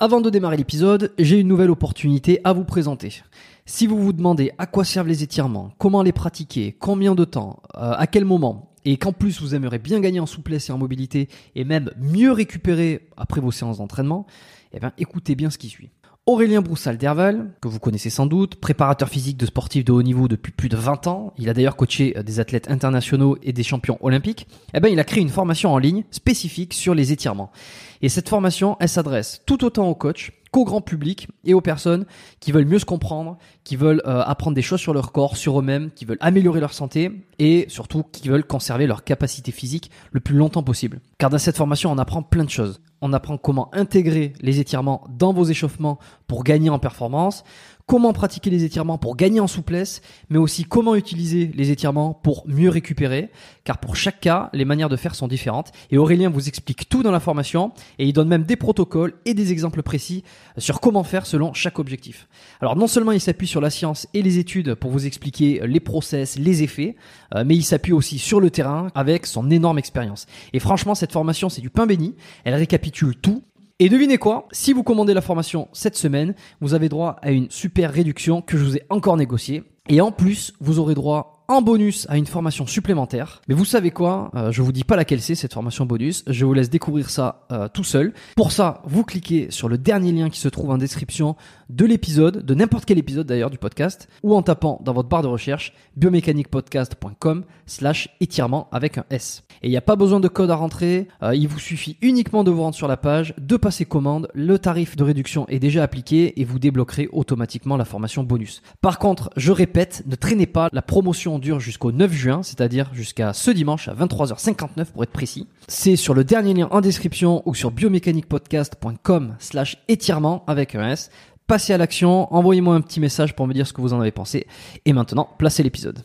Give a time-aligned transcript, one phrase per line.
[0.00, 3.22] Avant de démarrer l'épisode, j'ai une nouvelle opportunité à vous présenter.
[3.64, 7.62] Si vous vous demandez à quoi servent les étirements, comment les pratiquer, combien de temps,
[7.76, 10.78] euh, à quel moment, et qu'en plus vous aimeriez bien gagner en souplesse et en
[10.78, 14.26] mobilité, et même mieux récupérer après vos séances d'entraînement,
[14.72, 15.90] eh bien écoutez bien ce qui suit.
[16.26, 20.26] Aurélien Broussal d'Herval, que vous connaissez sans doute, préparateur physique de sportifs de haut niveau
[20.26, 23.62] depuis plus de 20 ans, il a d'ailleurs coaché euh, des athlètes internationaux et des
[23.62, 27.52] champions olympiques, eh ben, il a créé une formation en ligne spécifique sur les étirements.
[28.00, 32.06] Et cette formation, elle s'adresse tout autant aux coachs qu'au grand public et aux personnes
[32.40, 35.60] qui veulent mieux se comprendre, qui veulent euh, apprendre des choses sur leur corps, sur
[35.60, 40.20] eux-mêmes, qui veulent améliorer leur santé et surtout qui veulent conserver leur capacité physique le
[40.20, 41.00] plus longtemps possible.
[41.18, 42.80] Car dans cette formation, on apprend plein de choses.
[43.06, 47.44] On apprend comment intégrer les étirements dans vos échauffements pour gagner en performance,
[47.86, 52.44] comment pratiquer les étirements pour gagner en souplesse, mais aussi comment utiliser les étirements pour
[52.46, 53.30] mieux récupérer,
[53.64, 55.72] car pour chaque cas, les manières de faire sont différentes.
[55.90, 59.34] Et Aurélien vous explique tout dans la formation, et il donne même des protocoles et
[59.34, 60.24] des exemples précis
[60.58, 62.28] sur comment faire selon chaque objectif.
[62.60, 65.80] Alors non seulement il s'appuie sur la science et les études pour vous expliquer les
[65.80, 66.96] process, les effets,
[67.34, 70.26] euh, mais il s'appuie aussi sur le terrain avec son énorme expérience.
[70.52, 72.14] Et franchement, cette formation, c'est du pain béni.
[72.44, 73.42] Elle récapitule tout
[73.84, 77.50] et devinez quoi Si vous commandez la formation cette semaine, vous avez droit à une
[77.50, 79.62] super réduction que je vous ai encore négociée.
[79.90, 83.42] Et en plus, vous aurez droit en bonus à une formation supplémentaire.
[83.48, 86.24] Mais vous savez quoi euh, Je vous dis pas laquelle c'est cette formation bonus.
[86.26, 88.14] Je vous laisse découvrir ça euh, tout seul.
[88.36, 91.36] Pour ça, vous cliquez sur le dernier lien qui se trouve en description
[91.70, 95.22] de l'épisode, de n'importe quel épisode d'ailleurs du podcast, ou en tapant dans votre barre
[95.22, 99.44] de recherche biomécaniquepodcast.com slash étirement avec un S.
[99.62, 102.44] Et il n'y a pas besoin de code à rentrer, euh, il vous suffit uniquement
[102.44, 105.82] de vous rendre sur la page, de passer commande, le tarif de réduction est déjà
[105.82, 108.62] appliqué et vous débloquerez automatiquement la formation bonus.
[108.80, 113.32] Par contre, je répète, ne traînez pas, la promotion dure jusqu'au 9 juin, c'est-à-dire jusqu'à
[113.32, 115.46] ce dimanche à 23h59 pour être précis.
[115.68, 121.10] C'est sur le dernier lien en description ou sur biomécaniquepodcast.com slash étirement avec un S
[121.46, 124.12] passez à l'action, envoyez-moi un petit message pour me dire ce que vous en avez
[124.12, 124.46] pensé.
[124.84, 126.00] Et maintenant, placez l'épisode.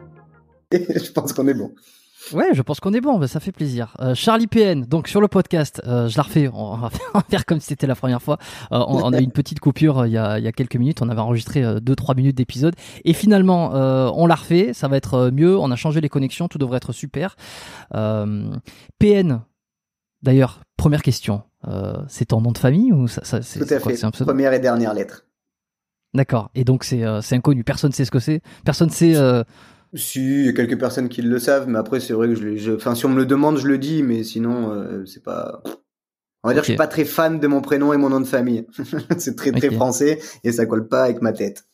[0.72, 1.72] je pense qu'on est bon.
[2.32, 3.94] Ouais, je pense qu'on est bon, ça fait plaisir.
[4.00, 6.90] Euh, Charlie PN, donc sur le podcast, euh, je la refais, on va
[7.30, 8.38] faire comme si c'était la première fois.
[8.72, 11.00] Euh, on, a eu une petite coupure il y, a, il, y a, quelques minutes,
[11.00, 12.74] on avait enregistré 2-3 minutes d'épisode,
[13.04, 13.70] et finalement
[14.14, 16.92] on l'a refait, ça va être mieux, on a changé les connexions, tout devrait être
[16.92, 17.36] super.
[17.90, 19.40] PN,
[20.22, 21.42] d'ailleurs, première question,
[22.08, 24.94] c'est ton nom de famille ou ça, ça c'est, Tout à fait, première et dernière
[24.94, 25.26] lettre.
[26.14, 29.14] D'accord, et donc c'est, c'est inconnu, personne ne sait ce que c'est, personne ne sait...
[29.94, 32.56] Si, il y a quelques personnes qui le savent, mais après, c'est vrai que je,
[32.56, 35.62] je, enfin, si on me le demande, je le dis, mais sinon, euh, c'est pas.
[36.42, 38.20] On va dire que je suis pas très fan de mon prénom et mon nom
[38.20, 38.66] de famille.
[39.18, 41.64] c'est très très français et ça colle pas avec ma tête.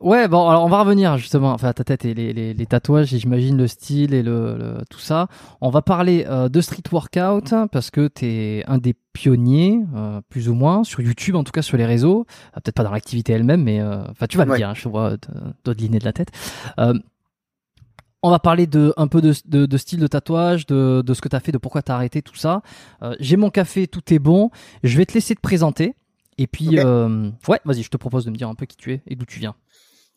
[0.00, 2.66] Ouais, bon, alors on va revenir justement, enfin à ta tête et les, les, les
[2.66, 5.26] tatouages, et j'imagine le style et le, tout ça.
[5.60, 10.20] On va parler euh, de street workout parce que tu es un des pionniers, euh,
[10.28, 12.26] plus ou moins, sur YouTube, en tout cas sur les réseaux.
[12.56, 15.16] Euh, peut-être pas dans l'activité elle-même, mais enfin tu vas me dire, hein, je vois
[15.76, 16.30] ligner de la tête.
[18.22, 21.20] on va parler de un peu de, de, de style de tatouage, de, de ce
[21.20, 22.62] que tu as fait, de pourquoi tu as arrêté, tout ça.
[23.18, 24.52] J'ai mon café, tout est bon.
[24.84, 25.96] Je vais te laisser te présenter.
[26.40, 29.02] Et puis, ouais, vas-y, je te propose de me dire un peu qui tu es
[29.08, 29.56] et d'où tu viens.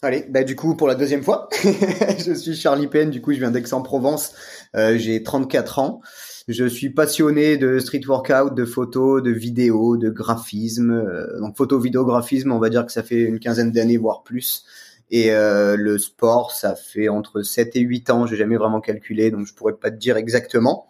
[0.04, 3.38] Allez, bah du coup pour la deuxième fois, je suis Charlie Penn, du coup je
[3.38, 4.34] viens d'Aix-en-Provence,
[4.76, 6.02] euh, j'ai 34 ans,
[6.48, 11.80] je suis passionné de street workout, de photos, de vidéos, de graphisme, euh, donc photo,
[11.80, 14.66] vidéo, graphisme, on va dire que ça fait une quinzaine d'années voire plus,
[15.12, 19.30] et euh, le sport ça fait entre 7 et 8 ans, j'ai jamais vraiment calculé
[19.30, 20.88] donc je pourrais pas te dire exactement.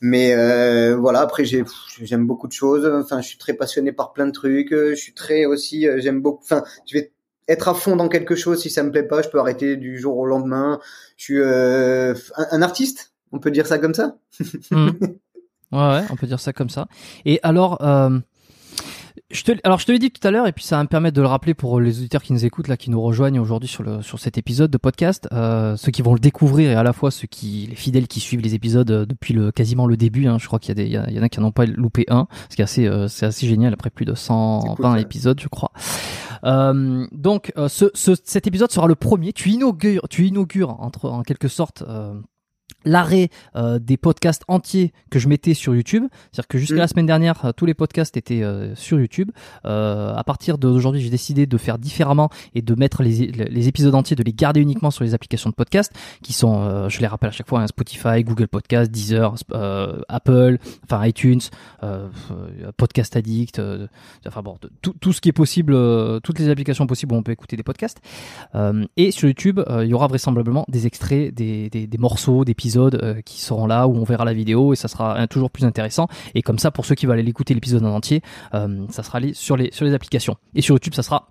[0.00, 1.64] Mais euh, voilà, après j'ai
[2.02, 2.86] j'aime beaucoup de choses.
[2.86, 4.70] Enfin, je suis très passionné par plein de trucs.
[4.70, 6.42] Je suis très aussi j'aime beaucoup.
[6.44, 7.12] Enfin, je vais
[7.48, 8.60] être à fond dans quelque chose.
[8.62, 10.80] Si ça me plaît pas, je peux arrêter du jour au lendemain.
[11.16, 14.16] Je suis euh, un, artiste, on peut dire ça comme ça.
[15.72, 16.86] Ouais, ouais, on peut dire ça comme ça.
[17.24, 18.20] Et alors, euh,
[19.30, 20.88] je te, alors je te l'ai dit tout à l'heure, et puis ça va me
[20.88, 23.68] permettre de le rappeler pour les auditeurs qui nous écoutent là, qui nous rejoignent aujourd'hui
[23.68, 26.82] sur le sur cet épisode de podcast, euh, ceux qui vont le découvrir et à
[26.82, 29.96] la fois ceux qui les fidèles qui suivent les épisodes euh, depuis le quasiment le
[29.96, 30.26] début.
[30.26, 32.04] Hein, je crois qu'il y a des, il y, en a qui n'ont pas loupé
[32.08, 35.40] un, ce qui est assez euh, c'est assez génial après plus de 120 cool, épisodes,
[35.40, 35.72] je crois.
[36.44, 39.32] Euh, donc ce, ce, cet épisode sera le premier.
[39.32, 41.82] Tu inaugures, tu inaugures entre en quelque sorte
[42.86, 46.04] l'arrêt euh, des podcasts entiers que je mettais sur YouTube.
[46.32, 46.78] C'est-à-dire que jusqu'à mm.
[46.78, 49.30] la semaine dernière, euh, tous les podcasts étaient euh, sur YouTube.
[49.64, 54.14] à partir d'aujourd'hui, j'ai décidé de faire différemment et de mettre les, les, épisodes entiers,
[54.14, 55.92] de les garder uniquement sur les applications de podcast,
[56.22, 59.34] qui sont, je les rappelle à chaque fois, hein, Spotify, Google Podcast, Deezer,
[60.08, 61.40] Apple, enfin iTunes,
[62.76, 63.60] Podcast Addict,
[64.26, 65.74] enfin bon, tout, tout, ce qui est possible,
[66.20, 68.00] toutes les applications possibles où on peut écouter des podcasts.
[68.96, 73.20] et sur YouTube, il y aura vraisemblablement des extraits, des, des, des morceaux, d'épisodes euh,
[73.22, 76.08] qui seront là où on verra la vidéo et ça sera euh, toujours plus intéressant.
[76.34, 78.22] Et comme ça, pour ceux qui veulent aller l'écouter l'épisode en entier,
[78.54, 80.36] euh, ça sera sur les sur les applications.
[80.54, 81.28] Et sur YouTube, ça sera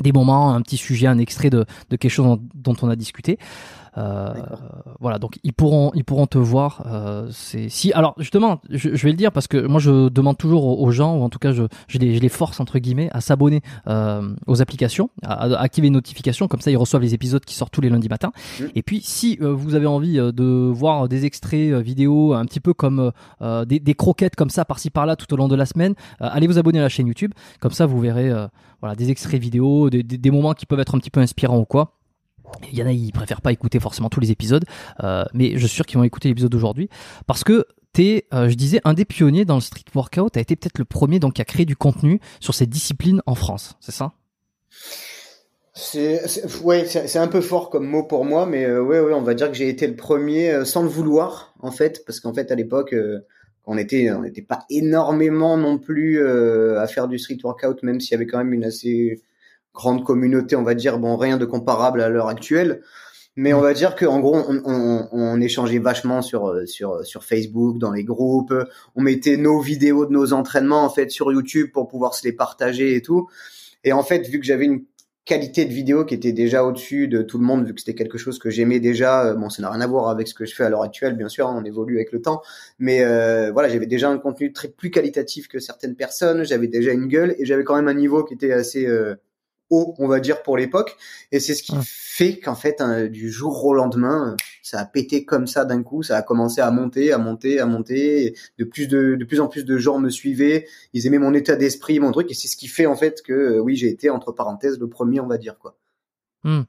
[0.00, 3.38] des moments, un petit sujet, un extrait de, de quelque chose dont on a discuté.
[3.98, 4.32] Euh,
[5.00, 6.82] voilà, donc ils pourront, ils pourront te voir.
[6.86, 10.38] Euh, c'est si, alors justement, je, je, vais le dire parce que moi je demande
[10.38, 13.10] toujours aux, gens, ou en tout cas je, je, les, je les force entre guillemets
[13.12, 17.44] à s'abonner euh, aux applications, à, activer les notifications, comme ça ils reçoivent les épisodes
[17.44, 18.32] qui sortent tous les lundis matins.
[18.60, 18.64] Mmh.
[18.74, 22.74] Et puis si euh, vous avez envie de voir des extraits vidéo, un petit peu
[22.74, 26.46] comme des, des, croquettes comme ça par-ci par-là tout au long de la semaine, allez
[26.46, 27.32] vous abonner à la chaîne YouTube.
[27.60, 28.30] Comme ça vous verrez
[28.80, 31.58] voilà des extraits vidéo, des, des, des moments qui peuvent être un petit peu inspirants
[31.58, 31.99] ou quoi.
[32.72, 34.64] Il y en a, ils préfèrent pas écouter forcément tous les épisodes,
[35.02, 36.88] euh, mais je suis sûr qu'ils vont écouter l'épisode d'aujourd'hui
[37.26, 40.32] parce que t'es, euh, je disais, un des pionniers dans le street workout.
[40.32, 43.76] T'as été peut-être le premier donc à créer du contenu sur cette discipline en France,
[43.80, 44.12] c'est ça?
[45.72, 46.22] C'est,
[46.62, 49.34] ouais, c'est un peu fort comme mot pour moi, mais euh, ouais, ouais, on va
[49.34, 52.50] dire que j'ai été le premier euh, sans le vouloir en fait, parce qu'en fait
[52.50, 52.94] à l'époque
[53.66, 58.12] on était, on n'était pas énormément non plus à faire du street workout, même s'il
[58.12, 59.22] y avait quand même une assez
[59.74, 62.82] grande communauté, on va dire, bon, rien de comparable à l'heure actuelle.
[63.36, 67.78] Mais on va dire qu'en gros, on, on, on, échangeait vachement sur, sur, sur Facebook,
[67.78, 68.52] dans les groupes.
[68.96, 72.32] On mettait nos vidéos de nos entraînements, en fait, sur YouTube pour pouvoir se les
[72.32, 73.28] partager et tout.
[73.84, 74.84] Et en fait, vu que j'avais une
[75.24, 78.18] qualité de vidéo qui était déjà au-dessus de tout le monde, vu que c'était quelque
[78.18, 79.26] chose que j'aimais déjà.
[79.26, 81.16] Euh, bon, ça n'a rien à voir avec ce que je fais à l'heure actuelle,
[81.16, 82.42] bien sûr, on évolue avec le temps.
[82.80, 86.44] Mais euh, voilà, j'avais déjà un contenu très plus qualitatif que certaines personnes.
[86.44, 89.14] J'avais déjà une gueule et j'avais quand même un niveau qui était assez euh,
[89.70, 90.96] haut, on va dire, pour l'époque.
[91.32, 95.24] Et c'est ce qui fait qu'en fait, hein, du jour au lendemain, ça a pété
[95.24, 96.02] comme ça d'un coup.
[96.02, 98.34] Ça a commencé à monter, à monter, à monter.
[98.58, 100.66] de plus de, de plus en plus de gens me suivaient.
[100.92, 102.30] Ils aimaient mon état d'esprit, mon truc.
[102.30, 104.88] Et c'est ce qui fait en fait que, euh, oui, j'ai été entre parenthèses le
[104.88, 105.76] premier, on va dire quoi.
[106.42, 106.62] Hmm.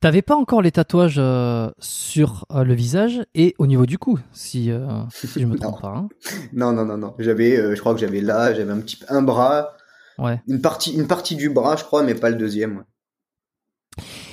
[0.00, 4.20] T'avais pas encore les tatouages euh, sur euh, le visage et au niveau du cou,
[4.32, 4.70] si,
[5.10, 5.88] si je me trompe pas.
[5.88, 6.08] Hein.
[6.52, 7.14] non, non, non, non.
[7.18, 9.76] J'avais, je crois que j'avais là, j'avais un petit, un bras,
[10.18, 10.40] Ouais.
[10.48, 12.84] Une partie, une partie du bras, je crois, mais pas le deuxième.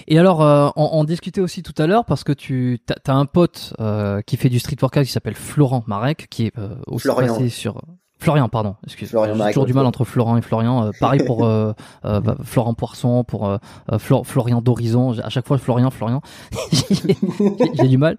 [0.07, 3.73] Et alors, euh, on, discutait aussi tout à l'heure parce que tu as, un pote
[3.79, 7.33] euh, qui fait du street workout qui s'appelle Florent Marek, qui est euh, aussi Florian.
[7.33, 7.81] passé sur
[8.19, 8.75] Florian, pardon.
[8.83, 9.09] Excuse.
[9.09, 10.91] Florian J'ai toujours du mal entre Florent et Florian.
[10.99, 11.39] pareil pour
[12.03, 13.57] bah, Florent Poisson, pour
[13.99, 15.17] Florian d'Horizon.
[15.19, 16.21] À chaque fois, Florian, Florian.
[16.71, 18.17] J'ai du mal.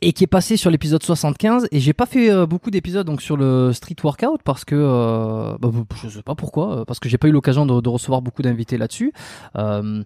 [0.00, 3.20] Et qui est passé sur l'épisode 75 et j'ai pas fait euh, beaucoup d'épisodes donc
[3.20, 5.70] sur le street workout parce que euh, bah,
[6.02, 8.42] je sais pas pourquoi euh, parce que j'ai pas eu l'occasion de, de, recevoir beaucoup
[8.42, 9.12] d'invités là-dessus
[9.56, 10.04] euh,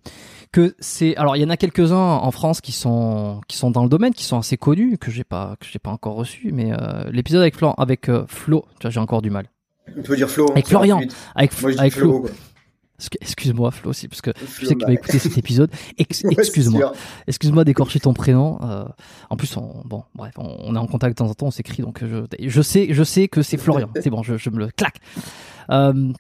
[0.51, 3.83] que c'est alors il y en a quelques-uns en France qui sont qui sont dans
[3.83, 6.73] le domaine qui sont assez connus que j'ai pas que j'ai pas encore reçu mais
[6.73, 9.47] euh, l'épisode avec Flo avec Flo tu vois j'ai encore du mal.
[9.97, 10.99] On peut dire Flo avec Florian.
[11.35, 12.31] avec, avec Flo, Flo
[13.21, 14.31] Excuse-moi Flo aussi parce que
[14.61, 15.71] je sais que tu vas écouter cet épisode.
[15.99, 16.93] excuse-moi.
[17.27, 18.59] excuse-moi d'écorcher ton prénom.
[18.63, 18.85] Euh,
[19.31, 21.83] en plus, on, bon, bref, on, est en contact de temps en temps, on s'écrit,
[21.83, 23.89] donc je, je sais, je sais que c'est Florian.
[24.03, 24.97] C'est bon, je, je, me le claque.
[25.71, 26.13] Euh,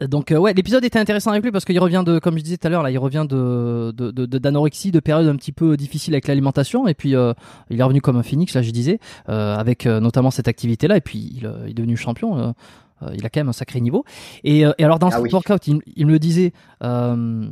[0.00, 2.56] donc euh, ouais, l'épisode était intéressant avec lui parce qu'il revient de, comme je disais
[2.56, 3.92] tout à l'heure, là, il revient de
[4.36, 7.32] d'anorexie, de, de, période un petit peu difficile avec l'alimentation, et puis euh,
[7.70, 8.98] il est revenu comme un phénix, là, je disais,
[9.28, 12.54] euh, avec notamment cette activité-là, et puis il, il est devenu champion.
[13.04, 14.04] Euh, il a quand même un sacré niveau.
[14.42, 16.52] Et, euh, et alors dans ah, ce workout, il, me le disait.
[16.82, 17.46] Euh,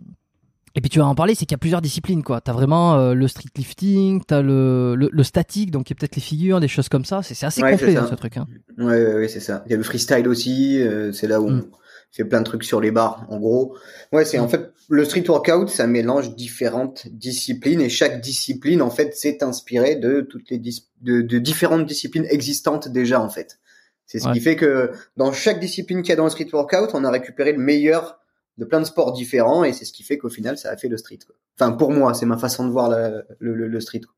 [0.74, 2.40] et puis tu vas en parler, c'est qu'il y a plusieurs disciplines quoi.
[2.40, 6.16] T'as vraiment le street lifting, t'as le, le, le statique, donc il y a peut-être
[6.16, 7.22] les figures, des choses comme ça.
[7.22, 8.38] C'est assez complet hein, ce truc.
[8.38, 8.46] Hein.
[8.78, 9.62] Ouais, ouais, ouais c'est ça.
[9.66, 10.82] Il y a le freestyle aussi.
[11.12, 11.70] c'est là où on mm.
[12.10, 13.26] fait plein de trucs sur les barres.
[13.28, 13.76] En gros,
[14.12, 14.48] ouais, c'est en mm.
[14.48, 19.96] fait le street workout, ça mélange différentes disciplines et chaque discipline en fait s'est inspirée
[19.96, 23.58] de toutes les de, de différentes disciplines existantes déjà en fait.
[24.12, 26.90] C'est ce qui fait que dans chaque discipline qu'il y a dans le street workout,
[26.94, 28.18] on a récupéré le meilleur
[28.58, 30.88] de plein de sports différents et c'est ce qui fait qu'au final, ça a fait
[30.88, 31.20] le street.
[31.26, 31.34] Quoi.
[31.58, 34.02] Enfin, pour moi, c'est ma façon de voir le, le, le street.
[34.02, 34.14] Quoi.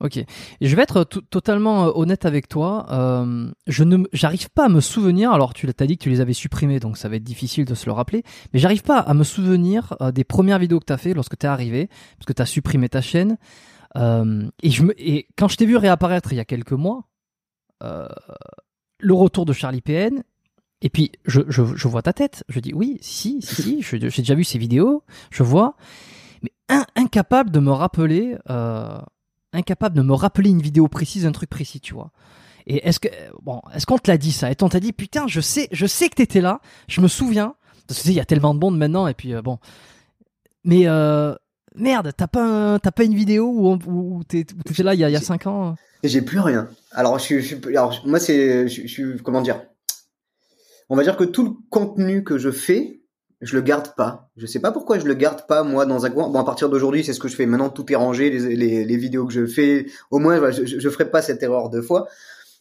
[0.00, 0.22] Ok.
[0.60, 2.84] Je vais être to- totalement euh, honnête avec toi.
[2.90, 5.32] Euh, je ne, j'arrive pas à me souvenir.
[5.32, 7.74] Alors, tu l'as dit que tu les avais supprimés, donc ça va être difficile de
[7.74, 8.22] se le rappeler.
[8.52, 11.46] Mais j'arrive pas à me souvenir euh, des premières vidéos que t'as fait lorsque t'es
[11.46, 11.88] arrivé,
[12.18, 13.38] parce que t'as supprimé ta chaîne.
[13.96, 17.08] Euh, et je me, et quand je t'ai vu réapparaître il y a quelques mois,
[17.82, 18.08] euh,
[19.04, 20.22] le retour de Charlie PN.
[20.82, 22.44] Et puis je, je, vois ta tête.
[22.48, 23.82] Je dis oui, si, si, si.
[23.82, 25.02] j'ai déjà vu ces vidéos.
[25.30, 25.76] Je vois,
[26.42, 28.36] mais in- incapable de me rappeler.
[28.50, 28.98] Euh,
[29.52, 32.10] incapable de me rappeler une vidéo précise, un truc précis, tu vois.
[32.66, 33.08] Et est-ce que
[33.42, 34.50] bon, est-ce qu'on te l'a dit ça?
[34.50, 37.54] Et on t'a dit putain, je sais, je sais que t'étais là, je me souviens.
[37.86, 39.58] Parce que il y a tellement de monde maintenant et puis euh, bon.
[40.64, 41.34] Mais euh,
[41.74, 44.94] merde, t'as pas un- t'as pas une vidéo où, on- où t'es- où t'étais là
[44.94, 46.68] il y a, il y a J'ai- 5 ans Et j'ai plus rien.
[46.92, 49.62] Alors, je alors, moi, c'est, je, je suis, comment dire?
[50.90, 53.00] On va dire que tout le contenu que je fais,
[53.40, 54.30] je le garde pas.
[54.36, 56.28] Je sais pas pourquoi je le garde pas moi dans un coin.
[56.28, 57.46] Bon, à partir d'aujourd'hui, c'est ce que je fais.
[57.46, 59.86] Maintenant, tout est rangé, les, les, les vidéos que je fais.
[60.10, 62.06] Au moins, je, je, je ferai pas cette erreur deux fois.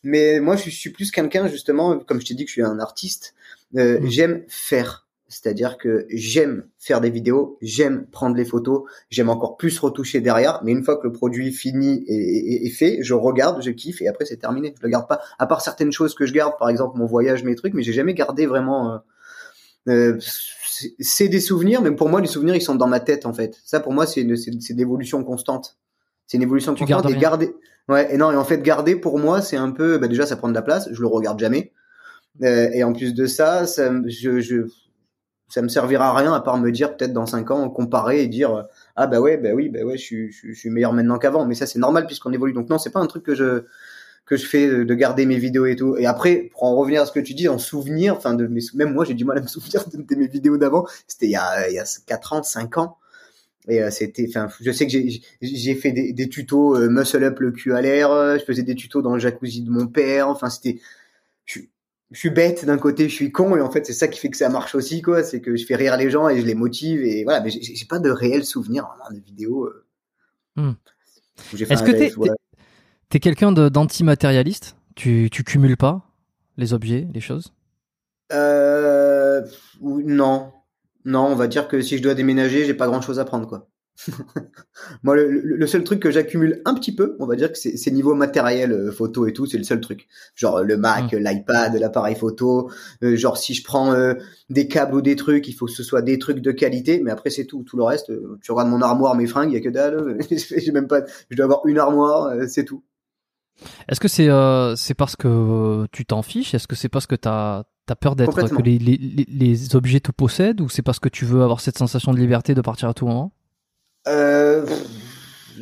[0.03, 2.79] Mais moi, je suis plus quelqu'un justement, comme je t'ai dit que je suis un
[2.79, 3.33] artiste.
[3.77, 4.07] euh, Mm.
[4.09, 5.02] J'aime faire.
[5.33, 10.61] C'est-à-dire que j'aime faire des vidéos, j'aime prendre les photos, j'aime encore plus retoucher derrière,
[10.63, 14.01] mais une fois que le produit fini et, et- et fait, je regarde, je kiffe
[14.01, 14.73] et après c'est terminé.
[14.77, 15.19] Je le garde pas.
[15.39, 17.93] À part certaines choses que je garde, par exemple mon voyage, mes trucs, mais j'ai
[17.93, 18.93] jamais gardé vraiment.
[18.93, 18.97] euh,
[19.89, 20.17] euh,
[20.99, 23.59] c'est- des souvenirs, mais pour moi les souvenirs ils sont dans ma tête en fait.
[23.65, 25.77] Ça pour moi c'est une, c'est, d'évolution constante.
[26.27, 27.55] C'est une évolution Tu constante gardes et garder.
[27.89, 30.35] Ouais, et non, et en fait garder pour moi c'est un peu, bah, déjà ça
[30.37, 31.71] prend de la place, je le regarde jamais.
[32.41, 34.61] Euh, et en plus de ça, ça, me- je, je,
[35.53, 38.27] ça me servira à rien à part me dire peut-être dans cinq ans comparer et
[38.27, 38.63] dire euh,
[38.95, 41.45] ah bah ouais bah oui bah ouais je suis je, je suis meilleur maintenant qu'avant.
[41.45, 42.53] Mais ça c'est normal puisqu'on évolue.
[42.53, 43.65] Donc non c'est pas un truc que je
[44.25, 45.95] que je fais de garder mes vidéos et tout.
[45.97, 48.61] Et après pour en revenir à ce que tu dis en souvenir enfin de mes,
[48.73, 50.87] même moi j'ai du mal à me souvenir de, mes vidéos d'avant.
[51.07, 52.97] C'était il y a il y a quatre ans cinq ans.
[53.67, 57.39] Et euh, c'était enfin je sais que j'ai j'ai fait des, tutos euh, muscle up
[57.39, 60.29] le cul à l'air euh, je faisais des tutos dans le jacuzzi de mon père.
[60.29, 60.79] Enfin c'était
[62.13, 64.29] je suis bête d'un côté, je suis con et en fait c'est ça qui fait
[64.29, 66.55] que ça marche aussi quoi, c'est que je fais rire les gens et je les
[66.55, 69.45] motive et voilà, mais j'ai pas de réel souvenir vraiment de
[70.59, 70.71] euh,
[71.53, 72.35] j'ai fait Est-ce un que
[73.09, 74.75] t'es quelqu'un d'anti-matérialiste?
[74.95, 76.07] Tu, tu cumules pas
[76.57, 77.53] les objets, les choses?
[78.31, 79.41] Euh,
[79.81, 80.53] non,
[81.05, 83.47] non, on va dire que si je dois déménager, j'ai pas grand chose à prendre
[83.47, 83.67] quoi.
[85.03, 88.15] Moi, le, seul truc que j'accumule un petit peu, on va dire que c'est niveau
[88.15, 90.07] matériel, euh, photo et tout, c'est le seul truc.
[90.35, 92.69] Genre euh, le Mac, l'iPad, l'appareil photo.
[93.03, 94.15] euh, genre si je prends euh,
[94.49, 97.01] des câbles ou des trucs, il faut que ce soit des trucs de qualité.
[97.03, 97.63] Mais après c'est tout.
[97.63, 100.17] Tout le reste, euh, tu regardes mon armoire, mes fringues, il y a que dalle.
[100.31, 101.01] j'ai même pas.
[101.29, 102.83] Je dois avoir une armoire, euh, c'est tout.
[103.87, 106.53] Est-ce que c'est euh, c'est parce que euh, tu t'en fiches?
[106.53, 109.99] Est-ce que c'est parce que t'as as peur d'être que les, les, les- les objets
[109.99, 110.61] te possèdent?
[110.61, 113.05] Ou c'est parce que tu veux avoir cette sensation de liberté de partir à tout
[113.05, 113.31] moment?
[114.07, 114.65] Euh,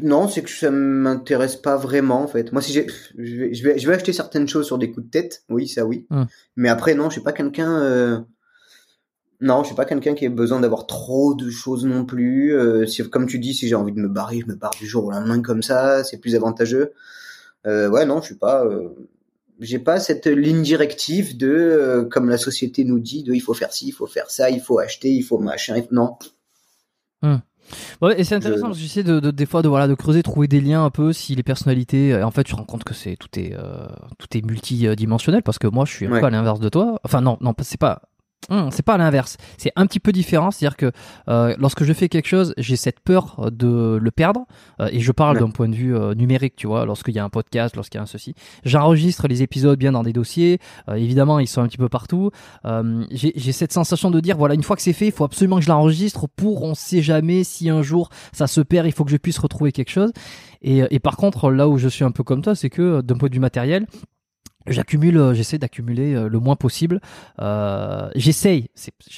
[0.02, 2.52] non, c'est que ça m'intéresse pas vraiment en fait.
[2.52, 5.06] Moi, si j'ai, je vais, je vais, je vais acheter certaines choses sur des coups
[5.06, 5.44] de tête.
[5.50, 6.06] Oui, ça oui.
[6.10, 6.24] Hmm.
[6.56, 7.82] Mais après, non, je suis pas quelqu'un.
[7.82, 8.20] euh,
[9.42, 12.56] Non, je suis pas quelqu'un qui ait besoin d'avoir trop de choses non plus.
[12.56, 14.88] Euh, si, comme tu dis, si j'ai envie de me barrer, je me barre du
[14.88, 16.04] jour au lendemain comme ça.
[16.04, 16.94] C'est plus avantageux.
[17.68, 18.64] Euh, ouais, non, je suis pas.
[18.66, 18.90] euh,
[19.60, 23.74] J'ai pas cette ligne directive de, comme la société nous dit, de il faut faire
[23.74, 25.76] ci, il faut faire ça, il faut acheter, il faut machin.
[25.78, 26.18] il faut- Non.
[28.01, 29.94] Ouais, et c'est intéressant Je- parce que j'essaie de, de des fois de voilà de
[29.96, 32.10] creuser, trouver des liens un peu si les personnalités.
[32.10, 33.88] Et en fait, tu te rends compte que c'est tout est euh,
[34.18, 36.20] tout est multidimensionnel parce que moi, je suis un Ouais.
[36.20, 37.00] peu à l'inverse de toi.
[37.04, 38.01] Enfin non, non, c'est pas.
[38.50, 40.92] Hum, c'est pas l'inverse, c'est un petit peu différent, c'est-à-dire que
[41.30, 44.46] euh, lorsque je fais quelque chose, j'ai cette peur de le perdre,
[44.80, 45.44] euh, et je parle Ouais.
[45.44, 48.00] d'un point de vue euh, numérique, tu vois, lorsqu'il y a un podcast, lorsqu'il y
[48.00, 48.34] a un ceci,
[48.66, 50.58] j'enregistre les épisodes bien dans des dossiers,
[50.90, 52.32] euh, évidemment ils sont un petit peu partout,
[52.66, 55.58] euh, j'ai cette sensation de dire voilà une fois que c'est fait, il faut absolument
[55.58, 59.06] que je l'enregistre pour on sait jamais si un jour ça se perd, il faut
[59.06, 60.12] que je puisse retrouver quelque chose.
[60.64, 63.02] Et, et par contre là où je suis un peu comme toi, c'est que euh,
[63.04, 63.86] d'un point de vue matériel,
[64.68, 67.00] j'accumule, euh, j'essaie d'accumuler euh, le moins possible.
[67.39, 68.70] Euh, j'essaye,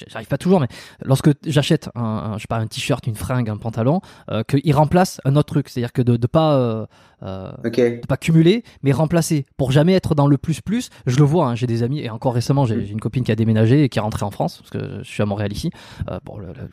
[0.07, 0.67] j'arrive pas toujours, mais
[1.03, 4.73] lorsque j'achète un, un- je sais pas un t-shirt, une fringue, un pantalon, euh, qu'il
[4.75, 6.85] remplace un autre truc, c'est-à-dire que de, de pas euh,
[7.23, 7.75] euh, Ok.
[7.77, 10.89] de pas cumuler, mais remplacer pour jamais être dans le plus plus.
[11.05, 12.91] Je le vois, hein, j'ai des amis et encore récemment, j'ai Mm.
[12.91, 15.21] une copine qui a déménagé et qui est rentrée en France parce que je suis
[15.23, 15.69] à Montréal ici.
[16.09, 16.69] Euh, bon, le- le-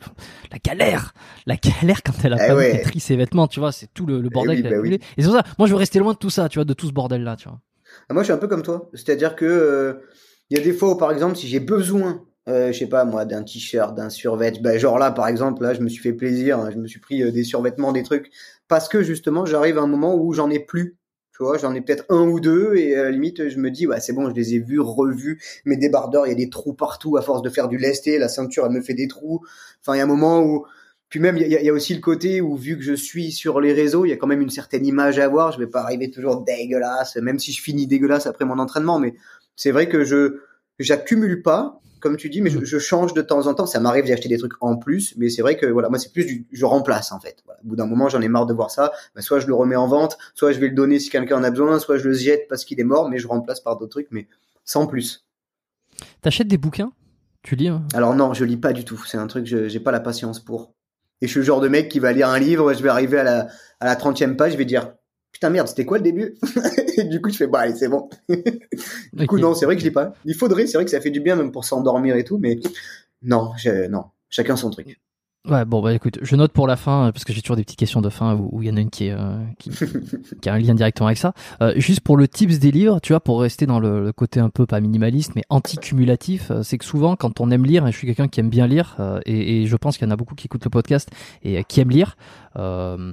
[0.51, 1.13] la galère,
[1.45, 2.83] la galère quand elle a Eh pas ouais.
[2.97, 4.93] ses vêtements, tu vois, c'est tout le, le bordel oui, qu'elle bah a oui.
[4.93, 5.03] accumulé.
[5.17, 6.73] Et c'est pour ça, moi je veux rester loin de tout ça, tu vois, de
[6.73, 7.59] tout ce bordel là, tu vois.
[8.09, 8.89] Ah, Moi, je suis un peu comme toi.
[8.93, 9.93] C'est-à-dire que euh,
[10.49, 13.05] il y a des fois où, par exemple, si j'ai besoin, euh, je sais pas
[13.05, 16.13] moi, d'un t-shirt, d'un survêt, ben, genre là, par exemple, là, je me suis fait
[16.13, 18.31] plaisir, hein, je me suis pris euh, des survêtements, des trucs,
[18.67, 20.97] parce que justement, j'arrive à un moment où j'en ai plus.
[21.37, 23.87] Tu vois, j'en ai peut-être un ou deux, et à la limite, je me dis,
[23.87, 25.41] ouais, c'est bon, je les ai vus, revus.
[25.65, 28.17] Mes débardeurs, il y a des trous partout à force de faire du lesté.
[28.19, 29.41] La ceinture, elle me fait des trous.
[29.81, 30.65] Enfin, il y a un moment où
[31.11, 33.31] puis même, il y, a, y a aussi le côté où, vu que je suis
[33.33, 35.51] sur les réseaux, il y a quand même une certaine image à avoir.
[35.51, 38.97] Je vais pas arriver toujours dégueulasse, même si je finis dégueulasse après mon entraînement.
[38.97, 39.13] Mais
[39.57, 40.39] c'est vrai que je
[40.79, 42.65] j'accumule pas, comme tu dis, mais je, Mm.
[42.65, 43.65] je change de temps en temps.
[43.65, 46.11] Ça m'arrive d'y acheter des trucs en plus, mais c'est vrai que voilà, moi c'est
[46.13, 47.43] plus du, je remplace en fait.
[47.45, 47.59] Voilà.
[47.63, 48.93] Au bout d'un moment, j'en ai marre de voir ça.
[49.13, 51.43] Bah, soit je le remets en vente, soit je vais le donner si quelqu'un en
[51.43, 53.91] a besoin, soit je le jette parce qu'il est mort, mais je remplace par d'autres
[53.91, 54.27] trucs, mais
[54.65, 55.25] sans plus.
[56.21, 56.93] T'achètes des bouquins?
[57.43, 57.83] Tu lis hein?
[57.93, 59.03] Alors non, je lis pas du tout.
[59.05, 60.73] C'est un truc, je j'ai pas la patience pour.
[61.21, 63.19] Et je suis le genre de mec qui va lire un livre, je vais arriver
[63.19, 63.47] à la
[63.79, 64.93] à la 30e page, je vais dire
[65.31, 66.35] putain merde, c'était quoi le début
[66.97, 68.09] Et du coup, je fais bah allez, c'est bon.
[69.13, 70.13] du coup non, c'est vrai que je lis pas.
[70.25, 72.59] Il faudrait, c'est vrai que ça fait du bien même pour s'endormir et tout, mais
[73.21, 74.99] non, je, non, chacun son truc.
[75.49, 77.63] Ouais, bon, bah écoute, je note pour la fin, euh, parce que j'ai toujours des
[77.63, 79.71] petites questions de fin où il y en a une qui, est, euh, qui,
[80.41, 81.33] qui a un lien directement avec ça.
[81.63, 84.39] Euh, juste pour le tips des livres, tu vois, pour rester dans le, le côté
[84.39, 87.91] un peu pas minimaliste, mais anti-cumulatif, euh, c'est que souvent, quand on aime lire, et
[87.91, 90.13] je suis quelqu'un qui aime bien lire, euh, et, et je pense qu'il y en
[90.13, 91.09] a beaucoup qui écoutent le podcast
[91.43, 92.17] et qui aiment lire,
[92.57, 93.11] euh,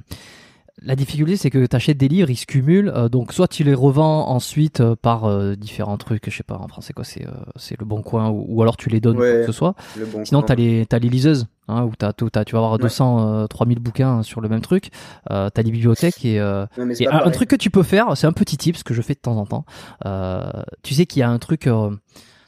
[0.81, 3.63] la difficulté, c'est que tu achètes des livres, ils se cumulent, euh, donc soit tu
[3.63, 7.25] les revends ensuite euh, par euh, différents trucs, je sais pas, en français quoi, c'est
[7.27, 9.31] euh, c'est le bon coin, ou, ou alors tu les donnes, ou Ouais.
[9.31, 9.75] quoi que ce soit.
[9.97, 12.73] Le bon Sinon, t'as les, t'as les liseuses, hein, où t'as, t'as- tu vas avoir
[12.73, 12.79] Ouais.
[12.79, 14.89] 200, euh, 3000 bouquins sur le même truc.
[15.31, 18.27] Euh, t'as les bibliothèques et, euh, Non, et un, truc que tu peux faire, c'est
[18.27, 19.65] un petit tip, ce que je fais de temps en temps.
[20.05, 20.49] Euh,
[20.83, 21.91] tu sais qu'il y a un truc, euh,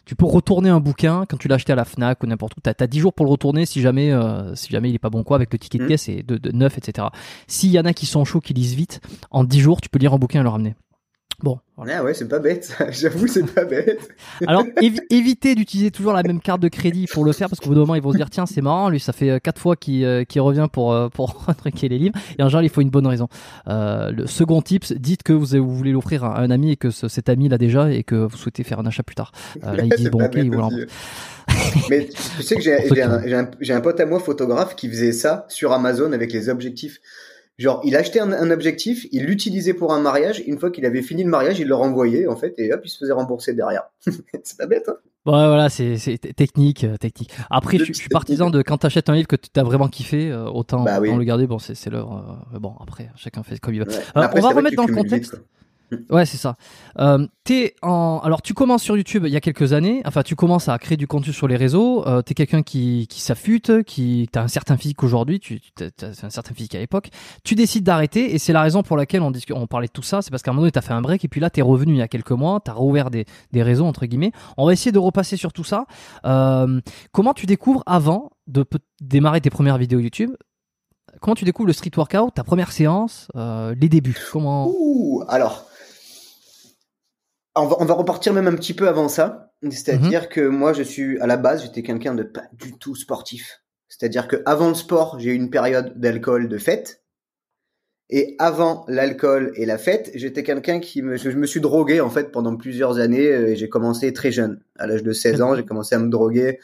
[0.06, 2.60] tu peux retourner un bouquin quand tu l'as acheté à la Fnac ou n'importe où.
[2.62, 5.10] T'as, t'as 10 jours pour le retourner si jamais, euh, si jamais il est pas
[5.12, 5.90] bon quoi avec le ticket de Mhm.
[5.90, 7.08] caisse et de, de neuf, etc.
[7.48, 9.00] S'il y en a qui sont chauds, qui lisent vite,
[9.30, 10.76] en 10 jours, tu peux lire un bouquin et le ramener.
[11.44, 11.60] Bon.
[11.90, 12.78] Ah ouais, c'est pas bête.
[12.92, 14.00] J'avoue, c'est pas bête.
[14.48, 17.70] Alors, évi- évitez d'utiliser toujours la même carte de crédit pour le faire, parce qu'au
[17.70, 19.60] bout d'un moment, ils vont se dire, tiens, c'est marrant, lui, ça fait euh, quatre
[19.60, 22.14] fois qu'il euh, qu'il revient pour, euh, pour truquer les livres.
[22.38, 23.28] Et en général, il faut une bonne raison.
[23.68, 26.92] Euh, le second tips, dites que vous, vous voulez l'offrir à un ami et que
[26.92, 29.32] ce- cet ami l'a déjà et que vous souhaitez faire un achat plus tard.
[29.64, 30.70] Euh, là, ils disent, bon, ok, ils vont.
[31.90, 32.08] Mais
[32.38, 35.46] tu sais que j'ai un, un, j'ai un pote à moi photographe qui faisait ça
[35.50, 37.00] sur Amazon avec les objectifs.
[37.62, 40.42] Genre, il achetait un, un objectif, il l'utilisait pour un mariage.
[40.48, 42.90] Une fois qu'il avait fini le mariage, il le renvoyait en fait, et hop, il
[42.90, 43.84] se faisait rembourser derrière.
[44.44, 44.90] c'est pas bête.
[44.90, 44.96] Hein
[45.28, 45.98] Ouais, voilà, c'est
[46.36, 47.30] technique, euh, technique.
[47.52, 50.32] Après, je, je suis partisan de quand t'achètes un livre que tu as vraiment kiffé,
[50.32, 51.10] euh, autant, Bah oui.
[51.10, 51.46] autant le garder.
[51.46, 52.42] Bon, c'est l'heure.
[52.56, 53.88] euh, bon, après, chacun fait comme il veut.
[53.88, 54.00] Ouais.
[54.16, 55.40] Après, on va remettre dans le vite, contexte.
[56.10, 56.56] Ouais, c'est ça.
[57.00, 57.28] Euh,
[57.82, 58.22] en...
[58.24, 60.02] Alors, tu commences sur YouTube il y a quelques années.
[60.06, 62.08] Enfin, tu commences à créer du contenu sur les réseaux.
[62.08, 65.40] Euh, t'es quelqu'un qui, qui s'affûte, qui t'as un certain physique aujourd'hui.
[65.42, 65.84] Tu tu-
[66.24, 67.10] un certain physique à l'époque.
[67.44, 70.22] Tu décides d'arrêter et c'est la raison pour laquelle on, on parlait de tout ça.
[70.22, 71.94] C'est parce qu'à un moment donné, t'as fait un break et puis là, t'es revenu
[71.94, 72.62] il y a quelques mois.
[72.64, 74.32] T'as rouvert des, des réseaux entre guillemets.
[74.58, 75.86] On va essayer de repasser sur tout ça.
[76.26, 76.80] Euh,
[77.12, 78.66] comment tu découvres avant de
[79.02, 80.32] démarrer tes premières vidéos YouTube?
[81.20, 84.18] Comment tu découvres le street workout, ta première séance, euh, les débuts?
[84.32, 84.68] Comment?
[84.74, 85.66] Ouh, alors,
[87.56, 89.54] on va, on va repartir même un petit peu avant ça.
[89.70, 93.62] C'est-à-dire que moi, je suis à la base, j'étais quelqu'un de pas du tout sportif.
[93.88, 97.04] C'est-à-dire que avant le sport, j'ai eu une période d'alcool de fête.
[98.10, 102.10] Et avant l'alcool et la fête, j'étais quelqu'un qui me, je me suis drogué en
[102.10, 103.28] fait pendant plusieurs années.
[103.28, 106.10] euh, Et j'ai commencé très jeune, à l'âge de 16 ans, j'ai commencé à me
[106.10, 106.60] droguer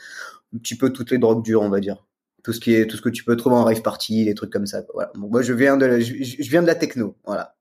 [0.55, 2.05] un petit peu toutes les drogues dures, on va dire.
[2.43, 4.51] Tout ce qui est, tout ce que tu peux trouver en rave party, des trucs
[4.51, 4.83] comme ça.
[4.93, 5.11] Voilà.
[5.15, 7.56] Donc moi, je viens de, la- je, je viens de la techno, voilà.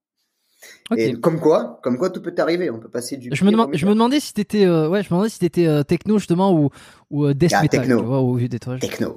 [0.90, 0.98] Ok.
[0.98, 2.70] Et comme quoi, comme quoi tout peut arriver.
[2.70, 3.30] On peut passer du.
[3.32, 5.66] Je me, demande, je me demandais si t'étais, euh, ouais, je me demandais si t'étais
[5.66, 6.70] euh, techno justement ou
[7.10, 8.00] ou euh, death Ah, metal, techno.
[8.00, 9.16] tu vois, des techno,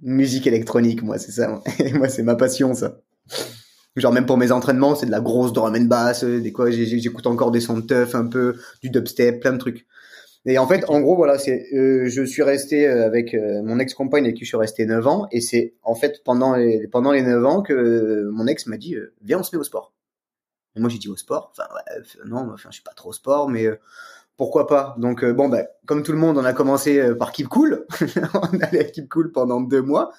[0.00, 1.60] musique électronique, moi c'est ça.
[1.94, 2.08] moi.
[2.08, 2.98] c'est ma passion ça.
[3.96, 6.70] Genre même pour mes entraînements, c'est de la grosse drum and bass, euh, des quoi,
[6.70, 9.86] j'écoute encore des sons de teuf, un peu du dubstep, plein de trucs.
[10.44, 13.78] Et en fait, en gros, voilà, c'est, euh, je suis resté euh, avec euh, mon
[13.78, 17.12] ex-compagne avec qui je suis resté 9 ans, et c'est en fait pendant les, pendant
[17.12, 19.92] les 9 ans que euh, mon ex m'a dit, viens, on se met au sport.
[20.76, 23.10] Et moi j'ai dit au sport, enfin ouais, euh, non, enfin je suis pas trop
[23.10, 23.76] au sport, mais euh,
[24.36, 24.94] pourquoi pas.
[24.98, 27.86] Donc euh, bon, bah, comme tout le monde, on a commencé par Keep Cool,
[28.34, 30.12] on allait à Keep Cool pendant deux mois.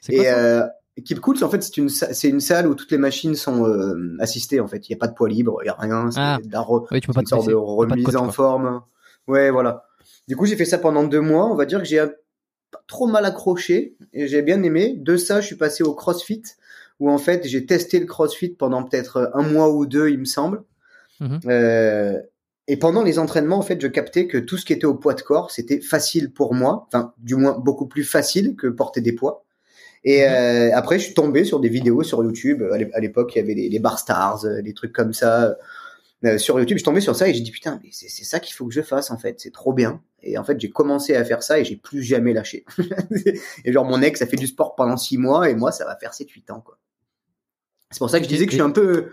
[0.00, 0.38] C'est quoi Et ça?
[0.38, 0.66] euh,
[1.04, 3.66] Keep Cool, c'est en fait c'est une c'est une salle où toutes les machines sont
[3.68, 4.88] euh, assistées en fait.
[4.88, 6.10] Il y a pas de poids libre, il y a rien.
[6.10, 6.38] C'est Ah.
[6.40, 8.32] Oui, une te sorte de remise en quoi.
[8.32, 8.82] forme.
[9.26, 9.84] Ouais, voilà.
[10.28, 11.46] Du coup, j'ai fait ça pendant deux mois.
[11.50, 11.98] On va dire que j'ai
[12.70, 14.94] pas trop mal accroché et j'ai bien aimé.
[14.96, 16.42] De ça, je suis passé au CrossFit
[17.00, 20.24] où en fait j'ai testé le CrossFit pendant peut-être un mois ou deux, il me
[20.24, 20.62] semble.
[21.20, 21.40] Mhm.
[21.46, 22.20] Euh,
[22.68, 25.14] et pendant les entraînements, en fait, je captais que tout ce qui était au poids
[25.14, 29.12] de corps, c'était facile pour moi, enfin, du moins beaucoup plus facile que porter des
[29.12, 29.44] poids.
[30.04, 30.32] Et Mhm.
[30.32, 32.62] euh, après, je suis tombé sur des vidéos sur YouTube.
[32.72, 35.12] À l'é- à l'époque, il y avait les, les bar stars, euh, des trucs comme
[35.12, 35.56] ça.
[36.24, 38.40] Euh, sur YouTube, je suis tombé sur ça et j'ai dit putain, mais c'est ça
[38.40, 39.38] qu'il faut que je fasse en fait.
[39.38, 40.02] C'est trop bien.
[40.22, 42.64] Et en fait, j'ai commencé à faire ça et j'ai plus jamais lâché.
[43.64, 45.94] et genre, mon ex a fait du sport pendant six mois et moi, ça va
[45.96, 46.78] faire 7-8 ans quoi.
[47.90, 49.10] C'est pour ça que je disais que je suis un peu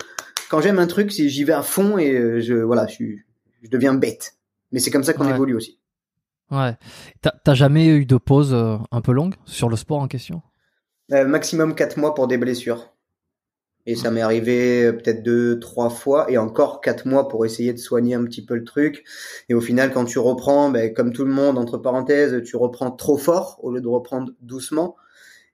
[0.50, 3.22] quand j'aime un truc, c'est j'y vais à fond et euh, je voilà, je suis
[3.62, 4.36] je deviens bête.
[4.72, 5.34] Mais c'est comme ça qu'on Ouais.
[5.34, 5.80] évolue aussi.
[6.52, 6.76] Ouais.
[7.44, 10.42] T'as jamais eu de pause euh, un peu longue sur le sport en question?
[11.12, 12.94] Euh, maximum 4 mois pour des blessures.
[13.86, 17.74] Et ça m'est arrivé euh, peut-être deux, trois fois, et encore quatre mois pour essayer
[17.74, 19.04] de soigner un petit peu le truc.
[19.50, 22.92] Et au final, quand tu reprends, ben, comme tout le monde, entre parenthèses, tu reprends
[22.92, 24.96] trop fort au lieu de reprendre doucement.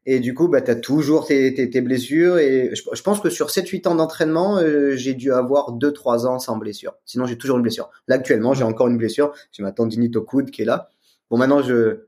[0.06, 2.38] Et du coup, bah, tu as toujours tes, tes, tes, blessures.
[2.38, 6.58] Et je, pense que sur 7-8 ans d'entraînement, euh, j'ai dû avoir 2-3 ans sans
[6.58, 6.96] blessure.
[7.06, 7.90] Sinon, j'ai toujours une blessure.
[8.08, 9.34] Là, actuellement, j'ai encore une blessure.
[9.52, 10.90] J'ai ma tendinite au coude qui est là.
[11.30, 12.06] Bon, maintenant, je,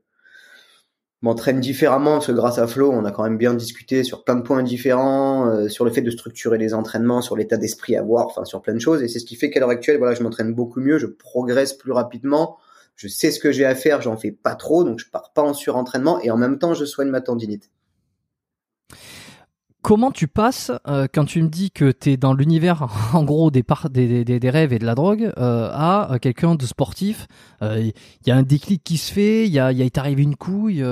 [1.22, 4.34] m'entraîne différemment parce que grâce à Flo, on a quand même bien discuté sur plein
[4.34, 8.00] de points différents, euh, sur le fait de structurer les entraînements, sur l'état d'esprit à
[8.00, 9.02] avoir, enfin sur plein de choses.
[9.02, 11.72] Et c'est ce qui fait qu'à l'heure actuelle, voilà, je m'entraîne beaucoup mieux, je progresse
[11.72, 12.58] plus rapidement,
[12.96, 15.42] je sais ce que j'ai à faire, j'en fais pas trop, donc je pars pas
[15.42, 17.70] en surentraînement et en même temps, je soigne ma tendinite.
[19.82, 23.50] Comment tu passes euh, quand tu me dis que tu es dans l'univers en gros
[23.50, 27.26] des, des, des, des, rêves et de la drogue euh, à euh, quelqu'un de sportif
[27.60, 27.92] Il
[28.26, 30.36] y a un déclic qui se fait, il y a, y a est arrivé une
[30.36, 30.84] couille.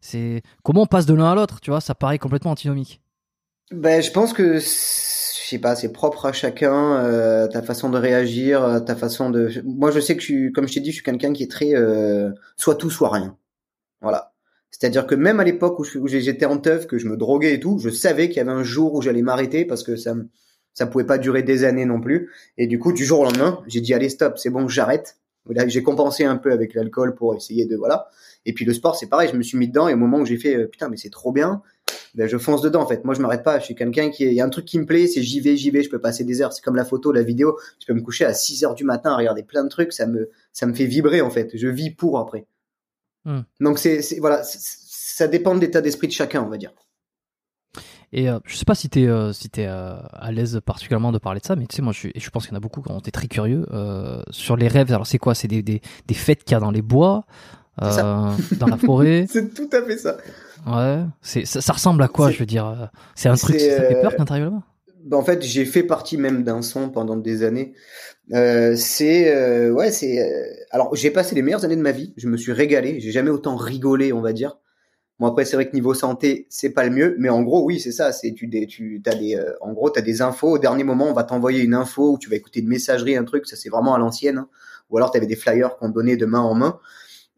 [0.00, 3.02] c'est comment on passe de l'un à l'autre Tu vois, ça paraît complètement antinomique.
[3.70, 8.82] Ben, je pense que je sais pas, c'est propre à chacun ta façon de réagir,
[8.86, 9.50] ta façon de.
[9.64, 11.74] Moi, je sais que je comme je t'ai dit, je suis quelqu'un qui est très
[12.56, 13.36] soit tout, soit rien.
[14.00, 14.31] Voilà.
[14.72, 17.78] C'est-à-dire que même à l'époque où j'étais en teuf, que je me droguais et tout,
[17.78, 20.16] je savais qu'il y avait un jour où j'allais m'arrêter parce que ça
[20.74, 22.30] ça pouvait pas durer des années non plus.
[22.56, 25.18] Et du coup, du jour au lendemain, j'ai dit allez stop, c'est bon, j'arrête.
[25.66, 28.08] J'ai compensé un peu avec l'alcool pour essayer de voilà.
[28.46, 30.26] Et puis le sport, c'est pareil, je me suis mis dedans et au moment où
[30.26, 31.62] j'ai fait euh, putain mais c'est trop bien,
[32.14, 33.04] ben je fonce dedans en fait.
[33.04, 34.86] Moi je m'arrête pas, je suis quelqu'un qui il y a un truc qui me
[34.86, 37.10] plaît, c'est j'y vais, j'y vais, je peux passer des heures, c'est comme la photo,
[37.10, 39.68] la vidéo, je peux me coucher à 6 heures du matin à regarder plein de
[39.68, 41.50] trucs, ça me ça me fait vibrer en fait.
[41.54, 42.46] Je vis pour après.
[43.24, 43.40] Hmm.
[43.60, 46.72] Donc c'est voilà, ça dépend de l'état d'esprit de chacun, on va dire.
[48.14, 51.12] Et euh, je sais pas si tu es, euh, si es euh, à l'aise particulièrement
[51.12, 52.60] de parler de ça, mais tu sais, moi je, je pense qu'il y en a
[52.60, 53.66] beaucoup qui ont été très curieux
[54.30, 54.92] sur les rêves.
[54.92, 55.34] Alors c'est quoi?
[55.34, 57.24] C'est des, des, des, fêtes qu'il y a dans les bois,
[57.78, 59.26] dans la forêt?
[59.30, 60.18] C'est tout à fait ça.
[60.66, 64.00] Ouais, ça, ça, ressemble à quoi Je veux dire, c'est un truc qui ça fait
[64.00, 64.62] peur quand t'arrives là-bas
[65.04, 67.74] bah, en fait, j'ai fait partie même d'un son pendant des années.
[68.30, 72.14] Euh, c'est euh, ouais, c'est euh, alors j'ai passé les meilleures années de ma vie.
[72.16, 73.00] Je me suis régalé.
[73.00, 74.58] J'ai jamais autant rigolé, on va dire.
[75.18, 77.80] Bon après c'est vrai que niveau santé c'est pas le mieux, mais en gros oui
[77.80, 78.12] c'est ça.
[78.12, 81.08] C'est tu des tu as des euh, en gros t'as des infos au dernier moment
[81.08, 83.68] on va t'envoyer une info ou tu vas écouter une messagerie un truc ça c'est
[83.68, 84.38] vraiment à l'ancienne.
[84.38, 84.48] Hein.
[84.90, 86.78] Ou alors t'avais des flyers qu'on donnait de main en main.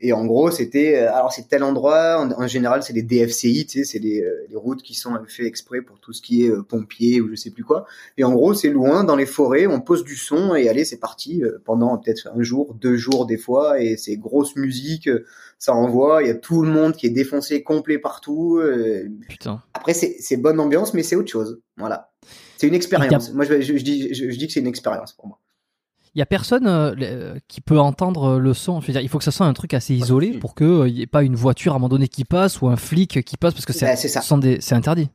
[0.01, 2.21] Et en gros, c'était euh, alors c'est tel endroit.
[2.37, 5.47] En, général, c'est les DFCI, tu sais, c'est les, euh, les, routes qui sont fait
[5.47, 7.87] exprès pour tout ce qui est euh, pompier ou je sais plus quoi.
[8.19, 9.67] Et en gros, c'est loin dans les forêts.
[9.67, 13.37] On pose du son et allez, c'est parti pendant peut-être un jour, deux jours des
[13.39, 13.81] fois.
[13.81, 15.09] Et c'est grosse musique,
[15.59, 16.23] ça envoie.
[16.23, 18.61] Il y a tout le monde qui est défoncé complet partout.
[19.29, 19.63] Putain.
[19.75, 21.61] Après, c'est c'est bonne ambiance, mais c'est autre chose.
[21.77, 22.11] Voilà.
[22.57, 23.33] C'est une expérience.
[23.33, 25.39] Moi, je, je, dis je dis que c'est une expérience pour moi
[26.15, 28.81] il y a personne euh, euh, qui peut entendre le son.
[28.81, 30.69] Je veux dire, il faut que ça soit un truc assez isolé pour que il
[30.69, 33.25] euh, n'y ait pas une voiture à un moment donné qui passe ou un flic
[33.25, 35.09] qui passe parce que c'est bah, c'est interdit.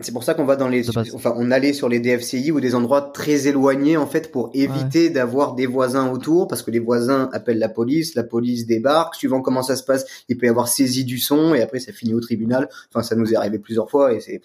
[0.00, 2.76] C'est pour ça qu'on va dans les, enfin, on allait sur les DFCI ou des
[2.76, 7.28] endroits très éloignés en fait pour éviter d'avoir des voisins autour parce que les voisins
[7.32, 10.68] appellent la police, la police débarque, suivant comment ça se passe, il peut y avoir
[10.68, 12.68] saisie du son et après ça finit au tribunal.
[12.90, 14.40] Enfin, ça nous est arrivé plusieurs fois et c'est,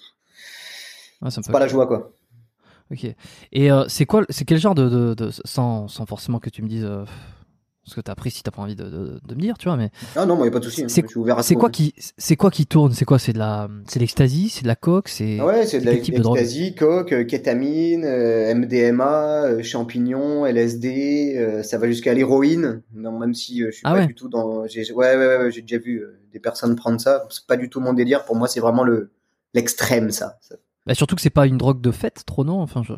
[1.29, 2.11] c'est pas la joie quoi.
[2.93, 3.15] Ok.
[3.51, 6.61] Et euh, c'est quoi, c'est quel genre de, de, de, sans, sans forcément que tu
[6.61, 7.03] me dises euh,
[7.85, 9.89] ce que t'as pris si t'as pas envie de, de, me dire, tu vois, mais.
[10.15, 10.83] Ah non, moi y a pas de souci.
[10.83, 10.87] Hein.
[10.89, 11.03] C'est
[11.41, 12.93] c'est quoi qui, c'est quoi qui tourne?
[12.93, 13.17] C'est quoi?
[13.17, 15.41] C'est de la, c'est l'ecstasy, c'est de la coke, c'est.
[15.41, 22.83] Ouais, c'est de l'ecstasy, coke, euh, kétamine, MDMA, champignons, LSD, ça va jusqu'à l'héroïne.
[22.93, 25.61] Non, même si je suis ah pas du tout dans, j'ai, ouais, ouais, ouais, j'ai
[25.61, 27.25] déjà vu des personnes prendre ça.
[27.31, 28.23] C'est pas du tout mon délire.
[28.23, 29.09] Pour moi, c'est vraiment le
[29.55, 30.37] l'extrême, ça.
[30.41, 32.59] ça bah surtout que c'est pas une drogue de fête, trop non?
[32.59, 32.93] Enfin, je...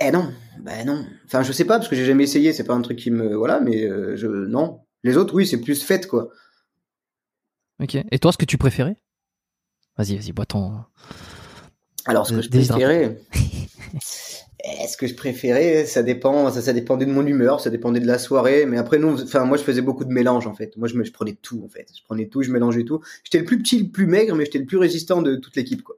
[0.00, 1.06] Eh non, bah non.
[1.26, 2.52] Enfin, je sais pas parce que j'ai jamais essayé.
[2.52, 4.80] C'est pas un truc qui me, voilà, mais euh, je non.
[5.04, 6.30] Les autres, oui, c'est plus fête quoi.
[7.80, 7.96] Ok.
[8.10, 8.96] Et toi, ce que tu préférais?
[9.96, 10.72] Vas-y, vas-y, bois ton.
[12.06, 13.20] Alors, ce que je préférais.
[14.64, 16.50] Est-ce que je préférais Ça dépend.
[16.50, 18.64] Ça, ça dépendait de mon humeur, ça dépendait de la soirée.
[18.64, 20.76] Mais après, nous, enfin, moi, je faisais beaucoup de mélange en fait.
[20.76, 21.88] Moi, je, me, je prenais tout en fait.
[21.96, 23.00] Je prenais tout, je mélangeais tout.
[23.24, 25.82] J'étais le plus petit, le plus maigre, mais j'étais le plus résistant de toute l'équipe
[25.82, 25.96] quoi.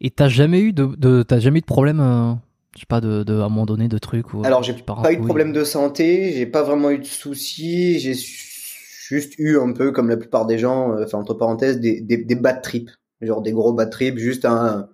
[0.00, 2.32] Et t'as jamais eu de, de t'as jamais eu de problème, euh,
[2.74, 4.42] je sais pas, de, de, à un moment donné de trucs ou.
[4.44, 8.14] Alors j'ai pas eu de problème de santé, j'ai pas vraiment eu de soucis, j'ai
[8.14, 12.16] juste eu un peu comme la plupart des gens, euh, enfin entre parenthèses, des, des,
[12.16, 14.88] des bad trips, genre des gros bad trips, juste un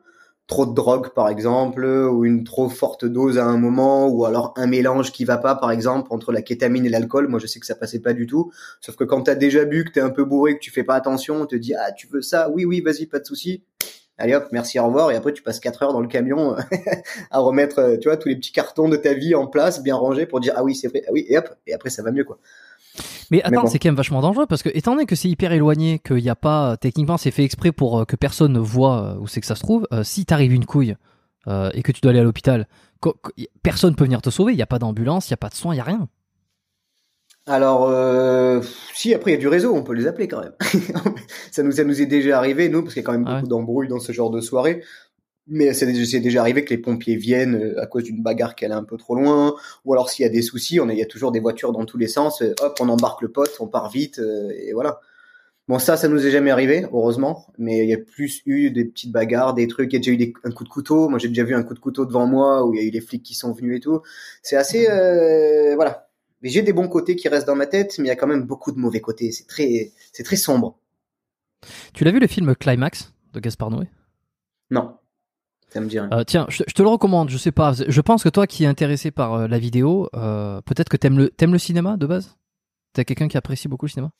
[0.47, 4.53] trop de drogue par exemple, ou une trop forte dose à un moment, ou alors
[4.57, 7.29] un mélange qui va pas par exemple entre la kétamine et l'alcool.
[7.29, 9.85] Moi je sais que ça passait pas du tout, sauf que quand t'as déjà bu,
[9.85, 12.09] que t'es un peu bourré, que tu fais pas attention, on te dit ah tu
[12.09, 13.63] veux ça, oui oui vas-y pas de souci
[14.20, 16.61] allez hop, merci, au revoir, et après tu passes 4 heures dans le camion euh,
[17.30, 19.96] à remettre, euh, tu vois, tous les petits cartons de ta vie en place, bien
[19.96, 22.12] rangés pour dire ah oui c'est vrai, ah oui, et hop, et après ça va
[22.12, 22.38] mieux quoi.
[23.30, 23.68] Mais attends, bon.
[23.68, 26.28] c'est quand même vachement dangereux parce que étant donné que c'est hyper éloigné, qu'il n'y
[26.28, 29.40] a pas techniquement, c'est fait exprès pour euh, que personne ne voit euh, où c'est
[29.40, 29.87] que ça se trouve.
[29.92, 30.96] euh, si t'arrives une couille
[31.46, 32.66] euh, et que tu dois aller à l'hôpital,
[33.62, 34.52] personne peut venir te sauver.
[34.52, 36.09] Il n'y a pas d'ambulance, il n'y a pas de soins, il n'y a rien.
[37.51, 38.61] Alors, euh,
[38.95, 40.55] si après il y a du réseau, on peut les appeler quand même.
[41.51, 43.37] ça nous ça nous est déjà arrivé nous parce qu'il y a quand même Ah
[43.37, 44.85] beaucoup d'embrouilles dans ce genre de soirée.
[45.49, 45.87] Mais c'est
[46.21, 48.97] déjà, arrivé que les pompiers viennent euh, à cause d'une bagarre qui allait un peu
[48.97, 51.33] trop loin, ou alors s'il y a des soucis, on a, il y a toujours
[51.33, 52.41] des voitures dans tous les sens.
[52.43, 55.01] euh, hop, on embarque le pote, on part vite euh, et voilà.
[55.67, 57.47] Bon ça, ça nous est jamais arrivé, heureusement.
[57.59, 59.93] Mais il y a plus eu des petites bagarres, des trucs.
[59.93, 61.09] Il y a déjà eu des, un coup de couteau.
[61.09, 62.91] Moi, j'ai déjà vu un coup de couteau devant moi où il y a eu
[62.91, 64.03] les flics qui sont venus et tout.
[64.43, 66.10] C'est assez, euh, voilà.
[66.42, 68.26] Mais j'ai des bons côtés qui restent dans ma tête, mais il y a quand
[68.26, 69.31] même beaucoup de mauvais côtés.
[69.31, 70.79] C'est très, c'est très sombre.
[71.92, 73.87] Tu l'as vu le film Climax de Gaspard Noé?
[74.70, 74.96] Non,
[75.68, 76.09] ça me dit rien.
[76.12, 77.29] Euh, Tiens, je, je te le recommande.
[77.29, 77.72] Je sais pas.
[77.72, 81.18] Je pense que toi qui es intéressé par euh, la vidéo, euh, peut-être que t'aimes
[81.18, 82.37] le t'aimes le cinéma de base?
[82.92, 84.11] T'es quelqu'un qui apprécie beaucoup le cinéma?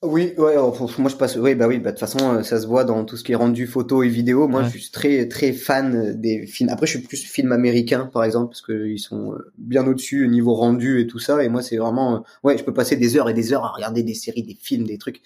[0.00, 0.54] Oui, ouais,
[0.98, 1.34] moi je passe.
[1.34, 3.32] Oui, bah oui, bah de toute façon, euh, ça se voit dans tout ce qui
[3.32, 4.46] est rendu photo et vidéo.
[4.46, 4.70] Moi, Ouais.
[4.72, 6.70] je suis très très fan euh, des films.
[6.70, 10.24] Après, je suis plus film américain, par exemple, parce que ils sont euh, bien au-dessus
[10.24, 11.42] au niveau rendu et tout ça.
[11.42, 14.04] Et moi, c'est vraiment, ouais, je peux passer des heures et des heures à regarder
[14.04, 15.20] des séries, des films, des trucs.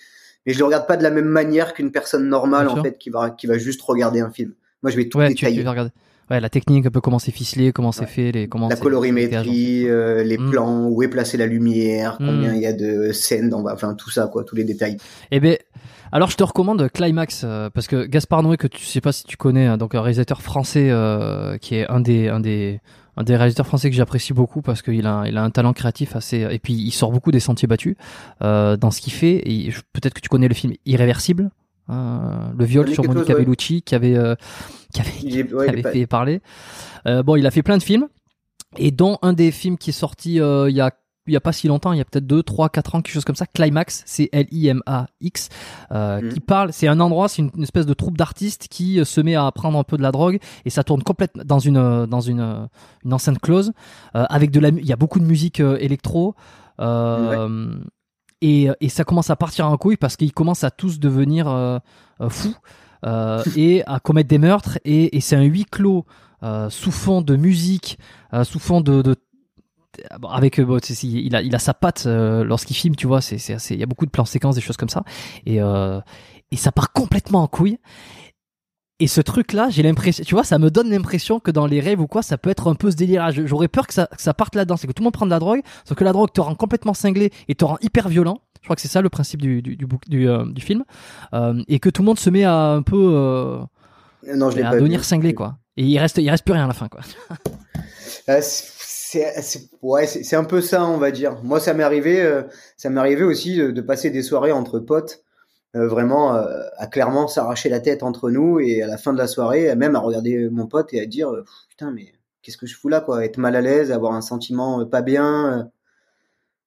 [0.47, 3.11] Mais je le regarde pas de la même manière qu'une personne normale en fait qui
[3.11, 4.55] va qui va juste regarder un film.
[4.83, 5.59] Moi, je vais tout Ouais, tu, détailler.
[5.59, 5.91] tu vas regarder.
[6.33, 8.07] Ouais, la technique, un peu comment c'est ficelé, comment c'est Ouais.
[8.07, 10.51] fait, les comment la colorimétrie, euh, les Mm.
[10.51, 12.27] plans, où est placée la lumière, Mm.
[12.27, 14.97] combien il y a de scènes, dans, enfin tout ça quoi, tous les détails.
[15.31, 15.57] Eh ben,
[16.11, 19.25] alors je te recommande Climax euh, parce que Gaspard Noé, que tu sais pas si
[19.25, 22.81] tu connais, hein, donc un réalisateur français euh, qui est un des un des
[23.19, 26.17] un des réalisateurs français que j'apprécie beaucoup parce qu'il a il a un talent créatif
[26.17, 27.95] assez et puis il sort beaucoup des sentiers battus
[28.43, 29.43] euh, dans ce qu'il fait.
[29.45, 31.51] Et peut-être que tu connais le film Irréversible.
[31.89, 33.45] hein, le viol sur Monica chose, ouais.
[33.45, 34.35] Bellucci qui avait euh,
[34.93, 35.01] qui
[35.41, 36.41] avait, ouais, pas- fait parler.
[37.07, 38.09] Euh, bon, il a fait plein de films
[38.79, 40.93] et dont un des films qui est sorti euh, il y a
[41.29, 43.15] il y a pas si longtemps, il y a peut-être 2 3 4 ans quelque
[43.15, 45.51] chose comme ça, Climax, c'est L I M A X
[45.93, 46.33] euh, Mhm.
[46.33, 49.37] qui parle, c'est un endroit, c'est une, une espèce de troupe d'artistes qui se met
[49.37, 52.69] à prendre un peu de la drogue et ça tourne complètement dans une dans une
[53.05, 53.73] une enceinte close
[54.17, 56.35] euh, avec de la il y a beaucoup de musique euh, électro
[58.41, 61.81] et, et ça commence à partir en couille parce qu'ils commencent à tous devenir
[62.29, 62.57] fous
[63.05, 66.05] et à commettre des meurtres et, c'est un huis clos
[66.43, 67.99] euh, sous fond de musique,
[68.33, 69.03] euh, sous fond de,
[70.31, 73.37] avec euh, bon, il a il a sa patte euh, lorsqu'il filme, tu vois, c'est
[73.71, 75.05] il y a beaucoup de plans séquences, des choses comme ça
[75.47, 76.01] et euh,
[76.51, 77.79] et ça part complètement en couille.
[79.01, 82.01] Et ce truc-là, j'ai l'impression, tu vois, ça me donne l'impression que dans les rêves
[82.01, 83.29] ou quoi, ça peut être un peu ce délire.
[83.33, 84.77] J'aurais peur que ça, que ça parte là-dedans.
[84.77, 86.55] C'est que tout le monde prend de la drogue, sauf que la drogue te rend
[86.55, 88.43] complètement cinglé et te rend hyper violent.
[88.63, 90.85] Je crois que c'est ça le principe du, du, du, book- du, euh, du film.
[91.35, 93.59] Euh, et que tout le monde se met à un peu euh,
[94.35, 95.05] Non, je l'ai à pas devenir vu.
[95.05, 95.59] cinglé, quoi.
[95.77, 97.01] Et il reste, il reste plus rien à la fin, quoi.
[98.27, 101.37] C'est c'est- ouais, c'est un peu ça, on va dire.
[101.43, 102.43] Moi, ça m'est arrivé,
[102.79, 105.23] ça m'est arrivé aussi de, de passer des soirées entre potes,
[105.75, 109.75] vraiment à clairement s'arracher la tête entre nous et à la fin de la soirée,
[109.77, 111.31] même à regarder mon pote et à dire
[111.69, 113.23] putain, mais qu'est-ce que je fous là, quoi?
[113.25, 115.71] Être mal à l'aise, avoir un sentiment pas bien.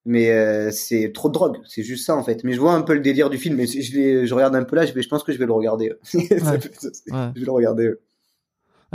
[0.06, 2.44] Mais euh, c'est trop de drogue, c'est juste ça en fait.
[2.44, 4.76] Mais je vois un peu le délire du film, mais je, je regarde un peu
[4.76, 5.92] là, je, vais, je pense que je vais le regarder.
[6.14, 6.20] Ouais.
[6.20, 7.30] Ouais.
[7.34, 7.92] Je vais le regarder.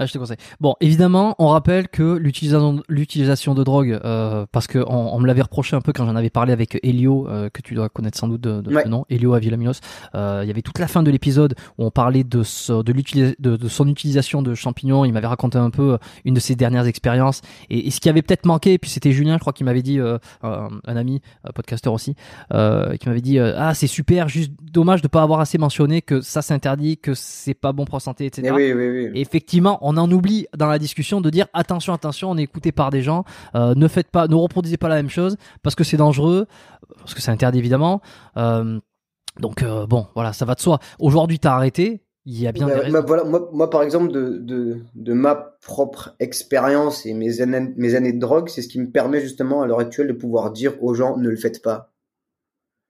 [0.01, 0.37] Ah, je te conseille.
[0.59, 5.27] Bon, évidemment, on rappelle que l'utilisation l'utilisation de drogue, euh, parce que on, on me
[5.27, 8.17] l'avait reproché un peu quand j'en avais parlé avec Elio, euh, que tu dois connaître
[8.17, 8.83] sans doute de, de Ouais.
[8.83, 9.79] ce nom, Elio Avillaminos.
[10.15, 12.91] Euh, il y avait toute la fin de l'épisode où on parlait de, ce- de,
[12.93, 15.05] l'utilisa- de, de son utilisation de champignons.
[15.05, 18.09] Il m'avait raconté un peu euh, une de ses dernières expériences et, et ce qui
[18.09, 18.79] avait peut-être manqué.
[18.79, 22.15] Puis c'était Julien, je crois, qui m'avait dit, euh, un, un ami, un podcasteur aussi,
[22.53, 26.01] euh, qui m'avait dit euh, ah c'est super, juste dommage de pas avoir assez mentionné
[26.01, 28.47] que ça c'est interdit, que c'est pas bon pour la santé, etc.
[28.47, 29.11] Eh oui, oui, oui.
[29.15, 32.71] Et effectivement, on en oublie dans la discussion de dire attention, attention, on est écouté
[32.71, 33.23] par des gens,
[33.55, 36.47] euh, ne faites pas, ne reproduisez pas la même chose parce que c'est dangereux,
[36.99, 38.01] parce que c'est interdit évidemment.
[38.37, 38.79] Euh,
[39.39, 40.79] donc euh, bon, voilà, ça va de soi.
[40.99, 42.03] Aujourd'hui, t'as arrêté.
[42.25, 45.13] Il y a bien Bah, des bah, voilà, moi, moi, par exemple, de, de, de
[45.13, 49.21] ma propre expérience et mes années, mes années de drogue, c'est ce qui me permet
[49.21, 51.90] justement à l'heure actuelle de pouvoir dire aux gens ne le faites pas.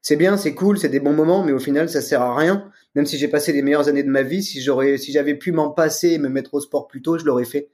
[0.02, 2.72] C'est bien, c'est cool, c'est des bons moments, mais au final, ça sert à rien.
[2.96, 5.52] Même si j'ai passé les meilleures années de ma vie, si j'aurais, si j'avais pu
[5.52, 7.70] m'en passer et me mettre au sport plus tôt, je l'aurais fait.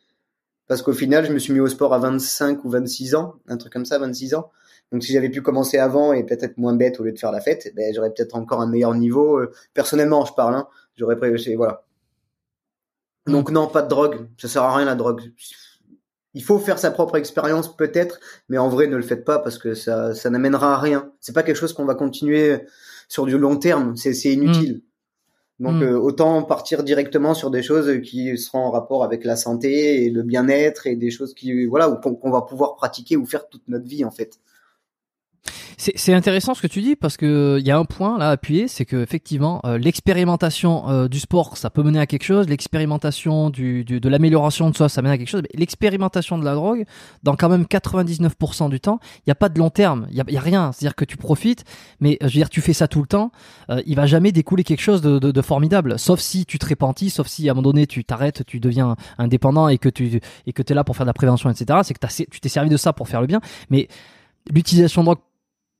[0.67, 3.55] Parce qu'au final, je me suis mis au sport à 25 ou 26 ans, un
[3.57, 4.51] truc comme ça, 26 ans.
[4.91, 7.31] Donc si j'avais pu commencer avant et peut-être être moins bête au lieu de faire
[7.31, 9.39] la fête, ben, j'aurais peut-être encore un meilleur niveau.
[9.39, 10.67] Euh, Personnellement, je parle, hein.
[10.97, 11.85] J'aurais prévu, voilà.
[13.27, 14.27] Donc non, pas de drogue.
[14.37, 15.21] Ça sert à rien la drogue.
[16.33, 19.57] Il faut faire sa propre expérience peut-être, mais en vrai ne le faites pas parce
[19.57, 21.11] que ça, ça n'amènera à rien.
[21.19, 22.59] C'est pas quelque chose qu'on va continuer
[23.07, 23.95] sur du long terme.
[23.95, 24.81] C'est, inutile.
[25.59, 25.83] Donc Mm.
[25.83, 30.09] euh, autant partir directement sur des choses qui seront en rapport avec la santé et
[30.11, 33.87] le bien-être et des choses qui voilà qu'on va pouvoir pratiquer ou faire toute notre
[33.87, 34.39] vie en fait.
[35.79, 38.31] C'est intéressant ce que tu dis parce que il y a un point là à
[38.31, 42.49] appuyer, c'est que effectivement euh, l'expérimentation euh, du sport, ça peut mener à quelque chose,
[42.49, 45.43] l'expérimentation du, du- de l'amélioration de soi, ça mène à quelque chose.
[45.43, 46.83] Mais l'expérimentation de la drogue,
[47.21, 50.21] dans quand même 99% du temps, il y a pas de long terme, il y
[50.21, 50.71] a, y a rien.
[50.71, 51.63] C'est-à-dire que tu profites,
[51.99, 53.31] mais euh, je veux dire tu fais ça tout le temps,
[53.69, 56.65] euh, il va jamais découler quelque chose de, de, de formidable, sauf si tu te
[56.65, 60.21] répentis, sauf si à un moment donné tu t'arrêtes, tu deviens indépendant et que tu
[60.47, 61.81] et que t'es là pour faire de la prévention, etc.
[61.83, 63.87] C'est que t'as- tu t'es servi de ça pour faire le bien, mais
[64.51, 65.19] l'utilisation de drogue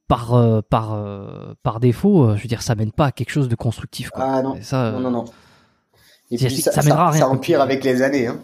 [0.07, 3.29] par euh, par euh, par défaut, euh, je veux dire, ça mène pas à quelque
[3.29, 4.09] chose de constructif.
[4.09, 4.23] Quoi.
[4.23, 4.57] Ah non.
[4.61, 5.25] Ça, Non, non, non.
[6.31, 8.27] Et puis ça ça, mènera à ça, rien, ça comme empire avec les années.
[8.27, 8.39] Hein.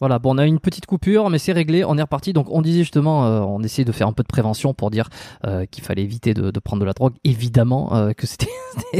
[0.00, 2.32] Voilà, bon, on a une petite coupure, mais c'est réglé, on est reparti.
[2.32, 5.08] Donc, on disait justement, euh, on essayait de faire un peu de prévention pour dire
[5.44, 7.14] euh, qu'il fallait éviter de, de prendre de la drogue.
[7.24, 8.46] Évidemment euh, que c'était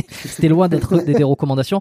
[0.09, 1.81] c'était loin d'être des, des recommandations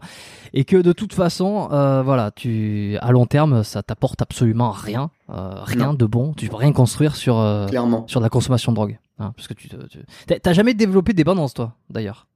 [0.54, 5.10] et que de toute façon, euh, voilà, tu à long terme, ça t'apporte absolument rien,
[5.32, 5.94] euh, rien Non.
[5.96, 6.34] de bon.
[6.34, 8.06] Tu peux rien construire sur euh, Clairement.
[8.08, 11.56] sur la consommation de drogue, hein, parce que tu tu- t'as- jamais développé des dépendances,
[11.56, 12.28] toi, d'ailleurs?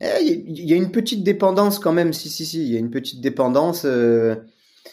[0.00, 2.78] Eh, Il y a une petite dépendance quand même, si, si, si, il y a
[2.78, 3.82] une petite dépendance.
[3.84, 4.36] euh,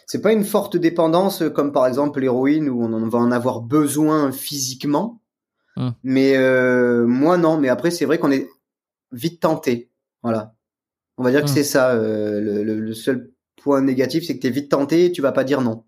[0.08, 3.32] C'est pas une forte dépendance euh, comme par exemple l'héroïne où on en va en
[3.32, 5.22] avoir besoin physiquement.
[5.78, 5.96] Hum.
[6.04, 8.50] Mais euh, moi non, mais après c'est vrai qu'on est
[9.12, 9.92] vite tenté.
[10.24, 10.56] Voilà.
[11.18, 11.56] On va dire que Hum.
[11.56, 11.92] c'est ça.
[11.94, 13.32] euh, le, le- le seul
[13.62, 15.86] point négatif, c'est que t'es vite tenté et tu vas pas dire non.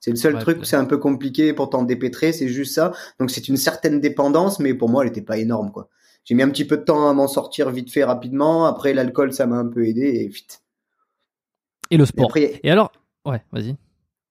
[0.00, 2.74] C'est le seul Ouais, truc où c'est un peu compliqué pour t'en dépêtrer, c'est juste
[2.74, 2.92] ça.
[3.20, 5.88] Donc c'est une certaine dépendance, mais pour moi elle était pas énorme quoi.
[6.24, 8.66] J'ai mis un petit peu de temps à m'en sortir vite fait rapidement.
[8.66, 10.62] Après l'alcool ça m'a un peu aidé et vite.
[11.90, 12.22] Et le Et sport.
[12.22, 12.92] après, Et alors,
[13.24, 13.76] ouais, vas-y.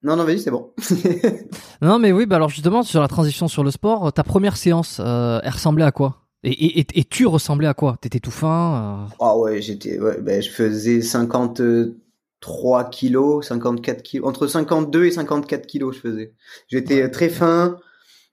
[0.04, 0.74] non non vas-y c'est bon.
[1.82, 5.00] Non, mais oui, bah alors justement, sur la transition sur le sport, ta première séance,
[5.00, 6.26] euh, elle ressemblait à quoi?
[6.44, 7.98] Et, et, et, tu ressemblais à quoi?
[8.02, 14.28] T'étais tout fin euh, Ah ouais j'étais, ouais, ben, je faisais 53 kilos, 54 kilos,
[14.28, 16.34] entre 52 et 54 kilos je faisais.
[16.68, 17.78] J'étais très fin,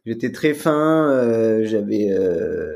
[0.04, 2.72] j'étais très fin, euh, j'avais euh,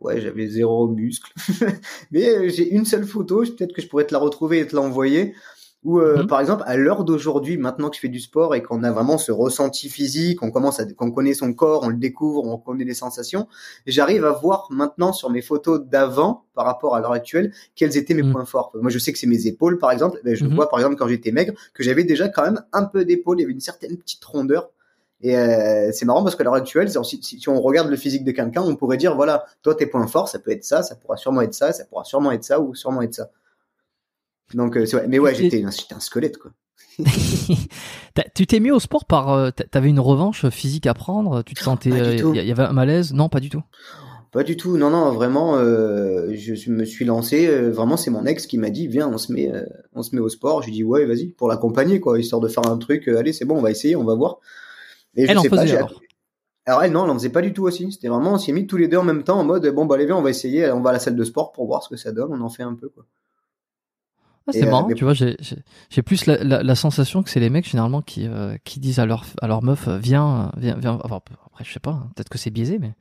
[0.00, 1.32] ouais j'avais zéro muscle,
[2.10, 5.34] mais j'ai une seule photo, peut-être que je pourrais te la retrouver et te l'envoyer.
[5.82, 6.26] Où, euh, Mhm.
[6.26, 9.16] par exemple, à l'heure d'aujourd'hui, maintenant que je fais du sport et qu'on a vraiment
[9.16, 12.84] ce ressenti physique, on commence à, qu'on connaît son corps, on le découvre, on connaît
[12.84, 13.48] les sensations,
[13.86, 18.12] j'arrive à voir maintenant sur mes photos d'avant, par rapport à l'heure actuelle, quels étaient
[18.12, 18.32] mes Mhm.
[18.32, 18.72] points forts.
[18.74, 20.20] Moi, je sais que c'est mes épaules, par exemple.
[20.22, 20.54] Ben, je Mhm.
[20.54, 23.42] vois, par exemple, quand j'étais maigre, que j'avais déjà quand même un peu d'épaules, il
[23.42, 24.68] y avait une certaine petite rondeur.
[25.22, 28.32] Et euh, c'est marrant parce qu'à l'heure actuelle, si- si on regarde le physique de
[28.32, 31.16] quelqu'un, on pourrait dire, voilà, toi, tes points forts, ça peut être ça, ça pourra
[31.16, 33.30] sûrement être ça, ça pourra sûrement être ça ou sûrement être ça.
[34.54, 35.06] Donc, euh, vrai.
[35.08, 36.50] Mais ouais, j'étais un, squelette, quoi.
[38.34, 39.30] Tu t'es mis au sport par.
[39.30, 41.90] euh, t'a- T'avais une revanche physique à prendre Tu te sentais.
[41.90, 42.32] Pas du euh.
[42.34, 43.12] Il y, avait un malaise?
[43.12, 43.62] Non, pas du tout.
[44.32, 48.24] Pas du tout, non, non, vraiment, euh, je me suis lancé, euh, vraiment, c'est mon
[48.26, 50.62] ex qui m'a dit, viens, on se met, euh, on se met au sport.
[50.62, 53.56] J'ai dit, ouais, vas-y, pour l'accompagner, quoi, histoire de faire un truc, allez, c'est bon,
[53.58, 54.38] on va essayer, on va voir.
[55.16, 56.00] Et Elle en faisait j'ai- alors?
[56.66, 57.90] Alors elle, non, elle en faisait pas du tout aussi.
[57.90, 59.86] C'était vraiment, on s'y est mis tous les deux en même temps, en mode, bon,
[59.86, 61.82] bah, allez, viens, on va essayer, on va à la salle de sport pour voir
[61.82, 63.04] ce que ça donne, on en fait un peu, quoi.
[64.46, 65.58] Ah, c'est euh, marrant, mais- tu vois, j'ai j'ai-
[65.90, 68.98] j'ai plus la, la, la sensation que c'est les mecs généralement qui, euh, qui disent
[68.98, 70.98] à leur, à leur meuf, euh, viens, euh, viens, viens.
[71.04, 72.92] Enfin, après, je sais pas, hein, peut-être que c'est biaisé, mais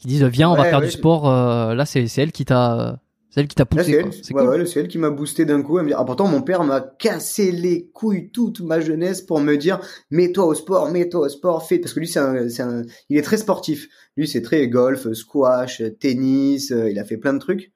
[0.00, 1.28] qui disent, viens, on va Ouais, faire ouais, du c'est- sport.
[1.28, 3.84] euh, là, c'est c'est elle qui t'a, c'est elle qui t'a poussé.
[3.84, 4.00] c'est quoi.
[4.06, 4.50] elle, C'est ouais, cool.
[4.60, 5.78] ouais, c'est elle qui m'a boosté d'un coup.
[5.78, 9.38] Elle me dit, ah, pourtant, mon père m'a cassé les couilles toute ma jeunesse pour
[9.40, 9.78] me dire,
[10.10, 13.18] mets-toi au sport, mets-toi au sport, fais, parce que lui, c'est un, c'est un, il
[13.18, 13.86] est très sportif.
[14.16, 17.70] Lui, c'est très golf, squash, tennis, euh, il a fait plein de trucs.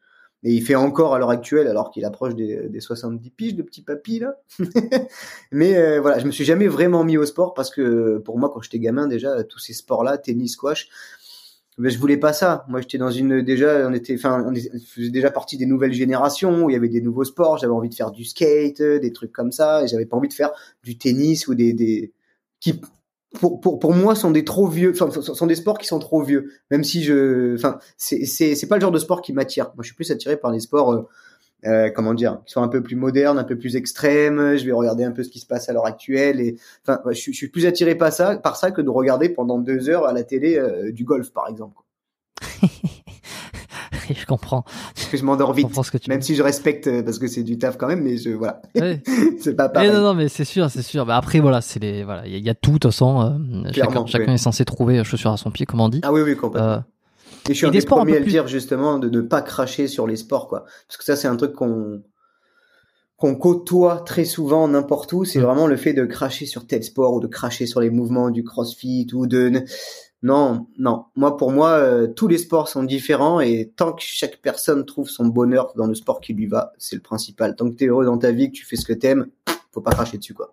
[0.45, 3.63] Et il fait encore à l'heure actuelle, alors qu'il approche des, des 70 piges, de
[3.63, 4.37] petit papy, là.
[5.53, 8.51] Mais euh, voilà, je me suis jamais vraiment mis au sport parce que pour moi,
[8.53, 10.89] quand j'étais gamin, déjà, tous ces sports-là, tennis, squash,
[11.77, 12.65] mais je voulais pas ça.
[12.69, 16.65] Moi, j'étais dans une déjà, on était, enfin, on faisait déjà partie des nouvelles générations
[16.65, 17.59] où il y avait des nouveaux sports.
[17.59, 20.29] J'avais envie de faire du skate, euh, des trucs comme ça, et j'avais pas envie
[20.29, 20.53] de faire
[20.85, 22.13] du tennis ou des des
[22.61, 22.81] qui
[23.35, 26.23] pour pour pour moi sont des trop vieux, enfin, sont des sports qui sont trop
[26.23, 26.51] vieux.
[26.71, 29.67] Même si je, enfin, c'est c'est c'est pas le genre de sport qui m'attire.
[29.75, 30.93] Moi, je suis plus attiré par les sports.
[30.93, 31.09] euh,
[31.67, 34.57] euh, comment dire, qui sont un peu plus modernes, un peu plus extrêmes.
[34.57, 37.13] Je vais regarder un peu ce qui se passe à l'heure actuelle et enfin, je,
[37.13, 40.13] je suis plus attiré par ça, par ça que de regarder pendant deux heures à
[40.13, 41.77] la télé euh, du golf, par exemple.
[44.15, 44.65] je comprends.
[45.13, 45.67] Je m'endors Je vite.
[45.67, 47.87] comprends ce que tu Même si je respecte euh, parce que c'est du taf quand
[47.87, 48.61] même, mais je voilà,
[49.41, 49.91] c'est pas pareil.
[49.91, 51.07] non, non, mais c'est sûr, c'est sûr.
[51.07, 52.91] Bah après, voilà, c'est les, voilà, il y, a- il y a tout, de toute
[52.93, 53.21] façon.
[53.65, 56.01] euh, chacun, est censé trouver chaussure à son pied, comme on dit.
[56.03, 56.69] Ah oui, oui, complètement.
[56.69, 56.79] Euh,
[57.49, 59.09] et je suis et un des des sports premiers à le plus- dire justement de
[59.11, 60.65] ne pas cracher sur les sports, quoi.
[60.89, 62.03] Parce que ça, c'est un truc qu'on
[63.17, 65.43] qu'on côtoie très souvent n'importe où, c'est Mm.
[65.45, 68.43] vraiment le fait de cracher sur tel sport ou de cracher sur les mouvements du
[68.43, 69.63] CrossFit ou de
[70.25, 71.05] non, non.
[71.17, 75.09] Moi, pour moi, euh, tous les sports sont différents et tant que chaque personne trouve
[75.09, 77.55] son bonheur dans le sport qui lui va, c'est le principal.
[77.55, 79.27] Tant que t'es heureux dans ta vie, que tu fais ce que t'aimes,
[79.71, 80.53] faut pas cracher dessus, quoi.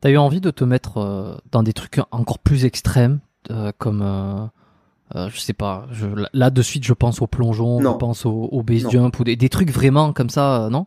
[0.00, 3.20] T'as eu envie de te mettre euh, dans des trucs encore plus extrêmes,
[3.50, 7.92] euh, comme euh, je sais pas, je, là de suite je pense au plongeon, Non.
[7.92, 8.90] je pense au, au base Non.
[8.90, 10.86] jump ou des, des trucs vraiment comme ça, euh, non?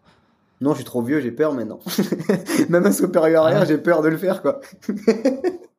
[0.61, 1.79] Non, je suis trop vieux, j'ai peur maintenant.
[2.69, 3.65] Même un supérieur arrière, Ah.
[3.65, 4.59] j'ai peur de le faire, quoi.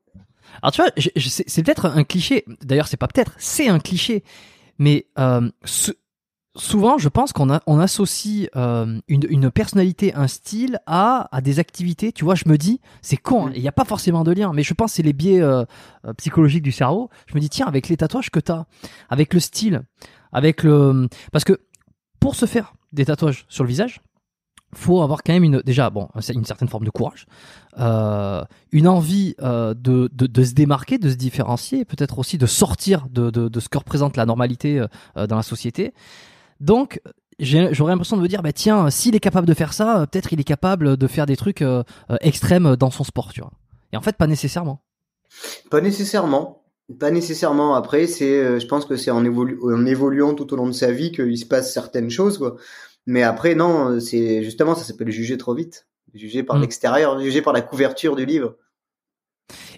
[0.63, 2.45] Alors tu vois, c'est peut-être un cliché.
[2.63, 4.25] D'ailleurs, c'est pas peut-être, c'est un cliché.
[4.79, 5.93] Mais euh, ce-
[6.57, 11.59] souvent, je pense qu'on on associe euh, une, une personnalité, un style à, à des
[11.59, 12.13] activités.
[12.13, 13.47] Tu vois, je me dis, c'est con.
[13.47, 13.53] hein, Mm.
[13.57, 15.65] Il n'y a pas forcément de lien, mais je pense que c'est les biais euh,
[16.07, 17.11] euh, psychologiques du cerveau.
[17.27, 18.65] Je me dis, tiens, avec les tatouages que t'as,
[19.09, 19.83] avec le style,
[20.33, 21.61] avec le, parce que
[22.21, 24.01] pour se faire des tatouages sur le visage,
[24.77, 27.27] faut avoir quand même une déjà bon une certaine forme de courage
[27.79, 33.07] euh, une envie euh, de, de, se démarquer de se différencier peut-être aussi de sortir
[33.11, 34.85] de, de, ce que représente la normalité
[35.16, 35.95] euh, dans la société
[36.61, 37.01] donc
[37.39, 40.41] j'aurais l'impression de me dire bah tiens s'il est capable de faire ça peut-être il
[40.41, 41.64] est capable de faire des trucs
[42.20, 43.53] extrêmes dans son sport tu vois
[43.93, 44.83] et en fait pas nécessairement
[45.70, 46.62] Pas nécessairement.
[47.01, 47.74] Pas nécessairement.
[47.74, 51.11] Après, c'est, je pense que c'est en, en évoluant tout au long de sa vie
[51.11, 52.57] qu'il se passe certaines choses, quoi.
[53.07, 55.87] Mais après, non, c'est justement, ça s'appelle juger trop vite.
[56.15, 56.61] Juger par Mm.
[56.63, 58.57] l'extérieur, juger par la couverture du livre.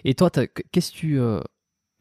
[0.03, 0.29] Et toi,
[0.71, 1.41] qu'est-ce que tu, euh,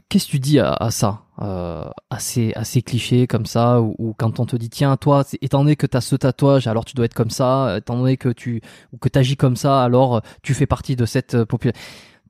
[0.08, 3.80] qu'est-ce que tu dis à, à ça, euh, à, ces, à ces clichés comme ça,
[3.80, 6.84] ou, ou quand on te dit tiens, toi, étant donné que t'as ce tatouage, alors
[6.84, 8.62] tu dois être comme ça, étant donné que tu
[8.92, 11.80] ou que t'agis comme ça, alors euh, tu fais partie de cette population.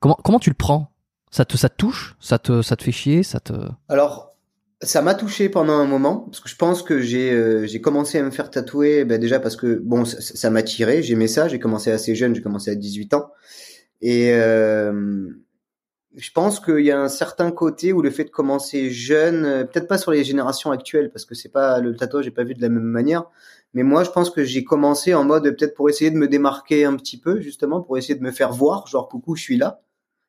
[0.01, 0.93] Comment comment tu le prends?
[1.31, 2.17] Ça te ça te touche?
[2.21, 3.23] Ça te ça te fait chier?
[3.23, 3.53] Ça te
[3.89, 4.33] Alors,
[4.83, 8.19] ça m'a touché pendant un moment parce que je pense que j'ai euh, j'ai commencé
[8.19, 11.49] à me faire tatouer ben déjà parce que bon ça ça m'a tiré, j'aimais ça,
[11.49, 13.31] j'ai commencé assez jeune, j'ai commencé à 18 ans.
[14.01, 15.31] Et euh,
[16.17, 19.65] je pense qu'il y a un certain côté où le fait de commencer jeune, euh,
[19.65, 22.55] peut-être pas sur les générations actuelles parce que c'est pas le tatouage j'ai pas vu
[22.55, 23.25] de la même manière,
[23.75, 26.85] mais moi je pense que j'ai commencé en mode peut-être pour essayer de me démarquer
[26.85, 29.83] un petit peu justement pour essayer de me faire voir, genre coucou, je suis là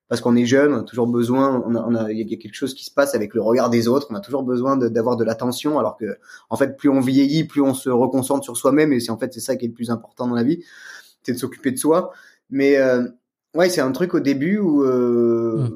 [0.10, 2.38] parce qu'on est jeune, on a toujours besoin, on a, on a, il y a
[2.38, 5.16] quelque chose qui se passe avec le regard des autres, on a toujours besoin d'avoir
[5.16, 6.18] de, l'attention, alors que,
[6.50, 9.34] en fait, plus on vieillit, plus on se reconcentre sur soi-même, et c'est en fait
[9.34, 10.64] c'est ça qui est le plus important dans la vie,
[11.24, 12.12] c'est de s'occuper de soi.
[12.50, 13.08] Mais euh,
[13.54, 15.70] ouais, c'est un truc au début où euh,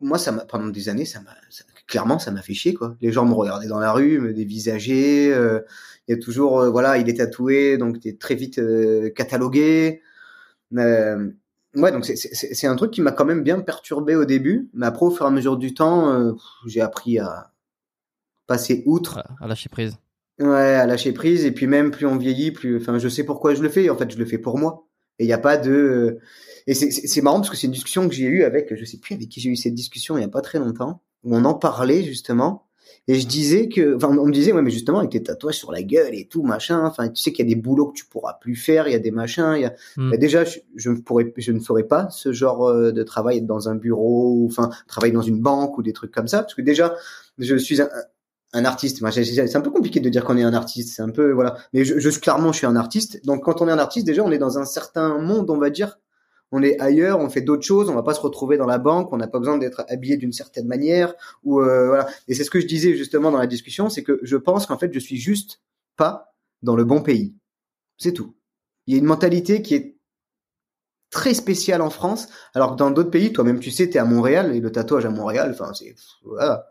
[0.00, 0.08] Mm.
[0.08, 1.34] moi, ça m'a pendant des années, ça m'a
[1.86, 2.96] clairement, ça m'a fait chier quoi.
[3.00, 5.30] Les gens me regardaient dans la rue, me dévisageaient.
[5.32, 5.60] euh,
[6.08, 10.02] Il y a toujours, euh, voilà, il est tatoué, donc t'es très vite euh, catalogué.
[10.76, 11.30] Euh,
[11.78, 15.06] Ouais, donc c'est- un truc qui m'a quand même bien perturbé au début, mais après
[15.06, 16.32] au fur et à mesure du temps, euh,
[16.66, 17.52] j'ai appris à
[18.46, 19.96] passer outre, à lâcher prise.
[20.40, 23.54] ouais, à lâcher prise, et puis même plus on vieillit, plus, enfin, je sais pourquoi
[23.54, 23.90] je le fais.
[23.90, 24.86] En fait, je le fais pour moi,
[25.18, 26.18] et il n'y a pas de,
[26.66, 29.14] et c'est- marrant parce que c'est une discussion que j'ai eue avec, je sais plus
[29.14, 31.54] avec qui j'ai eu cette discussion il y a pas très longtemps, où on en
[31.54, 32.67] parlait justement,
[33.08, 35.72] et je disais que, enfin, on me disait, ouais, mais justement avec tes tatouages sur
[35.72, 38.04] la gueule et tout machin, enfin, tu sais qu'il y a des boulots que tu
[38.04, 40.10] pourras plus faire, il y a des machins, il y a Mm.
[40.10, 43.38] bah, déjà, je, je ne pourrais, je ne ferais pas ce genre euh, de travail
[43.38, 46.54] être dans un bureau, enfin travailler dans une banque ou des trucs comme ça, parce
[46.54, 46.94] que déjà,
[47.38, 47.88] je suis un,
[48.52, 49.02] un artiste.
[49.10, 50.94] C'est un peu compliqué de dire qu'on est un artiste.
[50.94, 53.24] C'est un peu voilà, mais je, je clairement, je suis un artiste.
[53.24, 55.70] Donc, quand on est un artiste, déjà, on est dans un certain monde, on va
[55.70, 55.98] dire.
[56.50, 59.12] On est ailleurs, on fait d'autres choses, on va pas se retrouver dans la banque,
[59.12, 62.06] on n'a pas besoin d'être habillé d'une certaine manière ou euh, voilà.
[62.26, 64.78] Et c'est ce que je disais justement dans la discussion, c'est que je pense qu'en
[64.78, 65.60] fait, je suis juste
[65.96, 67.34] pas dans le bon pays.
[67.98, 68.34] C'est tout.
[68.86, 69.96] Il y a une mentalité qui est
[71.10, 74.54] très spéciale en France, alors que dans d'autres pays, toi-même tu sais, t'es à Montréal
[74.54, 75.94] et le tatouage à Montréal, enfin c'est
[76.24, 76.66] voilà.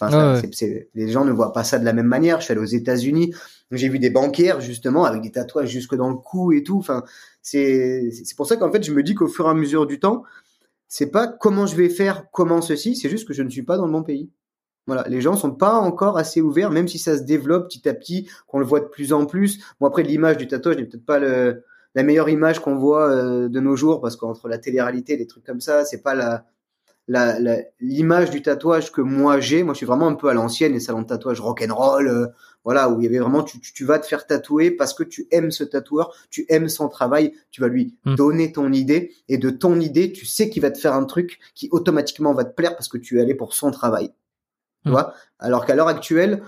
[0.00, 0.40] Enfin, ça, Ouais, ouais.
[0.42, 2.38] c'est- c'est- les gens ne voient pas ça de la même manière.
[2.38, 3.34] Je suis allé aux États-Unis,
[3.72, 6.78] j'ai vu des banquières justement avec des tatouages jusque dans le cou et tout.
[6.78, 7.02] Enfin,
[7.50, 10.24] c'est pour ça qu'en fait, je me dis qu'au fur et à mesure du temps,
[10.88, 13.76] c'est pas comment je vais faire, comment ceci, c'est juste que je ne suis pas
[13.76, 14.30] dans le bon pays.
[14.86, 17.94] Voilà, les gens sont pas encore assez ouverts, même si ça se développe petit à
[17.94, 19.62] petit, qu'on le voit de plus en plus.
[19.80, 21.62] Bon après, l'image du tatouage n'est peut-être pas le,
[21.94, 25.44] la meilleure image qu'on voit euh, de nos jours, parce qu'entre la télé-réalité, des trucs
[25.44, 26.46] comme ça, c'est pas la-
[27.80, 29.62] l'image du tatouage que moi j'ai.
[29.62, 32.26] Moi, je suis vraiment un peu à l'ancienne, les salons de tatouage rock'n'roll, euh,
[32.64, 35.02] voilà, où il y avait vraiment, tu, tu, tu vas te faire tatouer parce que
[35.02, 38.14] tu aimes ce tatoueur, tu aimes son travail, tu vas lui Mm.
[38.16, 41.38] donner ton idée, et de ton idée, tu sais qu'il va te faire un truc
[41.54, 44.08] qui automatiquement va te plaire parce que tu es allé pour son travail.
[44.84, 44.92] Tu Mm.
[44.92, 45.14] vois?
[45.38, 46.42] Alors qu'à l'heure actuelle,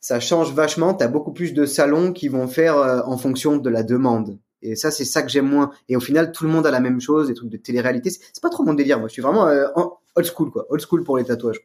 [0.00, 0.94] ça change vachement.
[0.94, 4.38] Tu as beaucoup plus de salons qui vont faire euh, en fonction de la demande.
[4.62, 5.70] Et ça, c'est ça que j'aime moins.
[5.88, 8.10] Et au final, tout le monde a la même chose, des trucs de télé-réalité.
[8.10, 8.98] C'est pas trop mon délire.
[8.98, 9.66] Moi, je suis vraiment euh,
[10.14, 10.66] old school, quoi.
[10.70, 11.60] Old school pour les tatouages.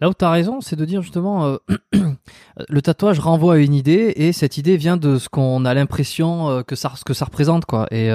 [0.00, 1.56] Là où tu as raison, c'est de dire justement euh,
[2.68, 6.48] le tatouage renvoie à une idée et cette idée vient de ce qu'on a l'impression
[6.48, 7.88] euh, que ça que ça représente quoi.
[7.90, 8.08] Et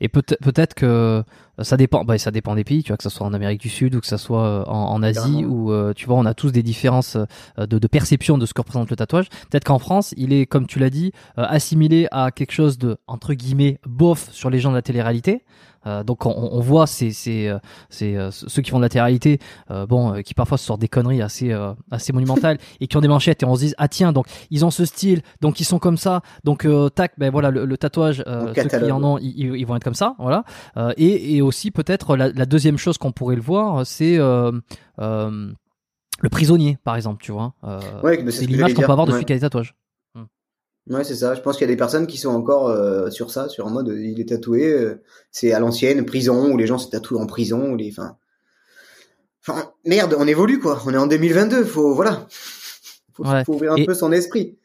[0.00, 1.22] et peut-être que
[1.60, 3.68] ça dépend, bah, ça dépend des pays, tu vois, que ce soit en Amérique du
[3.68, 6.34] Sud ou que ce soit euh, en, en Asie, où euh, tu vois, on a
[6.34, 9.28] tous des différences euh, de, de perception de ce que représente le tatouage.
[9.50, 12.96] Peut-être qu'en France, il est, comme tu l'as dit, euh, assimilé à quelque chose de
[13.06, 15.44] entre guillemets bof sur les gens de la télé-réalité.
[15.86, 17.58] Euh, donc on, on voit ces, ces, euh,
[17.90, 19.38] ces, euh, ceux qui font de la télé-réalité,
[19.70, 22.96] euh, bon, euh, qui parfois se sortent des conneries assez, euh, assez monumentales et qui
[22.96, 25.60] ont des manchettes et on se dit ah tiens donc ils ont ce style, donc
[25.60, 28.92] ils sont comme ça, donc euh, tac ben voilà le, le tatouage, euh, ceux qui
[28.92, 30.44] en ont, ils, ils vont être comme ça, voilà.
[30.78, 34.52] Euh, et, et aussi peut-être la, la deuxième chose qu'on pourrait le voir, c'est euh,
[35.00, 35.50] euh,
[36.20, 37.54] le prisonnier par exemple, tu vois.
[37.64, 39.16] Euh, Ouais, c'est l'image qu'on peut avoir de Ouais.
[39.18, 39.74] celui qui a des tatouages.
[40.90, 41.34] Ouais, c'est ça.
[41.34, 43.70] Je pense qu'il y a des personnes qui sont encore euh, sur ça, sur un
[43.70, 47.16] mode euh, il est tatoué, euh, c'est à l'ancienne, prison, où les gens se tatouent
[47.18, 48.18] en prison, ou les, enfin,
[49.48, 50.82] enfin, merde, on évolue quoi.
[50.84, 52.26] On est en 2022, faut voilà,
[53.14, 53.44] faut, Ouais.
[53.46, 54.58] faut ouvrir un Et- peu son esprit.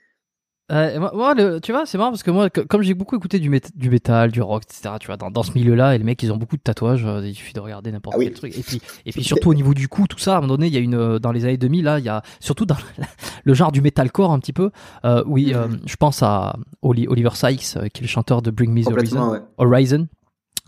[0.72, 3.40] Euh, moi, moi, le- tu vois, c'est marrant parce que moi, comme j'ai beaucoup écouté
[3.40, 6.04] du, mét- du métal, du rock, etc., tu vois, dans, dans ce milieu-là, et les
[6.04, 8.26] mecs, ils ont beaucoup de tatouages, euh, il suffit de regarder n'importe Ah oui.
[8.26, 8.58] quel truc.
[8.58, 10.68] Et puis, et puis surtout au niveau du cou, tout ça, à un moment donné,
[10.68, 12.76] il y a une, euh, dans les années 2000, là, il y a, surtout dans
[13.44, 14.70] le genre du metalcore un petit peu,
[15.06, 15.54] euh, oui,
[15.86, 19.32] je pense à Oli- Oliver Sykes, qui est le chanteur de Bring Me the Horizon,
[19.32, 19.40] ouais.
[19.58, 20.08] Horizon,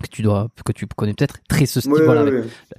[0.02, 2.34] que tu dois, que tu connais peut-être, très ce style, Ouais, voilà, avec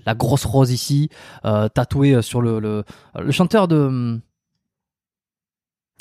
[0.07, 1.09] la grosse rose ici,
[1.45, 2.83] euh, tatoué euh, sur le, le,
[3.16, 4.18] le chanteur de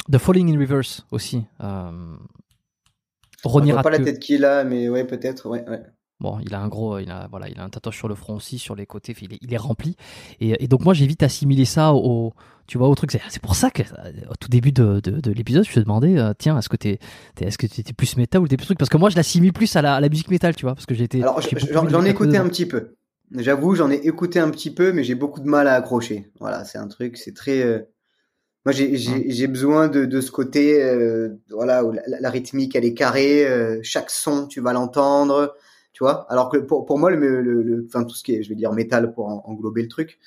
[0.10, 1.44] de Falling in Reverse aussi.
[1.62, 2.16] Euh,
[3.44, 5.82] Ronnie On voit pas la tête qu'il a, mais ouais, peut-être, ouais, ouais.
[6.20, 8.36] Bon, il a un gros, il a voilà, il a un tatouage sur le front
[8.36, 9.96] aussi, sur les côtés, il est, il est rempli.
[10.40, 12.34] Et, et donc moi j'ai vite assimilé ça au,
[12.68, 13.18] tu vois, au truc.
[13.30, 16.20] C'est pour ça que euh, au tout début de, de, de l'épisode, je te demandais,
[16.20, 17.00] euh, tiens, est-ce que t'es,
[17.34, 18.78] t'es- est-ce que t'étais plus métal ou t'es plus truc?
[18.78, 20.86] Parce que moi je l'assimile plus à la, à la musique métal, tu vois, parce
[20.86, 21.24] que été.
[21.24, 22.94] Alors, j'en ai écouté un petit peu.
[23.36, 26.30] J'avoue, j'en ai écouté un petit peu, mais j'ai beaucoup de mal à accrocher.
[26.40, 27.64] Voilà, c'est un truc, c'est très.
[27.64, 27.80] euh,
[28.66, 33.46] Moi, j'ai besoin de, de ce côté, euh, voilà, où la, rythmique elle est carrée,
[33.48, 35.56] euh, chaque son tu vas l'entendre,
[35.94, 36.28] tu vois.
[36.32, 38.56] Alors que pour pour moi, le, le, le- enfin tout ce qui est, je vais
[38.56, 40.20] dire métal pour en- englober le truc,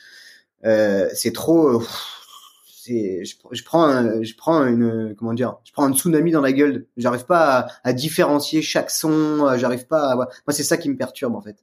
[0.67, 1.81] euh, c'est trop.
[1.81, 1.85] euh,
[2.67, 6.41] c'est, je, je prends, un, je prends une, comment dire, je prends un tsunami dans
[6.43, 6.87] la gueule.
[6.99, 9.47] J'arrive pas à, à différencier chaque son.
[9.49, 10.13] euh, J'arrive pas.
[10.13, 11.57] À, moi, c'est ça qui me perturbe en fait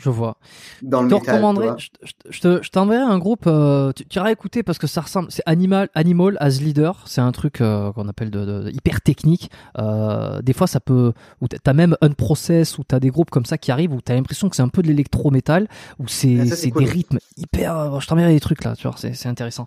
[0.00, 0.36] Je vois.
[0.80, 1.34] dans le Je te métal.
[1.34, 4.78] recommanderais, je, je- je te, je t'enverrai un groupe, euh, tu, tu iras écouter parce
[4.78, 8.44] que ça ressemble, c'est Animal, Animal as Leader, c'est un truc euh, qu'on appelle de,
[8.44, 9.50] de- de hyper technique.
[9.76, 13.44] Euh, des fois, ça peut, ou t'as même un process, ou t'as des groupes comme
[13.44, 15.66] ça qui arrivent où t'as l'impression que c'est un peu de l'électro-métal,
[15.98, 16.84] où c'est, Ah, cool.
[16.84, 17.76] des rythmes hyper.
[17.76, 19.66] euh, je t'enverrai des trucs là, tu vois, c'est, c'est intéressant.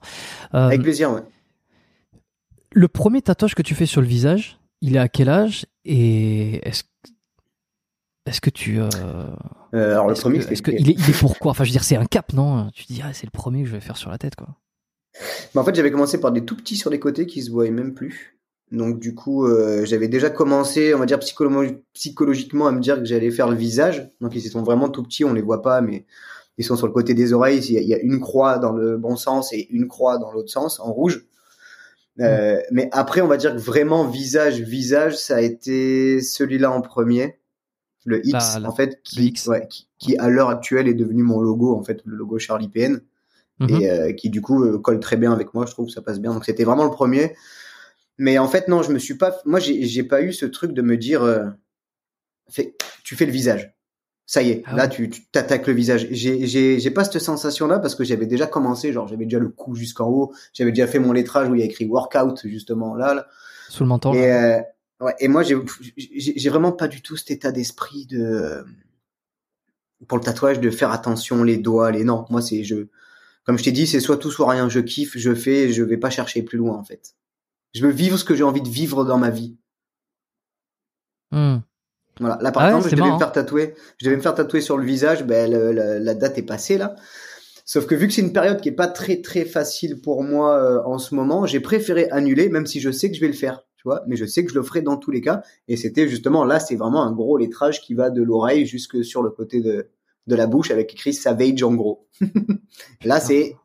[0.53, 1.23] Euh, Avec plaisir, ouais.
[2.73, 6.65] le premier tatouage que tu fais sur le visage, il est à quel âge et
[6.67, 6.83] est-ce,
[8.25, 8.87] est-ce que tu, euh,
[9.73, 11.83] Euh, alors le premier, que- que il est, il est pourquoi Enfin, je veux dire,
[11.83, 12.69] c'est un cap, non?
[12.73, 14.47] Tu te dis, ah, c'est le premier que je vais faire sur la tête, quoi.
[15.53, 17.71] Bah, en fait, j'avais commencé par des tout petits sur les côtés qui se voyaient
[17.71, 18.37] même plus.
[18.71, 22.97] Donc du coup, euh, j'avais déjà commencé, on va dire psycholo- psychologiquement, à me dire
[22.99, 24.09] que j'allais faire le visage.
[24.21, 26.05] Donc ils sont vraiment tout petits, on les voit pas, mais
[26.57, 27.59] ils sont sur le côté des oreilles.
[27.59, 30.17] Il y a, il y a une croix dans le bon sens et une croix
[30.19, 31.25] dans l'autre sens, en rouge.
[32.21, 36.79] Euh, Mais après, on va dire que vraiment visage, visage, ça a été celui-là en
[36.81, 37.39] premier,
[38.05, 39.47] le X, La- la- en fait, qui, X.
[39.47, 42.69] ouais, qui, qui, à l'heure actuelle est devenu mon logo, en fait, le logo Charlie
[42.69, 43.01] PN
[43.59, 43.69] Mhm.
[43.69, 45.65] et euh, qui du coup euh, colle très bien avec moi.
[45.67, 46.33] Je trouve que ça passe bien.
[46.33, 47.35] Donc c'était vraiment le premier.
[48.17, 49.35] Mais en fait non, je me suis pas.
[49.45, 51.45] Moi j'ai j'ai pas eu ce truc de me dire, euh,
[53.03, 53.73] tu fais le visage.
[54.25, 54.89] Ça y est, Ah là ouais.
[54.89, 56.07] tu t'attaques le visage.
[56.11, 58.93] J'ai j'ai j'ai pas cette sensation là parce que j'avais déjà commencé.
[58.93, 60.33] Genre j'avais déjà le cou jusqu'en haut.
[60.53, 63.13] J'avais déjà fait mon lettrage où il y a écrit workout justement là.
[63.13, 63.27] là.
[63.69, 64.13] Sous le menton.
[64.13, 64.57] Et, là.
[64.57, 64.61] euh,
[65.01, 68.63] ouais, et moi, j'ai vraiment pas du tout cet état d'esprit de
[70.07, 72.25] pour le tatouage de faire attention les doigts, les non.
[72.29, 72.87] Moi, c'est je
[73.43, 74.69] comme je t'ai dit, c'est soit tout soit rien.
[74.69, 77.15] Je kiffe, je fais, je vais pas chercher plus loin en fait.
[77.73, 79.57] Je veux vivre ce que j'ai envie de vivre dans ma vie.
[81.31, 81.57] Hmm.
[82.19, 82.37] Voilà.
[82.41, 83.13] Là, par Ah ouais, exemple, je devais marrant.
[83.15, 83.73] me faire tatouer.
[83.97, 85.23] Je devais me faire tatouer sur le visage.
[85.23, 86.95] Ben, le- la date est passée là.
[87.65, 90.57] Sauf que vu que c'est une période qui est pas très très facile pour moi
[90.61, 93.33] euh, en ce moment, j'ai préféré annuler, même si je sais que je vais le
[93.33, 93.63] faire,
[94.07, 95.41] Mais je sais que je le ferai dans tous les cas.
[95.67, 99.23] Et c'était justement là, c'est vraiment un gros lettrage qui va de l'oreille jusque sur
[99.23, 99.89] le côté de
[100.27, 102.07] de la bouche avec écrit Savage en gros.
[103.03, 103.55] là, c'est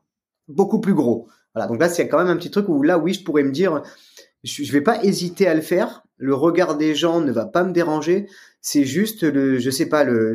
[0.47, 1.27] beaucoup plus gros.
[1.53, 1.67] Voilà.
[1.67, 3.83] Donc là, c'est quand même un petit truc où là, oui, je pourrais me dire,
[4.43, 6.03] je, je vais pas hésiter à le faire.
[6.17, 8.27] Le regard des gens ne va pas me déranger.
[8.61, 10.33] C'est juste le, je sais pas le,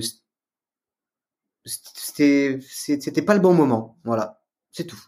[1.64, 3.98] c'était, c'était pas le bon moment.
[4.04, 5.00] Voilà, c'est tout.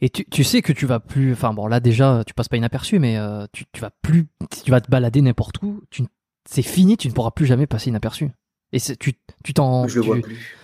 [0.00, 1.32] Et tu, tu sais que tu vas plus.
[1.32, 4.26] Enfin bon, là déjà, tu passes pas inaperçu, mais euh, tu, tu vas plus.
[4.52, 6.02] Si tu vas te balader n'importe où, tu,
[6.48, 8.30] c'est fini, tu ne pourras plus jamais passer inaperçu.
[8.72, 9.14] Et c'est- tu,
[9.44, 9.86] tu t'en.
[9.88, 10.56] je le tu- vois plus.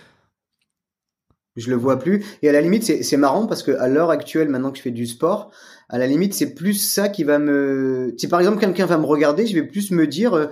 [1.55, 2.23] Je le vois plus.
[2.43, 4.83] Et à la limite, c'est, c'est marrant parce que à l'heure actuelle, maintenant que je
[4.83, 5.51] fais du sport,
[5.89, 8.13] à la limite, c'est plus ça qui va me.
[8.17, 10.47] Si par exemple quelqu'un va me regarder, je vais plus me dire, euh,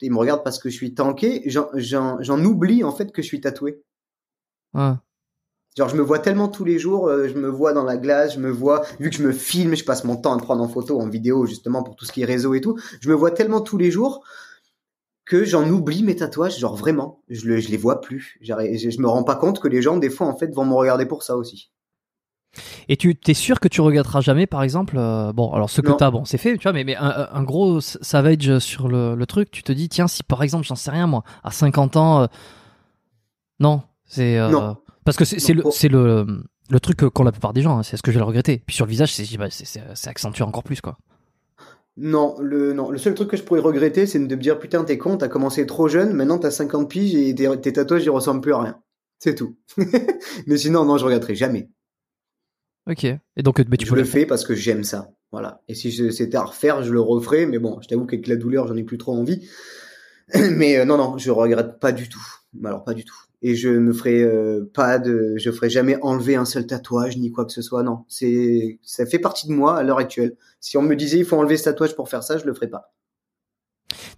[0.00, 3.22] ils me regardent parce que je suis tanké, j'en, j'en, j'en oublie en fait que
[3.22, 3.82] je suis tatoué.
[4.74, 4.92] Ouais.
[5.76, 8.34] Genre, je me vois tellement tous les jours, euh, je me vois dans la glace,
[8.34, 10.62] je me vois, vu que je me filme, je passe mon temps à me prendre
[10.62, 13.14] en photo, en vidéo, justement, pour tout ce qui est réseau et tout, je me
[13.14, 14.24] vois tellement tous les jours
[15.26, 18.38] que j'en oublie mes tatouages, genre vraiment, je, le, je les vois plus.
[18.40, 20.74] Je, je me rends pas compte que les gens, des fois, en fait, vont me
[20.74, 21.70] regarder pour ça aussi.
[22.88, 25.92] Et tu t'es sûr que tu regretteras jamais, par exemple, euh, bon, alors ce que
[25.92, 29.26] t'as, bon, c'est fait, tu vois, mais, mais un, un gros savage sur le, le
[29.26, 32.22] truc, tu te dis, tiens, si par exemple, j'en sais rien, moi, à 50 ans,
[32.22, 32.26] euh,
[33.60, 34.76] non, c'est, euh, Non.
[35.06, 38.02] Parce que c'est le, le, le truc qu'ont la plupart des gens, hein, c'est ce
[38.02, 38.62] que je vais le regretter.
[38.66, 39.46] Puis sur le visage, c'est, bah,
[40.06, 40.98] accentué encore plus, quoi.
[41.96, 44.84] Non, le, non, le seul truc que je pourrais regretter, c'est de me dire, putain,
[44.84, 48.10] t'es con, t'as commencé trop jeune, maintenant t'as 50 piges et tes, tes tatouages, ils
[48.10, 48.82] ressemblent plus à rien.
[49.18, 49.56] C'est tout.
[50.46, 51.70] mais sinon, non, je regretterai jamais.
[52.90, 53.04] Ok.
[53.04, 55.10] Et donc, mais tu je le fais parce que j'aime ça.
[55.32, 55.62] Voilà.
[55.68, 57.46] Et si c'était à refaire, je le referais.
[57.46, 59.48] Mais bon, je t'avoue qu'avec la douleur, j'en ai plus trop envie.
[60.34, 62.24] mais euh, non, non, je regrette pas du tout.
[62.64, 63.16] Alors pas du tout.
[63.42, 67.30] Et je me ferai euh, pas de, je ferai jamais enlever un seul tatouage ni
[67.32, 67.82] quoi que ce soit.
[67.82, 70.36] Non, c'est, ça fait partie de moi à l'heure actuelle.
[70.60, 72.68] Si on me disait il faut enlever ce tatouage pour faire ça, je le ferais
[72.68, 72.92] pas.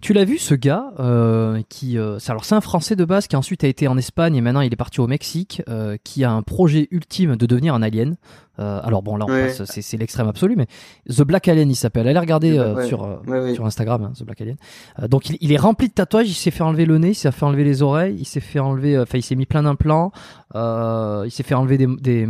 [0.01, 3.27] Tu l'as vu ce gars euh, qui euh, c'est alors c'est un Français de base
[3.27, 6.23] qui ensuite a été en Espagne et maintenant il est parti au Mexique euh, qui
[6.23, 8.15] a un projet ultime de devenir un alien.
[8.57, 9.45] Euh, alors bon là on Ouais.
[9.47, 10.65] passe c'est c'est l'extrême absolu mais
[11.07, 12.07] The Black Alien il s'appelle.
[12.07, 12.87] Allez regarder euh, Ouais.
[12.87, 13.53] sur euh, Ouais, ouais.
[13.53, 14.57] sur Instagram hein, The Black Alien.
[15.01, 16.27] Euh, donc il, il est rempli de tatouages.
[16.29, 18.59] Il s'est fait enlever le nez, il s'est fait enlever les oreilles, il s'est fait
[18.59, 20.11] enlever euh, enfin il s'est mis plein d'implants.
[20.55, 22.27] Euh, il s'est fait enlever des, des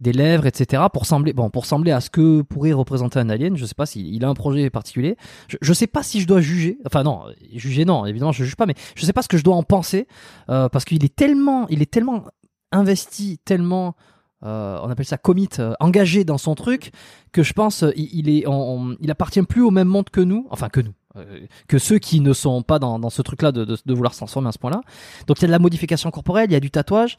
[0.00, 0.84] des lèvres, etc.
[0.92, 3.56] pour sembler, bon, pour sembler à ce que pourrait représenter un alien.
[3.56, 5.16] Je sais pas s'il il a un projet particulier.
[5.48, 6.78] Je, je sais pas si je dois juger.
[6.86, 7.24] Enfin non,
[7.54, 9.62] juger non, évidemment je juge pas, mais je sais pas ce que je dois en
[9.62, 10.06] penser
[10.50, 12.24] euh, parce qu'il est tellement, il est tellement
[12.72, 13.96] investi, tellement,
[14.44, 16.92] euh, on appelle ça commit, euh, engagé dans son truc
[17.32, 18.44] que je pense euh, il, est,
[19.00, 20.94] il appartient plus au même monde que nous, enfin que nous.
[21.66, 24.18] que ceux qui ne sont pas dans, dans ce truc-là de, de, de vouloir se
[24.18, 24.82] transformer à ce point-là.
[25.26, 27.16] Donc il y a de la modification corporelle, il y a du tatouage.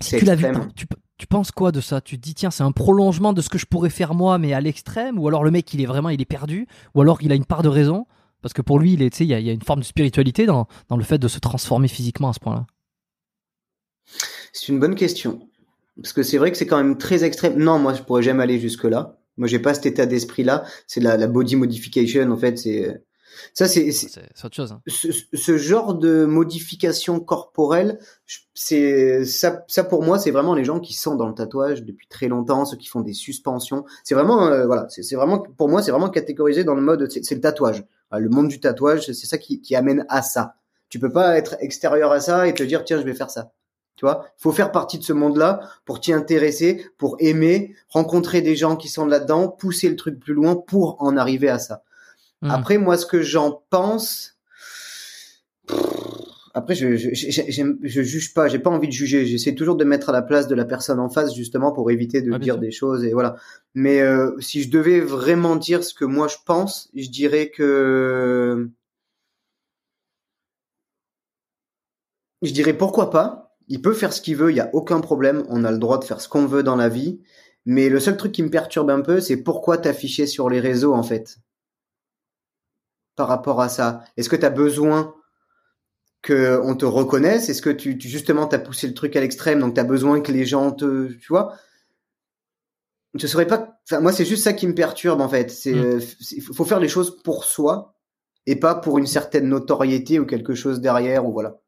[0.00, 0.72] Si tu l'as vu, extrême.
[0.74, 0.86] tu,
[1.18, 2.00] tu penses quoi de ça?
[2.00, 4.52] Tu te dis tiens c'est un prolongement de ce que je pourrais faire moi mais
[4.52, 5.18] à l'extrême?
[5.18, 6.66] Ou alors le mec il est vraiment il est perdu?
[6.94, 8.06] Ou alors il a une part de raison?
[8.42, 9.84] Parce que pour lui il est il y a, il y a une forme de
[9.84, 12.66] spiritualité dans, dans le fait de se transformer physiquement à ce point-là.
[14.52, 15.48] C'est une bonne question.
[16.00, 17.56] Parce que c'est vrai que c'est quand même très extrême.
[17.56, 19.16] Non, moi, je pourrais jamais aller jusque là.
[19.36, 20.64] Moi, j'ai pas cet état d'esprit là.
[20.86, 22.58] C'est la, la body modification, en fait.
[22.58, 23.02] C'est
[23.52, 23.88] ça, c'est
[24.44, 24.72] autre chose.
[24.72, 24.80] hein.
[24.86, 27.98] ce, ce genre de modification corporelle.
[28.54, 32.06] C'est ça, ça pour moi, c'est vraiment les gens qui sont dans le tatouage depuis
[32.06, 33.84] très longtemps, ceux qui font des suspensions.
[34.04, 37.34] C'est vraiment, euh, voilà, c'est vraiment pour moi, c'est vraiment catégorisé dans le mode, c'est
[37.34, 37.84] le tatouage.
[38.12, 40.54] Le monde du tatouage, c'est ça qui, qui amène à ça.
[40.88, 43.50] Tu peux pas être extérieur à ça et te dire tiens, je vais faire ça.
[43.96, 48.54] Tu vois, faut faire partie de ce monde-là pour t'y intéresser, pour aimer, rencontrer des
[48.56, 51.82] gens qui sont là-dedans, pousser le truc plus loin pour en arriver à ça.
[52.44, 52.50] Mhm.
[52.50, 54.38] Après, moi, ce que j'en pense,
[56.52, 59.26] après, je, je, je, j'aime- je juge pas, j'ai pas envie de juger.
[59.26, 62.20] J'essaie toujours de mettre à la place de la personne en face, justement, pour éviter
[62.22, 62.60] de bien dire sûr.
[62.60, 63.36] des choses et voilà.
[63.74, 68.68] Mais euh, si je devais vraiment dire ce que moi je pense, je dirais que
[72.42, 73.56] je dirais pourquoi pas.
[73.68, 75.44] Il peut faire ce qu'il veut, il y a aucun problème.
[75.48, 77.20] On a le droit de faire ce qu'on veut dans la vie.
[77.64, 80.92] Mais le seul truc qui me perturbe un peu, c'est pourquoi t'afficher sur les réseaux
[80.92, 81.38] en fait.
[83.16, 85.14] Par rapport à ça, est-ce que t'as besoin
[86.22, 87.48] que on te reconnaisse?
[87.48, 90.32] Est-ce que tu, tu justement t'as poussé le truc à l'extrême, donc t'as besoin que
[90.32, 91.54] les gens te, tu vois?
[93.18, 93.78] Serait pas.
[93.88, 95.50] Enfin, moi, c'est juste ça qui me perturbe en fait.
[95.50, 95.78] C'est, Mm.
[95.84, 96.00] euh,
[96.32, 97.94] il faut faire les choses pour soi
[98.46, 101.60] et pas pour une certaine notoriété ou quelque chose derrière ou voilà.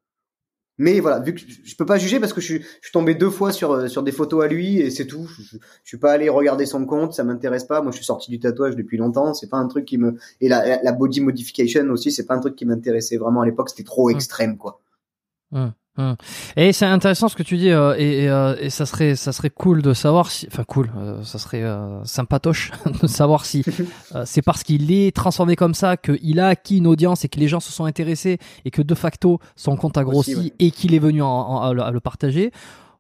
[0.79, 3.15] Mais voilà, vu que je, peux pas juger parce que je suis, je suis tombé
[3.15, 5.27] deux fois sur euh, sur des photos à lui et c'est tout.
[5.27, 7.81] Je, je, je suis pas allé regarder son compte, ça m'intéresse pas.
[7.81, 9.33] Moi, je suis sorti du tatouage depuis longtemps.
[9.33, 12.57] C'est pas un truc qui me et la, body modification aussi, c'est pas un truc
[12.57, 13.71] qui m'intéressait vraiment à l'époque.
[13.71, 14.15] C'était trop Mm.
[14.15, 14.81] extrême quoi.
[16.57, 19.33] Et c'est intéressant ce que tu dis euh, et, et, euh, et ça serait ça
[19.33, 21.65] serait cool de savoir si enfin cool euh, ça serait
[22.05, 22.71] sympatoche
[23.03, 23.65] de savoir si
[24.25, 27.49] c'est parce qu'il est transformé comme ça qu'il a acquis une audience et que les
[27.49, 30.53] gens se sont intéressés et que de facto son compte a grossi Aussi, ouais.
[30.59, 32.53] et qu'il est venu en- en- à, le, à le partager.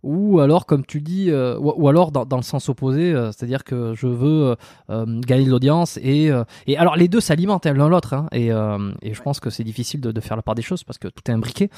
[0.03, 3.33] Ou alors comme tu dis euh, ou, ou alors dans, dans le sens opposé euh,
[3.33, 4.55] c'est-à-dire que je veux
[4.91, 6.31] euh, gagner de l'audience et
[6.69, 8.49] et alors les deux s'alimentent hein, l'un l'autre hein, et
[9.03, 11.09] et je pense que c'est difficile de, de faire la part des choses parce que
[11.09, 11.71] tout est imbriqué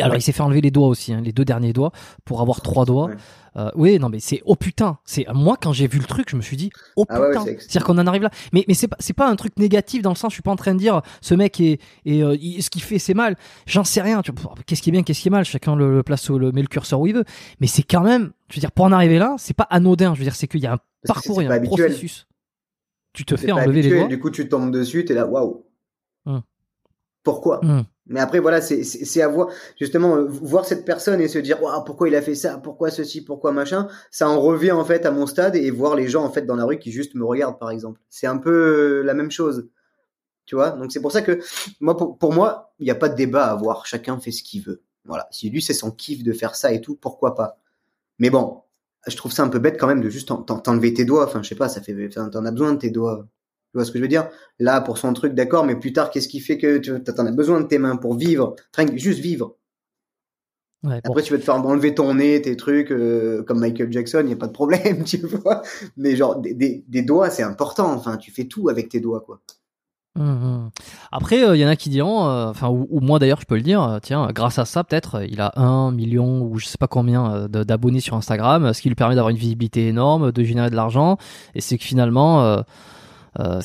[0.00, 0.18] alors, Ouais.
[0.18, 1.92] il s'est fait enlever les doigts aussi, hein, les deux derniers doigts,
[2.24, 3.06] pour avoir trois doigts.
[3.06, 3.16] Ouais.
[3.56, 4.98] Euh, oui, non, mais c'est oh putain.
[5.04, 7.42] C'est moi quand j'ai vu le truc, je me suis dit oh Ah putain.
[7.44, 8.30] ouais, C'est-à-dire qu'on en arrive là.
[8.52, 10.30] Mais mais c'est pas c'est pas un truc négatif dans le sens.
[10.32, 13.00] Je suis pas en train de dire ce mec est et euh, ce qu'il fait
[13.00, 13.36] c'est mal.
[13.66, 14.22] J'en sais rien.
[14.66, 15.44] Qu'est-ce qui est bien, qu'est-ce qui est mal?
[15.44, 17.24] Chacun le, le place où le met le curseur où il veut.
[17.60, 18.30] Mais c'est quand même.
[18.50, 20.14] Je veux dire pour en arriver là, c'est pas anodin.
[20.14, 21.86] Je veux dire c'est qu'il y a un Parce parcours, il y a un habituel.
[21.86, 22.28] processus.
[23.12, 24.06] Tu te fais enlever les doigts.
[24.08, 25.64] Du coup, tu tombes dessus, t'es là, waouh.
[26.26, 26.40] Hmm.
[27.24, 27.58] Pourquoi?
[27.64, 27.82] Hmm.
[28.08, 29.48] Mais après, voilà, c'est- à voir,
[29.78, 32.90] justement, euh, voir cette personne et se dire, Ouah, pourquoi il a fait ça, pourquoi
[32.90, 36.24] ceci, pourquoi machin, ça en revient en fait à mon stade et voir les gens
[36.24, 38.00] en fait dans la rue qui juste me regardent, par exemple.
[38.08, 39.68] C'est un peu euh, la même chose.
[40.46, 40.70] Tu vois?
[40.70, 41.40] Donc c'est pour ça que,
[41.80, 43.86] moi, pour, pour moi, il n'y a pas de débat à avoir.
[43.86, 44.82] Chacun fait ce qu'il veut.
[45.04, 45.28] Voilà.
[45.30, 47.58] Si lui, c'est son kiff de faire ça et tout, pourquoi pas?
[48.18, 48.62] Mais bon,
[49.06, 51.24] je trouve ça un peu bête quand même de juste t'en- t'en- t'enlever tes doigts.
[51.26, 53.26] Enfin, je sais pas, ça fait, t'en as besoin de tes doigts.
[53.78, 54.28] Vois ce que je veux dire?
[54.58, 57.30] Là, pour son truc, d'accord, mais plus tard, qu'est-ce qui fait que tu t'en as
[57.30, 58.56] besoin de tes mains pour vivre
[58.96, 59.56] juste vivre?
[60.82, 61.10] Ouais, bon.
[61.10, 64.30] Après, tu vas te faire enlever ton nez, tes trucs, euh, comme Michael Jackson, il
[64.30, 65.62] y a pas de problème, tu vois.
[65.96, 67.92] Mais genre, des, des, des doigts, c'est important.
[67.92, 69.40] Enfin, tu fais tout avec tes doigts, quoi.
[70.18, 70.70] Hum, hum.
[71.12, 73.54] Après, il y en a qui diront, euh, enfin, ou, ou moi d'ailleurs, je peux
[73.54, 76.66] le dire, euh, tiens, grâce à ça, peut-être, euh, il a un million ou je
[76.66, 79.86] sais pas combien euh, d'abonnés sur Instagram, euh, ce qui lui permet d'avoir une visibilité
[79.86, 81.18] énorme, de générer de l'argent,
[81.54, 82.64] et c'est que finalement,
[83.40, 83.60] euh,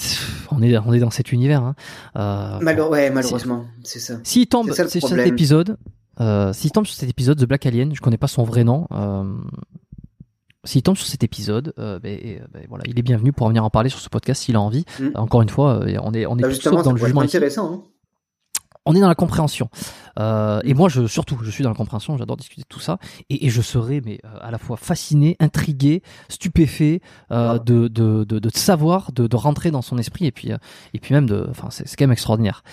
[0.51, 1.63] on est on est dans cet univers.
[1.63, 1.75] Hein.
[2.15, 4.15] Euh, Malheure- ouais, malheureusement, c'est ça.
[4.23, 5.77] S'il tombe ça sur cet épisode,
[6.19, 8.87] euh, s'il tombe sur cet épisode The Black Alien, je connais pas son vrai nom.
[8.91, 9.23] Euh,
[10.65, 13.65] s'il tombe sur cet épisode, euh, ben, euh, ben, voilà, il est bienvenu pour venir
[13.65, 14.85] en parler sur ce podcast s'il a envie.
[14.99, 15.09] Mm.
[15.15, 17.73] Encore une fois, on est on est Bah, dans le jugement intéressant.
[17.73, 17.83] Hein.
[18.85, 19.69] On est dans la compréhension.
[20.19, 22.17] Euh, et moi, je surtout, je suis dans la compréhension.
[22.17, 22.97] J'adore discuter de tout ça,
[23.29, 26.99] et, et je serais mais euh, à la fois fasciné, intrigué, stupéfait
[27.31, 27.59] euh, Ouais.
[27.65, 30.51] de, de, de, de savoir, de, de rentrer dans son esprit, et puis
[30.93, 32.63] et puis même de, enfin, c'est c'est quand même extraordinaire.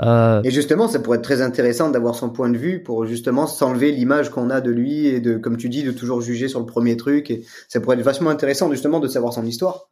[0.00, 3.92] Et justement, ça pourrait être très intéressant d'avoir son point de vue pour justement s'enlever
[3.92, 6.66] l'image qu'on a de lui et de, comme tu dis, de toujours juger sur le
[6.66, 7.30] premier truc.
[7.30, 9.88] Et ça pourrait être vachement intéressant justement de savoir son histoire.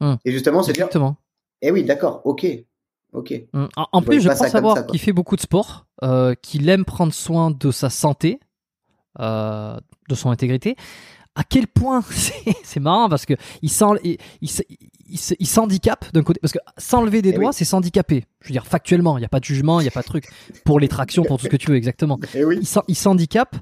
[0.00, 0.18] Hum.
[0.26, 1.16] Et justement, se dire, exactement.
[1.62, 2.46] eh oui, d'accord, ok,
[3.16, 3.34] ok.
[3.52, 3.64] Mm.
[3.92, 7.50] En, plus, je pense savoir qu'il fait beaucoup de sport, euh, qu'il aime prendre soin
[7.50, 8.38] de sa santé,
[9.20, 9.76] euh,
[10.08, 10.76] de son intégrité.
[11.38, 12.02] À quel point
[12.64, 14.62] c'est marrant parce que il s'en- il, il, se-
[15.06, 17.54] il se- il s'handicape d'un côté parce que s'enlever des Eh doigts oui.
[17.54, 18.24] c'est s'handicaper.
[18.40, 20.06] Je veux dire factuellement, il n'y a pas de jugement, il n'y a pas de
[20.06, 20.28] truc
[20.64, 22.18] pour les tractions, pour tout ce que tu veux exactement.
[22.34, 22.58] Eh oui.
[22.88, 23.54] Il s'handicape.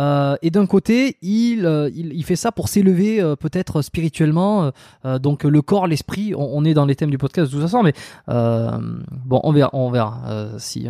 [0.00, 4.72] Euh, et d'un côté, il, euh, il, il fait ça pour s'élever euh, peut-être spirituellement.
[5.04, 7.62] euh, donc le corps, l'esprit, on, on est dans les thèmes du podcast de toute
[7.64, 7.94] façon, mais
[8.26, 10.88] bon, on verra, on verra si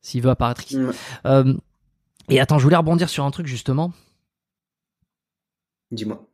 [0.00, 0.78] s'il veut apparaître ici.
[2.28, 3.92] Et attends, je voulais rebondir sur un truc justement.
[5.90, 6.24] Dis-moi.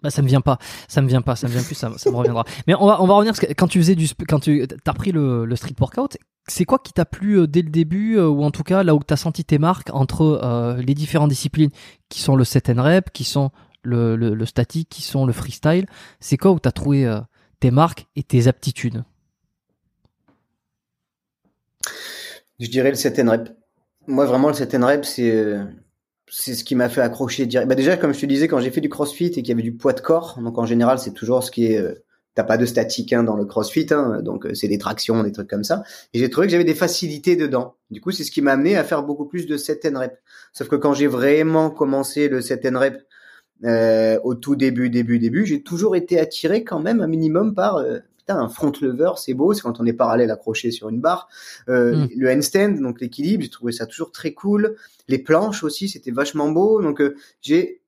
[0.00, 2.10] Bah, ça me vient pas, ça me vient pas, ça me vient plus, ça, ça
[2.12, 2.44] me reviendra.
[2.68, 4.92] Mais on va, on va revenir parce que quand tu faisais du, quand tu as
[4.92, 6.16] pris le, le street workout,
[6.50, 8.94] c'est quoi qui t'a plu euh, dès le début euh, ou en tout cas là
[8.94, 11.70] où tu as senti tes marques entre euh, les différentes disciplines
[12.08, 13.50] qui sont le set and rep, qui sont
[13.82, 15.86] le, le, statique, qui sont le freestyle?
[16.20, 17.20] C'est quoi où tu as trouvé
[17.60, 19.02] tes marques et tes aptitudes?
[22.58, 23.48] Je dirais le set and rep.
[24.06, 25.56] Moi, vraiment, le set and rep, c'est
[26.30, 27.46] c'est ce qui m'a fait accrocher.
[27.46, 29.62] Bah déjà, comme je te disais, quand j'ai fait du crossfit et qu'il y avait
[29.62, 31.82] du poids de corps, donc en général, c'est toujours ce qui est.
[32.38, 35.32] T'as pas de statique hein, dans le crossfit, hein, donc euh, c'est des tractions, des
[35.32, 35.82] trucs comme ça.
[36.14, 37.74] Et j'ai trouvé que j'avais des facilités dedans.
[37.90, 40.12] Du coup, c'est ce qui m'a amené à faire beaucoup plus de set and rep.
[40.52, 43.02] Sauf que quand j'ai vraiment commencé le set and rep
[43.64, 47.78] euh, au tout début, début, début, j'ai toujours été attiré quand même un minimum par
[47.78, 51.00] euh, putain un front lever, c'est beau, c'est quand on est parallèle accroché sur une
[51.00, 51.28] barre.
[51.68, 52.08] Euh, Mm.
[52.16, 54.76] Le handstand, donc l'équilibre, j'ai trouvé ça toujours très cool.
[55.08, 56.80] Les planches aussi, c'était vachement beau.
[56.80, 57.80] Donc euh, j'ai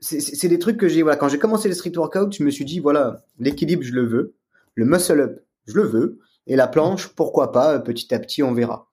[0.00, 2.64] c'est- des trucs que j'ai voilà quand j'ai commencé le street workout, je me suis
[2.64, 4.34] dit voilà l'équilibre je le veux,
[4.74, 8.42] le muscle up je le veux et la planche pourquoi pas euh, petit à petit
[8.42, 8.90] on verra.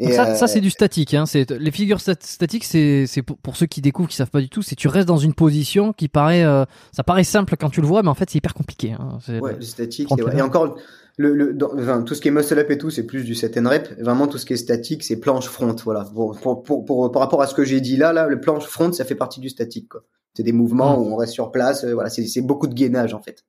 [0.00, 1.12] Et ça, euh, ça c'est du statique.
[1.14, 1.26] Hein.
[1.26, 4.48] C'est les figures stat- statiques, c'est pour, pour ceux qui découvrent, qui savent pas du
[4.48, 4.62] tout.
[4.62, 7.88] C'est tu restes dans une position qui paraît, euh, ça paraît simple quand tu le
[7.88, 8.92] vois, mais en fait c'est hyper compliqué.
[8.92, 9.18] Hein.
[9.40, 10.08] Ouais, le statique.
[10.16, 10.36] Et, ouais.
[10.36, 10.78] Et encore,
[11.16, 13.34] le, le, dans- enfin, tout ce qui est muscle up et tout, c'est plus du
[13.34, 13.88] set and rep.
[14.00, 15.74] Vraiment, tout ce qui est statique, c'est planche front.
[15.84, 16.04] Voilà.
[16.04, 18.66] Pour, pour, pour, pour- par rapport à ce que j'ai dit là, là, le planche
[18.66, 19.88] front, ça fait partie du statique.
[19.88, 20.04] Quoi.
[20.38, 21.00] C'est des mouvements Mm.
[21.02, 21.82] où on reste sur place.
[21.82, 23.44] euh, voilà, c'est, beaucoup de gainage en fait.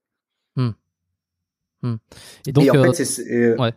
[2.47, 3.73] Et donc, et en euh, fait, c'est, euh, ouais.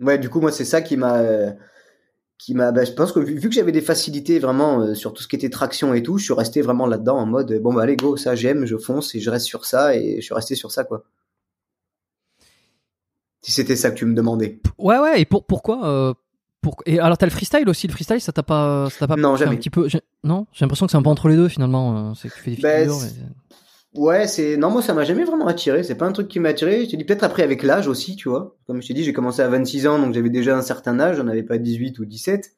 [0.00, 0.18] ouais.
[0.18, 1.22] Du coup, moi, c'est ça qui m'a,
[2.36, 2.72] qui m'a.
[2.72, 5.28] bah, je pense que vu, vu que j'avais des facilités vraiment euh, sur tout ce
[5.28, 7.94] qui était traction et tout, je suis resté vraiment là-dedans en mode bon bah allez
[7.96, 10.72] go, ça j'aime, je fonce et je reste sur ça et je suis resté sur
[10.72, 11.04] ça quoi.
[13.40, 14.60] Si c'était ça que tu me demandais.
[14.78, 15.20] ouais, ouais.
[15.20, 16.14] Et pour pourquoi euh,
[16.62, 16.76] pour...
[16.86, 17.86] Et alors t'as le freestyle aussi.
[17.86, 19.52] Le freestyle, ça t'a pas, ça t'a pas Non, jamais.
[19.52, 19.88] Un petit peu?
[19.88, 22.10] j'ai- Non, j'ai l'impression que c'est un peu entre les deux finalement.
[22.10, 22.96] euh, C'est que tu fais des Bah, figures.
[23.02, 26.40] mais- Ouais, c'est non moi ça m'a jamais vraiment attiré, c'est pas un truc qui
[26.40, 26.86] m'a attiré.
[26.86, 28.56] Je te dis peut-être après avec l'âge aussi, tu vois.
[28.66, 31.16] Comme je t'ai dit, j'ai commencé à 26 ans donc j'avais déjà un certain âge,
[31.18, 32.52] j'en avais pas 18 ou 17.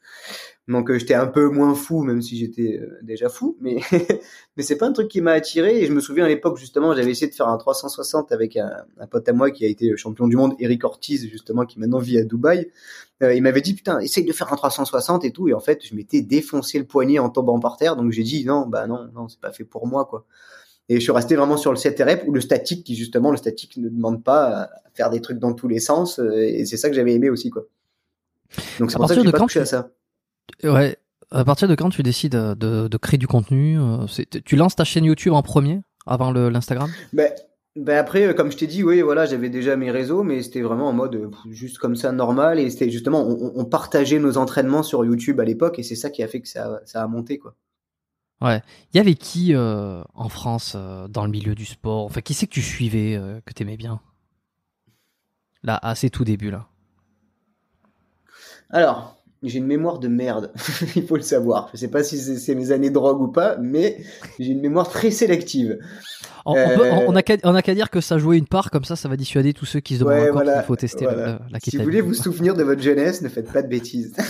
[0.67, 3.77] Donc euh, j'étais un peu moins fou même si j'étais euh, déjà fou, mais
[4.57, 6.95] mais c'est pas un truc qui m'a attiré et je me souviens à l'époque justement,
[6.95, 9.95] j'avais essayé de faire un 360 avec un, un pote à moi qui a été
[9.99, 12.71] champion du monde, Eric Ortiz justement qui maintenant vit à Dubaï.
[13.23, 15.85] Euh, il m'avait dit putain, essaye de faire un 360 et tout et en fait,
[15.87, 19.09] je m'étais défoncé le poignet en tombant par terre donc j'ai dit non, bah non,
[19.15, 20.25] non, c'est pas fait pour moi quoi.
[20.89, 23.37] Et je suis resté vraiment sur le 7 rep ou le statique qui justement le
[23.37, 26.77] statique ne demande pas à faire des trucs dans tous les sens euh, et c'est
[26.79, 27.65] ça que j'avais aimé aussi quoi.
[28.79, 29.91] Donc c'est pour ça que j'ai pas touché tu- à ça.
[30.63, 30.97] Ouais.
[31.31, 34.07] À partir de quand tu décides de, de créer du contenu euh,
[34.45, 36.91] Tu lances ta chaîne YouTube en premier avant l'Instagram?
[37.13, 37.33] Ben,
[37.77, 40.61] ben après, euh, comme je t'ai dit, oui, voilà, j'avais déjà mes réseaux, mais c'était
[40.61, 42.61] vraiment en mode euh, juste comme ça normal.
[42.61, 46.11] Et c'était justement, on, on partageait nos entraînements sur YouTube à l'époque, et c'est ça
[46.11, 47.57] qui a fait que ça, ça a monté, quoi.
[48.41, 48.63] Ouais.
[48.93, 52.05] Il y avait qui euh, en France euh, dans le milieu du sport?
[52.05, 54.01] Enfin, qui c'est que tu suivais, euh, que t'aimais bien?
[55.63, 56.69] Là, à ses tout débuts, là.
[58.71, 60.51] Alors, j'ai une mémoire de merde,
[60.97, 61.69] il faut le savoir.
[61.73, 63.99] Je sais pas si c'est mes années de drogue ou pas, mais
[64.39, 65.79] j'ai une mémoire très sélective.
[66.47, 68.37] On, on peut- Euh, on- on a qu'à on a qu'à dire que ça jouait
[68.39, 70.55] une part, comme ça, ça va dissuader tous ceux qui se demandent Ouais, encore voilà,
[70.59, 71.39] qu'il faut tester voilà.
[71.47, 74.13] le- la Si vous voulez vous souvenir de votre jeunesse, ne faites pas de bêtises.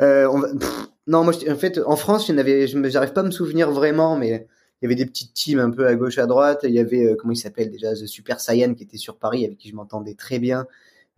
[0.00, 3.32] Euh, on va- pff, non, moi, en fait, en France, je j'arrive pas à me
[3.32, 4.46] souvenir vraiment, mais
[4.80, 6.60] il y avait des petites teams un peu à gauche, à droite.
[6.62, 9.44] Il y avait, euh, comment il s'appelle déjà, The Super Saiyan, qui était sur Paris,
[9.44, 10.66] avec qui je m'entendais très bien,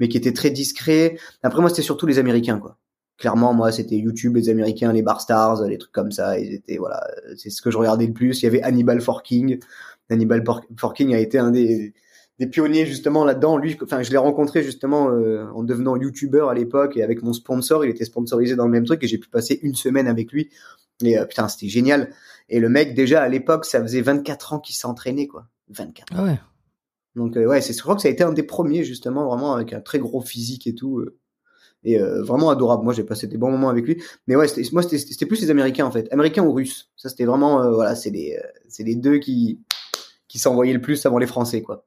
[0.01, 1.19] mais qui était très discret.
[1.43, 2.79] Après, moi, c'était surtout les Américains, quoi.
[3.19, 6.39] Clairement, moi, c'était YouTube, les Américains, les Bar Stars, les trucs comme ça.
[6.39, 8.41] Ils étaient, voilà, c'est ce que je regardais le plus.
[8.41, 9.61] Il y avait Hannibal Forking.
[10.09, 10.43] Hannibal
[10.79, 11.93] Forking a été un des,
[12.41, 13.59] des pionniers justement là-dedans.
[13.59, 17.35] Lui, enfin, je l'ai rencontré justement euh, en devenant youtubeur à l'époque et avec mon
[17.35, 20.33] sponsor, il était sponsorisé dans le même truc et j'ai pu passer une semaine avec
[20.33, 20.49] lui.
[21.05, 22.11] Et euh, putain, c'était génial.
[22.49, 25.47] Et le mec, déjà à l'époque, ça faisait 24 ans qu'il s'entraînait, quoi.
[25.69, 26.17] 24 ans.
[26.19, 26.41] Ah ouais.
[27.17, 29.55] Donc euh, ouais, c'est je crois que ça a été un des premiers justement, vraiment
[29.55, 30.99] avec un très gros physique et tout.
[30.99, 31.19] euh,
[31.83, 32.85] et euh, vraiment adorable.
[32.85, 34.03] Moi, j'ai passé des bons moments avec lui.
[34.27, 36.91] Mais ouais, moi, c'était, plus les Américains en fait, Américains ou Russes.
[36.97, 38.39] Ça, c'était vraiment, euh, voilà, c'est les,
[38.69, 39.61] c'est les deux qui
[40.29, 41.87] qui s'envoyaient le plus avant les Français, quoi.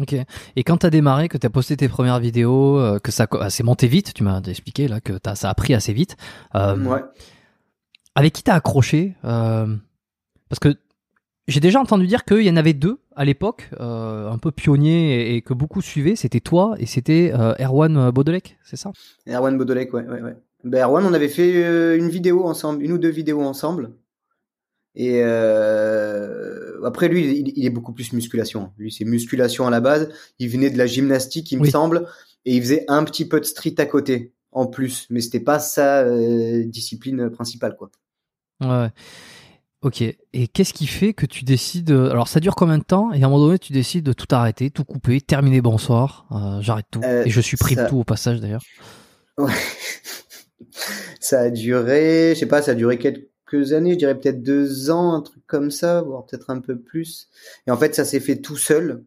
[0.00, 0.14] Ok.
[0.56, 3.86] Et quand t'as démarré, que t'as posté tes premières vidéos, que ça ah, c'est monté
[3.86, 6.16] vite, tu m'as expliqué là que t'as, ça a pris assez vite.
[6.54, 7.02] Ouais.
[8.14, 10.74] Avec qui t'as accroché Parce que
[11.48, 15.14] j'ai déjà entendu dire qu'il y en avait deux à l'époque, euh, un peu pionniers
[15.14, 16.16] et, et que beaucoup suivaient.
[16.16, 18.92] C'était toi et c'était euh, Erwan Baudelec, c'est ça?
[19.28, 20.36] Erwan Baudelec, ouais, ouais, ouais.
[20.64, 23.92] Ben, Erwan, on avait fait euh, une vidéo ensemble, une ou deux vidéos ensemble.
[24.98, 28.72] Et après, lui, il, il est beaucoup plus musculation.
[28.78, 30.08] Lui, c'est musculation à la base.
[30.38, 32.06] Il venait de la gymnastique, il me semble,
[32.46, 35.06] et il faisait un petit peu de street à côté, en plus.
[35.10, 36.02] Mais c'était pas sa
[36.64, 37.90] discipline principale, quoi.
[38.62, 38.88] Ouais.
[39.82, 40.00] Ok.
[40.00, 43.12] Et qu'est-ce qui fait que tu décides Alors, ça dure combien de temps?
[43.12, 45.60] Et à un moment donné, tu décides de tout arrêter, tout couper, terminer.
[45.60, 46.26] Bonsoir.
[46.32, 47.00] euh, J'arrête tout.
[47.04, 48.62] Euh, et je supprime ça- tout au passage d'ailleurs.
[49.38, 49.52] Ouais.
[51.20, 54.90] ça a duré, je sais pas, ça a duré quelques années, je dirais peut-être deux
[54.90, 57.28] ans, un truc comme ça, voire peut-être un peu plus.
[57.66, 59.04] Et en fait, ça s'est fait tout seul.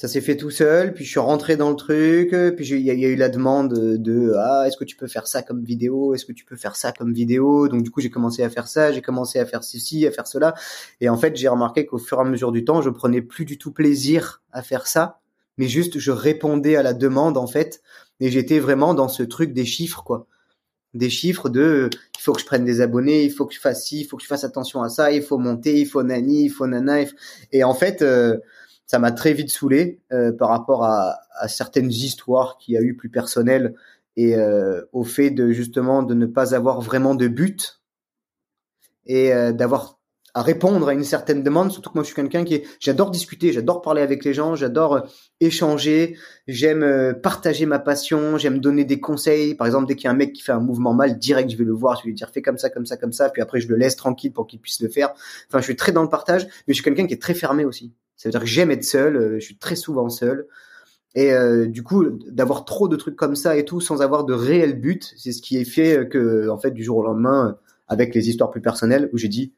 [0.00, 2.86] Ça s'est fait tout seul, puis je suis rentré dans le truc, puis j'ai- il
[2.86, 6.14] y, a- eu la demande de ah est-ce que tu peux faire ça comme vidéo,
[6.14, 8.66] est-ce que tu peux faire ça comme vidéo, donc du coup j'ai commencé à faire
[8.66, 10.54] ça, j'ai commencé à faire ceci, à faire cela,
[11.02, 13.44] et en fait j'ai remarqué qu'au fur et à mesure du temps je prenais plus
[13.44, 15.20] du tout plaisir à faire ça,
[15.58, 17.82] mais juste je répondais à la demande en fait,
[18.20, 20.26] et j'étais vraiment dans ce truc des chiffres quoi,
[20.94, 23.60] des chiffres de euh, il faut que je prenne des abonnés, il faut que je
[23.60, 26.02] fasse ci, il faut que je fasse attention à ça, il faut monter, il faut
[26.02, 27.00] nani, il faut nana,
[27.52, 28.38] et en fait euh,
[28.90, 32.80] ça m'a très vite saoulé euh, par rapport à, à certaines histoires qu'il y a
[32.80, 33.76] eu plus personnelles
[34.16, 37.80] et euh, au fait de justement de ne pas avoir vraiment de but
[39.06, 40.00] et euh, d'avoir
[40.34, 41.70] à répondre à une certaine demande.
[41.70, 44.56] Surtout que moi je suis quelqu'un qui est j'adore discuter j'adore parler avec les gens
[44.56, 45.00] j'adore euh,
[45.38, 46.16] échanger
[46.48, 49.54] j'aime euh, partager ma passion j'aime donner des conseils.
[49.54, 51.56] Par exemple dès qu'il y a un mec qui fait un mouvement mal direct je
[51.56, 53.40] vais le voir je vais lui dire fais comme ça comme ça comme ça puis
[53.40, 55.10] après je le laisse tranquille pour qu'il puisse le faire.
[55.46, 57.64] Enfin je suis très dans le partage mais je suis quelqu'un qui est très fermé
[57.64, 60.46] aussi ça veut dire que j'aime être seul, euh, je suis très souvent seul.
[61.14, 64.34] Et euh, du coup, d'avoir trop de trucs comme ça et tout sans avoir de
[64.34, 67.48] réel but, c'est ce qui est fait euh, que, en fait, du jour au lendemain,
[67.48, 67.52] euh,
[67.88, 69.54] avec les histoires plus personnelles, où j'ai dit,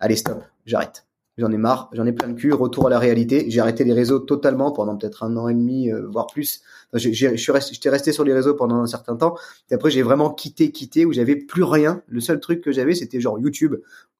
[0.00, 1.06] allez stop, j'arrête.
[1.38, 3.46] J'en ai marre, j'en ai plein de cul, retour à la réalité.
[3.48, 6.60] J'ai arrêté les réseaux totalement pendant peut-être un an et demi, euh, voire plus.
[6.92, 9.34] Enfin, je j'étais resté sur les réseaux pendant un certain temps.
[9.70, 12.02] Et après, j'ai vraiment quitté, quitté, où j'avais plus rien.
[12.06, 13.76] Le seul truc que j'avais, c'était genre YouTube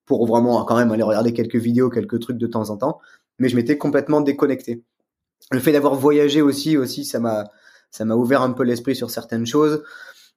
[0.07, 3.01] pour vraiment quand même aller regarder quelques vidéos, quelques trucs de temps en temps
[3.39, 4.83] mais je m'étais complètement déconnecté.
[5.51, 7.45] Le fait d'avoir voyagé aussi, aussi, ça m'a,
[7.91, 9.83] ça m'a ouvert un peu l'esprit sur certaines choses.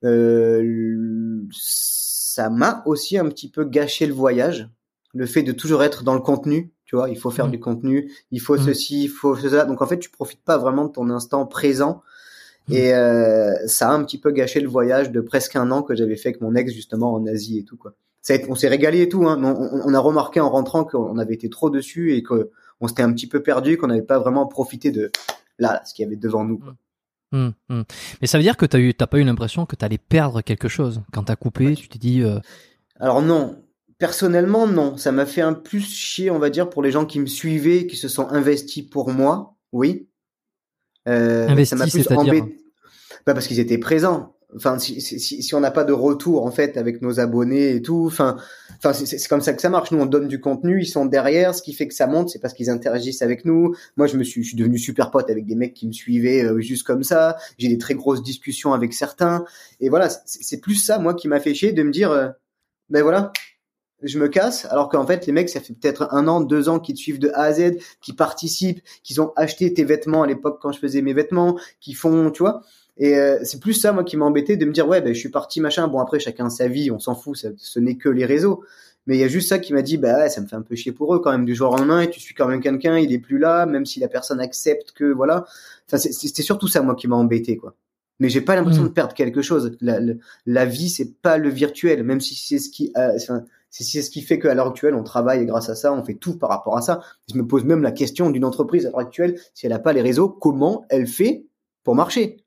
[0.03, 4.69] Euh, ça m'a aussi un petit peu gâché le voyage.
[5.13, 7.51] Le fait de toujours être dans le contenu, tu vois, il faut faire Mhm.
[7.51, 8.65] du contenu, il faut Mhm.
[8.65, 9.65] ceci, il faut cela.
[9.65, 12.01] Donc en fait, tu profites pas vraiment de ton instant présent.
[12.67, 12.75] Mhm.
[12.75, 15.95] Et euh, ça a un petit peu gâché le voyage de presque un an que
[15.95, 17.93] j'avais fait avec mon ex justement en Asie et tout quoi.
[18.21, 20.49] Ça a été- on s'est régalé et tout, hein, mais on, on a remarqué en
[20.49, 22.49] rentrant qu'on avait été trop dessus et que
[22.81, 25.11] on s'était un petit peu perdu, qu'on n'avait pas vraiment profité de
[25.59, 26.59] là, ce qu'il y avait devant nous.
[26.59, 26.75] quoi.
[27.33, 27.83] Hum, hum.
[28.21, 30.69] Mais ça veut dire que t'as eu, t'as pas eu l'impression que t'allais perdre quelque
[30.69, 31.75] chose quand t'as coupé.
[31.75, 32.39] Tu t'es dit, euh,
[32.99, 33.61] Alors non,
[33.97, 34.95] Personnellement, non.
[34.97, 37.87] Ça m'a fait un plus chier, on va dire, pour les gens qui me suivaient,
[37.87, 39.55] qui se sont investis pour moi.
[39.71, 40.07] Oui.
[41.07, 42.45] Euh, investis, c'est-à-dire
[43.25, 44.36] bah parce qu'ils étaient présents.
[44.55, 47.81] Enfin, si, si, si on n'a pas de retour en fait avec nos abonnés et
[47.81, 48.37] tout, enfin,
[48.77, 49.91] enfin c'est comme ça que ça marche.
[49.91, 51.53] Nous, on donne du contenu, ils sont derrière.
[51.53, 53.75] Ce qui fait que ça monte, c'est parce qu'ils interagissent avec nous.
[53.97, 56.45] Moi, je me suis, je suis devenu super pote avec des mecs qui me suivaient
[56.45, 57.35] euh, juste comme ça.
[57.57, 59.43] J'ai des très grosses discussions avec certains.
[59.81, 62.29] Et voilà, c'est plus ça, moi, qui m'a fait chier de me dire, euh,
[62.89, 63.33] ben voilà,
[64.01, 66.79] je me casse, alors qu'en fait, les mecs, ça fait peut-être un an, deux ans
[66.79, 70.27] qu'ils te suivent de A à Z, qui participent, qui ont acheté tes vêtements à
[70.27, 72.61] l'époque quand je faisais mes vêtements, qui font, tu vois.
[72.99, 75.19] Et euh, c'est plus ça, moi, qui m'a embêté de me dire, ouais, ben, je
[75.19, 75.87] suis parti, machin.
[75.87, 78.63] Bon, après, chacun sa vie, on s'en fout, ce n'est que les réseaux.
[79.05, 80.61] Mais il y a juste ça qui m'a dit, bah ouais, ça me fait un
[80.61, 82.01] peu chier pour eux quand même du jour au lendemain.
[82.01, 84.91] Et tu suis quand même quelqu'un, il est plus là, même si la personne accepte
[84.91, 85.45] que, voilà.
[85.87, 87.73] Enfin, c'était surtout ça, moi, qui m'a embêté, quoi.
[88.19, 88.87] Mais j'ai pas l'impression mm.
[88.87, 89.77] de perdre quelque chose.
[89.79, 89.99] La,
[90.45, 93.17] la, vie, c'est pas le virtuel, même si c'est ce qui, euh,
[93.69, 96.15] c'est ce qui fait qu'à l'heure actuelle, on travaille et grâce à ça, on fait
[96.15, 97.01] tout par rapport à ça.
[97.31, 99.93] Je me pose même la question d'une entreprise à l'heure actuelle, si elle n'a pas
[99.93, 101.45] les réseaux, comment elle fait
[101.83, 102.43] pour marcher?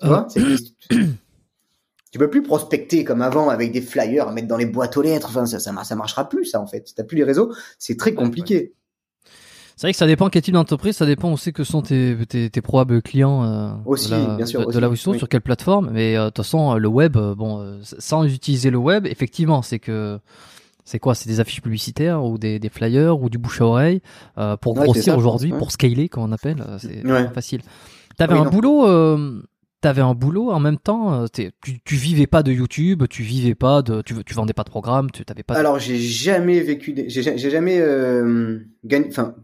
[0.00, 0.56] Tu vois euh.
[2.10, 5.02] Tu peux plus prospecter comme avant avec des flyers à mettre dans les boîtes aux
[5.02, 5.28] lettres.
[5.28, 6.88] Enfin, ça, ça, ça marchera plus, ça, en fait.
[6.88, 8.72] Si t'as plus les réseaux, c'est très compliqué.
[9.78, 12.50] C'est vrai que ça dépend quel type d'entreprise, ça dépend aussi que sont tes, tes,
[12.50, 15.90] tes probables clients euh, aussi, de la, bien sûr, de, la sur quelle plateforme.
[15.92, 19.78] Mais euh, de toute façon, le web, euh, bon, sans utiliser le web, effectivement, c'est
[19.78, 20.18] que
[20.84, 21.14] c'est quoi?
[21.14, 24.00] C'est des affiches publicitaires ou des, des, flyers ou du bouche à oreille
[24.60, 26.64] pour grossir aujourd'hui, pour scaler, comme on appelle.
[26.78, 27.60] C'est facile.
[28.16, 28.84] T'avais un boulot.
[29.80, 31.26] T'avais un boulot en même temps.
[31.28, 31.52] Tu,
[31.84, 35.10] tu vivais pas de YouTube, tu vivais pas de, tu, tu vendais pas de programme,
[35.10, 35.54] tu t'avais pas.
[35.54, 37.80] Alors j'ai jamais vécu, j'ai jamais
[38.84, 39.36] gagné, enfin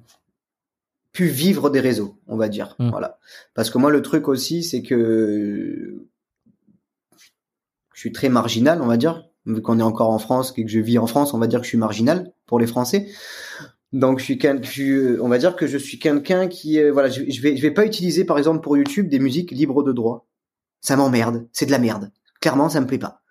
[1.14, 2.74] pu vivre des réseaux, on va dire.
[2.78, 2.90] Mmh.
[2.90, 3.18] Voilà.
[3.54, 6.04] Parce que moi, le truc aussi, c'est que
[7.94, 9.24] je suis très marginal, on va dire.
[9.46, 11.60] Vu qu'on est encore en France et que je vis en France, on va dire
[11.60, 13.06] que je suis marginal pour les Français.
[13.94, 17.56] Donc je suis, on va dire que je suis quelqu'un qui, euh, voilà, je, vais,
[17.56, 20.26] je vais pas utiliser par exemple pour YouTube des musiques libres de droit.
[20.80, 22.10] Ça m'emmerde, c'est de la merde.
[22.40, 23.22] Clairement, ça me plaît pas.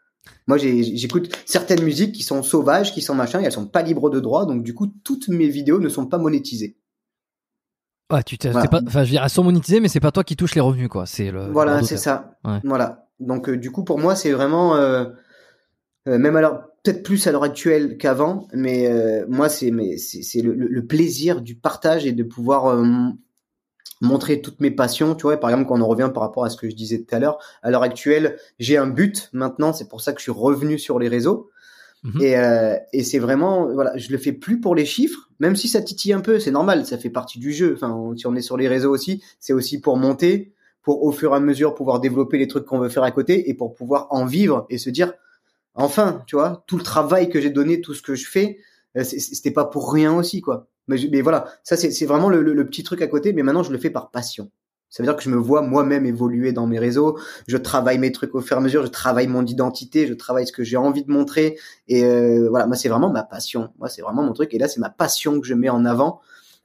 [0.48, 4.10] Moi, j'écoute certaines musiques qui sont sauvages, qui sont machin, et elles sont pas libres
[4.10, 6.78] de droit, donc du coup, toutes mes vidéos ne sont pas monétisées.
[8.10, 10.56] Ouais, tu t'es pas, enfin, je dirais sont monétisés, mais c'est pas toi qui touches
[10.56, 11.06] les revenus, quoi.
[11.06, 11.52] C'est le.
[11.52, 12.38] Voilà, c'est ça.
[12.64, 13.10] Voilà.
[13.20, 15.06] Donc, euh, du coup, pour moi, c'est vraiment, euh,
[16.08, 18.92] euh, même alors, peut-être plus à l'heure actuelle qu'avant, mais
[19.30, 22.76] moi, c'est, mais c'est le, le, plaisir du partage et de pouvoir
[24.04, 25.16] montrer toutes mes passions.
[25.16, 27.16] Tu vois, par exemple, quand on revient par rapport à ce que je disais tout
[27.16, 29.74] à l'heure, à l'heure actuelle, j'ai un but maintenant.
[29.74, 31.50] C'est pour ça que je suis revenu sur les réseaux.
[32.04, 32.22] Mhm.
[32.22, 35.70] Et, euh, et c'est vraiment, voilà, je le fais plus pour les chiffres, même si
[35.70, 37.74] ça titille un peu, c'est normal, ça fait partie du jeu.
[37.76, 41.32] Enfin, si on est sur les réseaux aussi, c'est aussi pour monter, pour au fur
[41.32, 44.08] et à mesure pouvoir développer les trucs qu'on veut faire à côté et pour pouvoir
[44.10, 45.14] en vivre et se dire,
[45.76, 48.58] enfin, tu vois, tout le travail que j'ai donné, tout ce que je fais,
[48.98, 50.68] euh, c'était pas pour rien aussi, quoi.
[50.88, 53.78] Mais, voilà, ça c'est vraiment le, le, petit truc à côté, mais maintenant je le
[53.78, 54.52] fais par passion.
[54.94, 57.18] Ça veut dire que je me vois moi-même évoluer dans mes réseaux.
[57.48, 58.86] Je travaille mes trucs au fur et à mesure.
[58.86, 60.06] Je travaille mon identité.
[60.06, 61.58] Je travaille ce que j'ai envie de montrer.
[61.88, 63.70] Et euh, voilà, moi c'est vraiment ma passion.
[63.80, 64.54] Moi c'est vraiment mon truc.
[64.54, 66.22] Et là c'est ma passion que je mets en avant.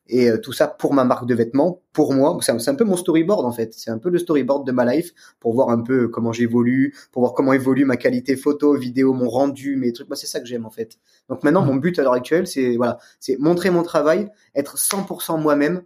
[0.08, 2.38] Et euh, tout ça pour ma marque de vêtements, pour moi.
[2.40, 3.74] C'est un, peu mon storyboard en fait.
[3.74, 7.22] C'est un peu le storyboard de ma life pour voir un peu comment j'évolue, pour
[7.22, 10.08] voir comment évolue ma qualité photo, vidéo, mon rendu, mes trucs.
[10.08, 10.98] Moi c'est ça que j'aime en fait.
[11.28, 15.40] Donc maintenant mon but à l'heure actuelle c'est voilà, c'est montrer mon travail, être 100%
[15.40, 15.82] moi-même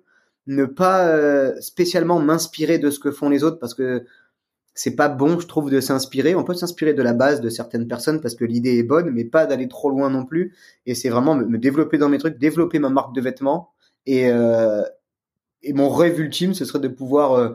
[0.47, 4.05] ne pas euh, spécialement m'inspirer de ce que font les autres parce que
[4.75, 6.35] c'est pas bon, je trouve, de s'inspirer.
[6.35, 9.25] On peut s'inspirer de la base de certaines personnes parce que l'idée est bonne, mais
[9.25, 10.55] pas d'aller trop loin non plus.
[10.87, 13.73] Et c'est vraiment me, développer dans mes trucs, développer ma marque de vêtements.
[14.07, 14.83] Et, euh,
[15.63, 17.51] et mon rêve ultime, ce serait de pouvoir euh,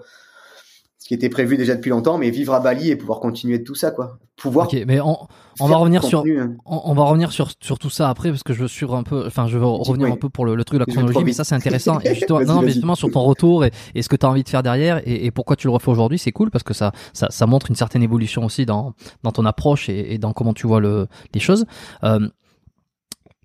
[0.98, 3.64] ce qui était prévu déjà depuis longtemps, mais vivre à Bali et pouvoir continuer de
[3.64, 4.20] tout ça, quoi.
[4.36, 4.68] Pouvoir.
[4.68, 5.18] Ok, mais on,
[5.60, 6.56] on va revenir sur, hein.
[6.66, 9.26] on, va revenir sur, sur tout ça après parce que je veux sur un peu,
[9.26, 11.44] enfin, je veux revenir un peu pour le, le truc de la chronologie, mais ça
[11.44, 12.00] c'est intéressant.
[12.02, 14.44] et justement, non, mais justement sur ton retour et, et ce que tu as envie
[14.44, 16.92] de faire derrière et, et pourquoi tu le refais aujourd'hui, c'est cool parce que ça,
[17.14, 18.94] ça, ça montre une certaine évolution aussi dans,
[19.24, 21.66] dans ton approche et, et dans comment tu vois le, les choses.
[22.04, 22.28] Euh,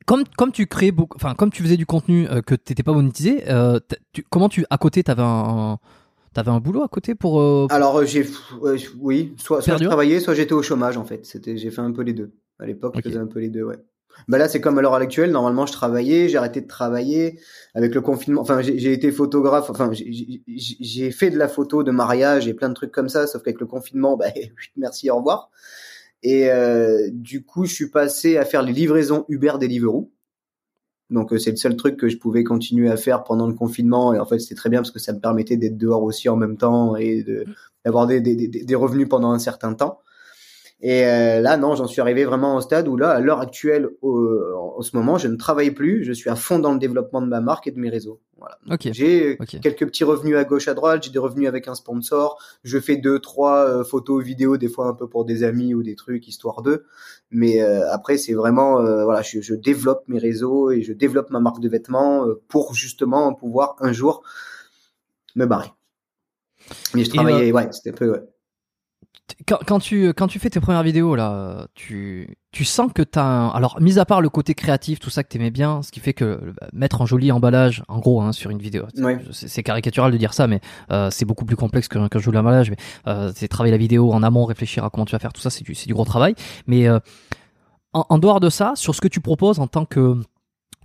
[0.06, 2.92] comme comme tu crées beaucoup, enfin comme tu faisais du contenu euh, que t'étais pas
[2.92, 3.80] monétisé, euh,
[4.12, 5.26] tu, comment tu à côté t'avais un,
[5.72, 5.78] un
[6.34, 7.40] T'avais un boulot à côté pour.
[7.40, 8.26] Euh, Alors euh, j'ai,
[8.98, 11.26] oui, soit, soit je travaillais, soit j'étais au chômage en fait.
[11.26, 12.32] C'était, j'ai fait un peu les deux.
[12.58, 13.76] À l'époque, je faisais un peu les deux, ouais.
[14.28, 15.30] Bah là, c'est comme à l'heure actuelle.
[15.30, 17.40] Normalement, je travaillais, j'ai arrêté de travailler
[17.74, 18.40] avec le confinement.
[18.42, 19.68] Enfin, j'ai été photographe.
[19.68, 23.26] Enfin, j'ai fait de la photo de mariage et plein de trucs comme ça.
[23.26, 24.26] Sauf qu'avec le confinement, bah,
[24.76, 25.50] merci, au revoir.
[26.22, 30.10] Et euh, du coup, je suis passé à faire les livraisons Uber Deliveroo.
[31.10, 34.14] Donc euh, c'est le seul truc que je pouvais continuer à faire pendant le confinement
[34.14, 36.36] et en fait c'était très bien parce que ça me permettait d'être dehors aussi en
[36.36, 37.22] même temps et
[37.84, 40.00] d'avoir des, des, des, revenus pendant un certain temps.
[40.80, 43.88] Et euh, là, non, j'en suis arrivé vraiment au stade où là, à l'heure actuelle,
[44.00, 44.26] au,
[44.76, 46.02] en ce moment, je ne travaille plus.
[46.02, 48.20] Je suis à fond dans le développement de ma marque et de mes réseaux.
[48.42, 48.58] Voilà.
[48.72, 48.88] Ok.
[48.92, 49.60] J'ai Ok.
[49.60, 51.04] quelques petits revenus à gauche, à droite.
[51.04, 52.42] J'ai des revenus avec un sponsor.
[52.64, 55.84] Je fais deux, trois euh, photos, vidéos, des fois un peu pour des amis ou
[55.84, 56.84] des trucs histoire d'eux.
[57.30, 61.30] Mais euh, après, c'est vraiment, euh, voilà, je, je développe mes réseaux et je développe
[61.30, 64.24] ma marque de vêtements euh, pour justement pouvoir un jour
[65.36, 65.70] me barrer.
[66.94, 68.22] Mais je Et, travaillais, ouais, c'était un peu, ouais.
[69.48, 73.24] Quand, quand tu quand tu fais tes premières vidéos là, tu tu sens que t'as
[73.24, 73.48] un...
[73.48, 76.12] alors mis à part le côté créatif, tout ça que t'aimais bien, ce qui fait
[76.12, 79.18] que euh, mettre un joli emballage, en gros, hein, sur une vidéo, Ouais.
[79.32, 80.60] c'est caricatural de dire ça, mais
[80.90, 82.70] euh, c'est beaucoup plus complexe qu'un qu'un joli emballage.
[82.70, 82.76] Mais
[83.06, 85.50] euh, c'est travailler la vidéo en amont, réfléchir à comment tu vas faire tout ça,
[85.50, 86.34] c'est du c'est du gros travail.
[86.66, 86.98] Mais euh,
[87.92, 90.16] en, en dehors de ça, sur ce que tu proposes en tant que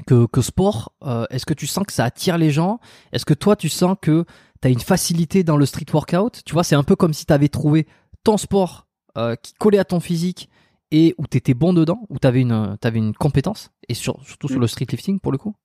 [0.06, 0.91] que, que sport,
[1.32, 2.80] est-ce que tu sens que ça attire les gens?
[3.14, 4.26] Est-ce que toi tu sens que
[4.62, 6.43] tu as une facilité dans le street workout?
[6.45, 7.88] Tu vois, c'est un peu comme si tu avais trouvé
[8.28, 10.49] ton sport euh, qui collait à ton physique
[10.91, 14.21] et où tu étais bon dedans, où tu avais une, t'avais une compétence, et sur-
[14.25, 14.61] surtout sur Mm.
[14.61, 15.55] le street lifting pour le coup?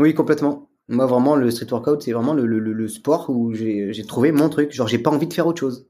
[0.00, 0.68] Oui, complètement.
[0.88, 4.72] Moi, vraiment, le street workout, c'est vraiment le, le, sport où j'ai trouvé mon truc.
[4.72, 5.86] Genre, j'ai pas envie de faire autre chose.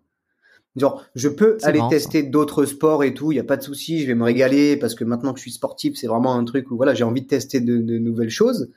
[0.77, 3.63] Genre, je peux aller marrant, tester d'autres sports et tout, il y a pas de
[3.63, 6.45] souci, je vais me régaler parce que maintenant que je suis sportif, c'est vraiment un
[6.45, 8.71] truc où voilà, j'ai envie de tester de, de nouvelles choses.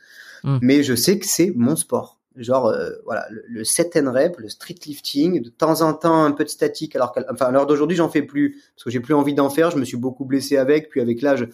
[0.45, 0.59] Mm.
[0.61, 2.20] Mais je sais que c'est mon sport.
[2.37, 6.23] Genre, euh, voilà, le, le set and rep, le street lifting, de temps en temps
[6.23, 8.89] un peu de statique, alors qu'à enfin, à l'heure d'aujourd'hui, j'en fais plus parce que
[8.89, 9.69] j'ai plus envie d'en faire.
[9.71, 11.49] Je me suis beaucoup blessé avec, puis avec l'âge,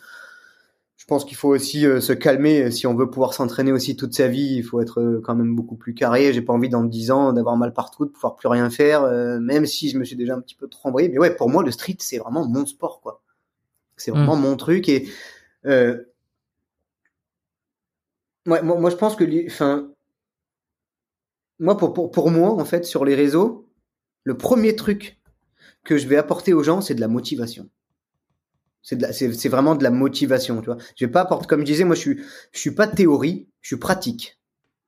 [0.95, 4.13] je pense qu'il faut aussi euh, se calmer si on veut pouvoir s'entraîner aussi toute
[4.13, 4.57] sa vie.
[4.57, 6.31] Il faut être euh, quand même beaucoup plus carré.
[6.31, 9.09] J'ai pas envie dans 10 ans d'avoir mal partout, de pouvoir plus rien faire,
[9.39, 11.09] même si je me suis déjà un petit peu trop embrouillé.
[11.09, 13.21] Mais ouais, pour moi, le street, c'est vraiment mon sport, quoi.
[13.95, 15.07] C'est vraiment mon truc et
[15.65, 16.03] ouais,
[18.45, 19.89] moi, moi, je pense que, enfin,
[21.59, 23.69] moi, pour, pour, pour moi, en fait, sur les réseaux,
[24.23, 25.19] le premier truc
[25.83, 27.69] que je vais apporter aux gens, c'est de la motivation.
[28.81, 30.77] C'est vraiment de la motivation, tu vois.
[30.95, 33.69] Je vais pas apporter, comme je disais, moi, je suis, je suis pas théorie, je
[33.69, 34.36] suis pratique.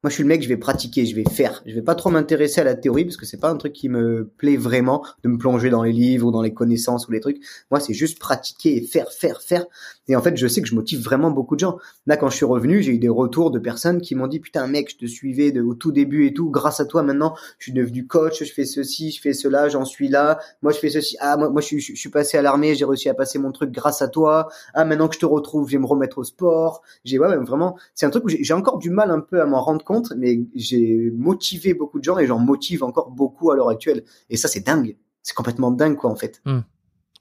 [0.02, 1.62] Moi, je suis le mec, je vais pratiquer, je vais faire.
[1.66, 3.89] Je vais pas trop m'intéresser à la théorie parce que c'est pas un truc qui
[3.89, 7.20] me plaît vraiment de me plonger dans les livres ou dans les connaissances ou les
[7.20, 7.41] trucs.
[7.70, 9.66] Moi, c'est juste pratiquer et faire, faire, faire.
[10.08, 11.80] Et en fait, je sais que je motive vraiment beaucoup de gens.
[12.08, 14.68] Là, quand je suis revenu, j'ai eu des retours de personnes qui m'ont dit, putain,
[14.68, 16.50] mec, je te suivais au tout début et tout.
[16.50, 19.84] Grâce à toi, maintenant, je suis devenu coach, je fais ceci, je fais cela, j'en
[19.84, 20.39] suis là.
[20.62, 21.18] Moi, je fais ceci.
[21.20, 23.72] Ah, moi, je suis, je suis passé à l'armée, j'ai réussi à passer mon truc
[23.72, 24.47] grâce à toi.
[24.74, 26.84] Ah, maintenant que je te retrouve, je vais me remettre au sport.
[27.04, 29.45] J'ai, ouais, ouais, vraiment, c'est un truc où j'ai encore du mal un peu à
[29.45, 33.56] m'en rendre compte, mais j'ai motivé beaucoup de gens et j'en motive encore beaucoup à
[33.56, 34.04] l'heure actuelle.
[34.30, 34.96] Et ça, c'est dingue.
[35.24, 36.42] C'est complètement dingue, quoi, en fait.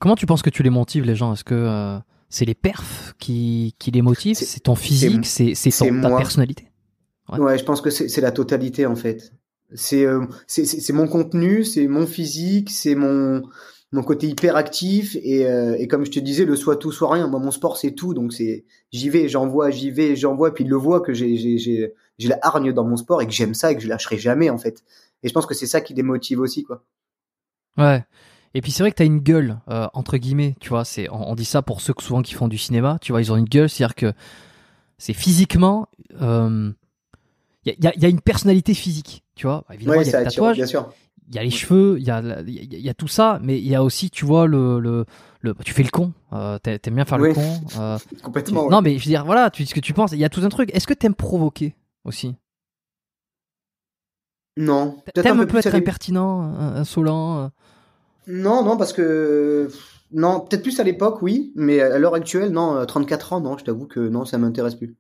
[0.01, 1.33] Comment tu penses que tu les motives les gens?
[1.33, 1.99] Est-ce que euh,
[2.29, 4.37] c'est les perfs qui, qui les motivent?
[4.37, 5.27] C'est- ton physique?
[5.27, 5.55] C'est
[6.03, 6.65] ta personnalité?
[7.31, 7.39] Ouais.
[7.41, 9.33] Ouais, je pense que c'est la totalité en fait.
[9.75, 10.25] C'est euh,
[10.93, 13.43] mon contenu, c'est mon physique, c'est mon
[13.91, 17.11] mon côté hyper actif et, euh, et comme je te disais, le soit tout soit
[17.11, 17.27] rien.
[17.27, 20.71] Moi, mon sport c'est tout, donc c'est j'y vais, j'envoie, j'y vais, j'envoie, puis il
[20.71, 23.77] le voit que j'ai j'ai la hargne dans mon sport et que j'aime ça et
[23.77, 24.83] que je lâcherai jamais en fait.
[25.23, 26.83] Et je pense que c'est ça qui démotive aussi quoi.
[27.77, 28.05] Ouais.
[28.55, 30.85] Et puis c'est vrai que t'as une gueule euh, entre guillemets, tu vois.
[30.85, 33.21] C'est on, on dit ça pour ceux que souvent qui font du cinéma, tu vois,
[33.21, 34.13] ils ont une gueule, c'est-à-dire que
[34.99, 35.87] c'est physiquement,
[36.19, 36.75] il
[37.67, 39.65] y, a, y a- y a une personnalité physique, tu vois.
[39.69, 40.89] Bah, Évidemment, Ouais, il y a ça le attire, tatouage, bien sûr.
[41.29, 43.59] il y a les cheveux, il y a, y, a- y a tout ça, mais
[43.59, 45.05] il y a aussi, tu vois, le, le,
[45.43, 47.29] le tu fais le con, euh, t'a- t'aimes bien faire Oui.
[47.29, 47.61] le con.
[47.79, 48.65] euh, tu- Complètement.
[48.65, 48.71] ouais.
[48.71, 50.13] Non, mais je veux dire, voilà, tu dis ce que tu penses.
[50.13, 50.71] Il y a tout un truc.
[50.75, 51.75] Est-ce que t'aimes provoquer?
[52.05, 52.37] Aussi
[54.57, 57.49] Non, peut-être T'aimes un peu être impertinent, euh, insolent euh,
[58.27, 59.69] Non, non, parce que
[60.11, 63.59] non, peut-être plus à l'époque, oui, mais à l'heure actuelle, non, euh, 34 ans, non,
[63.59, 64.97] je t'avoue que non, ça m'intéresse plus.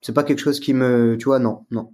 [0.00, 1.92] C'est pas quelque chose qui me, tu vois, non, non.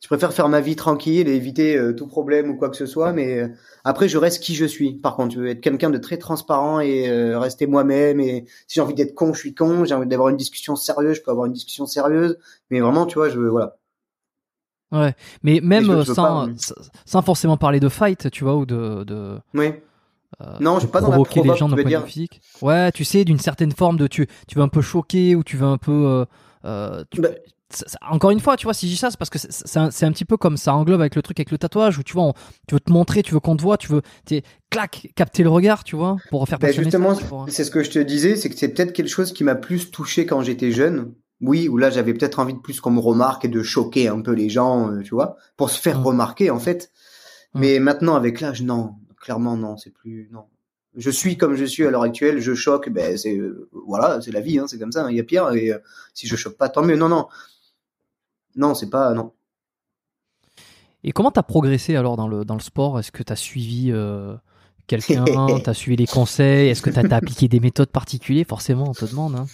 [0.00, 2.86] Je préfère faire ma vie tranquille et éviter euh, tout problème ou quoi que ce
[2.86, 3.48] soit, mais euh,
[3.82, 4.94] après, je reste qui je suis.
[4.94, 8.20] Par contre, je veux être quelqu'un de très transparent et euh, rester moi-même.
[8.20, 9.84] Et si j'ai envie d'être con, je suis con.
[9.84, 12.38] J'ai envie d'avoir une discussion sérieuse, je peux avoir une discussion sérieuse.
[12.70, 13.76] Mais vraiment, tu vois, je veux, voilà.
[14.92, 16.48] Ouais, mais même je- je veux sans, pas,
[17.04, 19.72] sans- forcément parler de fight, tu vois, ou de, de Oui.
[20.40, 22.00] euh, Non, je suis pas dans la provoquer les gens d'un point de dire.
[22.02, 22.40] vue physique.
[22.62, 25.56] Ouais, tu sais, d'une certaine forme de tu, tu veux un peu choquer ou tu
[25.56, 26.24] veux un peu.
[26.64, 27.28] euh, tu- Bah,
[28.10, 30.24] encore une fois, tu vois, si je dis ça, c'est parce que c'est- un, petit
[30.24, 32.32] peu comme ça englobe avec le truc avec le tatouage où tu vois, on-
[32.66, 35.50] tu veux te montrer, tu veux qu'on te voit, tu veux, t'es- clac, capter le
[35.50, 37.14] regard, tu vois, pour faire Ben, passer le justement,
[37.48, 39.90] c'est ce que je te disais, c'est que c'est peut-être quelque chose qui m'a plus
[39.90, 41.12] touché quand j'étais jeune.
[41.40, 44.20] Oui, où là j'avais peut-être envie de plus qu'on me remarque et de choquer un
[44.22, 46.04] peu les gens, euh, tu vois, pour se faire Mm.
[46.04, 46.90] remarquer en fait.
[47.54, 47.60] Mm.
[47.60, 50.44] Mais maintenant avec l'âge, non, clairement non, c'est plus non.
[50.96, 54.32] Je suis comme je suis à l'heure actuelle, je choque, ben c'est euh, voilà, c'est
[54.32, 55.48] la vie, hein, c'est comme ça, hein, il y a pire.
[55.52, 55.78] Et euh,
[56.12, 56.96] si je choque pas, tant mieux.
[56.96, 57.28] Non, non,
[58.56, 59.32] non, c'est pas non.
[61.04, 62.98] Et comment t'as progressé alors dans le dans le sport?
[62.98, 64.34] Est-ce que t'as suivi euh,
[64.86, 65.24] quelqu'un?
[65.64, 66.68] T'as suivi les conseils?
[66.68, 68.46] Est-ce que t'as as appliqué des méthodes particulières?
[68.48, 69.36] Forcément, on te demande.
[69.36, 69.46] Hein.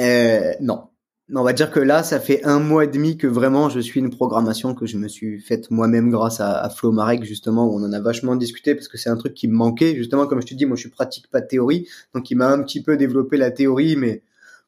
[0.00, 0.88] Euh, non.
[1.28, 3.80] Non, on va dire que là, ça fait un mois et demi que vraiment je
[3.80, 7.66] suis une programmation que je me suis faite moi-même grâce à, à Flo Marek, justement,
[7.66, 9.96] où on en a vachement discuté parce que c'est un truc qui me manquait.
[9.96, 12.48] Justement, comme je te dis, moi je suis pratique pas de théorie, donc il m'a
[12.48, 14.22] un petit peu développé la théorie, mais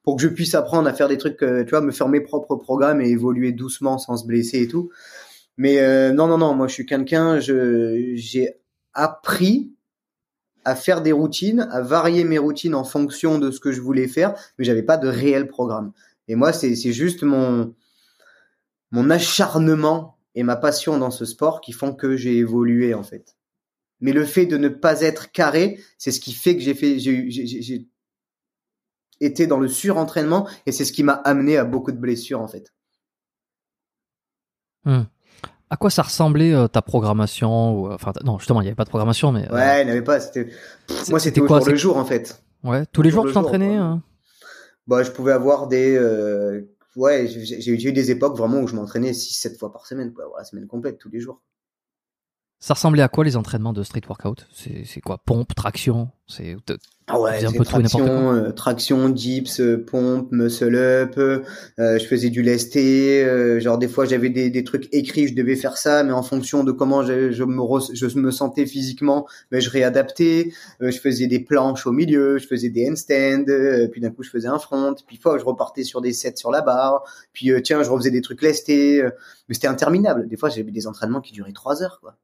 [0.08, 2.22] pour que je puisse apprendre à faire des trucs, euh, tu vois, me faire mes
[2.22, 4.88] propres programmes et évoluer doucement sans se blesser et tout.
[5.58, 8.54] Mais euh, non, non, non, moi je suis quelqu'un, je j'ai
[8.94, 9.70] appris
[10.64, 14.08] à faire des routines, à varier mes routines en fonction de ce que je voulais
[14.08, 15.92] faire, mais j'avais pas de réel programme.
[16.26, 17.74] Et moi, c'est juste mon,
[18.90, 23.36] mon acharnement et ma passion dans ce sport qui font que j'ai évolué, en fait.
[24.00, 26.98] Mais le fait de ne pas être carré, c'est ce qui fait que j'ai fait,
[26.98, 27.86] j'ai
[29.20, 32.48] été dans le surentraînement et c'est ce qui m'a amené à beaucoup de blessures, en
[32.48, 32.72] fait.
[34.84, 35.02] Hmm.
[35.70, 38.84] À quoi ça ressemblait euh, ta programmation ou, Enfin, non, justement, il n'y avait pas
[38.84, 39.50] de programmation, mais.
[39.50, 40.18] Euh, ouais, il n'y avait pas.
[40.20, 40.48] C'était.
[41.10, 42.42] Moi, c'était au jour le jour, en fait.
[42.64, 43.76] Ouais, tous les jours tu t'entraînais.
[43.76, 44.02] Hein?
[44.86, 46.62] Bah, je pouvais avoir des, euh,
[46.96, 50.44] ouais, j'ai eu des époques vraiment où je m'entraînais 6-7 fois par semaine, quoi, la
[50.44, 51.42] semaine complète, tous les jours.
[52.60, 54.46] Ça ressemblait à quoi les entraînements de street workout?
[54.52, 55.18] C'est quoi?
[55.24, 56.10] Pompe, traction?
[56.26, 56.56] C'est
[57.10, 61.14] ah ouais, un peu traction, euh, traction, dips, euh, pompe, muscle up.
[61.16, 61.40] Euh,
[61.78, 63.24] je faisais du lesté.
[63.24, 66.22] Euh, genre des fois j'avais des, des trucs écrits, je devais faire ça, mais en
[66.22, 67.62] fonction de comment je, je me
[67.94, 70.52] je me sentais physiquement, mais je réadaptais.
[70.80, 73.44] je faisais des planches au milieu, je faisais des handstands.
[73.90, 74.94] puis d'un coup je faisais un front.
[75.06, 77.04] Puis fois je repartais sur des sets sur la barre.
[77.32, 79.02] Puis tiens je refaisais des trucs lestés.
[79.48, 80.28] mais c'était interminable.
[80.28, 82.16] Des fois j'avais des entraînements qui duraient trois heures quoi.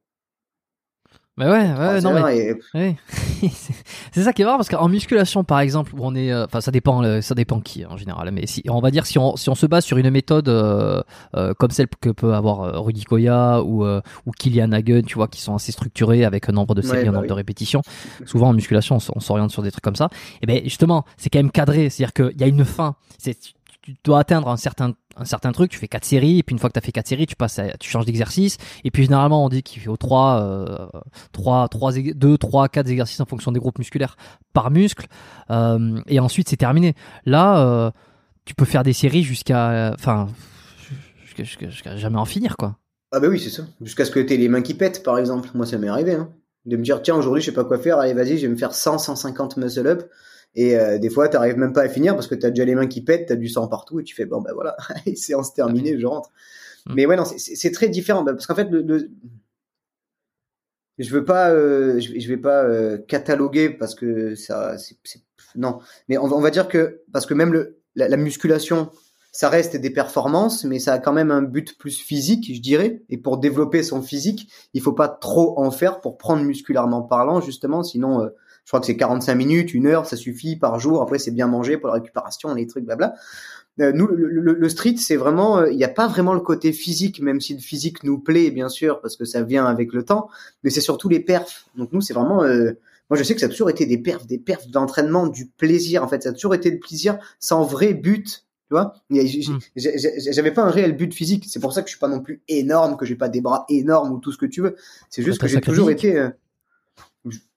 [1.37, 2.55] Mais ouais, ouais, non, mais
[4.13, 6.61] c'est ça qui est marrant parce qu'en musculation, par exemple, où on est, euh, enfin,
[6.61, 8.31] ça dépend, euh, ça dépend qui hein, en général.
[8.31, 11.03] Mais si, on va dire si on si on se base sur une méthode euh,
[11.59, 15.55] comme celle que peut avoir Rudy Koya ou ou Kylian Hagen, tu vois, qui sont
[15.55, 17.81] assez structurés avec un nombre de séries, un bah nombre de répétitions.
[18.25, 20.09] Souvent en musculation, on, s'oriente sur des trucs comme ça.
[20.41, 22.95] Et ben justement, c'est quand même cadré, c'est-à-dire qu'il y a une fin.
[23.17, 23.37] C'est
[23.85, 26.59] tu dois atteindre un certain un certain truc, tu fais quatre séries, et puis une
[26.59, 29.45] fois que tu as fait quatre séries, tu passes tu changes d'exercice, et puis généralement
[29.45, 30.99] on dit qu'il faut 3, euh,
[31.31, 34.17] 3, 3, 2, 3, 4 exercices en fonction des groupes musculaires
[34.51, 35.07] par muscle,
[35.51, 36.95] euh, et ensuite c'est terminé.
[37.25, 37.91] Là, euh,
[38.43, 40.27] tu peux faire des séries jusqu'à, enfin,
[41.37, 42.77] jusqu'à jamais en finir quoi.
[43.11, 43.63] Ah bah oui, c'est ça.
[43.81, 45.49] Jusqu'à ce que tu aies les mains qui pètent, par exemple.
[45.53, 46.29] Moi, ça m'est arrivé, hein.
[46.65, 48.57] De me dire, tiens, aujourd'hui, je sais pas quoi faire, allez, vas-y, je vais me
[48.57, 50.03] faire 100, 150 muscle up.
[50.55, 52.65] Et euh, des fois, tu n'arrives même pas à finir parce que tu as déjà
[52.65, 54.77] les mains qui pètent, tu as du sang partout et tu fais bon ben voilà,
[55.15, 56.31] séance terminée, je rentre.
[56.87, 56.93] Mm.
[56.95, 59.09] Mais ouais non, c'est très différent bah, parce qu'en fait le,
[60.97, 64.97] je veux pas, euh, je, vais pas euh, cataloguer parce que ça, c'est
[65.55, 65.79] non.
[66.07, 68.89] Mais on, on, va dire que parce que même le la, musculation,
[69.31, 73.03] ça reste des performances, mais ça a quand même un but plus physique, je dirais.
[73.09, 77.41] Et pour développer son physique, il faut pas trop en faire pour prendre musculairement parlant,
[77.41, 77.83] justement.
[77.83, 78.29] Sinon,
[78.65, 81.01] je crois que c'est 45 minutes, une heure, ça suffit par jour.
[81.03, 83.13] Après, c'est bien manger pour la récupération, les trucs, blabla.
[83.79, 87.21] Euh, nous, le, street, c'est vraiment, euh, il n'y a pas vraiment le côté physique,
[87.21, 90.29] même si le physique nous plaît, bien sûr, parce que ça vient avec le temps,
[90.63, 91.67] mais c'est surtout les perfs.
[91.75, 92.71] Donc nous, c'est vraiment, euh,
[93.09, 96.03] moi, je sais que ça a toujours été des perfs, des perfs d'entraînement, du plaisir.
[96.03, 98.45] En fait, ça a toujours été le plaisir, sans vrai but.
[98.67, 99.19] Tu vois, hmm.
[99.75, 101.45] j'avais pas un réel but physique.
[101.47, 103.65] C'est pour ça que je suis pas non plus énorme, que j'ai pas des bras
[103.69, 104.75] énormes ou tout ce que tu veux.
[105.11, 106.29] C'est juste que j'ai toujours été.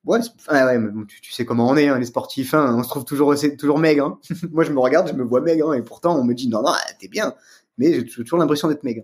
[0.08, 0.20] Ouais,
[0.50, 3.78] ouais, tu, sais comment on est, hein, les sportifs, hein, on se trouve toujours, toujours
[3.78, 4.06] maigre.
[4.06, 4.18] Hein.
[4.52, 6.72] Moi, je me regarde, je me vois maigre, et pourtant, on me dit non, non,
[6.98, 7.34] t'es bien,
[7.76, 9.02] mais j'ai toujours l'impression d'être maigre.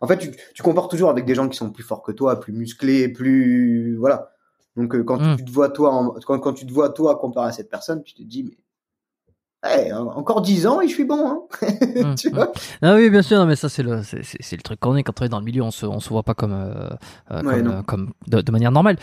[0.00, 2.38] En fait, tu, tu compares toujours avec des gens qui sont plus forts que toi,
[2.38, 4.32] plus musclés, plus voilà.
[4.76, 5.36] Donc, euh, quand hmm.
[5.36, 8.14] tu te vois toi, quand, quand, tu te vois toi comparé à cette personne, tu
[8.14, 8.56] te dis mais
[9.64, 11.28] Hey, encore 10 ans et je suis bon.
[11.28, 11.40] Hein
[11.96, 12.52] hmm, tu vois?
[12.82, 15.24] Ah oui, bien sûr, mais ça c'est le c'est, le truc qu'on est quand on
[15.24, 16.90] est dans le milieu, on se on se voit pas comme euh,
[17.32, 18.96] euh, comme, comme de, de, manière normale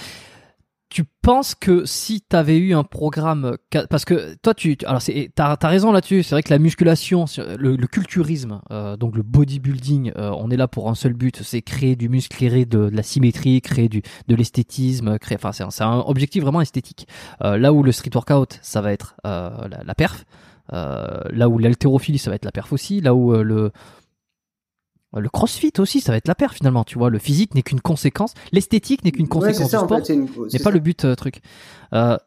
[0.94, 3.58] tu penses que si tu avais eu un programme
[3.90, 7.26] parce que toi tu alors c'est t'as as raison là-dessus c'est vrai que la musculation
[7.58, 11.64] le, culturisme euh, donc le bodybuilding euh, on est là pour un seul but c'est
[11.64, 15.88] créer du muscle créer de, la symétrie créer du de l'esthétisme créer enfin c'est un,
[15.88, 17.08] un, objectif vraiment esthétique.
[17.44, 20.26] Euh, là où le street workout ça va être la, la, perf
[20.72, 23.72] là où l'haltérophilie ça va être la perf aussi là où le
[25.20, 27.10] le crossfit aussi, ça va être la paire finalement, tu vois.
[27.10, 30.02] Le physique n'est qu'une conséquence, l'esthétique n'est qu'une conséquence du sport,
[30.52, 31.42] n'est pas le but euh, truc.
[31.94, 32.18] Euh,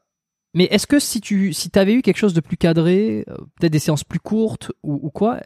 [0.55, 3.73] mais est-ce que si tu si avais eu quelque chose de plus cadré, euh, peut-être
[3.73, 5.41] des séances plus courtes ou, quoi,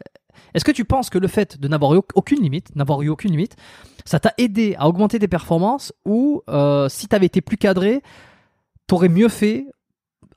[0.53, 3.31] est-ce que tu penses que le fait de n'avoir eu aucune limite, n'avoir eu aucune
[3.31, 3.55] limite,
[4.05, 6.41] ça t'a aidé à augmenter tes performances ou
[6.87, 8.01] si tu avais été plus cadré,
[8.87, 9.65] t'aurais mieux fait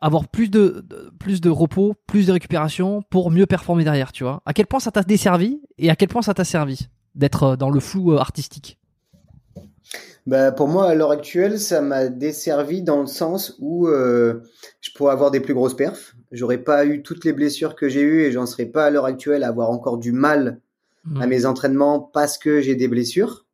[0.01, 0.85] avoir plus de,
[1.19, 4.43] plus de repos, plus de récupération pour mieux performer derrière, tu vois?
[4.45, 6.89] À quel point ça t'a desservi et à quel point ça t'a servi?
[7.15, 8.79] D'être euh, dans le flou euh, artistique
[10.27, 14.43] Bah, pour moi, à l'heure actuelle, ça m'a desservi dans le sens où euh,
[14.81, 16.17] je pourrais avoir des plus grosses perfs.
[16.33, 19.07] J'aurais pas eu toutes les blessures que j'ai eues et j'en serais pas à l'heure
[19.07, 20.61] actuelle à avoir encore du mal
[21.21, 23.45] à mes entraînements parce que j'ai des blessures.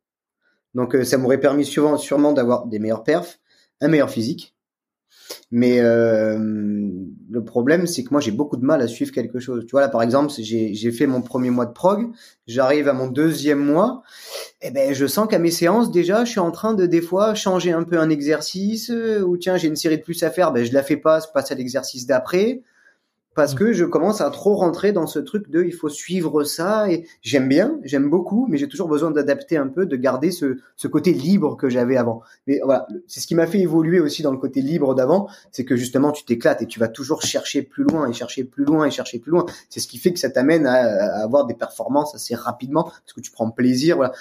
[0.73, 3.39] Donc, euh, ça m'aurait permis sûrement, sûrement d'avoir des meilleurs perfs,
[3.81, 4.55] un meilleur physique.
[5.51, 9.65] Mais euh, le problème, c'est que moi, j'ai beaucoup de mal à suivre quelque chose.
[9.65, 12.11] Tu vois, là, par exemple, j'ai fait mon premier mois de prog,
[12.47, 14.03] j'arrive à mon deuxième mois,
[14.61, 17.35] et ben, je sens qu'à mes séances, déjà, je suis en train de, des fois,
[17.35, 20.51] changer un peu un exercice, euh, ou tiens, j'ai une série de plus à faire,
[20.51, 22.61] ben, je la fais pas, je passe à l'exercice d'après,
[23.33, 23.57] parce Mm.
[23.57, 27.07] que je commence à trop rentrer dans ce truc de, il faut suivre ça, et
[27.21, 30.87] j'aime bien, j'aime beaucoup, mais j'ai toujours besoin d'adapter un peu, de garder ce, ce
[30.87, 32.21] côté libre que j'avais avant.
[32.47, 35.63] Mais voilà, c'est ce qui m'a fait évoluer aussi dans le côté libre d'avant, c'est
[35.65, 38.85] que justement tu t'éclates et tu vas toujours chercher plus loin et chercher plus loin
[38.85, 39.45] et chercher plus loin.
[39.69, 43.13] C'est ce qui fait que ça t'amène à, à avoir des performances assez rapidement parce
[43.15, 43.95] que tu prends plaisir.
[43.95, 44.11] Voilà.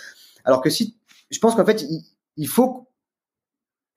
[0.45, 0.97] Alors que si,
[1.31, 2.05] je pense qu'en fait il,
[2.37, 2.87] il faut,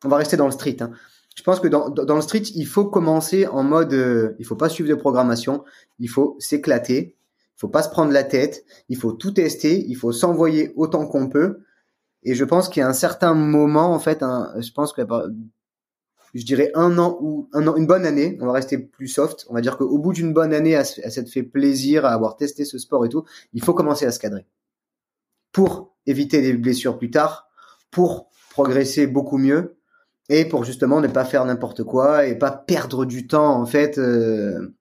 [0.03, 0.77] on va rester dans le street.
[0.81, 0.91] Hein.
[1.35, 4.55] Je pense que dans, dans le street il faut commencer en mode, euh, il faut
[4.55, 5.63] pas suivre de programmation,
[5.99, 7.17] il faut s'éclater,
[7.55, 11.07] il faut pas se prendre la tête, il faut tout tester, il faut s'envoyer autant
[11.07, 11.59] qu'on peut.
[12.23, 15.01] Et je pense qu'il y a un certain moment, en fait, un, je pense que
[16.33, 19.45] je dirais un an ou un an, une bonne année, on va rester plus soft.
[19.49, 22.37] On va dire qu'au bout d'une bonne année, à, à s'être fait plaisir, à avoir
[22.37, 23.23] testé ce sport et tout,
[23.53, 24.45] il faut commencer à se cadrer
[25.51, 27.47] pour éviter des blessures plus tard,
[27.91, 29.77] pour progresser beaucoup mieux
[30.29, 33.97] et pour justement ne pas faire n'importe quoi et pas perdre du temps en fait.
[33.97, 34.75] Euh,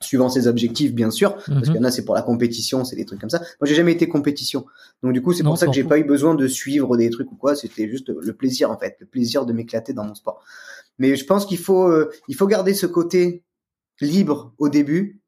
[0.00, 1.62] suivant ses objectifs bien sûr parce Mhm.
[1.62, 3.76] qu'il y en a c'est pour la compétition c'est des trucs comme ça moi j'ai
[3.76, 4.66] jamais été compétition
[5.04, 7.30] donc du coup c'est pour ça que j'ai pas eu besoin de suivre des trucs
[7.30, 10.42] ou quoi c'était juste le plaisir en fait le plaisir de m'éclater dans mon sport
[10.98, 13.44] mais je pense qu'il faut euh, il faut garder ce côté
[14.00, 15.20] libre au début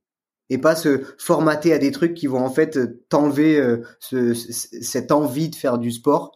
[0.51, 5.13] et pas se formater à des trucs qui vont en fait t'enlever euh, ce- cette
[5.13, 6.33] envie de faire du sport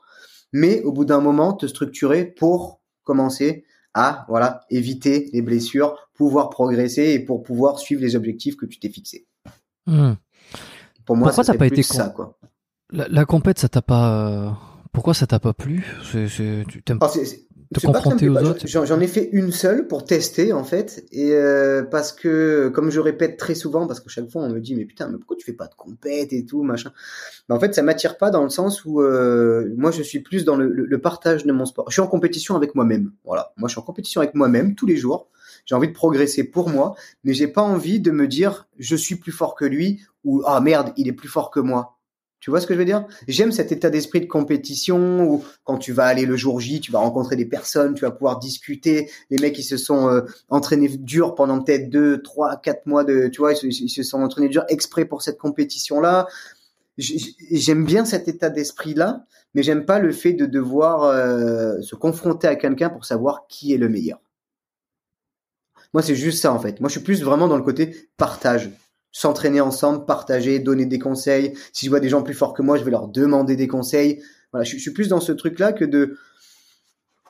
[0.52, 2.77] mais au bout d'un moment te structurer pour
[3.08, 3.64] commencer
[3.94, 8.78] à voilà éviter les blessures, pouvoir progresser et pour pouvoir suivre les objectifs que tu
[8.78, 9.26] t'es fixés.
[9.86, 10.12] Mm.
[11.06, 12.38] Pour moi, Pourquoi ça pas été con- ça quoi.
[12.90, 14.28] La, la compète, ça t'a pas.
[14.28, 14.50] euh,
[14.92, 15.86] Pourquoi ça t'a pas plu?
[16.12, 18.66] Tu t'aimes c'est- Te confronter aux pas, autres.
[18.66, 22.98] J'en ai fait une seule pour tester en fait et euh, parce que comme je
[22.98, 25.44] répète très souvent parce que chaque fois on me dit mais putain mais pourquoi tu
[25.44, 26.92] fais pas de compète et tout machin?
[27.48, 30.46] Mais en fait ça m'attire pas dans le sens où euh, moi je suis plus
[30.46, 31.84] dans le, le- le partage de mon sport.
[31.88, 33.12] Je suis en compétition avec moi-même.
[33.24, 35.28] Voilà, moi je suis en compétition avec moi-même tous les jours.
[35.66, 39.16] J'ai envie de progresser pour moi, mais j'ai pas envie de me dire je suis
[39.16, 41.97] plus fort que lui ou ah merde il est plus fort que moi.
[42.40, 43.04] Tu vois ce que je veux dire?
[43.26, 46.92] J'aime cet état d'esprit de compétition où quand tu vas aller le jour J, tu
[46.92, 49.10] vas rencontrer des personnes, tu vas pouvoir discuter.
[49.30, 53.28] Les mecs, ils se sont euh, entraînés dur pendant peut-être deux, trois, quatre mois de,
[53.28, 56.28] tu vois, ils se, sont entraînés dur exprès pour cette compétition-là.
[56.96, 59.24] J'aime bien cet état d'esprit-là,
[59.54, 63.72] mais j'aime pas le fait de devoir euh, se confronter à quelqu'un pour savoir qui
[63.72, 64.20] est le meilleur.
[65.92, 66.80] Moi, c'est juste ça en fait.
[66.80, 68.70] Moi, je suis plus vraiment dans le côté partage
[69.18, 71.52] s'entraîner ensemble, partager, donner des conseils.
[71.72, 74.22] Si je vois des gens plus forts que moi, je vais leur demander des conseils.
[74.52, 76.16] Voilà, je, je suis plus dans ce truc-là que de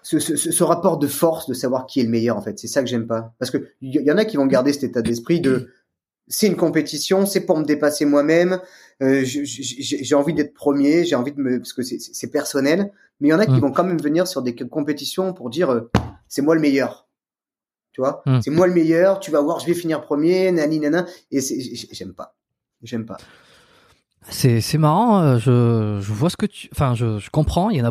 [0.02, 2.36] ce, ce, ce rapport de force, de savoir qui est le meilleur.
[2.36, 3.32] En fait, c'est ça que j'aime pas.
[3.38, 5.70] Parce que il y, en a qui vont garder cet état d'esprit de
[6.26, 8.60] c'est une compétition, c'est pour me dépasser moi-même.
[9.02, 12.92] Euh, j'ai envie d'être premier, j'ai envie de me parce que c'est personnel.
[13.20, 13.60] Mais il y en a qui Mm.
[13.60, 15.90] vont quand même venir sur des compétitions pour dire euh,
[16.28, 17.07] c'est moi le meilleur.
[17.98, 18.38] Tu vois, Mm.
[18.42, 19.18] c'est moi le meilleur.
[19.18, 21.04] Tu vas voir, je vais finir premier, nani nana.
[21.32, 21.40] Et
[21.90, 22.36] j'aime pas,
[22.80, 23.16] j'aime pas.
[24.30, 26.68] C'est, c'est marrant, euh, je, je vois ce que tu.
[26.72, 27.90] Enfin, je, je comprends, il y en a.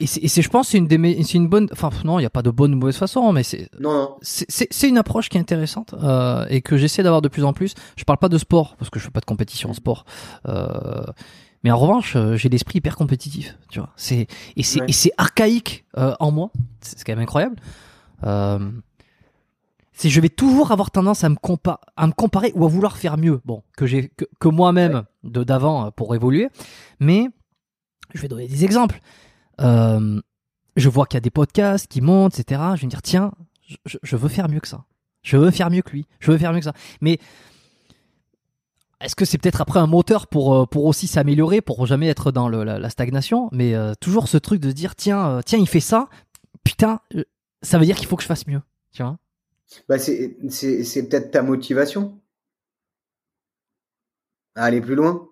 [0.00, 1.68] Et c'est, je pense, que c'est une, des, c'est une bonne.
[1.70, 4.16] Enfin, non, il n'y a pas de bonne ou mauvaise façon, mais c'est, Non, non.
[4.22, 7.74] c'est, une approche qui est intéressante euh, et que j'essaie d'avoir de plus en plus.
[7.96, 10.06] Je parle pas de sport, parce que je fais pas de compétition en sport.
[10.48, 11.04] Euh,
[11.62, 13.90] mais en revanche, j'ai l'esprit hyper compétitif, tu vois.
[13.94, 14.26] C'est,
[14.56, 15.12] et, c'est, Ouais.
[15.18, 16.50] archaïque euh, en moi,
[16.80, 17.56] c'est, c'est quand même incroyable.
[20.00, 22.96] C'est je vais toujours avoir tendance à me, compa- à me comparer ou à vouloir
[22.96, 23.42] faire mieux.
[23.44, 26.48] Bon, que j'ai que, moi-même de d'avant euh, pour évoluer,
[27.00, 27.28] mais
[28.14, 29.02] je vais donner des exemples.
[29.60, 30.18] Euh,
[30.74, 32.62] je vois qu'il y a des podcasts qui montent, etc.
[32.76, 33.32] Je vais me dire tiens,
[33.84, 34.86] je, veux faire mieux que ça.
[35.20, 36.06] Je veux faire mieux que lui.
[36.18, 36.72] Je veux faire mieux que ça.
[37.02, 37.18] Mais
[39.02, 42.32] est-ce que c'est peut-être après un moteur pour euh, pour aussi s'améliorer, pour jamais être
[42.32, 43.50] dans la, stagnation?
[43.52, 46.08] Mais toujours ce truc de se dire tiens, tiens, il fait ça.
[46.64, 47.00] Putain,
[47.60, 48.62] ça veut dire qu'il faut que je fasse mieux.
[48.94, 49.18] Tu vois?
[49.88, 50.36] Bah, c'est
[51.08, 52.18] peut-être ta motivation
[54.54, 55.28] à aller plus loin.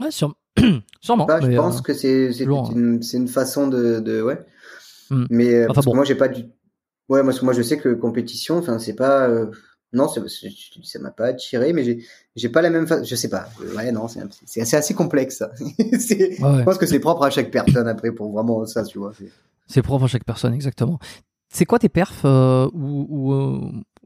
[0.00, 0.36] Ouais, sûre-
[1.00, 1.26] sûrement.
[1.26, 4.44] Bah, je pense euh, que c'est une, une façon de, de ouais.
[5.10, 5.26] Hmm.
[5.30, 5.92] Mais euh, Enfin, parce bon.
[5.92, 6.44] que moi j'ai pas du
[7.08, 9.50] ouais moi moi je sais que compétition enfin c'est pas euh,
[9.92, 12.00] Non, ça m'a pas attiré, mais
[12.34, 13.02] j'ai, pas la même fa...
[13.02, 13.48] Je sais pas.
[13.60, 15.50] Euh, Ouais, non, c'est, assez, assez complexe, ça.
[15.98, 16.58] c'est, Ouais, ouais.
[16.60, 19.12] Je pense que c'est propre à chaque personne après pour vraiment ça, tu vois.
[19.66, 20.98] C'est propre à chaque personne, exactement.
[21.52, 23.60] C'est quoi tes perfs euh, ou, ou, euh,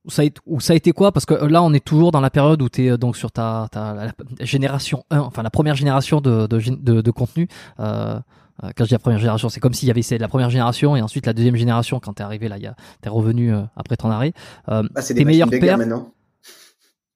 [0.09, 1.12] ça a été, ou ça a été quoi?
[1.12, 3.68] Parce que là, on est toujours dans la période où tu es donc sur ta,
[3.70, 4.12] ta la, la
[4.44, 7.48] génération 1, enfin la première génération de, de, gén- de, de contenu.
[7.81, 8.18] Euh,
[8.64, 10.97] euh, quand je dis la première génération, c'est comme s'il y avait la première génération
[10.97, 12.56] et ensuite la deuxième génération quand t'es arrivé là,
[13.01, 14.32] t'es revenu euh, après ton arrêt.
[14.68, 16.12] Euh, Ah, c'est Tes des meilleurs de perfs maintenant.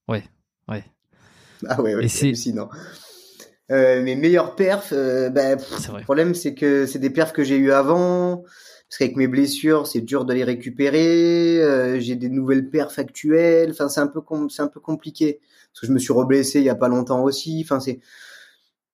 [0.06, 0.24] Ouais,
[0.68, 0.84] ouais.
[1.68, 2.68] Ah ouais, ouais, c'est hallucinant.
[3.70, 5.98] Euh, mes meilleurs perfs, euh, bah, pff, vrai.
[6.00, 8.42] le problème c'est que c'est des perfs que j'ai eu avant,
[8.90, 11.62] parce qu'avec mes blessures c'est dur de les récupérer.
[11.62, 13.70] euh, j'ai des nouvelles perfs actuelles.
[13.72, 15.40] Enfin c'est un peu c'est un peu compliqué
[15.72, 17.62] parce que je me suis reblessé il y a pas longtemps aussi.
[17.64, 18.00] Enfin c'est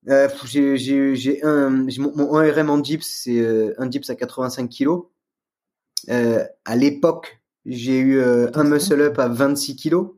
[0.08, 4.10] euh, j'ai j'ai j'ai un j'ai mon, mon 1RM en dips c'est euh, un dips
[4.10, 5.06] à 85 kilos.
[6.10, 10.12] Euh, à l'époque j'ai eu euh, un muscle up à 26 kilos.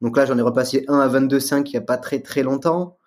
[0.00, 2.98] Donc là, j'en ai repassé un à 22,5 il y a pas très très longtemps.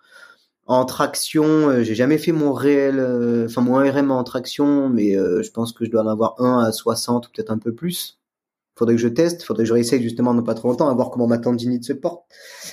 [0.66, 5.14] En traction, euh, j'ai jamais fait mon réel, euh, enfin mon RM en traction, mais
[5.16, 7.74] euh, je pense que je dois en avoir un à 60 ou peut-être un peu
[7.74, 8.18] plus.
[8.76, 11.10] Faudrait que je teste, faudrait que je réessaye justement dans pas trop longtemps, à voir
[11.10, 12.24] comment ma tendinite se porte.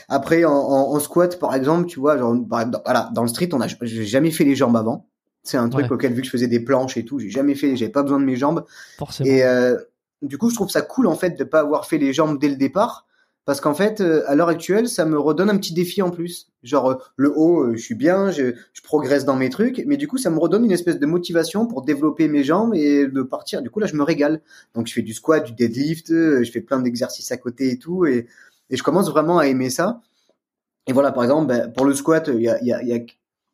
[0.09, 3.49] Après, en, en, en squat, par exemple, tu vois, genre, dans, voilà, dans le street,
[3.53, 5.07] on a, j'ai jamais fait les jambes avant.
[5.43, 5.91] C'est un truc Ouais.
[5.91, 8.19] auquel, vu que je faisais des planches et tout, j'ai jamais fait, j'avais pas besoin
[8.19, 8.63] de mes jambes.
[8.97, 9.30] Forcément.
[9.30, 9.77] Et euh,
[10.22, 12.49] du coup, je trouve ça cool en fait de pas avoir fait les jambes dès
[12.49, 13.05] le départ,
[13.45, 16.51] parce qu'en fait, euh, à l'heure actuelle, ça me redonne un petit défi en plus.
[16.61, 19.97] Genre euh, le haut, euh, je suis bien, je, je progresse dans mes trucs, mais
[19.97, 23.22] du coup, ça me redonne une espèce de motivation pour développer mes jambes et de
[23.23, 23.63] partir.
[23.63, 24.41] Du coup, là, je me régale.
[24.76, 28.05] Donc, je fais du squat, du deadlift, je fais plein d'exercices à côté et tout,
[28.05, 28.27] et,
[28.69, 30.01] et je commence vraiment à aimer ça.
[30.85, 32.99] Et voilà, par exemple, ben, pour le squat, il y a, y, a, y a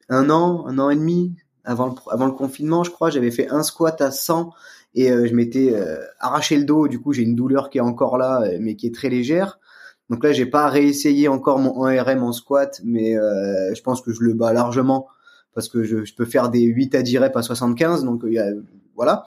[0.10, 3.50] un an, un an et demi avant le, avant le confinement, je crois, j'avais fait
[3.50, 4.52] un squat à 100
[4.96, 5.76] et je m'étais
[6.20, 6.88] arraché le dos.
[6.88, 9.60] Du coup, j'ai une douleur qui est encore là, mais qui est très légère.
[10.10, 14.14] Donc là, j'ai pas réessayé encore mon 1RM en squat, mais euh, je pense que
[14.14, 15.08] je le bats largement
[15.54, 18.06] parce que je, je peux faire des 8 à 10 reps à 75.
[18.06, 18.48] Donc il y a,
[18.96, 19.26] voilà.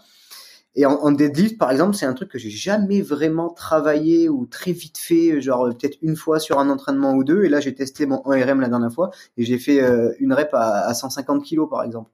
[0.76, 4.46] Et en, en deadlift, par exemple, c'est un truc que j'ai jamais vraiment travaillé ou
[4.46, 7.44] très vite fait, genre euh, peut-être une fois sur un entraînement ou deux.
[7.44, 10.50] Et là, j'ai testé mon 1RM la dernière fois et j'ai fait euh, une rep
[10.54, 12.10] à, à 150 kilos, par exemple.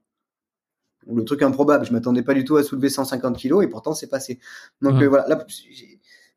[1.08, 4.08] Le truc improbable, je m'attendais pas du tout à soulever 150 kilos et pourtant c'est
[4.08, 4.40] passé.
[4.82, 5.46] Donc euh, voilà, là,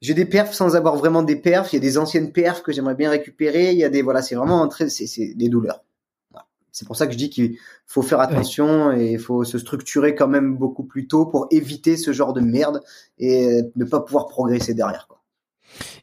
[0.02, 1.74] j'ai- des perfs sans avoir vraiment des perfs.
[1.74, 3.72] Il y a des anciennes perfs que j'aimerais bien récupérer.
[3.72, 5.84] Il y a des voilà, c'est vraiment un très, c'est des douleurs.
[6.32, 6.46] Voilà.
[6.72, 10.16] C'est pour ça que je dis qu'il faut faire attention et il faut se structurer
[10.16, 12.82] quand même beaucoup plus tôt pour éviter ce genre de merde
[13.18, 15.08] et euh, ne pas pouvoir progresser derrière.
[15.08, 15.22] Quoi.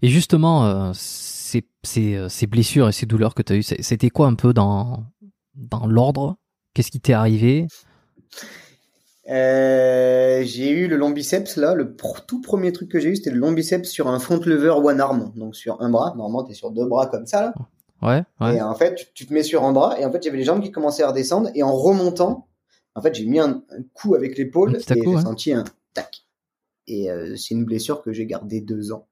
[0.03, 3.63] Et justement, euh, ces, ces, euh, ces blessures et ces douleurs que tu as eues,
[3.63, 5.05] c'était quoi un peu dans,
[5.55, 6.37] dans l'ordre?
[6.75, 7.67] Qu'est-ce qui t'est arrivé?
[9.29, 13.17] Euh, j'ai eu le long biceps là, le pr- tout premier truc que j'ai eu
[13.17, 16.15] c'était le long biceps sur un front lever one arm, donc sur un bras.
[16.17, 17.55] Normalement t'es sur deux bras comme ça là.
[18.03, 18.57] Ouais, ouais.
[18.57, 20.45] Et en fait, tu, tu te mets sur un bras, et en fait, j'avais les
[20.45, 22.47] jambes qui commençaient à redescendre, et en remontant,
[22.95, 26.27] en fait, j'ai mis un, un coup avec l'épaule, et j'ai senti un tac.
[26.87, 29.09] Et euh, c'est une blessure que j'ai gardée deux ans.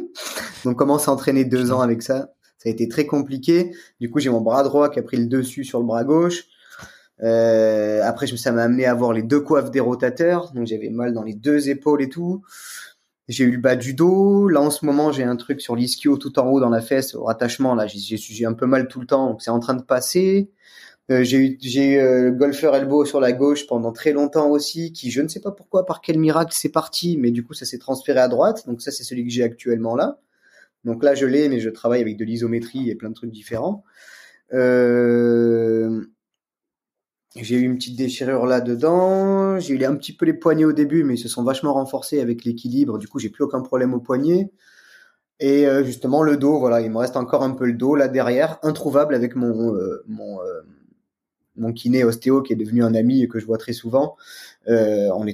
[0.64, 2.32] Donc, comment s'entraîner deux ans avec ça?
[2.58, 3.72] Ça a été très compliqué.
[4.00, 6.44] Du coup, j'ai mon bras droit qui a pris le dessus sur le bras gauche.
[7.22, 11.12] Euh, après, ça m'a amené à avoir les deux coiffes des rotateurs, donc j'avais mal
[11.12, 12.42] dans les deux épaules et tout.
[13.28, 14.48] J'ai eu le bas du dos.
[14.48, 17.14] Là, en ce moment, j'ai un truc sur l'ischio tout en haut dans la fesse,
[17.14, 17.74] au rattachement.
[17.74, 20.50] Là, j'ai un peu mal tout le temps, donc c'est en train de passer.
[21.10, 24.48] Euh, j'ai eu, j'ai eu euh, le golfeur elbow sur la gauche pendant très longtemps
[24.50, 27.52] aussi, qui je ne sais pas pourquoi, par quel miracle c'est parti, mais du coup
[27.52, 28.66] ça s'est transféré à droite.
[28.68, 30.20] Donc ça c'est celui que j'ai actuellement là.
[30.84, 33.82] Donc là je l'ai, mais je travaille avec de l'isométrie et plein de trucs différents.
[34.52, 36.06] Euh,
[37.36, 39.58] j'ai eu une petite déchirure là dedans.
[39.60, 42.20] J'ai eu un petit peu les poignets au début, mais ils se sont vachement renforcés
[42.20, 42.98] avec l'équilibre.
[42.98, 44.50] Du coup j'ai plus aucun problème au poignet.
[45.40, 48.08] Et euh, justement le dos, voilà, il me reste encore un peu le dos là
[48.08, 50.60] derrière, introuvable avec mon euh, euh,
[51.56, 54.16] mon kiné ostéo qui est devenu un ami et que je vois très souvent.
[54.66, 55.26] On,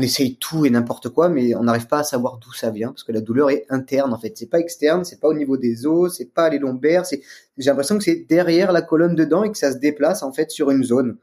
[0.00, 3.04] essaye tout et n'importe quoi, mais on n'arrive pas à savoir d'où ça vient parce
[3.04, 4.36] que la douleur est interne en fait.
[4.36, 7.04] C'est pas externe, c'est pas au niveau des os, c'est pas les lombaires.
[7.10, 10.50] J'ai l'impression que c'est derrière la colonne dedans et que ça se déplace en fait
[10.50, 11.16] sur une zone.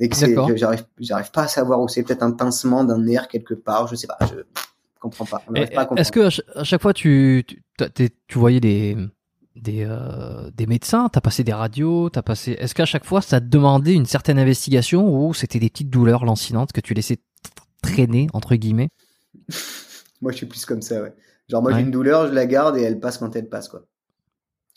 [0.00, 0.16] Et que
[0.56, 2.02] j'arrive, j'arrive pas à savoir où c'est.
[2.02, 4.18] Peut-être un pincement d'un nerf quelque part, je sais pas.
[4.22, 4.36] Je
[4.98, 5.42] comprends pas.
[5.96, 7.44] Est-ce que à ch- à chaque fois tu,
[8.34, 8.96] voyais des,
[9.56, 12.52] des, euh, des médecins, t'as passé des radios, t'as passé.
[12.58, 16.24] Est-ce qu'à chaque fois ça te demandait une certaine investigation ou c'était des petites douleurs
[16.24, 17.18] lancinantes que tu laissais
[17.82, 18.88] traîner entre guillemets?
[20.22, 21.14] Moi, je suis plus comme ça, ouais.
[21.48, 21.78] Genre, moi, Ouais.
[21.78, 23.86] j'ai une douleur, je la garde et elle passe quand elle passe, quoi.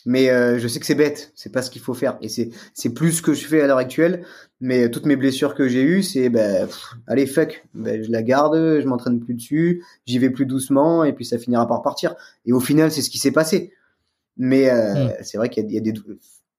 [0.05, 2.17] Mais euh, je sais que c'est bête, c'est pas ce qu'il faut faire.
[2.21, 4.25] Et c'est c'est plus ce que je fais à l'heure actuelle.
[4.59, 6.67] Mais toutes mes blessures que j'ai eues, c'est ben
[7.07, 11.13] allez fuck, ben, je la garde, je m'entraîne plus dessus, j'y vais plus doucement et
[11.13, 12.15] puis ça finira par partir.
[12.45, 13.71] Et au final, c'est ce qui s'est passé.
[14.37, 15.13] Mais euh, Mm.
[15.21, 15.93] c'est vrai qu'il y, y a des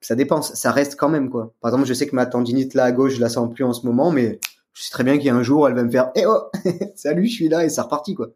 [0.01, 1.55] ça dépend, ça reste quand même quoi.
[1.61, 3.73] Par exemple, je sais que ma tendinite là à gauche, je la sens plus en
[3.73, 4.39] ce moment, mais
[4.75, 6.43] je sais très bien qu'il y a un jour, elle va me faire "Eh oh,
[6.95, 8.29] salut, je suis là" et c'est reparti quoi.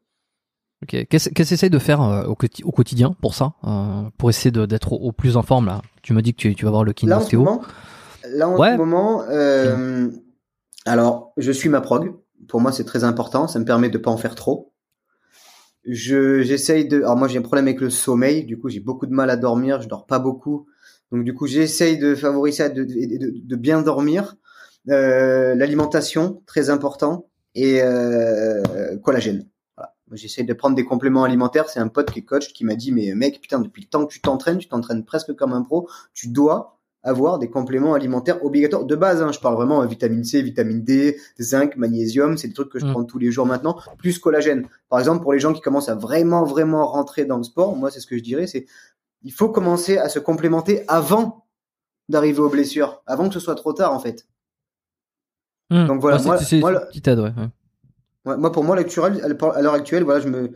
[0.82, 1.06] Ok.
[1.08, 4.30] Qu'est-ce qu'est-ce que t'essayes de faire euh, au, quoti- au quotidien pour ça, euh, pour
[4.30, 5.82] essayer d'être au, au plus en forme là?
[6.02, 7.62] Tu me dis que tu, tu vas voir le kiné Là en ce moment,
[8.30, 8.72] là en Ouais.
[8.72, 10.08] ce moment, euh,
[10.86, 12.14] alors je suis ma prog.
[12.46, 13.48] Pour moi, c'est très important.
[13.48, 14.72] Ça me permet de pas en faire trop.
[15.84, 16.98] Je j'essaye de.
[16.98, 18.44] Alors moi, j'ai un problème avec le sommeil.
[18.44, 19.82] Du coup, j'ai beaucoup de mal à dormir.
[19.82, 20.66] Je dors pas beaucoup.
[21.10, 24.36] Donc du coup, j'essaye de favoriser ça, de, de, bien dormir.
[24.86, 27.80] L'alimentation, très important, et
[29.02, 29.46] collagène.
[30.12, 31.68] J'essaye de prendre des compléments alimentaires.
[31.68, 34.06] C'est un pote qui est coach qui m'a dit mais mec, putain, depuis le temps
[34.06, 35.88] que tu t'entraînes, tu t'entraînes presque comme un pro.
[36.14, 36.74] Tu dois
[37.04, 39.22] avoir des compléments alimentaires obligatoires de base.
[39.22, 42.36] Hein, je parle vraiment euh, vitamine C, vitamine D, zinc, magnésium.
[42.36, 42.92] C'est des trucs que je Mm.
[42.92, 43.78] prends tous les jours maintenant.
[43.98, 44.66] Plus collagène.
[44.88, 47.90] Par exemple, pour les gens qui commencent à vraiment vraiment rentrer dans le sport, moi
[47.90, 48.66] c'est ce que je dirais, c'est
[49.22, 51.44] il faut commencer à se complémenter avant
[52.08, 54.26] d'arriver aux blessures, avant que ce soit trop tard en fait.
[55.70, 55.86] Hmm.
[55.86, 57.32] Donc voilà, moi- c'est moi, le- petite aide, ouais.
[57.36, 57.48] ouais.
[58.36, 60.50] Moi, pour moi, à l'heure actuelle, voilà, je me,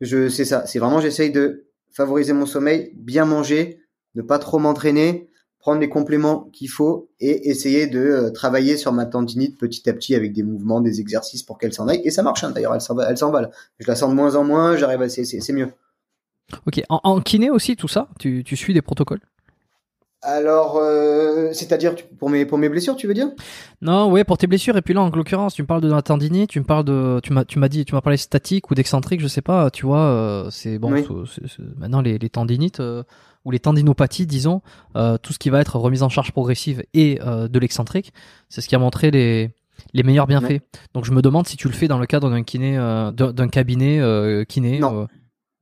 [0.00, 0.66] je, c'est ça.
[0.66, 3.80] C'est vraiment, j'essaye de favoriser mon sommeil, bien manger,
[4.14, 8.92] ne pas trop m'entraîner, prendre les compléments qu'il faut et essayer de euh, travailler sur
[8.92, 12.00] ma tendinite petit à petit avec des mouvements, des exercices pour qu'elle s'en aille.
[12.04, 13.50] Et ça marche, hein, d'ailleurs, elle s'en va, elle s'emballe.
[13.78, 15.68] Je la sens de moins en moins, j'arrive à, c'est, c'est, c'est mieux.
[16.66, 16.80] Ok.
[16.88, 19.20] En, en kiné aussi, tout ça tu, tu suis des protocoles?
[20.22, 23.28] Alors, euh, c'est-à-dire, pour mes, pour mes blessures, tu veux dire?
[23.80, 24.76] Non, ouais, pour tes blessures.
[24.76, 27.20] Et puis là, en l'occurrence, tu me parles de la tendinite, tu me parles de,
[27.22, 29.70] tu m'as, tu m'as dit, tu m'as parlé statique ou d'excentrique, je sais pas.
[29.70, 30.92] Tu vois, euh, c'est bon.
[30.92, 31.04] Oui.
[31.06, 33.04] c'est- c'est- c'est- maintenant, les, les tendinites euh,
[33.44, 34.60] ou les tendinopathies, disons,
[34.96, 38.12] euh, tout ce qui va être remise en charge progressive et euh, de l'excentrique,
[38.48, 39.50] c'est ce qui a montré les
[39.94, 40.58] les meilleurs bienfaits.
[40.92, 43.32] Donc, je me demande si tu le fais dans le cadre d'un kiné, euh, d'un,
[43.32, 44.80] d'un cabinet euh, kiné.
[44.80, 45.06] Non.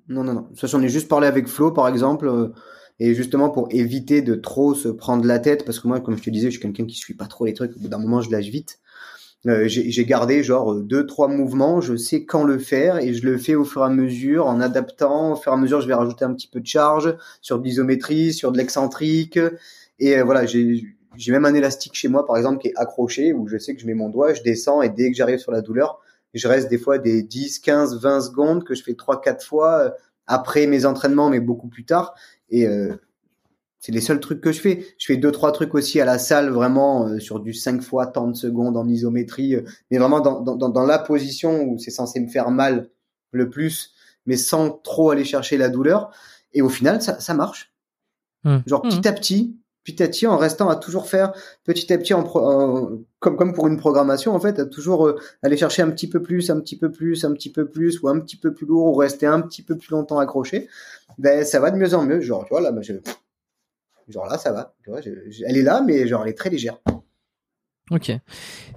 [0.08, 0.48] Non, non, non.
[0.54, 2.48] Ça, j'en ai juste parlé avec Flo, par exemple, euh,
[2.98, 6.22] et justement pour éviter de trop se prendre la tête, parce que moi, comme je
[6.22, 7.76] te disais, je suis quelqu'un qui suit pas trop les trucs.
[7.76, 8.78] Au bout d'un moment, je lâche vite.
[9.46, 11.80] Euh, j'ai gardé genre euh, deux, trois mouvements.
[11.80, 14.60] Je sais quand le faire et je le fais au fur et à mesure, en
[14.60, 15.32] adaptant.
[15.32, 17.64] Au fur et à mesure, je vais rajouter un petit peu de charge sur de
[17.64, 19.38] l'isométrie, sur de l'excentrique.
[19.98, 23.32] Et euh, voilà, j'ai j'ai même un élastique chez moi, par exemple, qui est accroché,
[23.32, 25.52] où je sais que je mets mon doigt, je descends, et dès que j'arrive sur
[25.52, 26.00] la douleur,
[26.34, 29.78] je reste des fois des 10, 15, 20 secondes que je fais trois, quatre fois
[29.80, 29.90] euh,
[30.26, 32.14] après mes entraînements, mais beaucoup plus tard.
[32.50, 32.94] Et euh,
[33.80, 34.86] c'est les seuls trucs que je fais.
[34.98, 38.06] Je fais deux, trois trucs aussi à la salle, vraiment euh, sur du 5 fois
[38.06, 41.90] tant de secondes en isométrie, euh, mais vraiment dans, dans, dans- la position où c'est
[41.90, 42.90] censé me faire mal
[43.32, 43.94] le plus,
[44.24, 46.10] mais sans trop aller chercher la douleur.
[46.52, 47.72] Et au final, ça, ça marche.
[48.44, 48.58] hmm.
[48.66, 49.56] Genre petit à petit,
[49.86, 51.32] petit à petit, en restant à toujours faire
[51.64, 52.24] petit à petit, en
[53.20, 56.20] comme comme pour une programmation en fait, à toujours euh, aller chercher un petit peu
[56.20, 58.86] plus, un petit peu plus, un petit peu plus, ou un petit peu plus lourd,
[58.88, 60.68] ou rester un petit peu plus longtemps accroché.
[61.18, 62.20] Ben ça va de mieux en mieux.
[62.20, 62.94] Genre tu vois là, ben, je-
[64.08, 64.74] genre là ça va.
[64.82, 66.78] Tu vois, je- je- elle est là, mais genre elle est très légère.
[67.92, 68.10] Ok.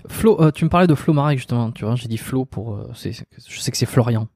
[0.08, 1.72] Flo, euh, tu me parlais de Flo Marek justement.
[1.72, 2.76] Tu vois, j'ai dit Flo pour.
[2.76, 4.28] euh, je sais que c'est Florian.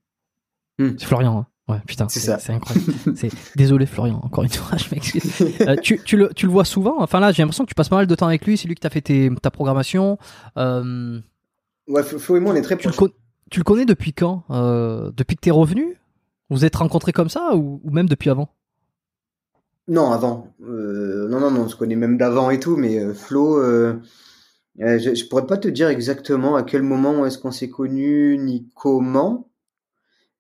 [0.80, 0.96] Hmm.
[0.98, 1.38] C'est Florian.
[1.38, 1.48] hein.
[1.70, 2.10] Ouais, putain.
[2.10, 2.40] C'est C'est, ça.
[2.40, 2.92] c'est incroyable.
[3.56, 4.20] désolé Florian.
[4.24, 5.24] Encore une fois, je m'excuse.
[5.62, 6.96] Euh, tu, tu le, tu le vois souvent.
[7.02, 8.58] Enfin là, j'ai l'impression que tu passes pas mal de temps avec lui.
[8.58, 10.18] C'est lui qui t'a fait tes, ta programmation.
[10.58, 11.20] Euh,
[11.88, 13.10] Ouais, Flo et moi on est très tu, le proches.
[13.10, 13.16] con-
[13.52, 15.98] tu le connais depuis quand Euh, Depuis que t'es revenu?
[16.50, 18.50] Vous vous êtes rencontrés comme ça ou, ou même depuis avant?
[19.88, 20.48] Non, avant.
[20.60, 23.62] Non, non, non, on se connaît même d'avant et tout, mais Flo,
[24.78, 28.70] je, je pourrais pas te dire exactement à quel moment est-ce qu'on s'est connus ni
[28.76, 29.50] comment,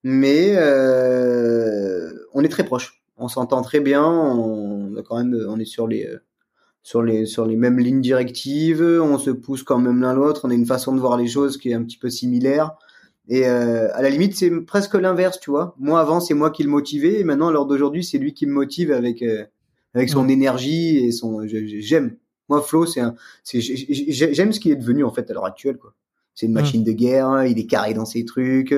[0.03, 3.01] mais euh, on est très proches.
[3.17, 4.05] On s'entend très bien.
[4.05, 6.17] On, a quand même, on est sur les euh,
[6.81, 8.81] sur les sur les mêmes lignes directives.
[8.81, 10.41] On se pousse quand même l'un l'autre.
[10.45, 12.75] On a une façon de voir les choses qui est un petit peu similaire.
[13.29, 15.75] Et euh, à la limite, c'est presque l'inverse, tu vois.
[15.79, 18.45] Moi, avant, c'est moi qui le motivais, et maintenant, à l'heure d'aujourd'hui, c'est lui qui
[18.45, 19.45] me motive avec euh,
[19.93, 21.41] avec son énergie et son.
[21.47, 22.17] J'aime.
[22.49, 23.15] Moi, Flo, c'est un.
[23.53, 25.93] J'aime ce qu'il est devenu en fait à l'heure actuelle, quoi.
[26.35, 27.27] C'est une machine de guerre.
[27.27, 28.75] hein, Il est carré dans ses trucs.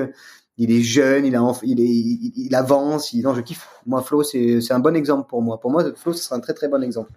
[0.58, 1.24] Il est jeune.
[1.26, 3.12] Il a, il est, il, il avance.
[3.12, 3.68] Il, non, je kiffe.
[3.86, 5.60] Moi, Flo, c'est un bon exemple pour moi.
[5.60, 7.12] Pour moi, Flo, ce sera un très très bon exemple.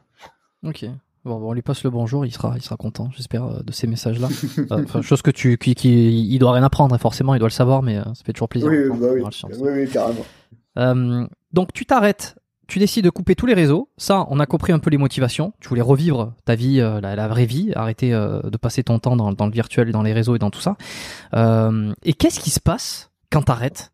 [0.65, 0.85] Ok.
[1.25, 3.87] Bon, on lui passe le bonjour, il sera, il sera content, j'espère, euh, de ces
[3.87, 4.29] messages-là.
[4.57, 7.49] Euh, Enfin, chose que tu, qui, qui, il doit rien apprendre, hein, forcément, il doit
[7.49, 8.69] le savoir, mais euh, ça fait toujours plaisir.
[8.69, 9.21] Oui, bah oui.
[9.59, 10.25] oui, oui, carrément.
[10.77, 12.37] Euh, donc, tu t'arrêtes,
[12.67, 13.89] tu décides de couper tous les réseaux.
[13.97, 15.51] Ça, on a compris un peu les motivations.
[15.59, 18.97] Tu voulais revivre ta vie, euh, la, la vraie vie, arrêter euh, de passer ton
[18.99, 20.77] temps dans, dans le virtuel, dans les réseaux et dans tout ça.
[22.05, 23.91] Et qu'est-ce qui se passe quand t'arrêtes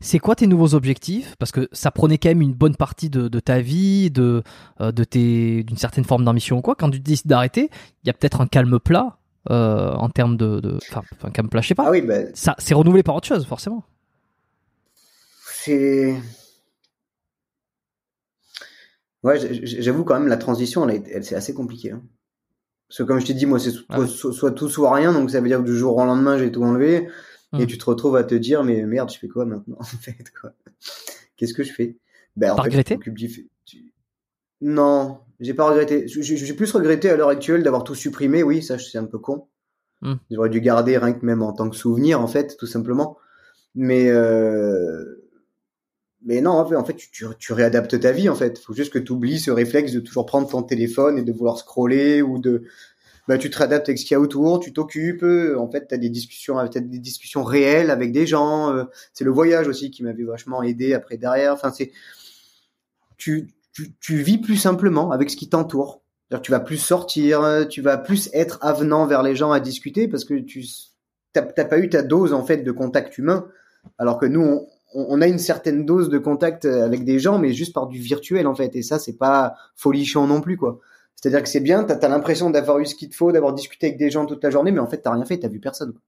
[0.00, 1.36] C'est quoi tes nouveaux objectifs?
[1.38, 4.42] Parce que ça prenait quand même une bonne partie de, de ta vie, de,
[4.80, 6.74] euh, de tes, d'une certaine forme d'ambition ou quoi.
[6.74, 7.70] Quand tu décides d'arrêter,
[8.02, 9.18] il y a peut-être un calme plat
[9.50, 11.84] euh, en termes de, de, enfin, un calme plat, je sais pas.
[11.86, 13.84] Ah oui, ben, Ça, c'est renouvelé par autre chose, forcément.
[15.62, 16.16] c'est.
[19.22, 21.90] Ouais, j'avoue quand même la transition, elle, elle, c'est assez compliqué.
[21.90, 22.02] Hein.
[22.88, 24.06] Parce que comme je t'ai dit, moi c'est soit, Ah ouais.
[24.08, 26.50] soit- soit tout soit rien, donc ça veut dire que du jour au lendemain j'ai
[26.50, 27.06] tout enlevé,
[27.58, 30.16] et tu te retrouves à te dire mais merde, je fais quoi maintenant en fait
[30.40, 30.52] quoi?
[31.36, 31.96] Qu'est-ce que je fais?
[32.36, 32.98] Ben en T'as fait, regretté?
[33.64, 33.92] tu-
[34.60, 36.06] Non, j'ai pas regretté.
[36.06, 38.42] J'ai plus regretté à l'heure actuelle d'avoir tout supprimé.
[38.42, 39.46] Oui, ça c'est un peu con.
[40.02, 40.14] Hmm.
[40.30, 43.16] J'aurais dû garder rien que même en tant que souvenir en fait, tout simplement.
[43.74, 45.16] Mais euh...
[46.22, 48.58] Mais non, en fait, en fait tu, tu, tu réadaptes ta vie, en fait.
[48.58, 51.56] Faut juste que tu oublies ce réflexe de toujours prendre ton téléphone et de vouloir
[51.58, 52.64] scroller ou de...
[53.30, 55.22] Bah, tu te réadaptes avec ce qu'il y a autour, tu t'occupes.
[55.22, 58.74] euh, En fait, tu as des discussions, t'as des discussions réelles avec des gens.
[58.74, 61.52] euh, C'est le voyage aussi qui m'avait vachement aidé après derrière.
[61.52, 61.92] Enfin, c'est...
[63.18, 63.54] Tu,
[64.00, 66.02] tu, vis plus simplement avec ce qui t'entoure.
[66.42, 70.08] Tu vas plus sortir, euh, tu vas plus être avenant vers les gens à discuter
[70.08, 70.64] parce que tu
[71.32, 73.46] t'as pas eu ta dose en fait de contact humain,
[73.98, 77.52] alors que nous on on a une certaine dose de contact avec des gens, mais
[77.52, 78.74] juste par du virtuel en fait.
[78.74, 80.80] Et ça c'est pas folichon non plus quoi.
[81.20, 83.88] C'est-à-dire que c'est bien, t'as as, l'impression d'avoir eu ce qu'il te faut, d'avoir discuté
[83.88, 85.92] avec des gens toute la journée, mais en fait t'as rien fait, t'as vu personne.
[85.92, 86.00] Quoi.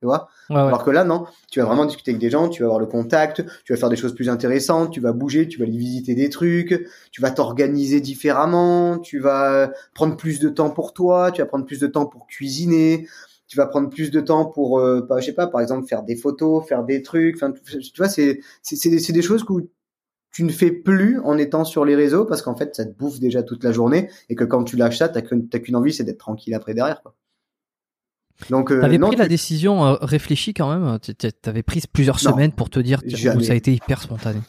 [0.00, 0.28] Tu vois?
[0.50, 0.62] Ouais, ouais.
[0.62, 2.86] alors que là, non, tu vas vraiment discuter avec des gens, tu vas avoir le
[2.86, 6.16] contact, tu vas faire des choses plus intéressantes, tu vas bouger, tu vas aller visiter
[6.16, 11.40] des trucs, tu vas t'organiser différemment, tu vas prendre plus de temps pour toi, tu
[11.40, 13.06] vas prendre plus de temps pour cuisiner,
[13.46, 16.02] tu vas prendre plus de temps pour, euh, pas, je sais pas, par exemple, faire
[16.02, 17.36] des photos, faire des trucs.
[17.36, 19.52] Enfin, tu vois, c'est c'est c'est des, c'est des choses que
[20.32, 23.20] tu ne fais plus en étant sur les réseaux parce qu'en fait, ça te bouffe
[23.20, 26.18] déjà toute la journée et que quand tu lâches ça, t'as qu'une envie, c'est d'être
[26.18, 27.02] tranquille après derrière.
[27.02, 27.14] Quoi.
[28.50, 30.98] Donc, euh, T'avais pris la décision euh, réfléchie quand même.
[31.42, 32.32] T'avais pris plusieurs Non.
[32.32, 34.40] semaines pour te dire ou ça a été hyper spontané.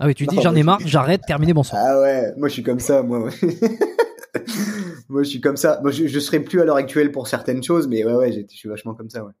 [0.00, 1.80] Ah oui, tu dis j'en ai marre, j'arrête, terminé, bonsoir.
[1.84, 3.30] Ah ouais, moi je suis comme ça, moi.
[5.08, 5.78] moi je suis comme ça.
[5.82, 8.40] Moi je, je serais plus à l'heure actuelle pour certaines choses, mais ouais ouais, je
[8.54, 9.32] suis vachement comme ça, ouais.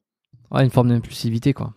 [0.50, 1.74] Ouais, une forme d'impulsivité quoi.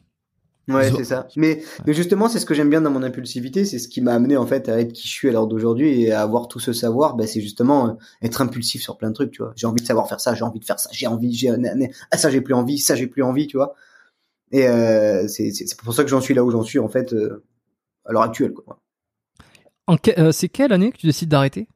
[0.68, 1.28] Ouais, c'est ça.
[1.36, 4.14] Mais, mais justement, c'est ce que j'aime bien dans mon impulsivité, c'est ce qui m'a
[4.14, 6.60] amené en fait à être qui je suis à l'heure d'aujourd'hui et à avoir tout
[6.60, 7.16] ce savoir.
[7.16, 9.54] Bah, c'est justement euh, être impulsif sur plein de trucs, tu vois.
[9.56, 11.50] J'ai envie de savoir faire ça, j'ai envie de faire ça, j'ai envie, j'ai
[12.12, 13.74] ah ça j'ai plus envie, ça j'ai plus envie, tu vois.
[14.52, 15.52] Et euh, c'est
[15.84, 17.44] pour ça que j'en suis là où j'en suis en fait euh,
[18.06, 18.80] à l'heure actuelle, quoi.
[19.88, 21.68] En que- euh, c'est quelle année que tu décides d'arrêter?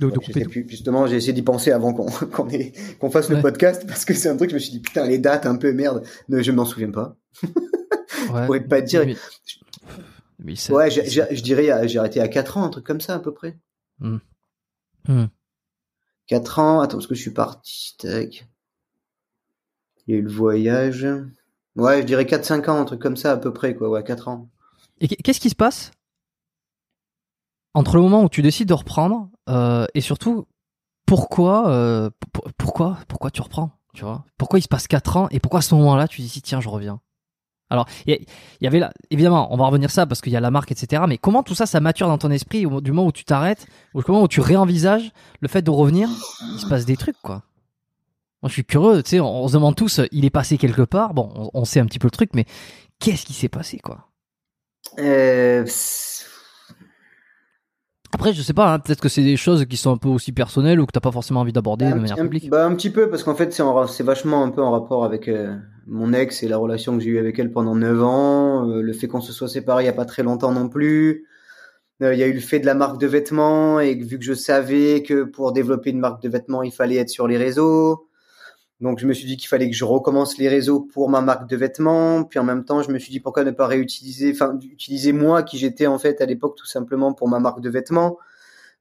[0.00, 0.66] De, de Je sais plus.
[0.68, 3.42] Justement, j'ai essayé d'y penser avant qu'on qu'on ait- qu'on fasse le Ouais.
[3.42, 5.72] podcast parce que c'est un truc je me suis dit putain les dates un peu
[5.72, 7.16] merde, je m'en souviens pas.
[8.32, 8.46] Ouais.
[8.46, 9.00] pourrais pas te dire.
[9.00, 9.18] 2000.
[10.38, 13.18] 2007, Ouais, je dirais euh, j'ai arrêté à 4 ans, un truc comme ça à
[13.18, 13.58] peu près.
[14.00, 14.18] Hmm.
[15.08, 15.26] Hmm.
[16.26, 18.46] 4 ans, attends parce que je suis parti tac.
[20.06, 21.06] Il y a eu le voyage.
[21.76, 24.02] Ouais, je dirais 4 5 ans, un truc comme ça à peu près quoi, ouais,
[24.04, 24.48] 4 ans.
[25.00, 25.90] Et qu- qu'est-ce qui se passe
[27.74, 30.46] entre le moment où tu décides de reprendre euh, et surtout
[31.06, 34.24] pourquoi euh, p- pourquoi pourquoi tu reprends tu vois?
[34.38, 36.68] Pourquoi il se passe 4 ans et pourquoi à ce moment-là tu dis tiens je
[36.68, 37.00] reviens?
[37.72, 38.18] Alors il
[38.60, 41.02] y, avait là évidemment on va revenir ça parce qu'il y a la marque etc
[41.08, 43.66] mais comment tout ça ça mature dans ton esprit au, du moment où tu t'arrêtes
[43.94, 46.08] au moment où tu réenvisages le fait de revenir?
[46.54, 47.42] Il se passe des trucs quoi.
[48.42, 50.82] Moi je suis curieux tu sais on, on se demande tous il est passé quelque
[50.82, 51.14] part.
[51.14, 52.44] Bon on, on sait un petit peu le truc mais
[53.00, 54.08] qu'est-ce qui s'est passé quoi?
[54.98, 55.64] Euh,
[58.14, 60.32] Après, je sais pas, hein, peut-être que c'est des choses qui sont un peu aussi
[60.32, 62.50] personnelles ou que t'as pas forcément envie d'aborder de un, manière un- publique.
[62.50, 65.56] bah, un petit peu parce qu'en fait c'est vachement un peu en rapport avec euh,
[65.86, 68.92] mon ex et la relation que j'ai eue avec elle pendant 9 ans, euh, le
[68.92, 71.26] fait qu'on se soit séparés il y a pas très longtemps non plus.
[72.02, 74.24] Euh, Il y a eu le fait de la marque de vêtements et vu que
[74.24, 78.08] je savais que pour développer une marque de vêtements, il fallait être sur les réseaux.
[78.80, 81.48] Donc je me suis dit qu'il fallait que je recommence les réseaux pour ma marque
[81.48, 82.24] de vêtements.
[82.24, 85.44] Puis en même temps, je me suis dit pourquoi ne pas réutiliser, enfin utiliser moi
[85.44, 88.18] qui j'étais en fait à l'époque tout simplement pour ma marque de vêtements,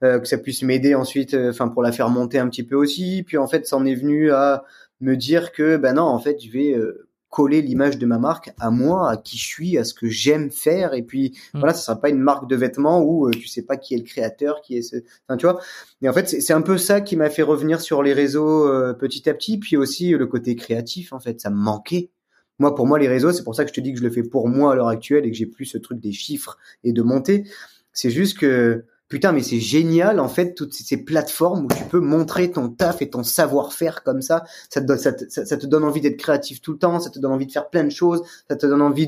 [0.04, 2.76] euh, que ça puisse m'aider ensuite, euh, enfin pour la faire monter un petit peu
[2.76, 3.24] aussi.
[3.28, 4.64] Puis en fait, ça en est venu à
[5.02, 8.52] me dire que ben non, en fait, je vais euh, coller l'image de ma marque
[8.60, 10.94] à moi, à qui je suis, à ce que j'aime faire.
[10.94, 11.60] Et puis Mm.
[11.60, 13.98] voilà, ça sera pas une marque de vêtements où euh, tu sais pas qui est
[13.98, 14.98] le créateur, qui est ce,
[15.28, 15.60] enfin tu vois.
[16.02, 18.68] Et en fait, c'est c'est un peu ça qui m'a fait revenir sur les réseaux
[18.68, 21.14] euh, petit à petit, puis aussi euh, le côté créatif.
[21.14, 22.12] En fait, ça me manquait.
[22.60, 24.12] Moi, pour moi, les réseaux, c'est pour ça que je te dis que je le
[24.12, 26.92] fais pour moi à l'heure actuelle et que j'ai plus ce truc des chiffres et
[26.94, 27.46] de monter.
[27.94, 32.00] C'est juste que putain, mais c'est génial en fait toutes ces- plateformes où tu peux
[32.00, 34.44] montrer ton taf et ton savoir-faire comme ça.
[34.70, 37.70] Ça te donne, envie d'être créatif tout le temps, ça te donne envie de faire
[37.70, 39.08] plein de choses, ça te donne envie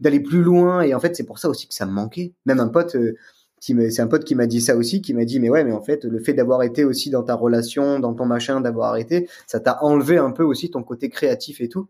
[0.00, 0.80] d'aller plus loin.
[0.80, 2.32] Et en fait, c'est pour ça aussi que ça me manquait.
[2.46, 2.96] Même un pote.
[2.96, 3.14] euh,
[3.60, 5.82] c'est un pote qui m'a dit ça aussi, qui m'a dit mais ouais mais en
[5.82, 9.60] fait le fait d'avoir été aussi dans ta relation, dans ton machin, d'avoir arrêté, ça
[9.60, 11.86] t'a enlevé un peu aussi ton côté créatif et tout.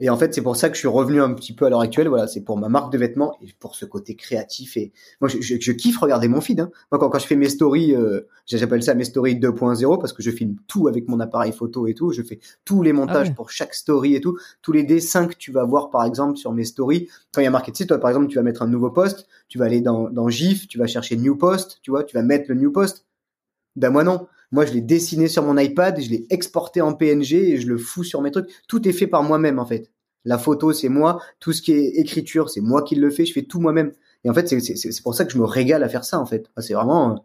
[0.00, 1.80] Et en fait, c'est pour ça que je suis revenu un petit peu à l'heure
[1.80, 2.08] actuelle.
[2.08, 4.76] Voilà, c'est pour ma marque de vêtements et pour ce côté créatif.
[4.76, 6.60] Et moi, je, je, je kiffe regarder mon feed.
[6.60, 6.70] Hein.
[6.90, 10.22] Moi, quand, quand, je fais mes stories, euh, j'appelle ça mes stories 2.0 parce que
[10.22, 12.12] je filme tout avec mon appareil photo et tout.
[12.12, 14.38] Je fais tous les montages ah pour chaque story et tout.
[14.62, 17.08] Tous les dessins que tu vas voir, par exemple, sur mes stories.
[17.32, 19.26] Quand il y a marqué, sais, toi, par exemple, tu vas mettre un nouveau post,
[19.48, 22.22] tu vas aller dans, dans GIF, tu vas chercher new post, tu vois, tu vas
[22.22, 23.04] mettre le new post.
[23.76, 24.26] Ben moi non.
[24.52, 27.78] Moi, je l'ai dessiné sur mon iPad, je l'ai exporté en PNG et je le
[27.78, 28.48] fous sur mes trucs.
[28.66, 29.90] Tout est fait par moi-même, en fait.
[30.24, 31.20] La photo, c'est moi.
[31.38, 33.24] Tout ce qui est écriture, c'est moi qui le fais.
[33.24, 33.92] Je fais tout moi-même.
[34.24, 36.50] Et en fait, c'est pour ça que je me régale à faire ça, en fait.
[36.58, 37.12] C'est vraiment.
[37.12, 37.16] Euh,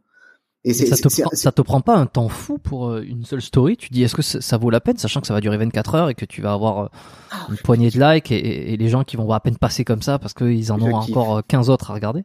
[0.64, 3.42] et, ça, te prend, ça te prend pas un temps fou pour euh, une seule
[3.42, 3.78] story?
[3.78, 6.10] Tu dis, est-ce que ça vaut la peine, sachant que ça va durer 24 heures
[6.10, 6.88] et que tu vas avoir euh,
[7.32, 10.18] ah, une poignée de likes et, les gens qui vont à peine passer comme ça
[10.18, 12.24] parce qu'ils en ont encore 15 autres à regarder?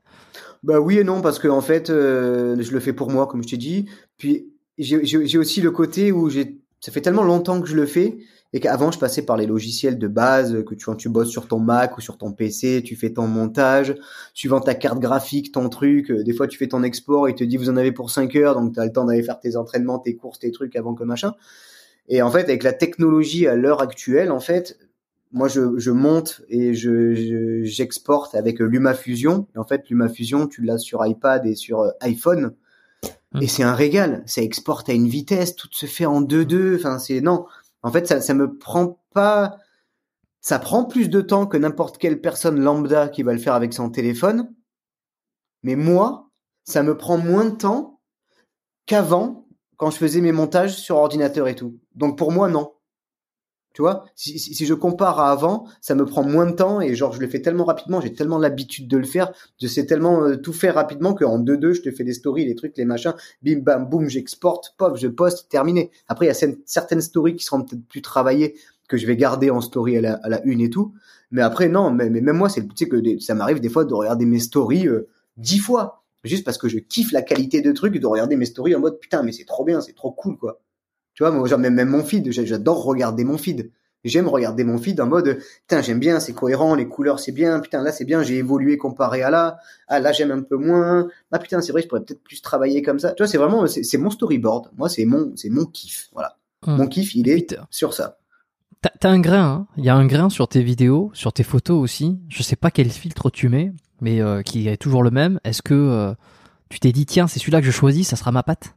[0.63, 3.49] Bah oui et non, parce que en fait, je le fais pour moi, comme je
[3.49, 3.87] t'ai dit.
[4.17, 4.47] Puis
[4.81, 8.19] j'ai aussi le côté où j'ai, ça fait tellement longtemps que je le fais
[8.53, 11.47] et qu'avant je passais par les logiciels de base que tu quand tu bosses sur
[11.47, 13.95] ton Mac ou sur ton PC, tu fais ton montage,
[14.35, 17.45] suivant ta carte graphique, ton truc, euh, des fois tu fais ton export, il te
[17.45, 19.57] dit vous en avez pour 5 heures donc tu as le temps d'aller faire tes
[19.57, 21.35] entraînements, tes courses, tes trucs avant que machin.
[22.09, 24.79] Et en fait avec la technologie à l'heure actuelle en fait,
[25.33, 29.47] moi je, je monte et je j'exporte avec LumaFusion.
[29.55, 31.91] Et en fait LumaFusion tu l'as sur iPad et sur euh,
[33.33, 33.43] iPhone.
[33.43, 36.99] Et c'est un régal, ça exporte à une vitesse, tout se fait en 2-2, enfin
[36.99, 37.47] c'est non,
[37.83, 39.59] en fait, ça, ça me prend pas.
[40.41, 43.75] Ça prend plus de temps que n'importe quelle personne lambda qui va le faire avec
[43.75, 44.55] son téléphone.
[45.63, 46.31] Mais moi,
[46.65, 48.01] ça me prend moins de temps
[48.87, 49.47] qu'avant
[49.77, 51.79] quand je faisais mes montages sur ordinateur et tout.
[51.95, 52.73] Donc pour moi, non.
[53.73, 57.13] Tu vois, si, je compare à avant, ça me prend moins de temps et genre
[57.13, 59.33] je le fais tellement rapidement, j'ai tellement l'habitude de le faire,
[59.63, 62.57] je sais tellement euh, tout faire rapidement qu'en 2-2, je te fais des stories, les
[62.57, 65.93] trucs, les machins, bim bam boum, j'exporte, pop, je poste, terminé.
[66.09, 68.57] Après, il y a certaines stories qui seront peut-être plus travaillées
[68.89, 70.93] que je vais garder en story à la, une et tout.
[71.31, 73.85] Mais après, non, mais, mais même moi, c'est tu sais que ça m'arrive des fois
[73.85, 77.71] de regarder mes stories euh, dix fois, juste parce que je kiffe la qualité de
[77.71, 80.37] trucs, de regarder mes stories en mode putain, mais c'est trop bien, c'est trop cool
[80.37, 80.61] quoi.
[81.21, 83.71] Tu vois, moi, genre, même, même mon feed, j'adore regarder mon feed.
[84.05, 85.39] J'aime regarder mon feed en mode,
[85.69, 88.79] putain, j'aime bien, c'est cohérent, les couleurs, c'est bien, putain, là, c'est bien, j'ai évolué
[88.79, 92.01] comparé à là, ah, là, j'aime un peu moins, ah, putain, c'est vrai, je pourrais
[92.01, 93.13] peut-être plus travailler comme ça.
[93.13, 94.71] Tu vois, c'est vraiment, c'est mon storyboard.
[94.79, 96.09] Moi, c'est mon, c'est mon kiff.
[96.15, 96.39] Voilà.
[96.67, 96.79] Hum.
[96.79, 98.17] Mon kiff, il est sur ça.
[98.81, 101.79] T'as un grain, hein il y a un grain sur tes vidéos, sur tes photos
[101.79, 102.19] aussi.
[102.31, 105.39] Je sais pas quel filtre tu mets, mais euh, qui est toujours le même.
[105.45, 106.15] Est-ce que euh,
[106.71, 108.75] tu t'es dit, tiens, c'est celui-là que je choisis, ça sera ma patte?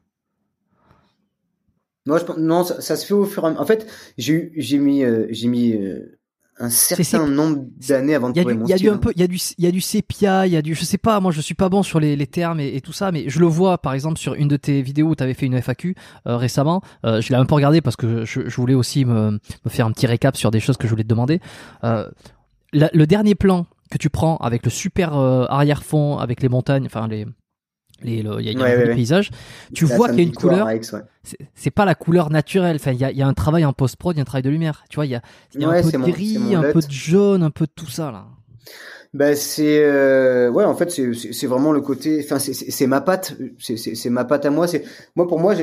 [2.05, 3.61] Non, je, non ça, ça, se fait au fur et à mesure.
[3.61, 6.19] En fait, j'ai j'ai mis euh, j'ai mis euh,
[6.59, 9.21] un certain nombre d'années avant de trouver mon Il y a du un peu, il
[9.21, 11.19] y a du il y a du sépia, il y a du je sais pas,
[11.19, 13.39] moi je suis pas bon sur les, les termes et, et, tout ça, mais je
[13.39, 15.95] le vois par exemple sur une de tes vidéos où tu avais fait une FAQ
[16.27, 16.81] euh, récemment.
[17.05, 19.85] Euh, je l'ai un peu regardé parce que je, je voulais aussi me, me, faire
[19.85, 21.39] un petit récap sur des choses que je voulais te demander.
[21.83, 22.07] Euh,
[22.71, 27.27] le dernier plan que tu prends avec le super arrière-fond, avec les montagnes, enfin les
[28.03, 29.31] il y a, y a un paysage.
[29.73, 30.67] Tu vois qu'il y a une couleur.
[31.55, 32.75] C'est pas la couleur naturelle.
[32.75, 34.43] Enfin, il y a, y a, un travail en post-prod, il y a un travail
[34.43, 34.83] de lumière.
[34.89, 35.21] Tu vois, il y a,
[35.67, 38.25] un peu de gris, un peu de jaune, un peu de tout ça là.
[39.13, 43.35] Ben c'est euh, ouais en fait c'est vraiment le côté enfin c'est ma patte.
[43.59, 44.67] C'est ma patte à moi.
[44.67, 44.83] C'est
[45.15, 45.53] moi pour moi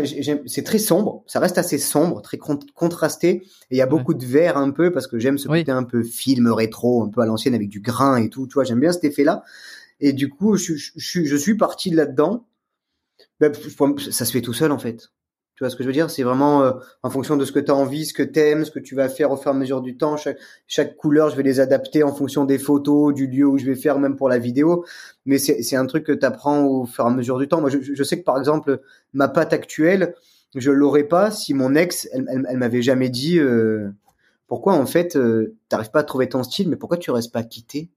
[0.47, 1.25] c'est très sombre.
[1.27, 3.29] Ça reste assez sombre très contrasté.
[3.29, 3.43] Et
[3.73, 6.05] il y a beaucoup de vert un peu parce que j'aime ce côté un peu
[6.05, 8.47] film rétro un peu à l'ancienne avec du grain et tout.
[8.47, 9.43] Tu vois j'aime bien cet effet là
[10.01, 12.47] et du coup, je, suis parti là-dedans.
[13.39, 13.53] Ben,
[14.11, 15.11] ça se fait tout seul en fait.
[15.55, 16.11] Tu vois ce que je veux dire?
[16.11, 16.73] C'est vraiment euh,
[17.03, 18.95] en fonction de ce que tu as envie, ce que tu aimes, ce que tu
[18.95, 20.17] vas faire au fur et à mesure du temps.
[20.67, 23.75] Chaque, couleur, je vais les adapter en fonction des photos, du lieu où je vais
[23.75, 24.87] faire, même pour la vidéo.
[25.27, 27.61] Mais c'est un truc que tu apprends au fur et à mesure du temps.
[27.61, 28.81] Moi, je, je sais que par exemple,
[29.13, 30.15] ma pâte actuelle,
[30.55, 33.91] je l'aurais pas si mon ex, elle, elle, m'avait jamais dit euh,
[34.47, 37.43] pourquoi en fait, euh, t'arrives pas à trouver ton style, mais pourquoi tu restes pas
[37.43, 37.91] quitté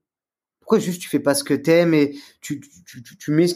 [0.64, 3.48] pourquoi juste tu fais pas ce que t'aimes et tu, tu, tu, tu mets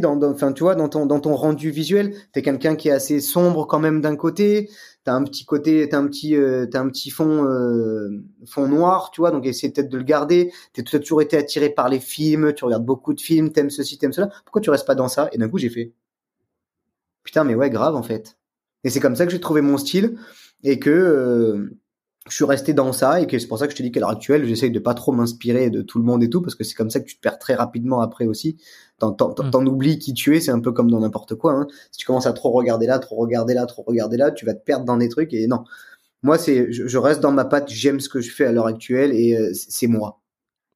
[0.00, 2.14] dans, enfin tu vois dans ton dans ton rendu visuel?
[2.32, 4.68] T'es quelqu'un qui est assez sombre quand même d'un côté
[5.04, 9.10] t'as un petit côté t'as un petit euh, t'as un petit fond euh, fond noir
[9.12, 10.52] tu vois donc essaie peut-être de le garder.
[10.72, 14.12] T'es toujours été attiré par les films tu regardes beaucoup de films t'aimes ceci t'aimes
[14.12, 14.28] cela.
[14.44, 15.28] Pourquoi tu restes pas dans ça?
[15.32, 15.92] Et d'un coup j'ai fait.
[17.24, 18.36] Putain mais ouais grave en fait.
[18.84, 20.18] Et c'est comme ça que j'ai trouvé mon style
[20.64, 21.78] et que euh,
[22.28, 23.98] je suis resté dans ça et que c'est pour ça que je te dis qu'à
[23.98, 26.62] l'heure actuelle, j'essaye de pas trop m'inspirer de tout le monde et tout parce que
[26.62, 28.58] c'est comme ça que tu te perds très rapidement après aussi.
[28.98, 29.50] T'en, mm.
[29.50, 31.52] t'en, oublies qui tu es, c'est un peu comme dans n'importe quoi.
[31.54, 31.66] Hein.
[31.90, 34.54] Si tu commences à trop regarder là, trop regarder là, trop regarder là, tu vas
[34.54, 35.64] te perdre dans des trucs et non.
[36.22, 39.12] Moi, c'est, je, reste dans ma patte, j'aime ce que je fais à l'heure actuelle
[39.12, 40.20] et euh, c'est moi.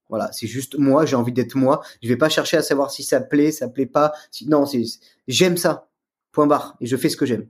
[0.09, 1.83] Voilà, c'est juste moi, j'ai envie d'être moi.
[2.03, 4.13] Je vais pas chercher à savoir si ça plaît, ça plaît pas.
[4.33, 4.83] Si, non, c'est,
[5.29, 5.89] j'aime ça.
[6.33, 6.77] Point barre.
[6.81, 7.47] Et je fais ce que j'aime.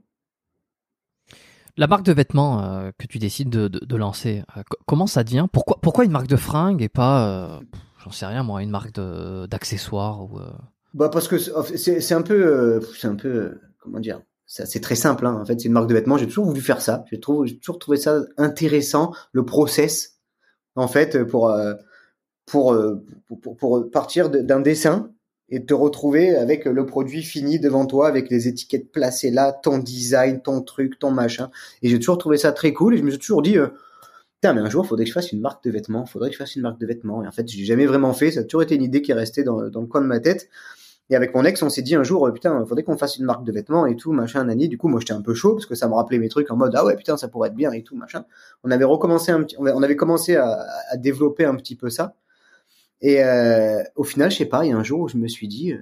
[1.77, 5.23] La marque de vêtements euh, que tu décides de, de, lancer, euh, co- comment ça
[5.23, 5.45] devient?
[5.51, 7.59] Pourquoi, pourquoi une marque de fringues et pas, euh,
[8.03, 8.99] j'en sais rien moi, une marque
[9.47, 10.27] d'accessoires
[10.95, 15.27] Bah parce que c'est- un peu, c'est un peu, comment dire, c'est très simple.
[15.27, 15.39] Hein.
[15.39, 16.17] En fait, c'est une marque de vêtements.
[16.17, 17.03] J'ai toujours voulu faire ça.
[17.11, 20.19] J'ai toujours trouvé ça intéressant, le process,
[20.75, 21.53] en fait, pour
[22.47, 22.75] pour
[23.59, 25.11] pour, partir d'un dessin
[25.49, 29.77] et te retrouver avec le produit fini devant toi, avec les étiquettes placées là, ton
[29.77, 31.49] design, ton truc, ton machin.
[31.81, 32.95] Et j'ai toujours trouvé ça très cool.
[32.95, 33.57] Et je me suis toujours dit.
[33.57, 33.67] euh,
[34.41, 36.05] Putain, mais un jour, faudrait que je fasse une marque de vêtements.
[36.05, 37.23] Faudrait que je fasse une marque de vêtements.
[37.23, 38.29] Et en fait, j'ai jamais vraiment fait.
[38.31, 40.49] Ça a toujours été une idée qui est restée dans, le coin de ma tête.
[41.09, 43.25] Et avec mon ex, on s'est dit un jour, euh, putain, faudrait qu'on fasse une
[43.25, 44.67] marque de vêtements et tout, machin, nani.
[44.67, 46.57] Du coup, moi, j'étais un peu chaud parce que ça me rappelait mes trucs en
[46.57, 48.25] mode, ah ouais, putain, ça pourrait être bien et tout, machin.
[48.63, 52.13] On avait recommencé un petit, on avait- commencé à développer un petit peu ça.
[53.01, 55.27] Et euh, au final, je sais pas, il y a un jour où je me
[55.27, 55.81] suis dit, euh,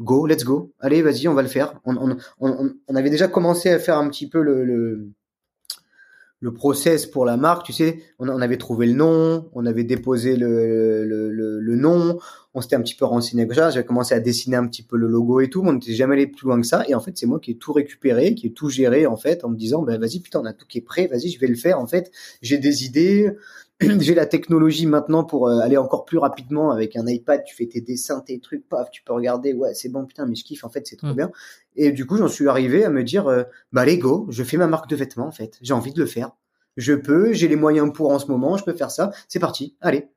[0.00, 0.72] go, let's go.
[0.80, 1.74] Allez, vas-y, on va le faire.
[1.84, 7.66] On, avait déjà commencé à faire un petit peu le, le, process pour la marque,
[7.66, 12.18] tu sais, on, avait trouvé le nom, on avait déposé le, le, le, le nom,
[12.54, 14.96] on s'était un petit peu renseigné avec ça, j'avais commencé à dessiner un petit peu
[14.96, 17.00] le logo et tout, mais on n'était jamais allé plus loin que ça, et en
[17.00, 19.56] fait c'est moi qui ai tout récupéré, qui ai tout géré en fait, en me
[19.56, 21.78] disant, ben vas-y putain, on a tout qui est prêt, vas-y je vais le faire
[21.78, 22.10] en fait,
[22.42, 23.32] j'ai des idées,
[24.00, 27.66] j'ai la technologie maintenant pour euh, aller encore plus rapidement avec un iPad, tu fais
[27.66, 30.64] tes dessins, tes trucs, paf, tu peux regarder, ouais c'est bon putain, mais je kiffe
[30.64, 31.16] en fait, c'est trop Mm.
[31.16, 31.30] bien,
[31.76, 34.56] et du coup j'en suis arrivé à me dire, euh, bah allez go, je fais
[34.56, 36.32] ma marque de vêtements en fait, j'ai envie de le faire
[36.76, 39.76] je peux, j'ai les moyens pour en ce moment, je peux faire ça, c'est parti,
[39.80, 40.08] allez.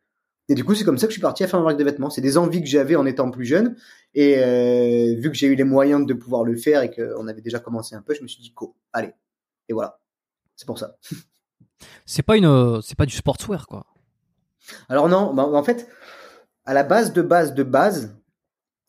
[0.49, 1.83] Et du coup, c'est comme ça que je suis parti à faire ma marque de
[1.83, 2.09] vêtements.
[2.09, 3.75] C'est des envies que j'avais en étant plus jeune,
[4.13, 7.41] et euh, vu que j'ai eu les moyens de pouvoir le faire et qu'on avait
[7.41, 9.13] déjà commencé un peu, je me suis dit, go, allez.
[9.69, 9.99] Et voilà,
[10.55, 10.97] c'est pour ça.
[12.05, 13.85] c'est pas une, euh, c'est pas du sportswear quoi.
[14.89, 15.87] Alors non, bah, en fait,
[16.65, 18.15] à la base de base de base,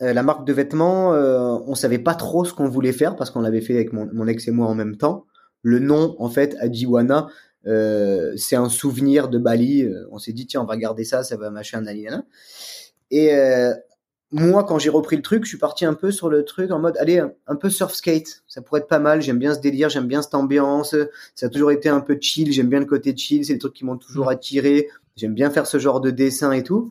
[0.03, 3.31] euh, la marque de vêtements, euh, on savait pas trop ce qu'on voulait faire parce
[3.31, 5.27] qu'on l'avait fait avec mon, mon ex et moi en même temps.
[5.63, 7.29] Le nom, en fait, Ajiwana,
[7.67, 9.83] euh, c'est un souvenir de Bali.
[9.83, 12.25] Euh, On s'est dit tiens, on va garder ça, ça va machin, nanana.
[13.11, 13.31] Et
[14.35, 16.81] moi, quand j'ai repris le truc, je suis parti un peu sur le truc en
[16.81, 19.23] mode allez, un, un peu surf skate, ça pourrait être pas mal.
[19.23, 20.97] J'aime bien ce délire, j'aime bien cette ambiance.
[21.37, 22.53] Ça a toujours été un peu chill.
[22.53, 23.45] J'aime bien le côté chill.
[23.45, 24.89] C'est des trucs qui m'ont toujours attiré.
[25.17, 26.91] J'aime bien faire ce genre de dessin et tout.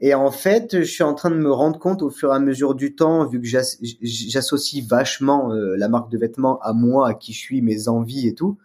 [0.00, 2.38] Et en fait, je suis en train de me rendre compte au fur et à
[2.38, 7.08] mesure du temps, vu que j'as- j'associe vachement euh, la marque de vêtements à moi,
[7.08, 8.58] à qui je suis, mes envies et tout.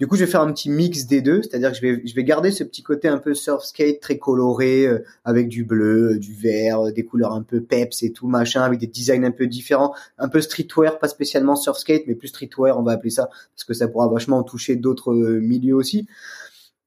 [0.00, 2.14] Du coup, je vais faire un petit mix des deux, c'est-à-dire que je vais, je
[2.14, 6.18] vais garder ce petit côté un peu surf skate très coloré, euh, avec du bleu,
[6.18, 9.46] du vert, des couleurs un peu peps et tout machin, avec des designs un peu
[9.46, 13.28] différents, un peu streetwear, pas spécialement surf skate, mais plus streetwear, on va appeler ça,
[13.54, 16.06] parce que ça pourra vachement toucher d'autres euh, milieux aussi.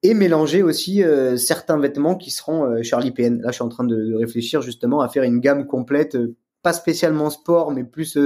[0.02, 3.40] Et mélanger aussi euh, certains vêtements qui seront euh, Charlie PN.
[3.44, 6.18] Là, je suis en train de, de réfléchir justement à faire une gamme complète,
[6.64, 8.18] pas spécialement sport, mais plus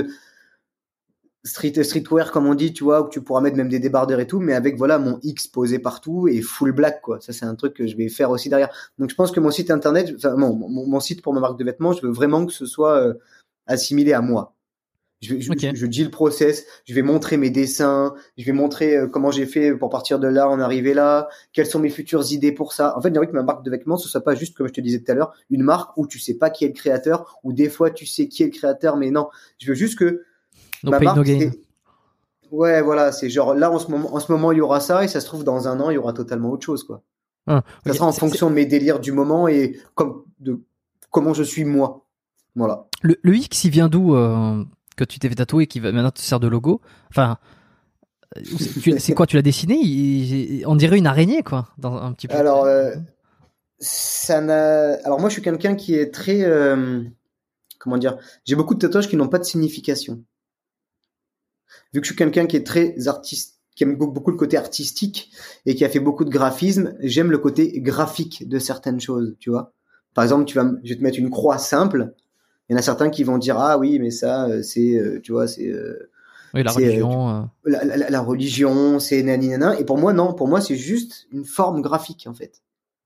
[1.48, 4.28] street streetwear comme on dit, tu vois, où tu pourras mettre même des débardeurs et
[4.28, 7.20] tout, mais avec voilà mon X posé partout et full black quoi.
[7.22, 8.70] Ça c'est un truc que je vais faire aussi derrière.
[9.00, 11.58] Donc je pense que mon site internet, enfin mon, mon, mon site pour ma marque
[11.58, 13.14] de vêtements, je veux vraiment que ce soit euh,
[13.66, 14.54] assimilé à moi.
[15.20, 18.96] Je, je, je, je dis le process, je vais montrer mes dessins, je vais montrer
[18.96, 22.32] euh, comment j'ai fait pour partir de là, en arriver là, quelles sont mes futures
[22.32, 22.96] idées pour ça.
[22.96, 24.74] En fait, j'ai envie que ma marque de vêtements, ce soit pas juste, comme je
[24.74, 27.40] te disais tout à l'heure, une marque où tu sais pas qui est le créateur,
[27.44, 29.28] ou des fois tu sais qui est le créateur, mais non.
[29.58, 30.22] Je veux juste que
[30.84, 31.52] No ma pain, no gain.
[32.52, 35.04] Ouais, voilà, c'est genre là en ce moment, en ce moment il y aura ça
[35.04, 37.02] et ça se trouve dans un an il y aura totalement autre chose quoi.
[37.46, 40.62] Ah, Ça sera en fonction de mes délires du moment et comme de
[41.12, 42.06] comment je suis moi.
[42.56, 42.88] Voilà.
[43.02, 44.64] Le, le X, il vient d'où euh,
[44.96, 46.82] que tu t'es fait tatouer et qui va maintenant te sert de logo?
[47.10, 47.38] Enfin,
[48.38, 48.42] euh,
[48.98, 49.76] c'est quoi Tu l'as dessiné?
[49.76, 52.36] Il- On dirait une araignée, quoi, dans un petit peu.
[52.36, 52.96] Alors, euh,
[53.80, 54.94] ça n'a.
[55.06, 56.42] Alors moi, je suis quelqu'un qui est très.
[56.44, 57.04] euh,
[57.80, 60.24] Comment dire J'ai beaucoup de tatouages qui n'ont pas de signification.
[61.94, 65.32] Vu que je suis quelqu'un qui est très artiste, qui aime beaucoup le côté artistique
[65.66, 69.36] et qui a fait beaucoup de graphisme, j'aime le côté graphique de certaines choses.
[69.40, 69.74] Tu vois
[70.14, 72.14] Par exemple, tu vas, je vais te mettre une croix simple.
[72.70, 75.22] Il y en a certains qui vont dire ah oui mais ça euh, c'est euh,
[75.22, 76.10] tu vois c'est euh,
[76.54, 77.50] oui, la religion.
[77.66, 79.80] la, la, la religion, c'est nani nana.
[79.80, 80.34] Et pour moi, non.
[80.34, 82.62] Pour moi, c'est juste une forme graphique, en fait.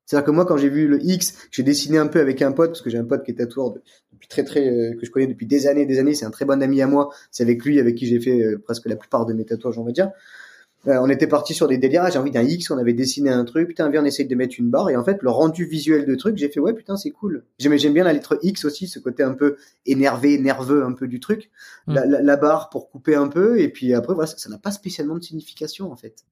[0.05, 2.69] C'est-à-dire que moi, quand j'ai vu le X, j'ai dessiné un peu avec un pote,
[2.71, 3.81] parce que j'ai un pote qui est tatoueur de-
[4.21, 6.13] depuis très très, euh, que je connais depuis des années, des années.
[6.13, 7.09] C'est un très bon ami à moi.
[7.31, 9.83] C'est avec lui avec qui j'ai fait euh, presque la plupart de mes tatouages, on
[9.83, 10.11] va dire.
[10.87, 12.09] Euh, on était parti sur des délires.
[12.11, 12.69] J'ai envie d'un X.
[12.69, 13.67] On avait dessiné un truc.
[13.67, 14.89] Putain, viens, on essaye de mettre une barre.
[14.89, 17.45] Et en fait, le rendu visuel de truc, j'ai fait ouais, putain, c'est cool.
[17.57, 21.07] J'aime j'aime bien la lettre X aussi, ce côté un peu énervé, nerveux, un peu
[21.07, 21.49] du truc.
[21.87, 21.93] Mm.
[21.93, 23.59] La, la, la barre pour couper un peu.
[23.59, 26.25] Et puis après, voilà, ça n'a pas spécialement de signification en fait.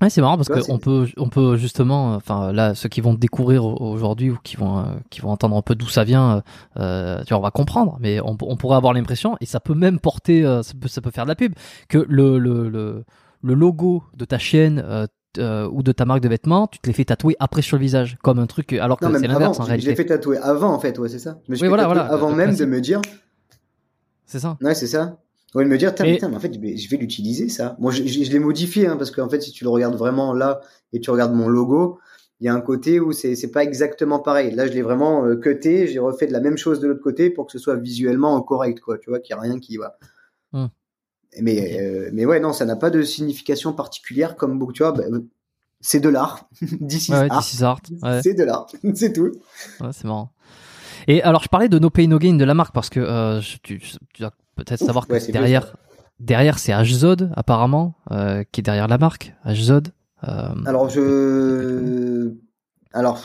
[0.00, 3.14] Ouais, c'est marrant parce qu'on peut, on peut justement, euh, enfin là, ceux qui vont
[3.14, 6.36] découvrir au- aujourd'hui ou qui vont, euh, qui vont entendre un peu d'où ça vient,
[6.36, 6.40] euh,
[6.78, 7.96] euh, tu vois, on va comprendre.
[8.00, 11.00] Mais on, on pourrait avoir l'impression, et ça peut même porter, euh, ça, peut, ça
[11.00, 11.52] peut faire de la pub,
[11.88, 13.04] que le, le, le,
[13.42, 15.06] le logo de ta chaîne euh,
[15.38, 17.82] euh, ou de ta marque de vêtements, tu te les fais tatouer après sur le
[17.82, 19.96] visage, comme un truc, alors que c'est l'inverse en Je je l'ai réalité.
[19.96, 21.38] fait tatouer avant, en fait, ouais, c'est ça.
[21.46, 23.00] Je me suis Oui, fait voilà, voilà, avant même de me dire,
[24.26, 24.56] C'est ça.
[24.62, 25.18] ouais, c'est ça.
[25.64, 27.76] De me dire, Mais- putain, mais en fait, je vais l'utiliser, ça.
[27.78, 30.32] Moi, je, je, je l'ai modifié, hein, parce qu'en fait, si tu le regardes vraiment
[30.32, 30.60] là
[30.92, 31.98] et tu regardes mon logo,
[32.40, 34.54] il y a un côté où c'est c'est pas exactement pareil.
[34.54, 37.30] Là, je l'ai vraiment euh, cuté, j'ai refait de la même chose de l'autre côté
[37.30, 38.98] pour que ce soit visuellement correct, quoi.
[38.98, 39.98] Tu vois, qu'il y a rien qui va.
[40.52, 40.66] Hmm.
[41.40, 45.04] Mais, euh, mais ouais, non, ça n'a pas de signification particulière comme tu vois, bah,
[45.80, 46.48] c'est de l'art.
[46.80, 47.44] D'ici Ouais, art.
[48.02, 48.20] Ouais.
[48.22, 48.66] C'est de l'art.
[48.94, 49.32] c'est tout.
[49.80, 50.32] Ouais, c'est marrant.
[51.06, 53.40] Et alors, je parlais de No Pay No Gain de la marque parce que euh,
[53.40, 53.80] je- tu,
[54.64, 55.76] peut-être savoir que ouais, c'est derrière,
[56.20, 59.34] derrière c'est HZod apparemment euh, qui est derrière la marque.
[59.46, 59.88] HZod.
[60.24, 62.32] Euh, Alors je,
[62.92, 63.22] alors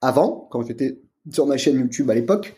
[0.00, 0.98] avant quand j'étais
[1.30, 2.56] sur ma chaîne YouTube à l'époque,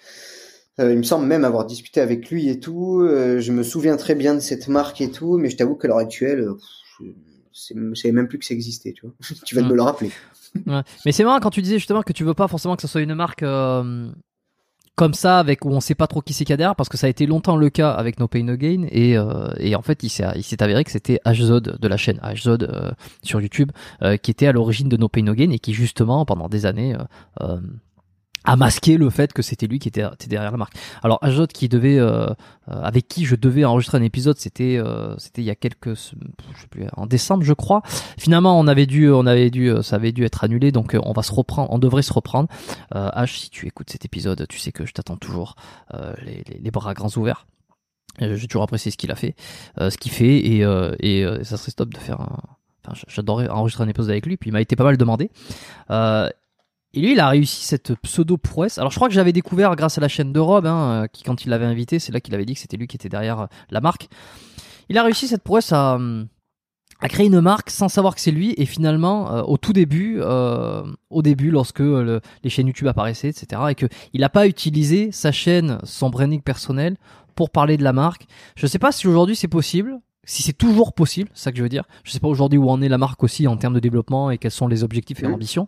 [0.78, 3.00] euh, il me semble même avoir discuté avec lui et tout.
[3.06, 5.98] je me souviens très bien de cette marque et tout, mais je t'avoue qu'à l'heure
[5.98, 6.48] actuelle,
[7.00, 7.06] je
[7.52, 8.92] je savais même plus que ça existait.
[8.92, 9.14] Tu vois,
[9.44, 9.68] tu vas Mm.
[9.68, 10.10] me le rappeler.
[10.66, 10.82] ouais.
[11.04, 13.00] Mais c'est marrant quand tu disais justement que tu veux pas forcément que ce soit
[13.02, 14.10] une marque euh,
[14.96, 17.06] comme ça avec où on sait pas trop qui c'est qu'il derrière parce que ça
[17.06, 20.02] a été longtemps le cas avec No Pay No Gain et, euh, et en fait
[20.02, 22.90] il s'est avéré que c'était HZod de la chaîne HZod euh,
[23.22, 23.72] sur YouTube
[24.02, 26.66] euh, qui était à l'origine de No Pay No Gain et qui justement pendant des
[26.66, 26.94] années
[28.46, 30.74] euh, euh, a masqué le fait que c'était lui qui était, derrière la marque.
[31.02, 32.34] Alors Ajot qui devait euh, euh,
[32.66, 36.60] avec qui je devais enregistrer un épisode, c'était euh, c'était il y a quelques je
[36.60, 37.82] sais plus en décembre je crois.
[38.18, 41.12] Finalement, on avait dû on avait dû ça avait dû être annulé donc euh, on
[41.12, 42.48] va se reprendre, on devrait se reprendre.
[42.94, 45.54] Euh, H si tu écoutes cet épisode, tu sais que je t'attends toujours
[45.94, 47.46] euh, les, les, bras grands ouverts.
[48.22, 49.34] Euh, J'ai toujours apprécié ce qu'il a fait,
[49.80, 52.38] euh, ce qu'il fait et euh, et euh, ça serait stop de faire un
[52.86, 55.30] Enfin, j'adorais enregistrer un épisode avec lui, puis il m'a été pas mal demandé.
[55.90, 56.28] Euh,
[56.94, 58.78] et lui, il a réussi cette pseudo prouesse.
[58.78, 61.22] Alors, je crois que j'avais découvert grâce à la chaîne de Rob, hein, euh, qui
[61.22, 63.40] quand il l'avait invité, c'est là qu'il avait dit que c'était lui qui était derrière
[63.40, 64.08] euh, la marque.
[64.88, 66.26] Il a réussi cette prouesse à, hum,
[67.00, 68.54] à créer une marque sans savoir que c'est lui.
[68.56, 72.88] Et finalement, euh, au tout début, euh, au début, lorsque euh, le- les chaînes YouTube
[72.88, 76.96] apparaissaient, etc., et que il n'a pas utilisé sa chaîne, son branding personnel
[77.36, 78.26] pour parler de la marque.
[78.56, 80.00] Je sais pas si aujourd'hui c'est possible.
[80.24, 81.84] Si c'est toujours possible, c'est ça que je veux dire.
[82.04, 84.38] Je sais pas aujourd'hui où en est la marque aussi en termes de développement et
[84.38, 85.66] quels sont les objectifs et ambitions.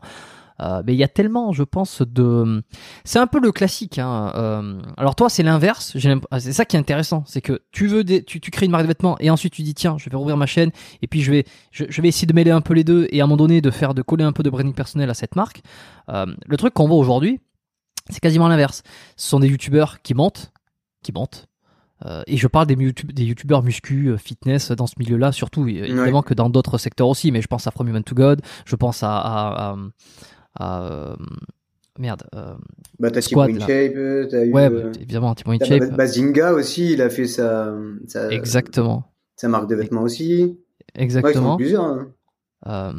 [0.60, 2.62] Euh, mais il y a tellement, je pense, de.
[3.04, 3.98] C'est un peu le classique.
[3.98, 4.32] Hein.
[4.34, 5.96] Euh, alors toi, c'est l'inverse.
[6.30, 8.22] Ah, C'est ça qui est intéressant, c'est que tu veux, des...
[8.24, 10.36] tu, tu crées une marque de vêtements et ensuite tu dis tiens, je vais rouvrir
[10.36, 10.70] ma chaîne
[11.00, 13.20] et puis je vais, je, je vais essayer de mêler un peu les deux et
[13.20, 15.36] à un moment donné de faire, de coller un peu de branding personnel à cette
[15.36, 15.62] marque.
[16.08, 17.40] Euh, le truc qu'on voit aujourd'hui,
[18.10, 18.82] c'est quasiment l'inverse.
[19.16, 20.52] Ce sont des youtubeurs qui montent,
[21.02, 21.46] qui montent.
[22.04, 26.22] Euh, et je parle des, YouTube, des youtubeurs muscu, fitness dans ce milieu-là, surtout évidemment
[26.22, 27.30] que dans d'autres secteurs aussi.
[27.30, 29.76] Mais je pense à From Human to God, je pense à, à, à,
[30.58, 31.16] à, euh,
[31.98, 32.22] merde.
[32.34, 32.54] euh,
[32.98, 33.64] Bah t'as Squad, Timo là.
[33.64, 35.90] InShape, t'as eu ouais, bah, évidemment, Timon t'as Shape.
[35.96, 37.74] Bazinga aussi, il a fait sa
[38.06, 40.42] sa, Exactement, sa marque de vêtements aussi.
[40.96, 41.56] Ouais, exactement.
[41.56, 41.84] plusieurs.
[41.84, 42.08] hein.
[42.66, 42.92] Euh,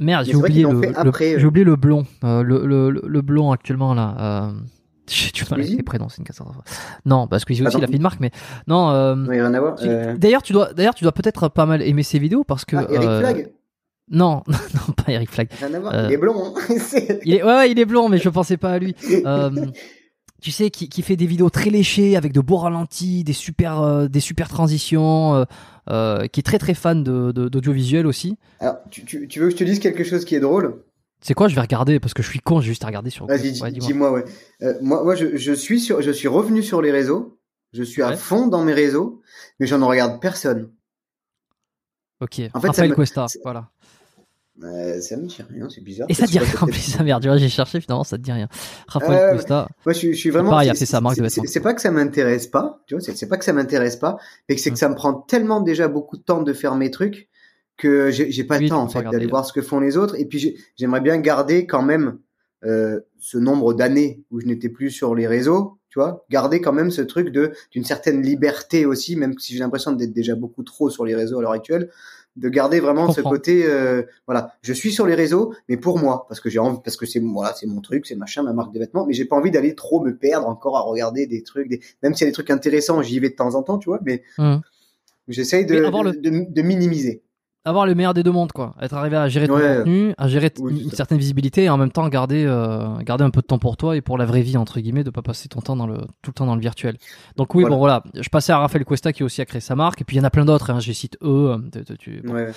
[0.00, 1.46] merde, j'ai oublié le, le- j'ai euh.
[1.46, 4.52] oublié le blond, euh, le, le, le, blond actuellement là.
[5.12, 6.58] J'ai du mal avec les prénoms, c'est une catastrophe.
[7.04, 7.78] Non, parce que aussi Attends.
[7.78, 8.30] il a fait une marque, mais
[8.68, 8.90] non.
[8.90, 9.74] Euh, Ouais, rien à voir.
[10.18, 12.76] D'ailleurs, tu dois, d'ailleurs, tu dois peut-être pas mal aimer ses vidéos parce que.
[12.76, 13.52] ah, Eric Flag,
[14.12, 15.48] Non, non, pas Eric Flag.
[15.62, 16.54] euh, Il est blond.
[16.56, 16.60] Hein.
[17.24, 18.94] Il est, ouais, ouais, il est blond, mais je pensais pas à lui.
[19.24, 19.50] Euh,
[20.42, 23.80] tu sais, qui, qui fait des vidéos très léchées avec de beaux ralentis, des super,
[23.80, 25.46] euh, des super transitions,
[25.86, 28.36] qui est très très fan de, de- d'audiovisuel aussi.
[28.58, 30.82] Alors, tu, tu, tu veux que je te dise quelque chose qui est drôle?
[31.20, 31.46] C'est quoi?
[31.48, 33.26] Je vais regarder parce que je suis con, j'ai juste à regarder sur.
[33.26, 34.10] Vas-y, Ouais, dis-moi.
[34.12, 34.24] ouais.
[34.80, 37.38] Moi, moi je, je suis sur, je suis revenu sur les réseaux.
[37.72, 39.20] Je suis à fond dans mes réseaux,
[39.60, 40.70] mais j'en regarde personne.
[42.20, 42.40] Ok.
[42.54, 43.68] En fait, Raphaël me- Cuesta, voilà.
[44.62, 46.06] Euh, ça me dit rien, c'est bizarre.
[46.10, 47.26] Et ça te dit rien en plus, sa merde.
[47.38, 48.48] J'ai cherché finalement, ça te dit rien.
[48.86, 49.68] Raphaël Euh, Cuesta.
[49.86, 50.50] Moi, je, suis- je suis vraiment.
[50.50, 51.52] pareil, il a c'est- fait sa marque de c'est- c'est- vêtements.
[51.52, 53.00] C'est pas que ça m'intéresse pas, tu vois.
[53.02, 54.18] C'est pas que ça m'intéresse pas,
[54.48, 54.78] mais que c'est que Mm.
[54.78, 57.28] ça me prend tellement déjà beaucoup de temps de faire mes trucs
[57.78, 60.14] que j'ai pas Oui, le temps en fait d'aller voir ce que font les autres.
[60.20, 62.18] Et puis j'ai- j'aimerais bien garder quand même
[62.66, 66.26] euh, ce nombre d'années où je n'étais plus sur les réseaux, tu vois.
[66.28, 70.12] Garder quand même ce truc de d'une certaine liberté aussi, même si j'ai l'impression d'être
[70.12, 71.88] déjà beaucoup trop sur les réseaux à l'heure actuelle
[72.40, 74.54] de garder vraiment ce côté euh, voilà.
[74.62, 77.20] Je suis sur les réseaux mais pour moi parce que j'ai envie parce que c'est
[77.20, 79.74] voilà c'est mon truc c'est machin ma marque de vêtements mais j'ai pas envie d'aller
[79.74, 81.80] trop me perdre encore à regarder des trucs des...
[82.02, 84.00] même s'il y a des trucs intéressants j'y vais de temps en temps tu vois
[84.04, 84.60] mais Hum.
[85.28, 87.22] j'essaye de, de, de minimiser
[87.64, 88.74] avoir le meilleur des deux mondes, quoi.
[88.80, 89.76] Être arrivé à gérer ton Ouais.
[89.78, 90.96] contenu, à gérer Oui, une ça.
[90.96, 93.96] certaine visibilité et en même temps garder, euh, garder un peu de temps pour toi
[93.96, 96.30] et pour la vraie vie, entre guillemets, de pas passer ton temps dans le, tout
[96.30, 96.96] le temps dans le virtuel.
[97.36, 97.74] Donc oui, Voilà.
[97.74, 98.02] bon voilà.
[98.14, 100.22] Je passais à Raphaël Cuesta qui aussi a créé sa marque et puis il y
[100.22, 100.80] en a plein d'autres, hein.
[100.80, 101.50] J'ai cite eux.
[101.76, 102.34] euh, tu- bon.
[102.34, 102.50] Ouais.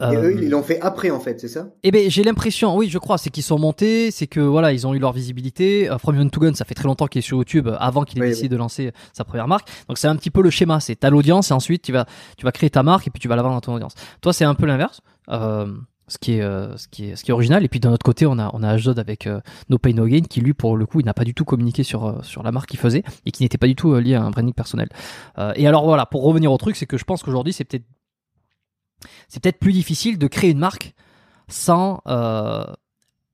[0.00, 1.68] Et Euh, eux, ils l'ont fait après, en fait, c'est ça?
[1.82, 4.86] Eh ben, j'ai l'impression, oui, je crois, c'est qu'ils sont montés, c'est que voilà, ils
[4.86, 5.90] ont eu leur visibilité.
[5.90, 8.04] Euh, From Gun to Gun, ça fait très longtemps qu'il est sur YouTube, euh, avant
[8.04, 9.68] qu'il ait Oui, décidé de lancer sa première marque.
[9.88, 12.06] Donc c'est un petit peu le schéma, c'est t'as l'audience et ensuite tu vas,
[12.38, 13.94] tu vas créer ta marque et puis tu vas la vendre dans ton audience.
[14.22, 15.00] Toi, c'est un peu l'inverse.
[15.30, 15.66] Euh,
[16.08, 18.02] ce qui est euh, ce qui est ce qui est original et puis d'un autre
[18.04, 20.76] côté on a on a Ashdod avec euh, No Pain No Gain qui lui pour
[20.76, 23.04] le coup il n'a pas du tout communiqué sur euh, sur la marque qu'il faisait
[23.26, 24.88] et qui n'était pas du tout euh, lié à un branding personnel
[25.38, 27.84] Euh, et alors voilà pour revenir au truc c'est que je pense qu'aujourd'hui c'est peut-être
[29.28, 30.94] c'est peut-être plus difficile de créer une marque
[31.48, 32.64] sans euh,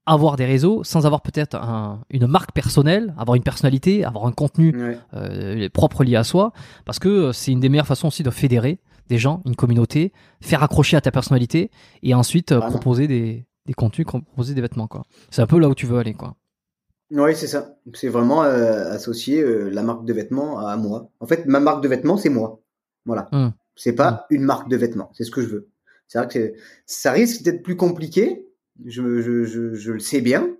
[0.06, 4.32] avoir des réseaux, sans avoir peut-être un- une marque personnelle, avoir une personnalité, avoir un
[4.32, 4.98] contenu Ouais.
[5.14, 6.52] euh, propre lié à soi,
[6.84, 8.78] parce que euh, c'est une des meilleures façons aussi de fédérer
[9.08, 11.70] des gens, une communauté, faire accrocher à ta personnalité
[12.02, 15.04] et ensuite euh, proposer des, des contenus, proposer des vêtements quoi.
[15.30, 16.34] C'est un peu là où tu veux aller quoi.
[17.12, 17.76] Oui, c'est ça.
[17.94, 19.40] C'est vraiment associer
[19.70, 21.08] la marque de vêtements à moi.
[21.20, 22.58] En fait, ma marque de vêtements, c'est moi.
[23.04, 23.28] Voilà.
[23.30, 23.50] Hmm.
[23.76, 25.10] C'est pas une marque de vêtements.
[25.14, 25.68] C'est ce que je veux.
[26.08, 26.54] C'est vrai que
[26.86, 28.48] ça risque d'être plus compliqué.
[28.84, 30.56] Je, je, je, je le sais bien.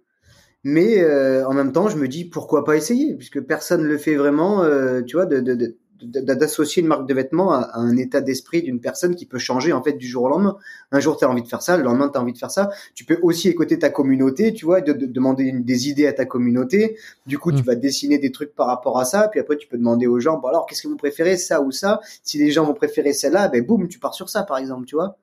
[0.65, 4.17] Mais euh, en même temps, je me dis pourquoi pas essayer, puisque personne le fait
[4.17, 4.63] vraiment.
[4.65, 8.21] euh, tu vois, de, de, de- de- d'associer une marque de vêtements à, un état
[8.21, 10.57] d'esprit d'une personne qui peut changer en fait du jour au lendemain.
[10.93, 12.51] Un jour, tu as envie de faire ça, le lendemain, tu as envie de faire
[12.51, 12.71] ça.
[12.95, 16.13] Tu peux aussi écouter ta communauté, tu vois, de, de- demander une- des idées à
[16.13, 16.97] ta communauté.
[17.27, 17.67] Du coup, tu Mm.
[17.67, 19.29] vas dessiner des trucs par rapport à ça.
[19.29, 21.71] Puis après, tu peux demander aux gens, bon alors, qu'est-ce que vous préférez, ça ou
[21.73, 22.01] ça?
[22.23, 24.95] Si les gens vont préférer celle-là, ben boum, tu pars sur ça, par exemple, tu
[24.97, 25.17] vois.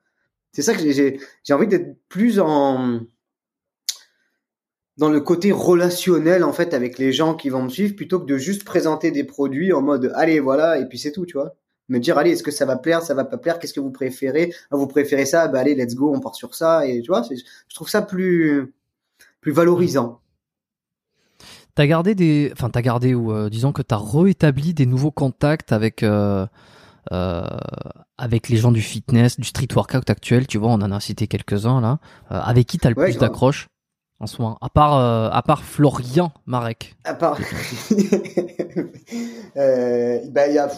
[0.51, 2.99] C'est ça que j'ai- j'ai j'ai envie d'être plus en
[4.97, 8.25] dans le côté relationnel en fait avec les gens qui vont me suivre plutôt que
[8.25, 11.55] de juste présenter des produits en mode allez voilà et puis c'est tout tu vois.
[11.89, 13.91] Me dire allez est-ce que ça va plaire ça va pas plaire qu'est-ce que vous
[13.91, 14.53] préférez?
[14.71, 15.47] Ah, vous préférez ça?
[15.47, 18.73] Bah allez let's go on part sur ça et tu vois je trouve ça plus
[19.41, 20.19] plus valorisant.
[21.75, 25.71] T'as gardé des, enfin t'as gardé ou euh, disons que t'as réétabli des nouveaux contacts
[25.71, 26.45] avec euh,
[27.11, 27.43] euh,
[28.17, 30.47] avec les gens du fitness, du street workout actuel.
[30.47, 31.99] Tu vois, on en a cité quelques uns là.
[32.31, 33.69] Euh, avec qui t'as le Ouais, plus d'accroche
[34.23, 36.95] en À part euh, à part Florian Marek.
[37.03, 37.37] à part
[39.57, 40.69] euh, bah y a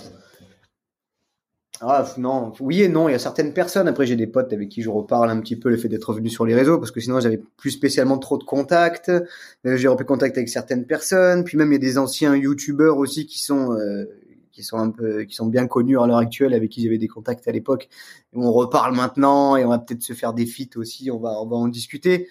[1.81, 2.53] ah non.
[2.61, 3.87] Oui et non il y a certaines personnes.
[3.87, 6.29] Après j'ai des potes avec qui je reparle un petit peu le fait d'être revenu
[6.29, 9.09] sur les réseaux parce que sinon j'avais plus spécialement trop de contacts.
[9.09, 11.43] Euh, j'ai repris contact avec certaines personnes.
[11.43, 14.05] Puis même il y a des anciens youtubeurs aussi qui sont euh,
[14.53, 17.09] qui sont un peu qui sont bien connus à l'heure actuelle avec qui j'avais des
[17.09, 17.89] contacts à l'époque.
[18.33, 21.11] On reparle maintenant et on va peut-être se faire des feats aussi.
[21.11, 22.29] On va on va en discuter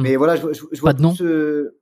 [0.00, 0.02] Hmm.
[0.02, 1.80] mais voilà je, je, je vois Pas de nom euh,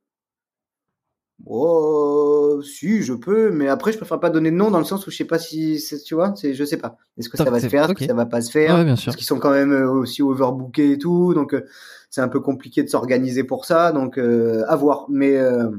[1.45, 5.07] Oh, si, je peux, mais après, je préfère pas donner de nom dans le sens
[5.07, 6.97] où je sais pas si, tu vois, c'est, je sais pas.
[7.17, 7.97] Est-ce que ça va se faire, est-ce ok.
[7.99, 8.75] que ça va pas se faire?
[8.75, 9.05] Ouais, bien sûr.
[9.05, 11.65] Parce qu'ils sont quand même euh, aussi overbookés et tout, donc euh,
[12.09, 15.05] c'est un peu compliqué de s'organiser pour ça, donc euh, à voir.
[15.09, 15.69] Mais euh,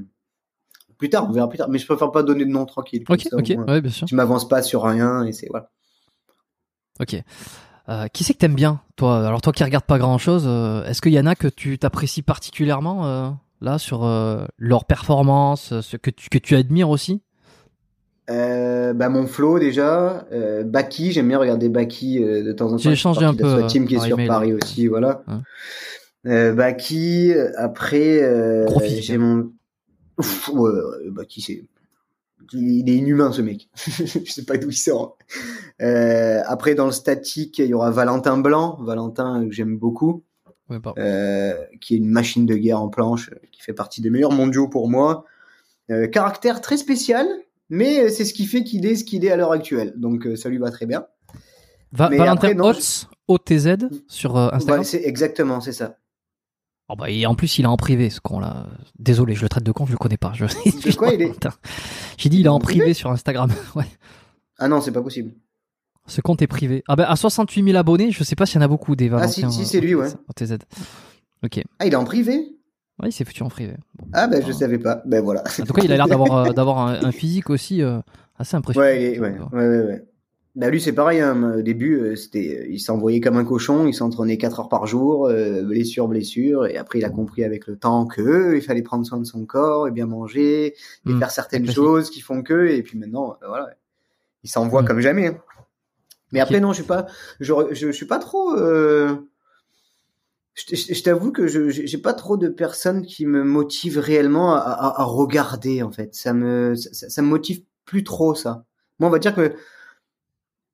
[0.97, 1.69] plus tard, on verra plus tard.
[1.69, 3.05] Mais je préfère pas donner de nom tranquille.
[3.09, 3.67] Ok, ça, ok, moins.
[3.67, 4.07] ouais, bien sûr.
[4.07, 5.71] Tu m'avances pas sur rien et c'est voilà.
[7.01, 7.23] Ok.
[7.91, 9.27] Euh, qui c'est que t'aimes bien, toi?
[9.27, 10.47] Alors toi qui regardes pas grand chose,
[10.87, 13.31] est-ce qu'il y en a que tu t'apprécies particulièrement euh,
[13.61, 17.21] là sur euh, leur performance, euh, ce que tu que tu admires aussi?
[18.31, 22.77] Euh, bah mon flow déjà, euh, Baki, j'aime bien regarder Baki euh, de temps en
[22.77, 22.79] temps.
[22.79, 24.29] J'ai partie un peu, team qui euh, est sur email.
[24.29, 25.25] Paris aussi, voilà.
[25.27, 26.31] Ouais.
[26.31, 29.19] Euh, Baki, après euh, j'ai hein.
[29.19, 29.51] mon
[30.17, 30.51] Ouf,
[31.09, 31.65] Baki c'est
[32.53, 33.69] il est inhumain ce mec.
[33.77, 35.17] je sais pas d'où il sort.
[35.81, 40.25] Euh, après dans le statique, il y aura Valentin Blanc, Valentin que j'aime beaucoup,
[40.69, 41.01] Ouais, pardon.
[41.03, 44.33] euh, qui est une machine de guerre en planche, euh, qui fait partie des meilleurs
[44.33, 45.25] mondiaux pour moi.
[45.91, 47.27] Euh, caractère très spécial,
[47.69, 49.93] mais c'est ce qui fait qu'il est ce qu'il est à l'heure actuelle.
[49.97, 51.07] Donc euh, ça lui va très bien.
[51.93, 53.69] Va- mais Valentin Hotz, OTZ
[54.07, 54.79] sur euh, Instagram.
[54.81, 55.97] Ouais, c'est exactement, c'est ça.
[56.93, 58.67] Oh bah, et en plus, il est en privé, ce con-là.
[58.99, 60.33] Désolé, je le traite de con, je le connais pas.
[60.35, 60.45] Je...
[60.45, 61.49] De quoi il est.
[62.19, 63.51] J'ai dit, il est en privé sur Instagram.
[63.77, 63.85] ouais.
[64.59, 65.33] Ah non, c'est pas possible.
[66.07, 66.83] Ce compte est privé.
[66.89, 69.09] Ah bah, à 68 000 abonnés, je sais pas s'il y en a beaucoup des
[69.13, 70.09] Ah, si, si, euh, c'est lui, ouais.
[70.29, 70.57] OTZ.
[71.45, 71.63] Ok.
[71.79, 72.57] Ah, il est en privé?
[73.01, 73.75] Ouais, il s'est foutu en privé.
[73.97, 74.07] Bon.
[74.13, 74.53] Ah ben je Ah.
[74.53, 75.03] savais pas.
[75.07, 75.43] Ben voilà.
[75.61, 78.01] En tout cas, il a l'air d'avoir euh, un, un physique aussi euh,
[78.37, 78.87] assez impressionnant.
[78.89, 80.05] Ouais, ouais, ouais, ouais, ouais.
[80.57, 81.21] Bah lui c'est pareil.
[81.21, 83.87] Hein, au début, euh, c'était, euh, il s'envoyait comme un cochon.
[83.87, 86.67] Il s'entraînait 4 heures par jour, euh, blessure, blessure.
[86.67, 89.25] Et après, il a compris avec le temps que euh, il fallait prendre soin de
[89.25, 90.75] son corps et bien manger
[91.07, 92.67] et Hmm, faire certaines choses qui font que.
[92.67, 93.71] Et puis maintenant, voilà,
[94.45, 94.87] il s'envoie Hmm.
[94.87, 95.29] comme jamais.
[95.29, 95.39] hein.
[96.33, 97.07] Mais après non, je suis pas,
[97.41, 98.55] je, je, je suis pas trop.
[98.57, 99.17] euh,
[100.55, 105.01] Je, t'avoue que je j'ai pas trop de personnes qui me motivent réellement à, à,
[105.01, 106.15] à regarder en fait.
[106.15, 108.65] Ça me ça, ça me motive plus trop ça.
[108.99, 109.55] Moi on va dire que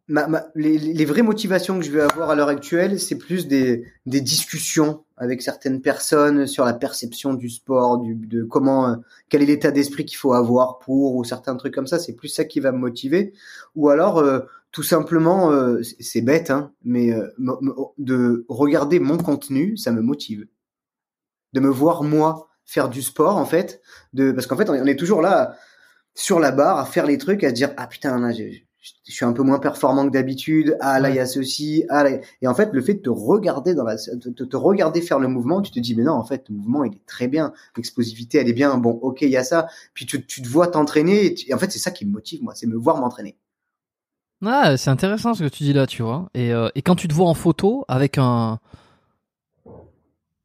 [0.09, 3.47] ma, ma- les, les vraies motivations que je vais avoir à l'heure actuelle, c'est plus
[3.49, 8.97] des, des discussions avec certaines personnes sur la perception du sport, du, de comment, euh,
[9.29, 11.99] quel est l'état d'esprit qu'il faut avoir pour ou certains trucs comme ça.
[11.99, 13.33] C'est plus ça qui va me motiver.
[13.75, 14.41] Ou alors, euh,
[14.73, 17.29] tout simplement, euh, c'est- bête, hein, mais euh,
[17.99, 20.47] de regarder mon contenu, ça me motive.
[21.55, 23.81] De me voir moi faire du sport, en fait,
[24.13, 25.57] de parce qu'en fait, on est- toujours là
[26.15, 28.43] sur la barre à faire les trucs, à se dire ah putain là, je,
[29.07, 30.77] je suis un peu moins performant que d'habitude.
[30.81, 31.85] Ah là, il y a ceci.
[31.89, 32.19] Ah là.
[32.43, 35.29] Et en fait, le fait de te regarder dans la, de te, regarder faire le
[35.29, 38.39] mouvement, tu te dis mais non, en fait, le mouvement il est très bien, l'explosivité
[38.39, 38.77] elle est bien.
[38.79, 39.69] Bon, ok, il y a ça.
[39.95, 41.27] Puis tu, tu te vois t'entraîner.
[41.27, 43.37] Et, tu- et en fait, c'est ça qui me motive moi, c'est me voir m'entraîner.
[44.43, 46.29] Ouais, c'est intéressant ce que tu dis là, tu vois.
[46.35, 48.59] Et, euh, et quand tu te vois en photo avec un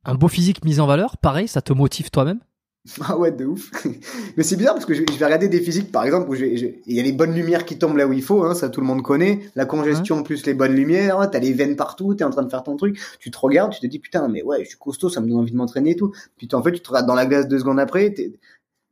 [0.05, 2.39] un beau physique mis en valeur, pareil, ça te motive toi-même?
[3.07, 3.69] Ah ouais, de ouf.
[4.37, 6.55] Mais c'est bizarre parce que je, je vais regarder des physiques, par exemple, où je-
[6.55, 8.69] je- il y a les bonnes lumières qui tombent là où il faut, hein, ça
[8.69, 9.39] tout le monde connaît.
[9.55, 12.63] La congestion plus les bonnes lumières, t'as les veines partout, t'es en train de faire
[12.63, 12.99] ton truc.
[13.19, 15.37] Tu te regardes, tu te dis putain, mais ouais, je suis costaud, ça me donne
[15.37, 16.11] envie de m'entraîner et tout.
[16.37, 18.33] Puis en fait, tu te regardes dans la glace deux secondes après, t'es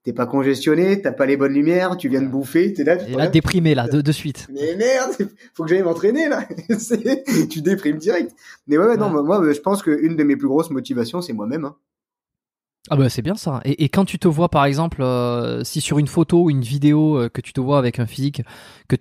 [0.03, 3.11] t'es pas congestionné, t'as pas les bonnes lumières, tu viens de bouffer, t'es là, tu
[3.11, 4.47] là, déprimé là, de, de suite.
[4.53, 5.11] mais merde,
[5.53, 6.47] faut que j'aille m'entraîner là.
[7.49, 8.31] Tu déprimes direct.
[8.67, 9.23] Mais ouais, ouais, non, Ouais.
[9.23, 11.65] moi, moi, je pense qu'une de mes plus grosses motivations, c'est moi-même.
[11.65, 11.75] Hein.
[12.89, 13.59] Ah bah c'est bien ça.
[13.65, 17.17] Et, quand tu te vois par exemple, euh, si sur une photo ou une vidéo
[17.17, 18.41] euh, que tu te vois avec un physique
[18.87, 18.95] que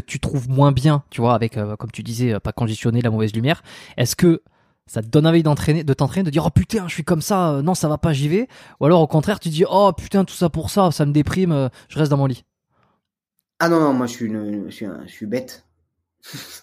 [0.00, 3.34] tu trouves moins bien, tu vois, avec euh, comme tu disais, pas congestionné, la mauvaise
[3.34, 3.62] lumière,
[3.96, 4.42] est-ce que
[4.86, 7.60] ça te donne envie d'entraîner, de t'entraîner, de dire oh putain je suis comme ça,
[7.62, 8.48] non ça va pas, j'y vais,
[8.80, 11.70] ou alors au contraire tu dis oh putain tout ça pour ça, ça me déprime,
[11.88, 12.44] je reste dans mon lit?
[13.60, 15.66] Ah non, non, moi je suis bête.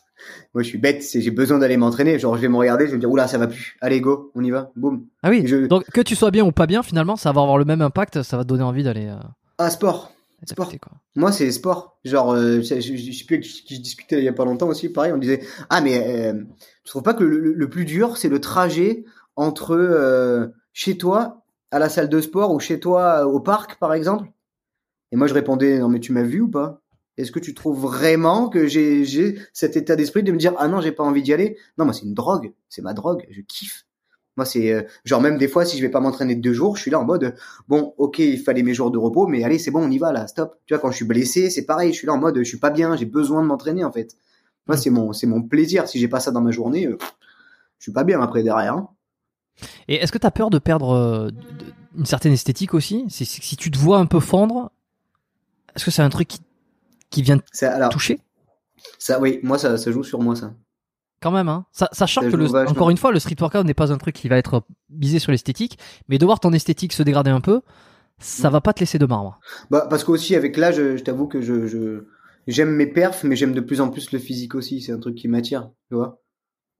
[0.53, 2.19] moi je suis bête, j'ai besoin d'aller m'entraîner.
[2.19, 4.31] Genre je vais me regarder, je vais me dire oula ça va plus, allez go,
[4.35, 5.05] on y va, boum.
[5.23, 5.43] Ah oui.
[5.45, 7.81] Je- Donc que tu sois bien ou pas bien, finalement ça va avoir le même
[7.81, 9.07] impact, ça va te donner envie d'aller.
[9.07, 9.15] Euh,
[9.57, 10.11] Ah sport,
[10.45, 10.71] Sport.
[10.79, 10.93] quoi.
[11.15, 11.97] moi c'est sport.
[12.05, 14.33] Genre euh, je, je, je sais plus avec qui qui je discutais il y a
[14.33, 16.01] pas longtemps aussi, pareil, on disait ah mais
[16.31, 16.33] euh,
[16.83, 19.03] tu trouves pas que le plus dur c'est le trajet
[19.35, 23.93] entre euh, chez toi à la salle de sport ou chez toi au parc par
[23.93, 24.27] exemple?
[25.11, 26.79] Et moi je répondais non mais tu m'as vu ou pas?
[27.19, 30.81] Est-ce que tu trouves vraiment que j'ai cet état d'esprit de me dire ah non
[30.81, 31.57] j'ai pas envie d'y aller?
[31.77, 33.85] Non moi c'est une drogue, c'est ma drogue, je kiffe.
[34.37, 36.81] Moi c'est euh, genre même des fois si je vais pas m'entraîner deux jours, je
[36.83, 37.35] suis là en mode
[37.67, 40.11] bon ok il fallait mes jours de repos mais allez c'est bon on y va
[40.13, 40.55] là stop.
[40.65, 42.57] Tu vois quand je suis blessé c'est pareil, je suis là en mode je suis
[42.59, 44.15] pas bien, j'ai besoin de m'entraîner en fait.
[44.67, 44.79] Moi Mm.
[44.79, 45.87] c'est mon c'est mon plaisir.
[45.89, 46.97] Si j'ai pas ça dans ma journée, euh,
[47.79, 48.75] je suis pas bien après derrière.
[48.75, 48.89] hein.
[49.89, 51.29] Et est-ce que tu as peur de perdre euh,
[51.97, 53.05] une certaine esthétique aussi?
[53.09, 54.71] Si, si si tu te vois un peu fondre,
[55.75, 56.39] est-ce que c'est un truc qui,
[57.09, 58.19] qui vient alors toucher?
[58.97, 60.53] ça oui moi ça ça joue sur moi ça.
[61.21, 63.73] quand même hein Sa- Sachant Ça que, le, encore une fois, le street workout n'est
[63.73, 65.77] pas un truc qui va être misé sur l'esthétique,
[66.07, 67.61] mais de voir ton esthétique se dégrader un peu,
[68.19, 68.53] ça Mm.
[68.53, 69.39] va pas te laisser de marbre.
[69.69, 72.05] Bah parce qu'aussi avec l'âge, je, je t'avoue que je je
[72.47, 74.81] j'aime mes perfs, mais j'aime de plus en plus le physique aussi.
[74.81, 76.21] C'est un truc qui m'attire, tu vois.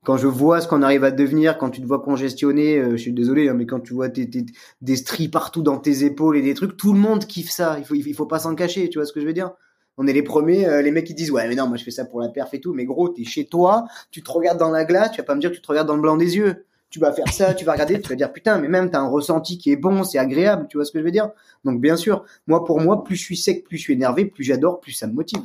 [0.06, 2.98] Quand je vois ce qu'on arrive à devenir, quand tu te vois congestionné, euh, je
[2.98, 4.46] suis désolé, hein, mais quand tu vois tes, tes-
[4.82, 7.78] des stries partout dans tes épaules et des trucs, tout le monde kiffe ça.
[7.80, 9.52] Il faut il faut pas s'en cacher, tu vois ce que je veux dire?
[10.00, 11.92] On est les premiers, euh, les mecs qui disent ouais mais non moi je fais
[11.92, 14.72] ça pour la perf et tout, mais gros t'es chez toi, tu te regardes dans
[14.72, 16.66] la glace, tu vas pas me dire tu te regardes dans le blanc des yeux.
[16.90, 19.10] Tu vas faire ça, tu vas regarder, tu vas dire putain mais même t'as un
[19.10, 21.30] ressenti qui est bon, c'est agréable, tu vois ce que je veux dire?
[21.66, 24.44] Donc bien sûr, moi pour moi, plus je suis sec, plus je suis énervé, plus
[24.44, 25.42] j'adore, plus ça me motive.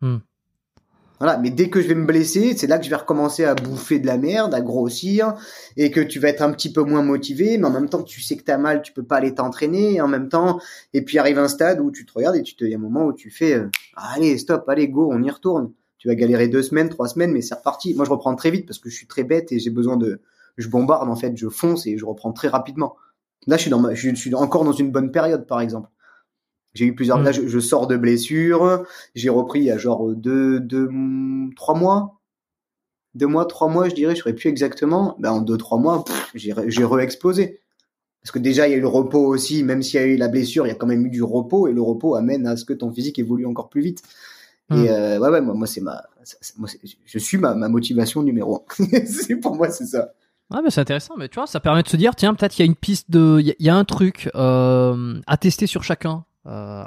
[0.00, 0.16] Hmm.
[1.20, 3.54] Voilà, mais dès que je vais me blesser, c'est là que je vais recommencer à
[3.54, 5.34] bouffer de la merde, à grossir,
[5.76, 8.20] et que tu vas être un petit peu moins motivé, mais en même temps tu
[8.20, 10.60] sais que t'as mal, tu peux pas aller t'entraîner, et en même temps,
[10.94, 13.06] et puis arrive un stade où tu te regardes et tu te, a un moment
[13.06, 15.72] où tu fais, euh, allez stop, allez go, on y retourne.
[15.98, 17.94] Tu vas galérer deux semaines, trois semaines, mais c'est reparti.
[17.94, 20.20] Moi je reprends très vite parce que je suis très bête et j'ai besoin de,
[20.56, 22.94] je bombarde en fait, je fonce et je reprends très rapidement.
[23.48, 25.88] Là je suis dans ma, je suis encore dans une bonne période par exemple.
[26.74, 27.18] J'ai eu plusieurs.
[27.18, 27.24] Mm.
[27.24, 28.84] Là, je, je sors de blessure.
[29.14, 32.20] J'ai repris il y a genre deux, deux, mm, trois mois.
[33.14, 34.14] Deux mois, trois mois, je dirais.
[34.14, 35.16] Je saurais plus exactement.
[35.18, 36.04] Ben, en deux, trois mois,
[36.34, 37.60] j'ai, re- j'ai re-explosé.
[38.22, 39.62] Parce que déjà, il y a eu le repos aussi.
[39.64, 41.68] Même s'il y a eu la blessure, il y a quand même eu du repos.
[41.68, 44.02] Et le repos amène à ce que ton physique évolue encore plus vite.
[44.70, 44.84] Mm.
[44.84, 46.04] Et euh, ouais, ouais, moi, moi c'est ma,
[46.58, 46.68] moi,
[47.06, 49.36] je suis ma, ma motivation numéro un.
[49.42, 50.12] pour moi, c'est ça.
[50.50, 52.62] Ah mais c'est intéressant, mais tu vois, ça permet de se dire, tiens, peut-être il
[52.62, 55.36] y a une piste de, il y a- il y, a un truc euh, à
[55.36, 56.24] tester sur chacun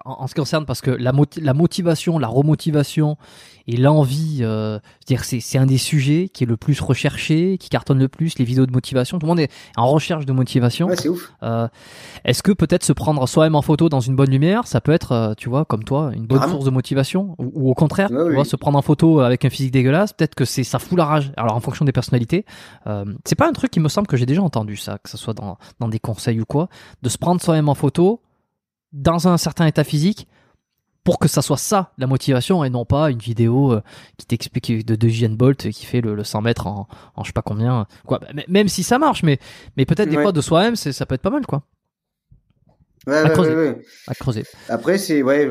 [0.05, 3.17] en, en ce qui concerne, parce que la, moti- la motivation, la remotivation
[3.67, 7.69] et l'envie, euh, dire c'est c'est un des sujets qui est le plus recherché, qui
[7.69, 10.87] cartonne le plus, les vidéos de motivation, tout le monde est en recherche de motivation.
[10.87, 11.31] Ouais, c'est ouf.
[11.43, 11.67] Euh,
[12.25, 15.11] Est-ce que peut-être se prendre soi-même en photo dans une bonne lumière, ça peut être,
[15.11, 16.53] euh, tu vois, comme toi, une bonne Vraiment.
[16.53, 18.35] source de motivation, ou, ou au contraire, Ouais, tu oui.
[18.35, 21.05] vois, se prendre en photo avec un physique dégueulasse, peut-être que c'est ça fout la
[21.05, 21.31] rage.
[21.37, 22.45] Alors en fonction des personnalités,
[22.87, 25.17] euh, c'est pas un truc qui me semble que j'ai déjà entendu ça, que ce
[25.17, 26.67] soit dans, dans des conseils ou quoi,
[27.03, 28.21] de se prendre soi-même en photo
[28.93, 30.27] dans un certain état physique
[31.03, 33.81] pour que ça soit ça la motivation et non pas une vidéo euh,
[34.17, 37.29] qui t'explique de, de Usain Bolt qui fait le, le 100 mètres en, en je
[37.29, 39.39] sais pas combien quoi M- même si ça marche mais
[39.77, 40.21] mais peut-être des Ouais.
[40.23, 41.63] fois de soi-même ça peut être pas mal quoi
[43.07, 43.55] Ouais, À ouais, creuser.
[43.55, 43.81] ouais, ouais.
[44.07, 45.49] à creuser Après, c'est ouais,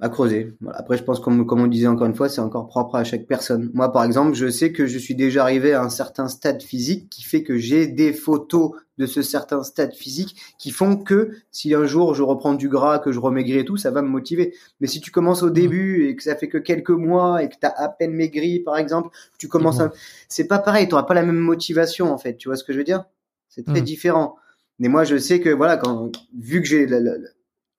[0.00, 0.54] à creuser.
[0.60, 0.78] Voilà.
[0.78, 3.26] Après, je pense comme comme on disait encore une fois, c'est encore propre à chaque
[3.26, 3.70] personne.
[3.74, 7.08] Moi, par exemple, je sais que je suis déjà arrivé à un certain stade physique
[7.08, 11.74] qui fait que j'ai des photos de ce certain stade physique qui font que si
[11.74, 14.52] un jour je reprends du gras, que je remaigris et tout, ça va me motiver.
[14.80, 17.54] Mais si tu commences au début et que ça fait que quelques mois et que
[17.60, 19.84] t'as à peine maigri, par exemple, tu commences bon.
[19.84, 19.92] à,
[20.28, 20.88] c'est pas pareil.
[20.88, 22.36] T'auras pas la même motivation en fait.
[22.36, 23.04] Tu vois ce que je veux dire?
[23.48, 23.84] C'est très Mhm.
[23.84, 24.36] différent.
[24.80, 27.12] Mais moi, je sais que voilà, quand vu que j'ai la, la-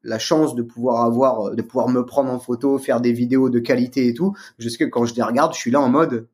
[0.03, 3.49] la chance de pouvoir avoir, euh, de pouvoir me prendre en photo, faire des vidéos
[3.49, 5.90] de qualité et tout, je sais que quand je les regarde, je suis là en
[5.90, 6.28] mode,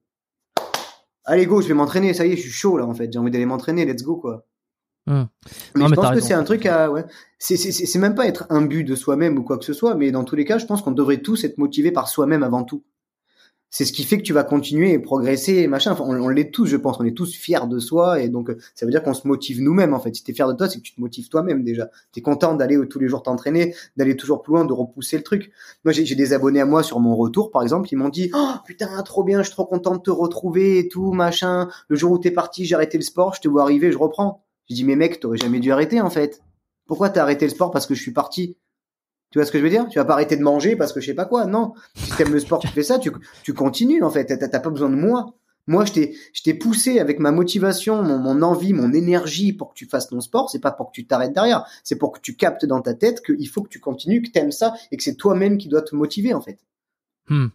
[1.25, 3.19] allez go, je vais m'entraîner, ça y est, je suis chaud là en fait, j'ai
[3.19, 4.45] envie d'aller m'entraîner, let's go quoi.
[5.05, 5.23] Hmm.
[5.75, 7.05] Mais je mais pense que c'est un truc à, ouais,
[7.39, 9.73] c'est c'est c'est c'est même pas être un but de soi-même ou quoi que ce
[9.73, 12.43] soit, mais dans tous les cas, je pense qu'on devrait tous être motivés par soi-même
[12.43, 12.83] avant tout.
[13.69, 15.91] C'est ce qui fait que tu vas continuer et progresser et machin.
[15.91, 16.99] Enfin, on, l'est tous, je pense.
[16.99, 19.61] On est tous fiers de soi et donc euh, ça veut dire qu'on se motive
[19.61, 20.15] nous-mêmes en fait.
[20.15, 21.89] Si t'es fier de toi, c'est que tu te motives toi-même déjà.
[22.13, 25.51] T'es content d'aller tous les jours t'entraîner, d'aller toujours plus loin, de repousser le truc.
[25.83, 28.31] Moi, j'ai j'ai des abonnés à moi sur mon retour, par exemple, ils m'ont dit
[28.33, 31.67] "Oh putain, trop bien, je suis trop content de te retrouver et tout, machin.
[31.89, 34.45] Le jour où t'es parti, j'ai arrêté le sport, je te vois arriver, je reprends."
[34.69, 36.41] Je dis "Mais mec, t'aurais jamais dû arrêter en fait.
[36.87, 38.55] Pourquoi t'as arrêté le sport parce que je suis parti?
[39.31, 39.87] Tu vois ce que je veux dire?
[39.89, 41.45] Tu vas pas arrêter de manger parce que je sais pas quoi.
[41.45, 41.73] Non.
[41.95, 43.11] Si t'aimes le sport, tu fais ça, tu,
[43.43, 44.25] tu continues en fait.
[44.25, 45.33] T'as pas besoin de moi.
[45.69, 49.69] Moi, je t'ai, je t'ai poussé avec ma motivation, mon, mon envie, mon énergie pour
[49.69, 50.49] que tu fasses ton sport.
[50.49, 51.65] C'est pas pour que tu t'arrêtes derrière.
[51.83, 54.53] C'est pour que tu captes dans ta tête qu'il faut que tu continues, que t'aimes
[54.53, 56.59] ça et que c'est toi-même qui dois te motiver en fait.
[57.27, 57.47] Hmm.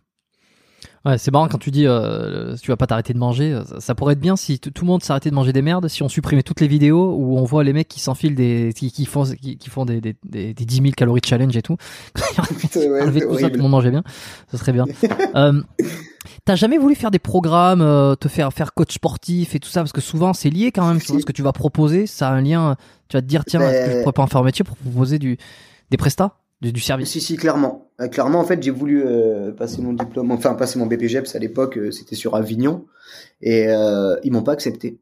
[1.04, 3.60] Ouais, c'est marrant quand tu dis euh, tu vas pas t'arrêter de manger.
[3.66, 6.02] Ça, ça pourrait être bien si tout le monde s'arrêtait de manger des merdes, si
[6.04, 9.04] on supprimait toutes les vidéos où on voit les mecs qui s'enfilent des, qui, qui
[9.04, 11.76] font, qui, qui font des, des, des, des 10 000 calories challenge et tout.
[12.76, 14.04] Enlever tout ça, tout le monde mangeait bien.
[14.50, 14.84] Ça serait bien.
[15.34, 15.60] euh,
[16.44, 19.80] T'as jamais voulu faire des programmes, euh, te faire faire coach sportif et tout ça?
[19.80, 21.00] Parce que souvent c'est lié quand même.
[21.00, 21.20] Si.
[21.20, 22.76] ce que tu vas proposer, ça a un lien.
[23.08, 24.64] Tu vas te dire tiens, est-ce que je Ben- pourrais pas en faire un métier
[24.64, 25.36] pour proposer du
[25.90, 27.10] des prestats, du, du service.
[27.10, 27.90] Si, si, clairement.
[28.00, 31.38] Euh, clairement, en fait, j'ai voulu euh, passer mon diplôme, enfin, passer mon BPGEPS à
[31.38, 32.86] l'époque, euh, c'était sur Avignon,
[33.40, 34.98] et euh, ils m'ont pas accepté.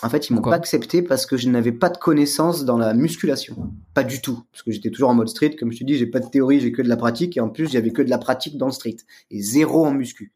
[0.00, 2.94] En fait, ils m'ont pas accepté parce que je n'avais pas de connaissances dans la
[2.94, 3.56] musculation.
[3.94, 4.44] Pas du tout.
[4.52, 5.56] Parce que j'étais toujours en mode street.
[5.58, 7.36] Comme je te dis, j'ai pas de théorie, j'ai que de la pratique.
[7.36, 8.98] Et en plus, j'avais que de la pratique dans le street.
[9.32, 10.32] Et zéro en muscu.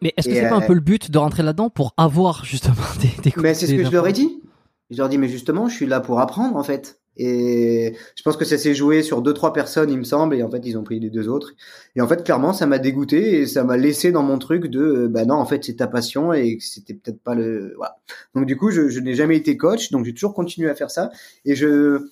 [0.00, 2.76] Mais est-ce que c'est pas un peu le but de rentrer là-dedans pour avoir justement
[3.02, 4.40] des, des Mais c'est ce que je leur ai dit.
[4.88, 6.98] Je leur ai dit, mais justement, je suis là pour apprendre, en fait.
[7.16, 10.42] Et je pense que ça s'est joué sur deux, trois personnes, il me semble, et
[10.42, 11.54] en fait, ils ont pris les deux autres.
[11.94, 14.80] Et en fait, clairement, ça m'a dégoûté et ça m'a laissé dans mon truc de,
[14.80, 17.96] euh, bah non, en fait, c'est ta passion et c'était peut-être pas le, voilà.
[18.34, 20.90] Donc, du coup, je, je n'ai jamais été coach, donc j'ai toujours continué à faire
[20.90, 21.10] ça.
[21.44, 22.06] Et je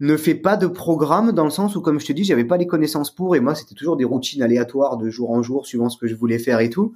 [0.00, 2.56] ne fais pas de programme dans le sens où, comme je te dis, j'avais pas
[2.56, 5.88] les connaissances pour, et moi, c'était toujours des routines aléatoires de jour en jour, suivant
[5.88, 6.94] ce que je voulais faire et tout.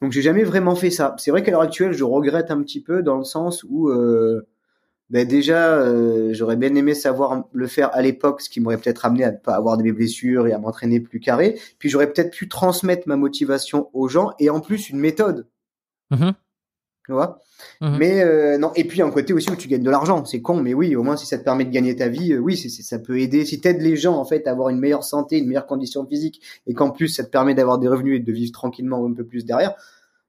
[0.00, 1.14] Donc j'ai jamais vraiment fait ça.
[1.18, 4.46] C'est vrai qu'à l'heure actuelle, je regrette un petit peu dans le sens où euh,
[5.10, 9.04] ben déjà euh, j'aurais bien aimé savoir le faire à l'époque, ce qui m'aurait peut-être
[9.04, 11.58] amené à ne pas avoir de mes blessures et à m'entraîner plus carré.
[11.78, 15.46] Puis j'aurais peut-être pu transmettre ma motivation aux gens et en plus une méthode,
[16.10, 16.32] Mhm.
[17.06, 17.40] tu vois?
[17.80, 17.96] Mhm.
[17.98, 18.72] Mais euh, non.
[18.74, 20.24] Et puis un côté aussi où tu gagnes de l'argent.
[20.24, 22.38] C'est con, mais oui, au moins si ça te permet de gagner ta vie, euh,
[22.38, 23.44] oui, c'est, ça peut aider.
[23.44, 26.40] Si t'aides les gens en fait à avoir une meilleure santé, une meilleure condition physique,
[26.66, 29.24] et qu'en plus ça te permet d'avoir des revenus et de vivre tranquillement un peu
[29.24, 29.74] plus derrière,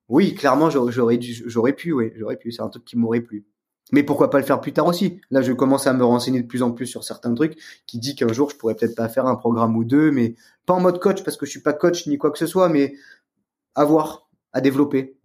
[0.10, 2.52] oui, clairement j'aurais, j'aurais pu, oui, j'aurais pu.
[2.52, 3.46] C'est un truc qui m'aurait plu.
[3.92, 5.22] Mais pourquoi pas le faire plus tard aussi?
[5.30, 8.16] Là, je commence à me renseigner de plus en plus sur certains trucs qui dit
[8.16, 10.36] qu'un jour je pourrais peut-être pas faire un programme ou deux, mais
[10.66, 12.68] pas en mode coach parce que je suis pas coach ni quoi que ce soit,
[12.70, 12.96] mais
[13.76, 15.16] à voir, à développer.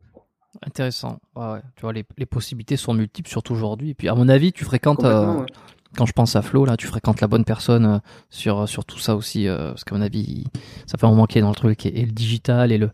[0.66, 1.20] Intéressant.
[1.36, 1.60] Ouais, ouais.
[1.76, 3.90] Tu vois, les, les possibilités sont multiples, surtout aujourd'hui.
[3.90, 5.46] Et puis, à mon avis, tu fréquentes, euh, ouais.
[5.96, 7.98] quand je pense à Flo, là, tu fréquentes la bonne personne euh,
[8.30, 9.46] sur, sur tout ça aussi.
[9.46, 10.44] euh, parce qu'à mon avis,
[10.86, 11.86] ça fait un moment qu'il est dans le truc.
[11.86, 12.90] Et, et le digital et le.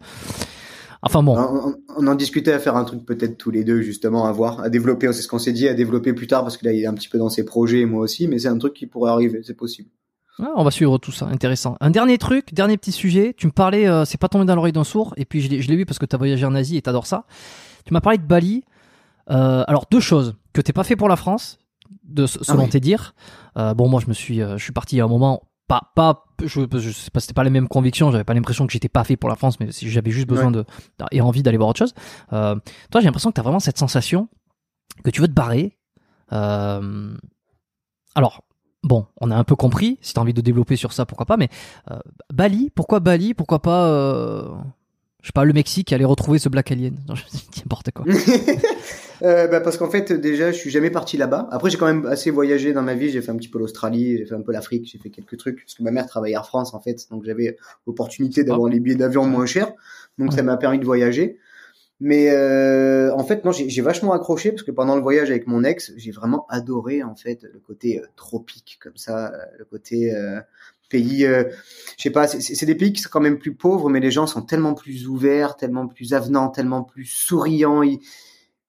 [1.02, 1.74] Enfin bon.
[1.96, 4.68] On, en discutait à faire un truc peut-être tous les deux justement à voir, à
[4.68, 5.12] développer.
[5.12, 6.94] C'est ce qu'on s'est dit à développer plus tard parce que là il est un
[6.94, 9.54] petit peu dans ses projets moi aussi, mais c'est un truc qui pourrait arriver, c'est
[9.56, 9.88] possible.
[10.38, 11.76] On va suivre tout ça, intéressant.
[11.80, 13.34] Un dernier truc, dernier petit sujet.
[13.34, 15.76] Tu me parlais, euh, c'est pas tombé dans l'oreille d'un sourd, et puis je l'ai
[15.76, 17.24] vu parce que t'as voyagé en Asie et t'adores ça.
[17.86, 18.64] Tu m'as parlé de Bali.
[19.30, 21.58] Euh, alors deux choses que t'es pas fait pour la France,
[22.04, 22.70] de selon Ah oui.
[22.70, 23.14] tes dires.
[23.56, 26.60] Euh, bon, moi je me suis, je suis parti à un moment, pas, pas, je,
[26.72, 28.10] je sais pas, c'était pas les mêmes convictions.
[28.10, 30.50] J'avais pas l'impression que j'étais pas fait pour la France, mais si j'avais juste besoin
[30.50, 30.64] de
[31.10, 31.94] et envie d'aller voir autre chose.
[32.32, 32.56] Euh,
[32.90, 34.28] toi, j'ai l'impression que t'as vraiment cette sensation
[35.04, 35.76] que tu veux te barrer.
[36.32, 37.14] Euh,
[38.14, 38.44] alors,
[38.82, 39.98] bon, on a un peu compris.
[40.02, 41.36] Si t'as envie de développer sur ça, pourquoi pas.
[41.36, 41.48] Mais
[41.90, 41.98] euh,
[42.32, 44.64] Bali, pourquoi Bali Pourquoi pas,
[45.26, 48.04] je sais pas, le Mexique, aller retrouver ce Black Alien Non, je dis n'importe quoi.
[49.22, 51.48] euh, bah parce qu'en fait déjà je suis jamais parti là-bas.
[51.50, 53.10] Après j'ai quand même assez voyagé dans ma vie.
[53.10, 55.62] J'ai fait un petit peu l'Australie, j'ai fait un peu l'Afrique, j'ai fait quelques trucs
[55.64, 57.56] parce que ma mère travaillait Air France en fait, donc j'avais
[57.88, 59.72] l'opportunité d'avoir les billets d'avion moins chers.
[60.16, 61.40] Donc ça m'a permis de voyager.
[61.98, 65.64] Mais euh, en fait non j'ai vachement accroché parce que pendant le voyage avec mon
[65.64, 70.38] ex j'ai vraiment adoré en fait le côté euh, tropique comme ça, le côté euh,
[70.88, 71.44] pays, euh,
[71.96, 74.26] je sais pas, c'est des pays qui sont quand même plus pauvres, mais les gens
[74.26, 77.82] sont tellement plus ouverts, tellement plus avenants, tellement plus souriants.
[77.82, 78.00] Ils,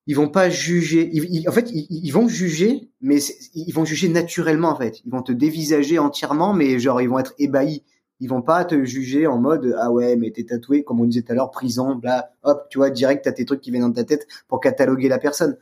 [0.07, 1.11] ils vont pas juger.
[1.47, 3.19] En fait, ils, ils, vont juger, mais
[3.53, 5.01] ils vont juger naturellement en fait.
[5.05, 7.83] Ils vont te dévisager entièrement, mais genre ils vont être ébahis.
[8.19, 11.21] Ils vont pas te juger en mode ah ouais mais t'es tatoué comme on disait
[11.21, 13.91] tout à l'heure prison bla hop tu vois direct t'as tes trucs qui viennent dans
[13.91, 15.57] ta tête pour cataloguer la personne.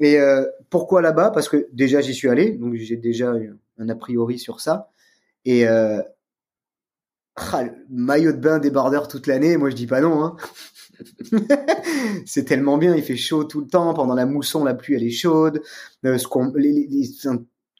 [0.00, 1.30] Et euh, pourquoi là-bas?
[1.30, 3.32] Parce que déjà j'y suis allé donc j'ai déjà
[3.78, 4.90] un a priori sur ça.
[5.44, 6.02] Et euh,
[7.36, 10.24] ah, maillot de bain débardeur toute l'année, moi je dis pas non.
[10.24, 10.36] Hein.
[12.26, 13.94] c'est tellement bien, il fait chaud tout le temps.
[13.94, 15.62] Pendant la mousson, la pluie elle est chaude.
[16.04, 16.18] Euh,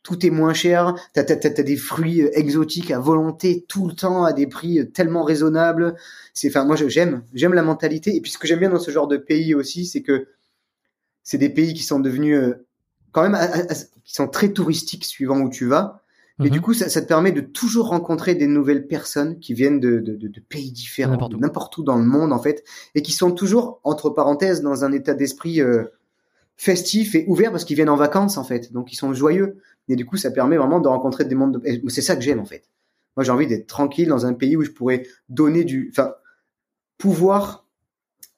[0.04, 0.94] tout est moins cher.
[1.12, 4.78] T'as, t'as, t'as, des fruits euh, exotiques à volonté tout le temps à des prix
[4.78, 5.96] euh, tellement raisonnables.
[6.34, 8.14] C'est, enfin, moi j'aime, j'aime la mentalité.
[8.14, 10.28] Et puis ce que j'aime bien dans ce genre de pays aussi, c'est que
[11.24, 12.54] c'est des pays qui sont devenus
[13.12, 13.36] quand même,
[14.04, 16.02] qui sont très touristiques suivant où tu vas.
[16.38, 16.60] Du mhm.
[16.60, 20.14] coup, ça, ça, te permet de toujours rencontrer des nouvelles personnes qui viennent de, de,
[20.14, 21.82] de, de pays différents, n'importe où.
[21.82, 22.62] dans le monde en fait,
[22.94, 25.84] et qui sont toujours entre parenthèses dans un état d'esprit euh,
[26.56, 29.58] festif et ouvert parce qu'ils viennent en vacances en fait, donc ils sont joyeux.
[29.88, 31.60] Et du coup, ça permet vraiment de rencontrer des mondes.
[31.60, 31.88] De...
[31.88, 32.64] C'est ça que j'aime en fait.
[33.16, 36.14] Moi, j'ai envie d'être tranquille dans un pays où je pourrais donner du, enfin,
[36.98, 37.66] pouvoir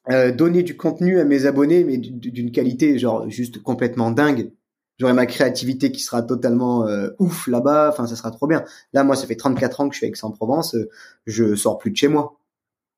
[0.09, 4.51] euh, donner du contenu à mes abonnés, mais d'une qualité genre juste complètement dingue
[4.99, 7.89] j'aurai ma créativité qui sera totalement euh, ouf là-bas.
[7.89, 8.63] Enfin, ça sera trop bien.
[8.93, 10.75] Là, moi, ça fait 34 ans que je suis avec Aix-en-Provence.
[10.75, 10.89] Euh,
[11.25, 12.37] je sors plus de chez moi.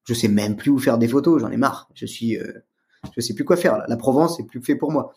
[0.03, 1.41] Je sais même plus où faire des photos.
[1.41, 1.89] J'en ai marre.
[1.93, 2.51] Je suis, euh,
[3.15, 3.83] je sais plus quoi faire.
[3.87, 5.13] La Provence c'est plus fait pour moi.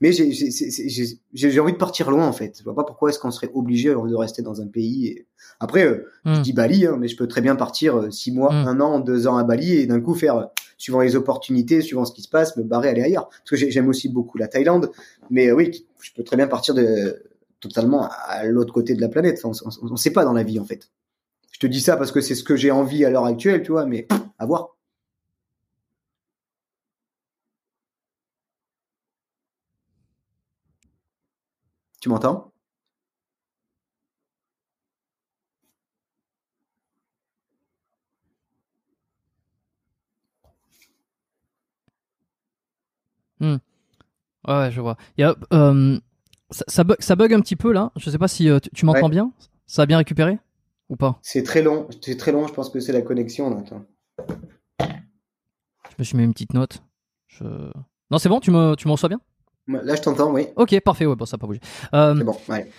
[0.00, 2.56] Mais j'ai envie de partir loin en fait.
[2.58, 5.08] Je vois pas pourquoi est-ce qu'on serait obligé de rester dans un pays.
[5.08, 5.26] Et...
[5.58, 6.42] Après, je hmm.
[6.42, 8.68] dis Bali, hein, mais je peux très bien partir six mois, hmm.
[8.68, 10.48] un an, deux ans à Bali et d'un coup faire
[10.78, 13.28] suivant les opportunités, suivant ce qui se passe, me barrer aller ailleurs.
[13.28, 14.90] Parce que j'aime aussi beaucoup la Thaïlande,
[15.28, 17.22] mais oui, je peux très bien partir de
[17.60, 19.40] totalement à l'autre côté de la planète.
[19.44, 20.90] on ne sait pas dans la vie en fait.
[21.52, 23.72] Je te dis ça parce que c'est ce que j'ai envie à l'heure actuelle, tu
[23.72, 24.08] vois, mais
[24.38, 24.76] à voir.
[32.00, 32.52] Tu m'entends?
[43.40, 43.60] Hmm.
[44.46, 44.96] Ouais, je vois.
[45.16, 45.98] Il y a, euh,
[46.50, 47.92] ça, ça, bug, ça, bug, un petit peu là.
[47.96, 49.32] Je sais pas si euh, tu, m'entends bien.
[49.66, 50.38] Ça a bien récupéré
[50.88, 51.18] ou pas?
[51.22, 51.88] C'est très long.
[52.00, 52.46] C'est très long.
[52.46, 53.50] Je pense que c'est la connexion.
[53.50, 53.62] Là.
[54.80, 56.82] Je me suis mis une petite note.
[57.28, 57.44] Je...
[58.10, 58.40] Non, c'est bon.
[58.40, 59.20] Tu me, tu m'en reçois bien?
[59.68, 60.32] Là, je t'entends.
[60.32, 60.48] Oui.
[60.56, 61.06] Ok, parfait.
[61.06, 61.60] Ouais, bon, ça n'a pas bougé.
[61.94, 62.36] Euh, c'est bon.
[62.48, 62.70] Ouais.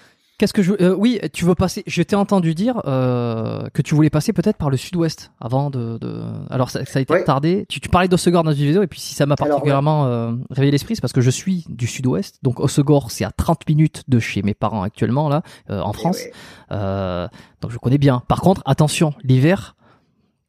[0.42, 3.94] Qu'est-ce que je euh, oui, tu veux passer Je t'ai entendu dire euh, que tu
[3.94, 6.20] voulais passer peut-être par le sud-ouest avant de, de...
[6.50, 7.68] alors ça, ça, a été retardé.
[7.70, 10.72] Tu, tu parlais d'Ossegor dans une vidéo et puis si ça m'a particulièrement euh, réveillé
[10.72, 12.40] l'esprit, c'est parce que je suis du sud-ouest.
[12.42, 16.24] Donc Ossegor, c'est à 30 minutes de chez mes parents actuellement là en eh France.
[16.72, 18.24] Donc je connais bien.
[18.28, 19.76] Par contre, attention, l'hiver,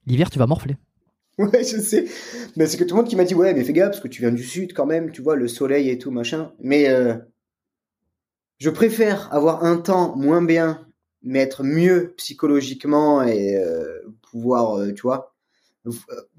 [0.07, 0.79] l'hiver tu vas morfler.
[1.39, 2.07] Ouais, je sais.
[2.57, 4.09] Mais c'est que tout le monde qui m'a dit ouais, mais fais gaffe parce que
[4.09, 6.53] tu viens du sud quand même, tu vois le soleil et tout machin.
[6.63, 6.89] Mais
[8.63, 10.87] je préfère avoir un temps moins bien,
[11.25, 15.35] mais être mieux psychologiquement et euh, pouvoir, euh, tu vois,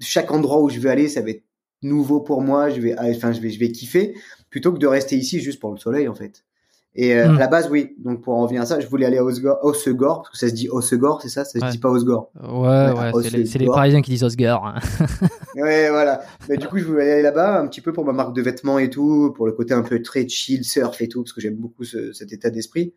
[0.00, 1.44] chaque endroit où je vais aller, ça va être
[1.82, 2.70] nouveau pour moi.
[2.70, 4.14] Je vais, enfin, je vais, je vais kiffer
[4.48, 6.46] plutôt que de rester ici juste pour le soleil, en fait.
[6.96, 7.36] Et euh, hmm.
[7.36, 7.96] à la base, oui.
[7.98, 10.54] Donc pour en revenir à ça, je voulais aller à Osegor, parce que ça se
[10.54, 11.44] dit Osegor, c'est ça?
[11.44, 12.30] Ça se dit pas Osgore.
[12.40, 14.64] Ouais, ouais, c'est les, Parisiens qui disent Osgore.
[14.64, 14.78] Hein.
[15.56, 16.22] ouais, voilà.
[16.48, 18.78] Mais du coup, je voulais aller là-bas un petit peu pour ma marque de vêtements
[18.78, 21.56] et tout, pour le côté un peu très chill, surf et tout, parce que j'aime
[21.56, 22.94] beaucoup ce, cet état d'esprit.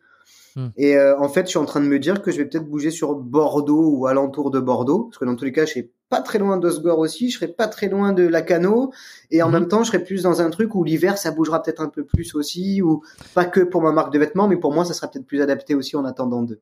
[0.54, 0.68] Hmm.
[0.76, 2.68] Et euh, en fait, je suis en train de me dire que je vais peut-être
[2.68, 5.90] bouger sur Bordeaux ou alentour de Bordeaux, parce que dans tous les cas, je suis
[6.08, 8.92] pas très loin d'Osgore aussi, je serai pas très loin de Lacano,
[9.30, 9.52] et en hmm.
[9.52, 12.04] même temps, je serai plus dans un truc où l'hiver, ça bougera peut-être un peu
[12.04, 13.02] plus aussi, ou
[13.34, 15.74] pas que pour ma marque de vêtements, mais pour moi, ça sera peut-être plus adapté
[15.74, 16.60] aussi en attendant d'eux.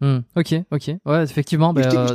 [0.00, 1.74] Hmm, ok, ok, ouais, effectivement.
[1.76, 2.14] Euh,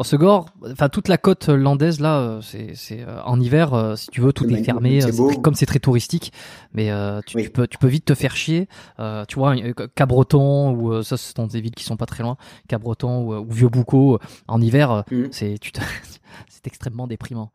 [0.00, 4.22] en Segor, enfin toute la côte landaise là, euh, c'est euh, en hiver, si tu
[4.22, 5.00] veux, tout est, fermé,
[5.42, 6.32] comme c'est très touristique,
[6.72, 6.90] mais
[7.26, 8.66] tu, peux tu peux vite te faire chier.
[9.28, 9.54] tu vois,
[9.94, 13.50] Cabreton ou ça, ce sont des villes qui sont pas très loin, Cabreton ou, ou
[13.50, 14.18] Vieux-Boucau,
[14.48, 15.24] en hiver, hmm.
[15.32, 15.56] c'est
[16.48, 17.52] c'est extrêmement déprimant.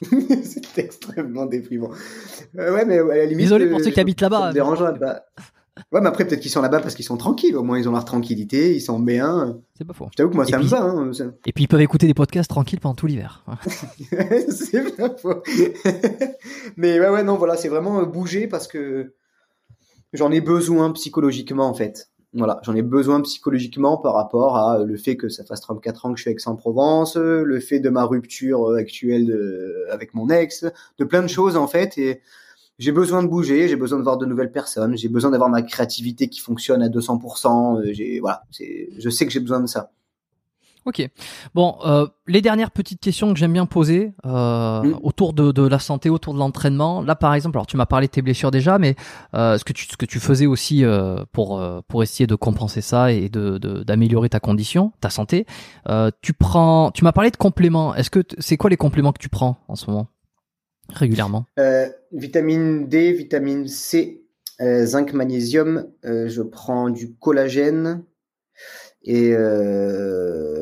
[0.42, 1.90] c'est extrêmement déprimant.
[2.54, 3.44] ouais, mais à la limite.
[3.44, 4.54] Désolé pour ceux qui habitent là-bas.
[4.54, 5.20] dérangeant, bah,
[5.90, 7.56] Ouais, mais après, peut-être qu'ils sont là-bas parce qu'ils sont tranquilles.
[7.56, 9.58] Au moins, ils ont leur tranquillité, ils sont bien.
[9.76, 10.06] C'est pas faux.
[10.12, 10.82] Je t'avoue que moi, Et ça puis- me va.
[10.82, 11.10] Hein.
[11.46, 13.44] Et puis ils peuvent écouter des podcasts tranquilles pendant tout l'hiver.
[14.50, 15.42] c'est pas faux.
[16.76, 19.14] mais ouais, ouais, non, voilà, c'est vraiment euh, bouger parce que
[20.12, 22.10] j'en ai besoin psychologiquement, en fait.
[22.36, 26.06] Voilà, j'en ai besoin psychologiquement par rapport à euh, le fait que ça fasse 34
[26.06, 30.28] ans que je suis Aix-en-Provence, euh, le fait de ma rupture actuelle de- avec mon
[30.30, 30.64] ex,
[30.98, 31.96] de plein de choses, en fait.
[31.98, 32.20] Et
[32.78, 35.62] j'ai besoin de bouger, j'ai besoin de voir de nouvelles personnes, j'ai besoin d'avoir ma
[35.62, 37.78] créativité qui fonctionne à 200%.
[37.80, 39.90] euh, J'ai, voilà, c'est, je sais que j'ai besoin de ça.
[40.86, 41.08] Ok.
[41.54, 44.98] Bon, euh, les dernières petites questions que j'aime bien poser euh, Mm.
[45.02, 47.00] autour de, de la santé, autour de l'entraînement.
[47.00, 48.94] Là, par exemple, alors tu m'as parlé de tes blessures déjà, mais
[49.34, 52.34] euh, ce que tu ce que tu faisais aussi euh, pour euh, pour essayer de
[52.34, 55.46] compenser ça et de de- d'améliorer ta condition, ta santé.
[55.88, 57.94] Euh, tu prends, tu m'as parlé de compléments.
[57.94, 60.08] Est-ce que c'est quoi les compléments que tu prends en ce moment?
[60.90, 64.22] Régulièrement Euh, vitamine D, vitamine C,
[64.60, 65.86] euh, zinc, magnésium.
[66.04, 68.04] euh, je prends du collagène.
[69.06, 69.34] Et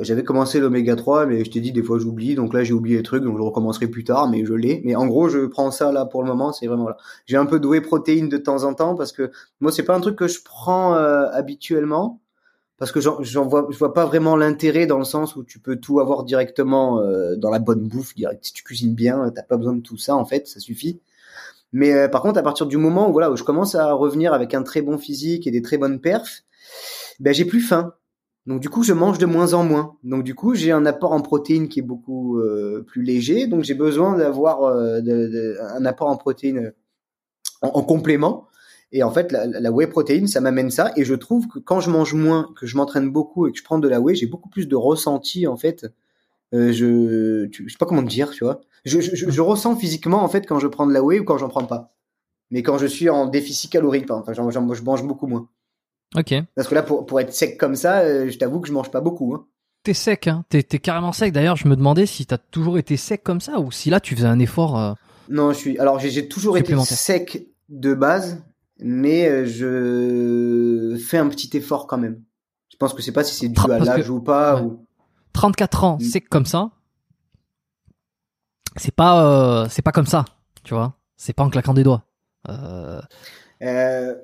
[0.02, 2.96] j'avais commencé l'oméga 3, mais je t'ai dit des fois j'oublie, donc là j'ai oublié
[2.96, 4.82] les trucs, donc je recommencerai plus tard, mais je l'ai.
[4.84, 6.96] Mais en gros, je prends ça là pour le moment, c'est vraiment là.
[7.26, 9.30] J'ai un peu de whey protéine de temps en temps parce que
[9.60, 12.20] moi c'est pas un truc que je prends habituellement
[12.82, 15.76] parce que j'en vois je vois pas vraiment l'intérêt dans le sens où tu peux
[15.76, 18.44] tout avoir directement euh, dans la bonne bouffe direct.
[18.44, 21.00] Si tu cuisines bien, t'as pas besoin de tout ça en fait, ça suffit.
[21.72, 24.32] Mais euh, par contre, à partir du moment où voilà où je commence à revenir
[24.32, 26.42] avec un très bon physique et des très bonnes perfs,
[27.20, 27.94] ben j'ai plus faim.
[28.46, 29.96] Donc du coup, je mange de moins en moins.
[30.02, 33.46] Donc du coup, j'ai un apport en protéines qui est beaucoup euh, plus léger.
[33.46, 35.00] Donc j'ai besoin d'avoir euh,
[35.60, 36.72] un apport en protéines
[37.60, 38.48] en complément.
[38.92, 40.92] Et en fait, la, la whey protéine, ça m'amène ça.
[40.96, 43.64] Et je trouve que quand je mange moins, que je m'entraîne beaucoup et que je
[43.64, 45.86] prends de la whey, j'ai beaucoup plus de ressenti en fait.
[46.54, 48.60] Euh, je, tu, je sais pas comment te dire, tu vois.
[48.84, 51.24] Je, je, je, je ressens physiquement en fait quand je prends de la whey ou
[51.24, 51.94] quand j'en prends pas.
[52.50, 55.26] Mais quand je suis en déficit calorique, par exemple, enfin, j'en- j'en- je mange beaucoup
[55.26, 55.48] moins.
[56.14, 56.34] Ok.
[56.54, 58.90] Parce que là, pour, pour être sec comme ça, euh, je t'avoue que je mange
[58.90, 59.34] pas beaucoup.
[59.34, 59.46] Hein.
[59.84, 61.32] T'es sec, hein T'es t'es carrément sec.
[61.32, 64.14] D'ailleurs, je me demandais si t'as toujours été sec comme ça ou si là tu
[64.14, 64.78] faisais un effort.
[64.78, 64.92] euh,
[65.30, 65.78] Non, je suis.
[65.78, 68.42] Alors, j'ai j'ai toujours été sec de base,
[68.82, 72.20] mais euh, je fais un petit effort quand même.
[72.70, 74.56] Je pense que c'est pas si c'est dû à l'âge ou pas.
[74.56, 74.62] ouais.
[74.62, 74.84] Ou...
[75.32, 76.04] 34 ans, Mm.
[76.04, 76.70] sec comme ça.
[78.76, 79.24] C'est pas,
[79.64, 80.24] euh, c'est pas comme ça,
[80.64, 80.94] tu vois.
[81.16, 82.04] C'est pas en claquant des doigts.
[82.48, 83.00] Euh,
[83.62, 84.14] Euh,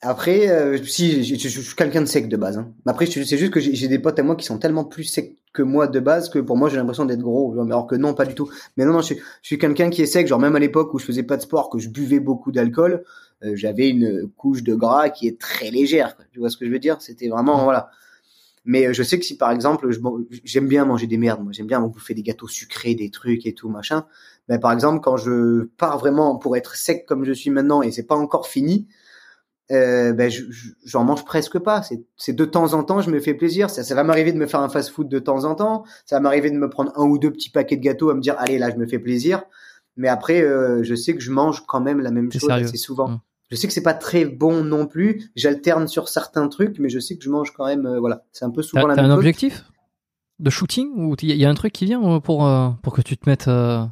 [0.00, 2.56] après, si je, je- je suis quelqu'un de sec de base.
[2.58, 2.72] Hein.
[2.86, 5.62] Après, c'est juste que j'ai des potes à moi qui sont tellement plus secs que
[5.62, 7.54] moi de base que pour moi j'ai l'impression d'être gros.
[7.54, 8.48] Genre, Alors que non, pas du tout.
[8.76, 10.26] Mais non, non, je, suis- quelqu'un qui est sec.
[10.26, 13.04] Genre même à l'époque où je faisais pas de sport, que je buvais beaucoup d'alcool,
[13.42, 16.16] j'avais une couche de gras qui est très légère.
[16.16, 16.24] quoi.
[16.32, 17.00] Tu vois ce que je veux dire?
[17.00, 17.90] C'était vraiment voilà.
[18.64, 19.88] Mais euh, je sais que si par exemple,
[20.44, 23.52] j'aime bien manger des merdes, moi j'aime bien bouffer des gâteaux sucrés, des trucs et
[23.54, 24.06] tout machin.
[24.48, 27.90] Mais par exemple, quand je pars vraiment pour être sec comme je suis maintenant et
[27.92, 28.88] c'est pas encore fini,
[29.72, 31.82] euh, ben je- je- j'en mange presque pas.
[32.16, 33.68] C'est de temps en temps, je me fais plaisir.
[33.70, 35.84] Ça, ça va m'arriver de me faire un fast-food de temps en temps.
[36.04, 38.20] Ça va m'arriver de me prendre un ou deux petits paquets de gâteaux à me
[38.20, 39.42] dire allez là, je me fais plaisir.
[39.96, 43.08] Mais après, euh, je sais que je mange quand même la même chose assez souvent.
[43.08, 43.20] Mm.
[43.50, 45.30] Je sais que c'est pas très bon non plus.
[45.36, 47.86] J'alterne sur certains trucs, mais je sais que je mange quand même.
[47.86, 49.18] euh, voilà, c'est un peu souvent la t'as même un chose.
[49.18, 49.64] objectif
[50.38, 53.02] de shooting ou il y a un truc qui vient euh, pour euh, pour que
[53.02, 53.48] tu te mettes.
[53.48, 53.84] euh,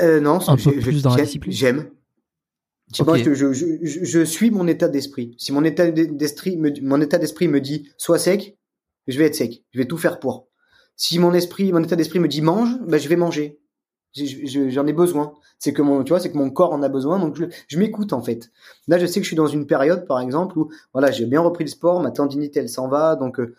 [0.00, 1.52] Euh, non, Un peu plus dans la j'aime- discipline?
[1.52, 1.90] J'aime.
[2.92, 5.34] Je, je, je- je suis mon état d'esprit.
[5.38, 8.56] Si mon état d'esprit me, mon état d'esprit me dit sois sec,
[9.06, 9.64] je vais être sec.
[9.72, 10.48] Je vais tout faire pour.
[10.96, 13.58] Si mon esprit, mon état d'esprit me dit mange, ben je vais manger.
[14.14, 15.34] J'en ai besoin.
[15.58, 17.78] C'est que mon, tu vois, c'est que mon corps en a besoin, donc je, je
[17.78, 18.50] m'écoute en fait.
[18.86, 21.40] Là, je sais que je suis dans une période, par exemple, où voilà, j'ai bien
[21.40, 23.54] repris le sport, ma tendinite elle s'en va, donc euh,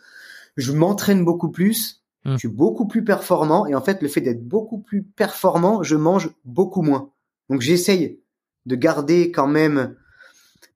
[0.55, 2.03] je m'entraîne beaucoup plus.
[2.23, 2.33] Hmm.
[2.33, 5.95] Je suis beaucoup plus performant et en fait, le fait d'être beaucoup plus performant, je
[5.95, 7.11] mange beaucoup moins.
[7.49, 8.19] Donc j'essaye
[8.65, 9.95] de garder quand même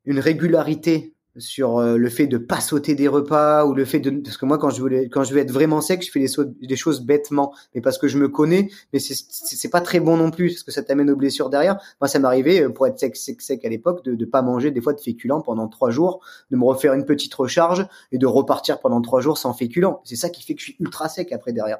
[0.06, 4.10] une régularité sur euh, le fait de pas sauter des repas ou le fait de
[4.10, 6.68] parce que moi quand je voulais quand je veux être vraiment sec je fais des,
[6.68, 7.53] des choses bêtement.
[7.73, 10.64] Mais parce que je me connais mais c'est c'est pas très bon non plus parce
[10.64, 11.77] que ça t'amène aux blessures derrière.
[12.01, 14.72] Moi ça m'arrivait euh, pour être sec sec sec à l'époque de de pas manger
[14.72, 16.19] des fois de féculents pendant trois jours
[16.51, 20.01] de me refaire une petite recharge et de repartir pendant trois jours sans féculents.
[20.03, 21.80] C'est ça qui fait que je suis ultra sec après derrière.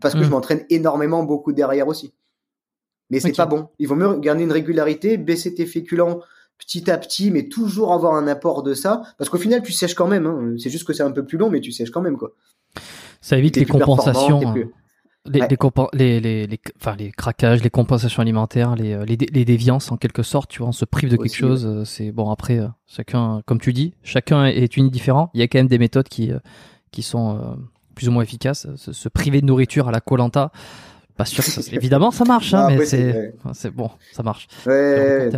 [0.00, 2.14] Parce que je m'entraîne énormément beaucoup derrière aussi.
[3.10, 3.36] Mais c'est Ok.
[3.36, 3.68] pas bon.
[3.80, 6.20] Il vaut mieux garder une régularité baisser tes féculents
[6.58, 9.94] petit à petit, mais toujours avoir un apport de ça, parce qu'au final, tu sèches
[9.94, 10.26] quand même.
[10.26, 10.54] Hein.
[10.58, 12.32] C'est juste que c'est un peu plus long, mais tu sèches quand même, quoi.
[13.20, 14.66] Ça évite les compensations, plus- euh,
[15.26, 15.48] les, Ouais.
[15.50, 19.28] les, compen- les, les, les- enfin, les craquages, les compensations alimentaires, les, euh, les, dé-
[19.32, 20.50] les déviances en quelque sorte.
[20.50, 21.66] Tu vois, on se prive de quelque chose.
[21.66, 25.30] euh, C'est bon après, euh, chacun, comme tu dis, chacun est unique différent.
[25.34, 26.30] Il y a quand même des méthodes qui
[26.92, 27.40] qui sont euh,
[27.94, 28.66] plus ou moins efficaces.
[28.76, 30.50] Se, se priver de nourriture à la colanta,
[31.16, 34.46] pas sûr que ça, évidemment ça marche, hein, Ah, mais c'est bon, ça marche.
[34.66, 35.28] Ouais,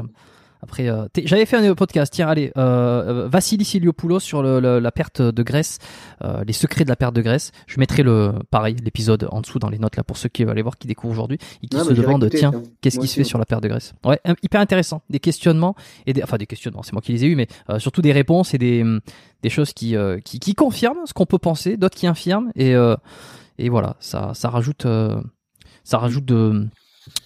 [0.62, 2.12] Après, euh, j'avais fait un podcast.
[2.12, 5.78] Tiens, allez, euh, euh, Vassili Siliopoulos sur le- le- la perte de graisse,
[6.22, 7.50] euh, les secrets de la perte de graisse.
[7.66, 10.52] Je mettrai le pareil l'épisode en dessous dans les notes là pour ceux qui veulent
[10.52, 13.24] aller voir, qui découvrent aujourd'hui et qui se demandent tiens, qu'est-ce qui se fait ouais.
[13.24, 15.02] sur la perte de graisse Ouais, hyper intéressant.
[15.08, 15.74] Des questionnements
[16.06, 16.82] et des, enfin des questionnements.
[16.82, 19.00] C'est moi qui les ai eus, mais surtout des réponses et des hum,
[19.42, 22.74] des choses qui qui, qui confirment ce qu'on peut penser, d'autres qui infirment et
[23.58, 24.86] et voilà, ça ça rajoute
[25.84, 26.66] ça rajoute de,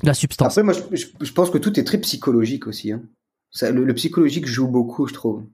[0.02, 0.56] de la substance.
[0.56, 2.93] Après, moi, je, je- je pense que tout est très psychologique aussi.
[2.93, 3.02] Hein.
[3.55, 5.44] Ça, le, le psychologique joue beaucoup, je trouve.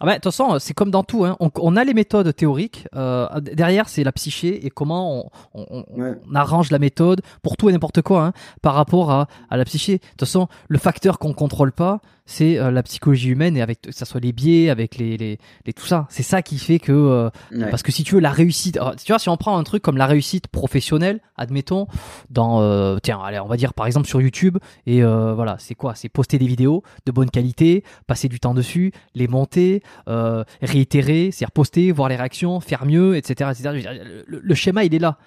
[0.00, 1.24] Ah bah, de toute façon, c'est comme dans tout.
[1.24, 1.36] Hein.
[1.38, 2.88] On, on a les méthodes théoriques.
[2.96, 6.14] euh, derrière, c'est la psyché et comment on, on- on- Ouais.
[6.28, 9.64] on arrange la méthode pour tout et n'importe quoi hein, par rapport à, à la
[9.64, 9.98] psyché.
[9.98, 13.82] De toute façon, le facteur qu'on contrôle pas, c'est euh, la psychologie humaine et avec
[13.82, 16.06] que ça soit les biais, avec les, les, les tout ça.
[16.08, 17.68] C'est ça qui fait que euh, Ouais.
[17.70, 19.82] parce que si tu veux la réussite, alors, tu vois, si on prend un truc
[19.82, 21.86] comme la réussite professionnelle, admettons,
[22.30, 24.56] dans, euh, tiens, allez, on va dire par exemple sur YouTube,
[24.86, 25.94] et euh, voilà, c'est quoi?
[25.94, 31.30] C'est poster des vidéos de bonne qualité, passer du temps dessus, les monter, euh, réitérer,
[31.30, 34.22] c'est-à-dire poster, voir les réactions, faire mieux, etc., etc.
[34.26, 35.18] Le, le schéma, il est là.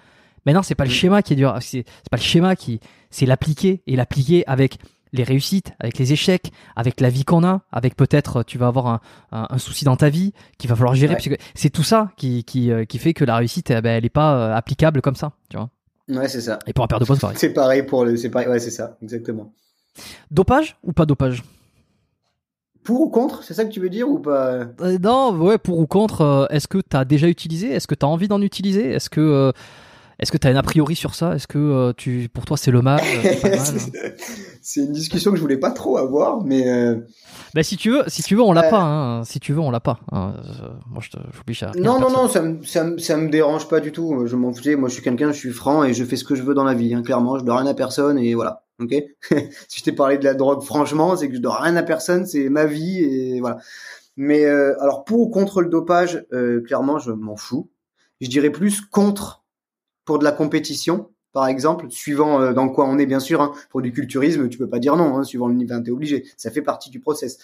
[0.46, 0.94] Maintenant, c'est pas le Mm.
[0.94, 2.80] schéma qui est dur, c'est pas le schéma qui,
[3.10, 4.78] c'est l'appliquer et l'appliquer avec
[5.12, 8.86] les réussites, avec les échecs, avec la vie qu'on a, avec peut-être tu vas avoir
[8.86, 9.00] un,
[9.32, 11.14] un, un souci dans ta vie qu'il va falloir gérer.
[11.14, 11.16] Ouais.
[11.16, 13.90] parce que C'est tout ça qui, qui, euh, qui fait que la réussite, eh ben,
[13.96, 15.70] elle est pas euh, applicable comme ça, tu vois.
[16.08, 16.58] Ouais, c'est ça.
[16.66, 17.36] Et pour un paire de poste, pareil.
[17.38, 18.16] C'est pareil pour le.
[18.16, 18.48] C'est pareil.
[18.48, 19.52] Ouais, c'est ça, exactement.
[20.30, 21.42] Dopage ou pas dopage?
[22.84, 24.66] Pour ou contre, c'est ça que tu veux dire ou pas?
[24.80, 27.70] Euh, Non, ouais, pour ou contre, euh, est-ce que tu as déjà utilisé?
[27.70, 28.90] Est-ce que tu as envie d'en utiliser?
[28.92, 29.52] Est-ce que euh,
[30.18, 31.34] est-ce que tu as un a priori sur ça?
[31.34, 33.58] Est-ce que euh, tu pour toi c'est le mal, euh, pas mal
[34.70, 36.96] C'est une discussion que je voulais pas trop avoir, mais euh,
[37.54, 39.24] Bah si tu veux, si tu veux, on l'a Euh, pas hein.
[39.24, 39.98] Si tu veux, on l'a pas.
[40.12, 40.34] hein.
[40.44, 43.30] Euh, moi je te j'oblige à non, non, non, ça me, ça, me, ça me
[43.30, 44.26] dérange pas du tout.
[44.26, 44.76] Je m'en foutais.
[44.76, 46.64] Moi, je suis quelqu'un, je suis franc et je fais ce que je veux dans
[46.64, 46.92] la vie.
[46.92, 48.66] Hein, clairement, je dois rien à personne et voilà.
[48.78, 48.92] Ok?
[49.68, 52.26] si je t'ai parlé de la drogue, franchement, c'est que je dois rien à personne.
[52.26, 53.56] C'est ma vie et voilà.
[54.18, 57.70] Mais euh, alors pour ou contre le dopage, euh, clairement, je m'en fous.
[58.20, 59.44] Je dirais plus contre
[60.04, 61.08] pour de la compétition,
[61.38, 63.40] par exemple, suivant euh, dans quoi on est, bien sûr.
[63.40, 63.52] Hein.
[63.70, 66.24] Pour du culturisme, tu peux pas dire non, hein, suivant le niveau, t'es obligé.
[66.36, 67.38] Ça fait partie du process.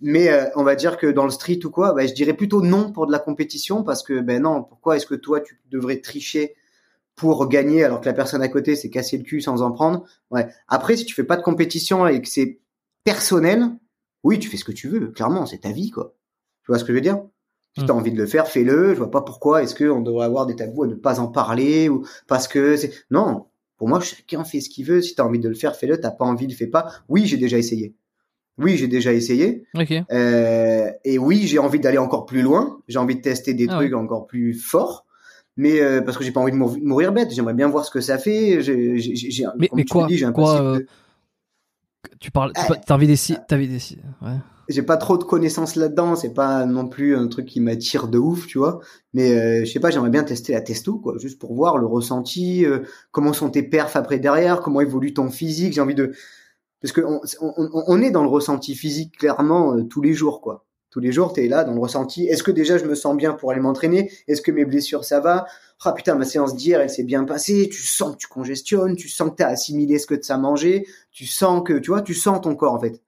[0.00, 2.62] Mais euh, on va dire que dans le street ou quoi, bah, je dirais plutôt
[2.62, 6.00] non pour de la compétition parce que ben non, pourquoi est-ce que toi tu devrais
[6.00, 6.56] tricher
[7.14, 10.04] pour gagner alors que la personne à côté s'est cassé le cul sans en prendre?
[10.32, 10.48] Ouais.
[10.66, 12.58] Après, si tu fais pas de compétition et que c'est
[13.04, 13.68] personnel,
[14.24, 15.12] oui, tu fais ce que tu veux.
[15.12, 16.16] Clairement, c'est ta vie, quoi.
[16.64, 17.22] Tu vois ce que je veux dire?
[17.78, 17.86] Si Mm.
[17.86, 18.90] t'as envie de le faire, fais-le.
[18.94, 21.88] Je vois pas pourquoi est-ce qu'on devrait avoir des tabous à ne pas en parler
[21.88, 23.46] ou parce que c'est non.
[23.76, 25.00] Pour moi, chacun fait ce qu'il veut.
[25.00, 26.00] Si t'as envie de le faire, fais-le.
[26.00, 26.90] T'as pas envie, le fais pas.
[27.08, 27.94] Oui, j'ai déjà essayé.
[28.58, 29.62] Oui, j'ai déjà essayé.
[29.76, 29.92] Ok.
[30.10, 32.80] Euh, et oui, j'ai envie d'aller encore plus loin.
[32.88, 35.06] J'ai envie de tester des Ah trucs encore plus forts.
[35.56, 37.30] Mais euh, parce que j'ai pas envie de mour- mourir bête.
[37.32, 38.60] J'aimerais bien voir ce que ça fait.
[38.62, 40.86] J'ai, j'ai, j'ai- Mais- mais tu quoi- j'ai un quoi, euh, de-
[42.20, 42.52] Tu parles.
[42.54, 42.74] Tu Ah.
[42.86, 43.38] T'as envie d'essayer.
[43.48, 44.02] T'avais d'essayer.
[44.22, 44.36] Ouais.
[44.68, 46.14] j'ai pas trop de connaissances là-dedans.
[46.16, 48.80] C'est pas non plus un truc qui m'attire de ouf, tu vois.
[49.14, 51.86] Mais euh, je sais pas, j'aimerais bien tester la testo, quoi, juste pour voir le
[51.86, 52.80] ressenti, euh,
[53.10, 55.72] comment sont tes perfs après derrière, comment évolue ton physique.
[55.72, 56.12] J'ai envie de,
[56.82, 60.40] parce que on, on, on est dans le ressenti physique clairement euh, tous les jours,
[60.40, 60.66] quoi.
[60.90, 62.26] Tous les jours, t'es là dans le ressenti.
[62.26, 64.10] Est-ce que déjà je me sens bien pour aller m'entraîner?
[64.26, 65.46] Est-ce que mes blessures ça va?
[65.84, 67.68] Ah putain, ma séance d'hier, elle s'est bien passée.
[67.70, 70.86] Tu sens que tu congestionnes, tu sens que t'as assimilé ce que tu as mangé,
[71.12, 73.02] tu sens que, tu vois, tu sens ton corps en fait.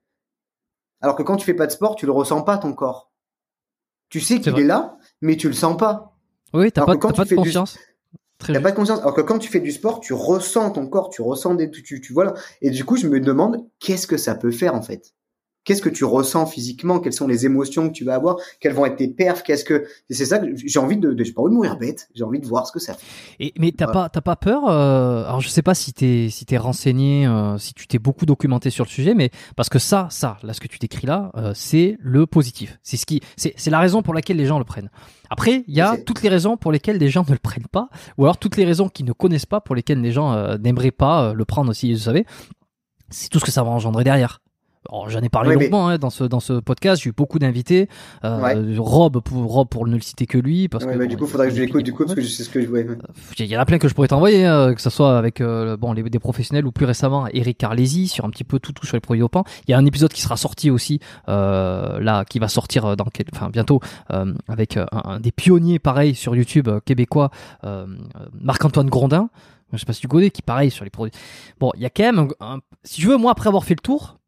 [1.00, 3.10] Alors que quand tu fais pas de sport, tu le ressens pas ton corps.
[4.10, 6.16] Tu sais qu'il est là, mais tu le sens pas.
[6.52, 7.78] Oui, t'as pas, tu de du- confiance.
[8.38, 8.62] T'as juste.
[8.62, 9.00] pas de conscience.
[9.00, 11.82] Alors que quand tu fais du sport, tu ressens ton corps, tu ressens des, tu,
[11.82, 12.34] tu, tu vois là.
[12.60, 15.14] Et du coup, je me demande qu'est-ce que ça peut faire en fait?
[15.64, 17.00] Qu'est-ce que tu ressens physiquement?
[17.00, 18.36] Quelles sont les émotions que tu vas avoir?
[18.60, 19.42] Quelles vont être tes perfs?
[19.42, 22.08] Qu'est-ce que c'est ça que j'ai envie de, de j'ai pas envie de mourir bête.
[22.14, 23.04] J'ai envie de voir ce que ça fait.
[23.38, 24.00] Et, mais t'as Voilà.
[24.04, 27.58] pas, t'as pas peur euh, Alors je sais pas si t'es, si t'es renseigné, euh,
[27.58, 30.60] si tu t'es beaucoup documenté sur le sujet, mais parce que ça, ça, là, ce
[30.60, 32.78] que tu décris là, euh, c'est le positif.
[32.82, 34.90] C'est ce qui, c'est, c'est la raison pour laquelle les gens le prennent.
[35.28, 37.90] Après, il y a toutes les raisons pour lesquelles les gens ne le prennent pas,
[38.18, 41.34] ou alors toutes les raisons qu'ils ne connaissent pas pour lesquelles les gens n'aimeraient pas
[41.34, 41.92] le prendre aussi.
[41.92, 42.24] Vous savez,
[43.10, 44.40] c'est tout ce que ça va engendrer derrière.
[45.08, 47.02] J'en ai parlé mais- longuement hein, dans ce dans ce podcast.
[47.02, 47.88] J'ai eu beaucoup d'invités.
[48.24, 48.56] Euh, Ouais.
[48.78, 51.16] Rob pour Rob pour ne le citer que lui parce Ouais, que bah, bon, du
[51.18, 52.68] coup, il- faudrait que je l'écoute du coup parce que je sais ce que je
[52.68, 52.86] ouais.
[53.38, 55.76] il y en a plein que je pourrais t'envoyer, hein, que ce soit avec euh,
[55.76, 58.86] bon les, des professionnels ou plus récemment Eric Carlesi sur un petit peu tout tout
[58.86, 59.44] sur les produits dopants.
[59.68, 62.96] Il y a un épisode qui sera sorti aussi euh, là, qui va sortir euh,
[62.96, 63.80] dans quel, enfin bientôt
[64.12, 67.30] euh, avec euh, un, un des pionniers pareil sur YouTube euh, québécois,
[67.64, 67.86] euh,
[68.16, 69.28] euh, Marc-Antoine Grondin.
[69.72, 71.12] Je sais pas si tu connais, qui pareil sur les produits.
[71.60, 73.74] Bon, il y a quand même, un- un- si tu veux, moi après avoir fait
[73.74, 74.18] le tour,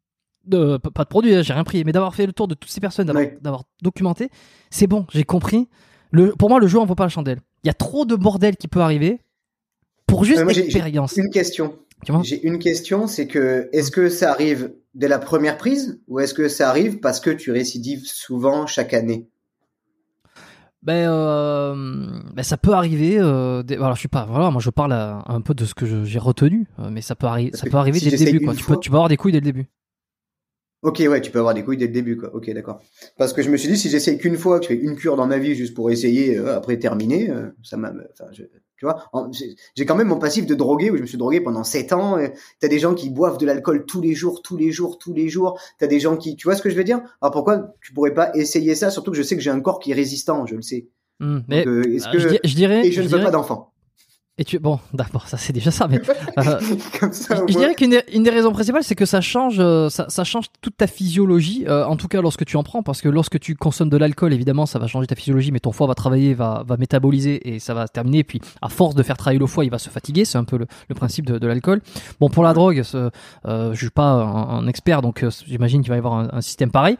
[0.45, 2.69] de, pas de produits, hein, j'ai rien pris, mais d'avoir fait le tour de toutes
[2.71, 3.37] ces personnes, d'avoir Ouais.
[3.41, 4.29] d'avoir documenté,
[4.69, 5.67] c'est bon, j'ai compris.
[6.11, 7.39] Le, pour moi, le jeu en vaut pas la chandelle.
[7.63, 9.19] Il y a trop de bordel qui peut arriver
[10.05, 11.15] pour juste l'expérience.
[11.17, 11.75] Une question.
[12.23, 16.33] J'ai une question, c'est que est-ce que ça arrive dès la première prise ou est-ce
[16.33, 19.29] que ça arrive parce que tu récidives souvent chaque année?
[20.83, 21.73] Ben, euh,
[22.33, 23.17] ben, ça peut arriver.
[23.17, 24.25] Euh, des- alors je suis pas.
[24.29, 27.01] Voilà, moi je parle à- un peu de ce que je- j'ai retenu, euh, mais
[27.01, 28.43] ça peut Ça peut arriver si dès le début.
[28.45, 28.53] Quoi.
[28.53, 29.67] Tu peux, tu peux avoir des couilles dès le début.
[30.83, 32.33] Ok, ouais, tu peux avoir des couilles dès le début, quoi.
[32.35, 32.81] Ok, d'accord.
[33.17, 35.15] Parce que je me suis dit, si j'essaye qu'une fois, que je fais une cure
[35.15, 38.43] dans ma vie juste pour essayer, euh, après terminer, euh, ça m'a, enfin, je-
[38.75, 39.09] tu vois,
[39.75, 42.17] j'ai quand même mon passif de drogué où je me suis drogué pendant sept ans.
[42.17, 42.27] euh,
[42.59, 45.29] T'as des gens qui boivent de l'alcool tous les jours, tous les jours, tous les
[45.29, 45.57] jours.
[45.79, 47.01] T'as des gens qui, tu vois ce que je veux dire?
[47.21, 48.89] Alors pourquoi tu pourrais pas essayer ça?
[48.91, 50.89] Surtout que je sais que j'ai un corps qui est résistant, je le sais.
[51.19, 52.85] Hmm, mais Donc, euh, est-ce euh, que je, di- je dirais.
[52.85, 53.72] et je ne veux pas d'enfant.
[54.39, 55.87] Et tu bon, d'accord, ça c'est déjà ça.
[55.87, 56.01] Mais
[56.39, 56.59] euh,
[57.11, 60.07] ça, je dirais qu'une des- une des raisons principales, c'est que ça change, euh, ça,
[60.09, 61.65] ça change toute ta physiologie.
[61.67, 64.33] euh, en tout cas, lorsque tu en prends, parce que lorsque tu consommes de l'alcool,
[64.33, 67.59] évidemment, ça va changer ta physiologie, mais ton foie va travailler, va, va métaboliser et
[67.59, 68.19] ça va se terminer.
[68.19, 70.25] Et puis, à force de faire travailler le foie, il va se fatiguer.
[70.25, 71.81] C'est un peu le, le principe de, de l'alcool.
[72.19, 73.11] Bon, pour la drogue, euh,
[73.45, 76.41] je suis pas un, un expert, donc euh, j'imagine qu'il va y avoir un, un
[76.41, 76.97] système pareil.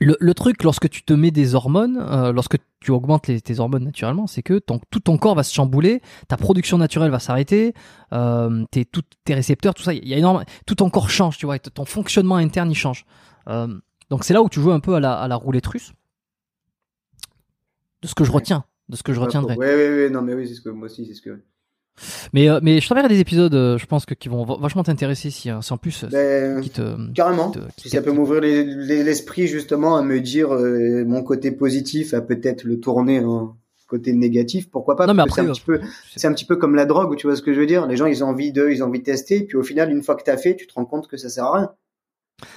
[0.00, 3.60] Le, le truc, lorsque tu te mets des hormones, euh, lorsque tu augmentes les, tes
[3.60, 7.18] hormones naturellement, c'est que ton, tout ton corps va se chambouler, ta production naturelle va
[7.18, 7.72] s'arrêter,
[8.12, 8.86] euh, tes,
[9.24, 11.84] tes récepteurs, tout ça, il y a énormément, tout ton corps change, tu vois, ton
[11.84, 13.06] fonctionnement interne il change.
[13.48, 13.68] Euh,
[14.10, 15.92] donc c'est là où tu joues un peu à la, à la roulette russe.
[18.02, 19.56] De ce que je retiens, de ce que je retiendrai.
[19.56, 21.42] Ouais, ouais, ouais, non, mais oui, c'est ce que moi aussi, c'est ce que.
[22.32, 24.82] Mais, euh, mais je t'enverrai des épisodes, euh, je pense que qui vont va- vachement
[24.82, 26.08] t'intéresser si, euh, si en plus euh,
[26.56, 27.50] Ben, qui te, Carrément.
[27.50, 31.04] qui te- qui Si ça peut m'ouvrir les- les- l'esprit justement à me dire euh,
[31.06, 33.56] mon côté positif, à peut-être le tourner en
[33.88, 35.80] côté négatif, pourquoi pas Non, mais après, c'est un petit peu,
[36.16, 37.86] c'est un petit peu comme la drogue, tu vois ce que je veux dire?
[37.86, 40.02] Les gens, ils ont envie de, ils ont envie de tester, puis au final, une
[40.02, 41.70] fois que t'as fait, tu te rends compte que ça sert à rien.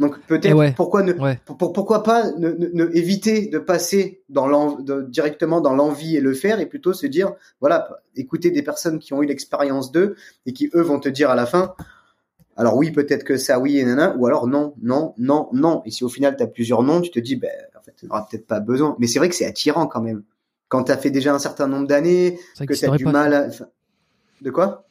[0.02, 0.74] Donc peut-être ouais.
[0.76, 1.40] pourquoi ne, Ouais.
[1.46, 5.74] pour- pour- pourquoi pas ne, ne- ne- éviter de passer dans l'en- de- directement dans
[5.74, 9.26] l'envie et le faire et plutôt se dire voilà écouter des personnes qui ont eu
[9.26, 11.76] l'expérience d'eux et qui eux vont te dire à la fin
[12.58, 15.82] alors oui peut-être que ça oui et nana ou alors non non non non.
[15.86, 18.06] Et si au final tu as plusieurs noms tu te dis ben en fait tu
[18.06, 18.98] n'auras peut-être pas besoin.
[19.00, 20.24] Mais c'est vrai que c'est attirant quand même.
[20.68, 23.34] Quand tu as fait déjà un certain nombre d'années ça que tu as du mal
[23.34, 23.48] à...
[24.42, 24.89] de quoi?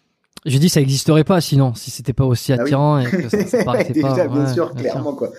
[0.48, 2.62] J'ai dit ça existerait pas sinon, si c'était pas aussi Ah oui.
[2.62, 4.28] attirant et que ça, ça paraissait déjà pas.
[4.28, 5.30] bien ouais, sûr bien clairement quoi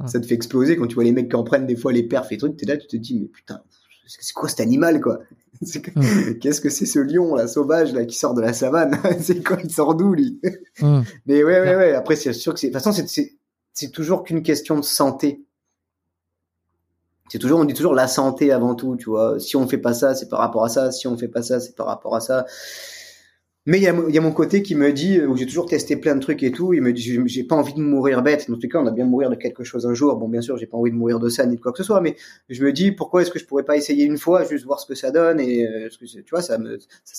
[0.00, 0.08] Ouais.
[0.08, 2.02] ça te fait exploser quand tu vois les mecs qui en prennent des fois les
[2.02, 3.60] perfs et trucs t'es là tu te dis mais putain
[4.08, 5.20] c'est quoi cet animal quoi?
[5.94, 6.34] Mm.
[6.40, 8.98] qu'est-ce que c'est ce lion là sauvage là qui sort de la savane?
[9.20, 10.40] C'est quoi il sort d'où lui?
[10.82, 11.04] Hum.
[11.26, 13.06] mais ouais ouais ouais après c'est sûr que c'est de toute façon
[13.72, 15.44] c'est toujours qu'une question de santé
[17.28, 19.94] c'est toujours on dit toujours la santé avant tout tu vois si on fait pas
[19.94, 22.20] ça c'est par rapport à ça si on fait pas ça c'est par rapport à
[22.20, 22.46] ça
[23.66, 25.46] mais il y a, mon- il y a mon côté qui me dit, où j'ai
[25.46, 28.22] toujours testé plein de trucs et tout, il me dit, j'ai- pas envie de mourir
[28.22, 28.50] bête.
[28.50, 30.16] Dans les cas, on a bien mourir de quelque chose un jour.
[30.16, 31.84] Bon, bien sûr, j'ai pas envie de mourir de ça ni de quoi que ce
[31.84, 32.14] soit, mais
[32.50, 34.86] je me dis, pourquoi est-ce que je pourrais pas essayer une fois, juste voir ce
[34.86, 36.78] que ça donne et, euh, tu vois, ça me,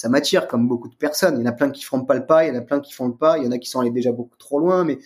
[0.09, 1.35] m'attire comme beaucoup de personnes.
[1.39, 2.79] Il y en a plein qui feront pas le pas, il y en a plein
[2.79, 4.83] qui font le pas, il y en a qui sont allés déjà beaucoup trop loin,
[4.83, 4.99] mais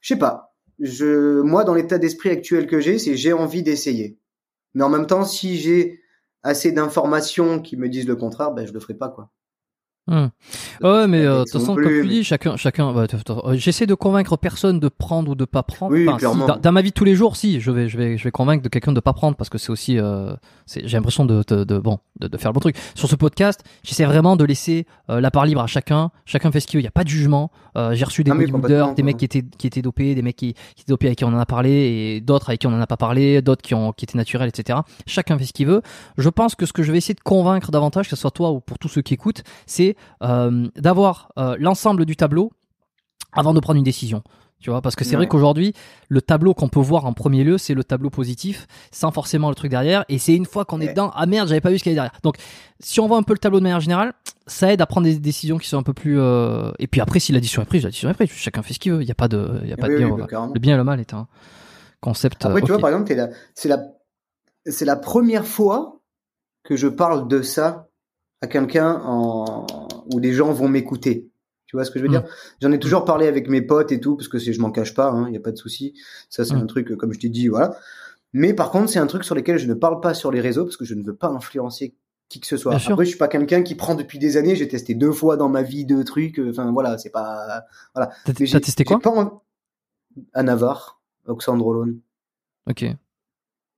[0.00, 0.54] je sais pas.
[0.78, 4.18] Je, moi, dans l'état d'esprit actuel que j'ai, c'est j'ai envie d'essayer.
[4.74, 6.00] Mais en même temps, si j'ai
[6.42, 9.30] assez d'informations qui me disent le contraire, ben, je le ferai pas, quoi.
[10.10, 10.30] Hum.
[10.82, 12.92] Ouais, mais de toute façon, plus, comme tu mais- dis, chacun, chacun.
[12.92, 13.06] bah,
[13.52, 15.92] J'essaie de convaincre personne de prendre ou de pas prendre.
[15.92, 16.46] Oui, Enfin, si, clairement.
[16.46, 18.32] dans, dans ma vie de tous les jours, si, je vais, je vais, je vais
[18.32, 20.34] convaincre de quelqu'un de pas prendre parce que c'est aussi, euh,
[20.66, 22.76] j'ai l'impression de, de, de- bon, de, de faire le bon truc.
[22.96, 26.10] Sur ce podcast, j'essaie vraiment de laisser euh, la part libre à chacun.
[26.24, 26.82] Chacun fait ce qu'il veut.
[26.82, 27.52] Il y a pas de jugement.
[27.76, 30.36] Euh, j'ai reçu des Ah, bodybuilders, des mecs qui étaient, qui étaient dopés, des mecs
[30.36, 31.70] qui, qui étaient dopés avec qui on en a parlé
[32.16, 34.48] et d'autres avec qui on en a pas parlé, d'autres qui ont, qui étaient naturels,
[34.48, 34.80] etc.
[35.06, 35.80] Chacun fait ce qu'il veut.
[36.18, 38.50] Je pense que ce que je vais essayer de convaincre davantage, que ce soit toi
[38.50, 39.91] ou pour tous ceux qui écoutent, c'est
[40.22, 42.50] euh, d'avoir euh, l'ensemble du tableau
[43.32, 44.22] avant de prendre une décision.
[44.60, 45.16] Tu vois, parce que c'est Ouais.
[45.16, 45.74] vrai qu'aujourd'hui,
[46.08, 49.56] le tableau qu'on peut voir en premier lieu, c'est le tableau positif, sans forcément le
[49.56, 50.04] truc derrière.
[50.08, 51.98] Et c'est une fois qu'on est dedans, ah merde, j'avais pas vu ce qu'il y
[51.98, 52.20] avait derrière.
[52.22, 52.36] Donc,
[52.78, 54.12] si on voit un peu le tableau de manière générale,
[54.46, 56.20] ça aide à prendre des décisions qui sont un peu plus.
[56.20, 58.30] euh, Et puis après, si la décision est prise, la décision est prise.
[58.30, 59.02] Chacun fait ce qu'il veut.
[59.02, 60.10] Il y a pas de, il y a pas Oui, de bien.
[60.10, 61.26] oui, bah, le bien et le mal est un
[62.00, 62.44] concept.
[62.46, 63.12] Après, euh, tu vois, par exemple,
[63.56, 63.78] c'est la,
[64.66, 66.00] c'est la première fois
[66.62, 67.88] que je parle de ça
[68.42, 69.66] à quelqu'un en,
[70.12, 71.30] où des gens vont m'écouter.
[71.66, 72.20] Tu vois ce que je veux Mm.
[72.20, 72.24] dire?
[72.60, 75.10] J'en ai toujours parlé avec mes potes et tout, parce que je m'en cache pas,
[75.14, 75.94] il hein, y a pas de souci.
[76.28, 76.58] Ça, c'est Mm.
[76.62, 77.74] un truc, comme je t'ai dit, voilà.
[78.34, 80.64] Mais par contre, c'est un truc sur lequel je ne parle pas sur les réseaux,
[80.64, 81.94] parce que je ne veux pas influencer
[82.28, 82.70] qui que ce soit.
[82.72, 82.92] Bien sûr.
[82.92, 84.56] Après, je suis pas quelqu'un qui prend depuis des années.
[84.56, 86.38] J'ai testé deux fois dans ma vie deux trucs.
[86.38, 87.64] euh, Enfin, voilà, c'est pas.
[87.94, 88.10] Voilà.
[88.24, 88.98] T'as testé quoi?
[89.00, 89.30] pas envie-
[90.32, 92.00] À Navarre, Oxandrolone.
[92.68, 92.84] Ok.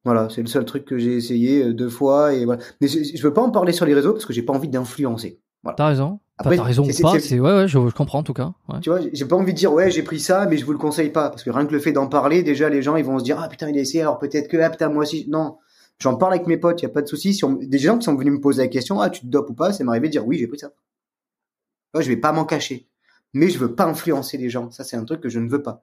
[0.05, 2.63] Voilà, c'est le seul truc que j'ai essayé euh, deux fois et voilà.
[2.81, 5.41] Mais je, veux pas en parler sur les réseaux parce que j'ai pas envie d'influencer.
[5.63, 5.77] Voilà.
[5.77, 6.21] T'as raison.
[6.37, 7.13] Après, t'as raison ou pas.
[7.13, 8.53] c'est- C'est ouais, ouais, je, je comprends en tout cas.
[8.69, 8.81] Ouais.
[8.81, 10.79] Tu vois, j'ai pas envie de dire ouais j'ai pris ça, mais je vous le
[10.79, 13.19] conseille pas parce que rien que le fait d'en parler, déjà les gens ils vont
[13.19, 15.57] se dire ah putain il a essayé alors peut-être que ah putain moi aussi non.
[16.01, 17.33] J'en parle avec mes potes, y a pas de souci.
[17.33, 17.53] Si on...
[17.55, 19.73] des gens qui sont venus me poser la question ah tu te dopes ou pas,
[19.73, 20.73] c'est m'arrivé de dire oui j'ai pris ça.
[21.95, 22.89] Ouais, je vais pas m'en cacher,
[23.33, 24.71] mais je veux pas influencer les gens.
[24.71, 25.83] Ça c'est un truc que je ne veux pas.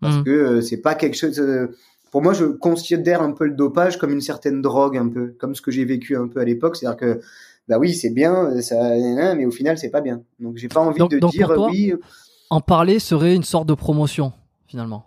[0.00, 0.24] parce Mhm.
[0.24, 1.38] que euh, c'est pas quelque chose.
[1.40, 1.68] euh,
[2.10, 5.54] pour moi, je considère un peu le dopage comme une certaine drogue, un peu comme
[5.54, 7.20] ce que j'ai vécu un peu à l'époque, c'est-à-dire que
[7.68, 8.76] bah oui, c'est bien, euh, ça,
[9.34, 10.22] mais au final, c'est pas bien.
[10.40, 11.92] Donc j'ai pas envie Donc- de donc dire toi, euh, oui.
[12.50, 14.32] En parler serait une sorte de promotion,
[14.66, 15.04] finalement.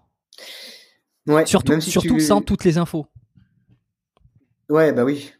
[1.28, 3.08] Ouais, Surtout, même si surtout tu- sans toutes les infos.
[4.70, 5.32] Ouais, bah oui.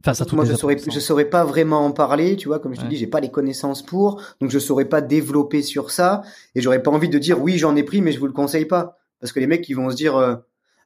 [0.00, 2.74] Enfin, ça, toutes Moi, je saurais, je saurais pas vraiment en parler, tu vois, comme
[2.74, 6.22] je te dis, j'ai pas les connaissances pour, donc je saurais pas développer sur ça,
[6.54, 8.66] et j'aurais pas envie de dire oui, j'en ai pris, mais je vous le conseille
[8.66, 10.36] pas, parce que les mecs, ils vont se dire euh,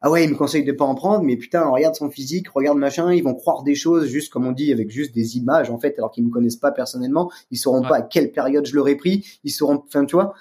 [0.02, 2.78] ah ouais, il me conseille de pas en prendre, mais putain, regarde son physique, regarde
[2.78, 5.78] machin, ils vont croire des choses juste comme on dit avec juste des images en
[5.78, 7.88] fait, alors qu'ils me connaissent pas personnellement, ils sauront Ouais.
[7.88, 10.32] pas à quelle période je l'aurais pris, ils sauront, enfin tu vois.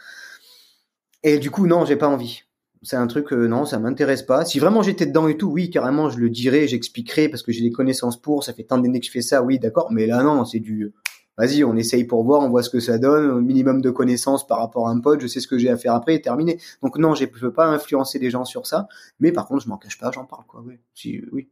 [1.23, 2.43] Et du coup, non, j'ai pas envie.
[2.81, 4.45] C'est un truc, euh, non, ça m'intéresse pas.
[4.45, 7.61] Si vraiment j'étais dedans et tout, oui, carrément, je le dirais, j'expliquerai parce que j'ai
[7.61, 8.45] des connaissances pour.
[8.45, 9.91] Ça fait tant d'années que je fais ça, oui, d'accord.
[9.91, 10.93] Mais là, non, c'est du.
[11.39, 14.45] Vas-y, on essaye pour voir, on voit ce que ça donne, un minimum de connaissances
[14.45, 16.59] par rapport à un pote, je sais ce que j'ai à faire après, et terminé.
[16.83, 18.87] Donc non, je peux pas influencer les gens sur ça,
[19.21, 20.61] mais par contre, je m'en cache pas, j'en parle, quoi.
[20.65, 21.47] Oui, si, oui.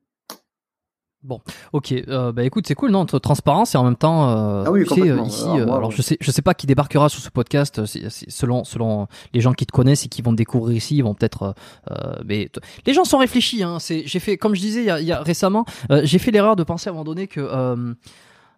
[1.73, 4.71] Ok, euh, bah écoute, c'est cool, non Entre Transparence et en même temps, euh, Ah
[4.71, 5.25] oui, tu sais, complètement.
[5.25, 7.79] ici, Alors, euh, moi, alors je sais, je sais pas qui débarquera sur ce podcast,
[7.79, 10.77] euh, c'est- c'est selon selon les gens qui te connaissent et qui vont te découvrir
[10.77, 11.51] ici, ils vont peut-être, euh,
[11.91, 12.49] euh, mais
[12.85, 13.61] les gens sont réfléchis.
[13.63, 16.19] Hein, c'est, j'ai fait, comme je disais, il y a, y a récemment, euh, j'ai
[16.19, 17.41] fait l'erreur de penser à un moment donné que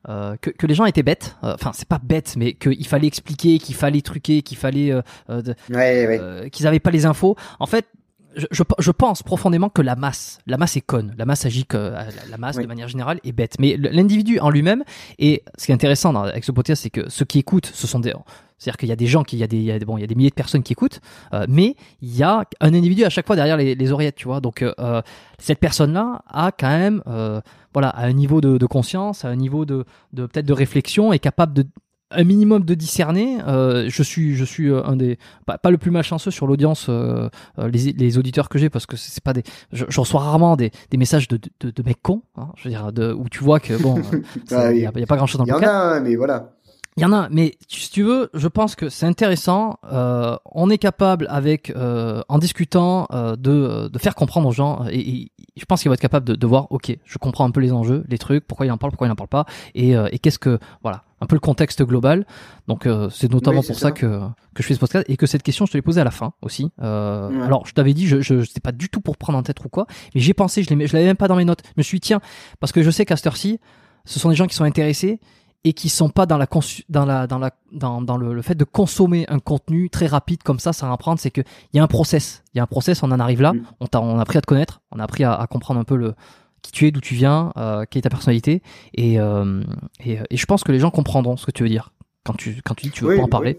[0.07, 1.35] euh, que, que les gens étaient bêtes.
[1.43, 5.01] Euh, Enfin, c'est pas bête, mais qu'il fallait expliquer, qu'il fallait truquer, qu'il fallait euh,
[5.29, 6.19] euh, de- Ouais, ouais.
[6.21, 7.35] euh, qu'ils n'avaient pas les infos.
[7.59, 7.85] En fait,
[8.35, 11.15] je, je, je pense profondément que la masse, la masse est conne.
[11.17, 12.63] La masse agit que la, la masse Oui.
[12.63, 13.55] de manière générale est bête.
[13.59, 14.83] Mais l'individu en lui-même
[15.17, 17.87] et ce qui est intéressant dans, avec ce podcast, c'est que ceux qui écoutent, ce
[17.87, 18.13] sont des
[18.59, 19.97] c'est-à-dire qu'il y a des gens qui, il y a des, il y a, bon,
[19.97, 20.99] il y a des milliers de personnes qui écoutent,
[21.33, 24.25] euh, mais il y a un individu à chaque fois derrière les, les oreillettes, tu
[24.27, 24.41] vois.
[24.41, 25.01] Donc euh, euh,
[25.37, 27.39] cette personne-là a quand même, euh,
[27.73, 31.13] voilà, à un niveau de, de conscience, à un niveau de, de peut-être de réflexion,
[31.13, 31.65] est capable de
[32.11, 33.37] un minimum de discerner.
[33.47, 36.87] Euh, je suis, je suis euh, un des, pas, pas le plus malchanceux sur l'audience,
[36.89, 37.29] euh,
[37.59, 40.55] euh, les, les auditeurs que j'ai, parce que c'est pas des, je, je reçois rarement
[40.55, 43.43] des, des messages de, de, de mecs cons, hein, je veux dire, de, où tu
[43.43, 43.97] vois que bon,
[44.51, 45.71] euh, il y, a, il y a pas grand-chose dans Il le y en a,
[45.71, 46.51] un, mais voilà.
[46.97, 49.77] Il y en a, mais si tu veux, je pense que c'est intéressant.
[49.89, 54.83] euh, on est capable, avec, euh, en discutant, euh, de, de faire comprendre aux gens.
[54.91, 57.51] Et, et je pense qu'il va être capable de, de voir, ok, je comprends un
[57.51, 59.95] peu les enjeux, les trucs, pourquoi il en parle, pourquoi il en parle pas, et,
[59.95, 62.25] euh, et qu'est-ce que, voilà, un peu le contexte global.
[62.67, 63.91] Donc euh, c'est notamment Oui, pour ça, ça.
[63.91, 64.19] que
[64.53, 66.11] que je fais ce podcast et que cette question je te l'ai posée à la
[66.11, 66.71] fin aussi.
[66.81, 67.41] Euh, Ouais.
[67.45, 69.69] Alors je t'avais dit, je je sais pas du tout pour prendre en tête ou
[69.69, 71.61] quoi, mais j'ai pensé, je je l'avais même pas dans mes notes.
[71.65, 72.21] Je me suis dit, tiens,
[72.59, 73.59] parce que je sais qu'à cette heure-ci,
[74.05, 75.19] ce sont des gens qui sont intéressés
[75.65, 78.41] et qui sont pas dans la consu- dans la dans la dans, dans le, le
[78.41, 81.41] fait de consommer un contenu très rapide comme ça sans apprendre c'est que
[81.73, 83.61] il y a un process il y a un process on en arrive là Mm.
[83.81, 85.83] on t'a on a appris à te connaître on a appris à, à comprendre un
[85.83, 86.15] peu le
[86.61, 88.61] qui tu es d'où tu viens euh, quelle est ta personnalité
[88.93, 89.63] et, euh,
[90.03, 91.93] et et je pense que les gens comprendront ce que tu veux dire
[92.25, 93.29] quand tu quand tu dis que tu veux Oui, pas en oui.
[93.29, 93.53] parler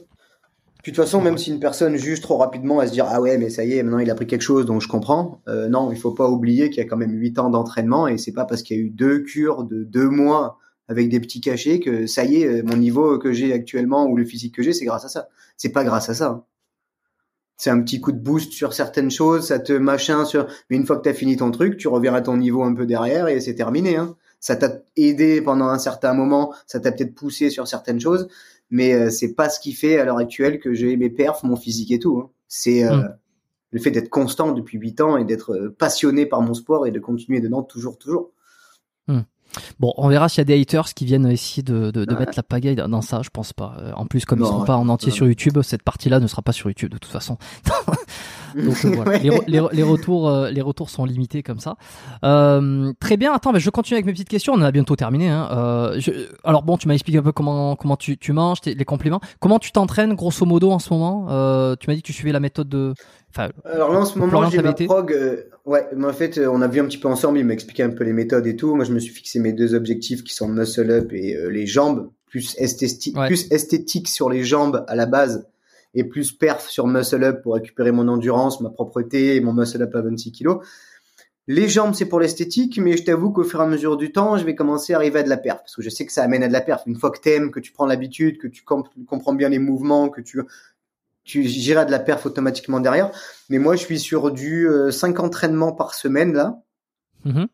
[0.82, 3.20] Puis de toute façon, même si une personne juge trop rapidement, elle se dire ah
[3.20, 5.42] ouais, mais ça y est, maintenant il a pris quelque chose, donc je comprends.
[5.48, 8.16] Euh, non, il faut pas oublier qu'il y a quand même huit ans d'entraînement et
[8.18, 11.40] c'est pas parce qu'il y a eu deux cures de deux mois avec des petits
[11.40, 14.62] cachets que ça y est, euh, mon niveau que j'ai actuellement ou le physique que
[14.62, 15.28] j'ai, c'est grâce à ça.
[15.56, 16.44] C'est pas grâce à ça.
[17.62, 20.46] C'est un petit coup de boost sur certaines choses, ça te machin sur.
[20.70, 22.86] Mais une fois que t'as fini ton truc, tu reviens à ton niveau un peu
[22.86, 23.96] derrière et c'est terminé.
[23.96, 24.16] Hein.
[24.40, 28.28] Ça t'a aidé pendant un certain moment, ça t'a peut-être poussé sur certaines choses,
[28.70, 31.54] mais euh, c'est pas ce qui fait à l'heure actuelle que j'ai mes perfs, mon
[31.56, 32.18] physique et tout.
[32.20, 32.30] hein.
[32.48, 33.16] C'est euh, Mm.
[33.72, 36.90] le fait d'être constant depuis huit ans et d'être euh, passionné par mon sport et
[36.92, 38.30] de continuer dedans toujours, toujours.
[39.80, 42.20] Bon on verra s'il y a des haters qui viennent essayer de, de, de Ouais.
[42.20, 44.64] mettre la pagaille dans- ça je pense pas Euh, en plus comme ils Non, seront
[44.64, 45.16] pas en entier ouais.
[45.16, 47.36] sur YouTube cette partie là ne sera pas sur YouTube de toute façon
[48.56, 49.18] Donc euh, voilà, Ouais.
[49.20, 51.76] les, re- les, re- les retours, euh, les retours sont limités comme ça.
[52.24, 53.32] Euh, très bien.
[53.32, 54.52] Attends, mais je continue avec mes petites questions.
[54.54, 55.28] On a bientôt terminé.
[55.28, 55.92] Hein.
[55.98, 59.20] Je- alors bon, tu m'as expliqué un peu comment comment tu, tu manges, les compléments.
[59.40, 61.26] Comment tu t'entraînes grosso modo en ce moment?
[61.76, 62.94] Tu m'as dit que tu suivais la méthode de.
[63.30, 65.16] Enfin, Alors là, en ce moment, j'ai ma prog.
[65.64, 67.38] ouais, mais en fait, on a vu un petit peu ensemble.
[67.38, 68.74] Il m'a expliqué un peu les méthodes et tout.
[68.74, 72.10] Moi, je me suis fixé mes deux objectifs qui sont muscle up et les jambes,
[72.26, 73.26] plus esthétique, Ouais.
[73.28, 75.46] plus esthétique sur les jambes à la base
[75.94, 79.82] et plus perf sur muscle up pour récupérer mon endurance, ma propreté et mon muscle
[79.82, 80.64] up à 26 kilos.
[81.46, 84.36] Les jambes, c'est pour l'esthétique, mais je t'avoue qu'au fur et à mesure du temps,
[84.36, 86.22] je vais commencer à arriver à de la perf, parce que je sais que ça
[86.22, 86.82] amène à de la perf.
[86.86, 90.10] Une fois que t'aimes, que tu prends l'habitude, que tu comp- comprends bien les mouvements,
[90.10, 90.40] que tu,
[91.24, 93.10] tu de la perf automatiquement derrière.
[93.48, 96.62] Mais moi, je suis sur du 5 entraînements par semaine là.
[97.24, 97.48] mhm.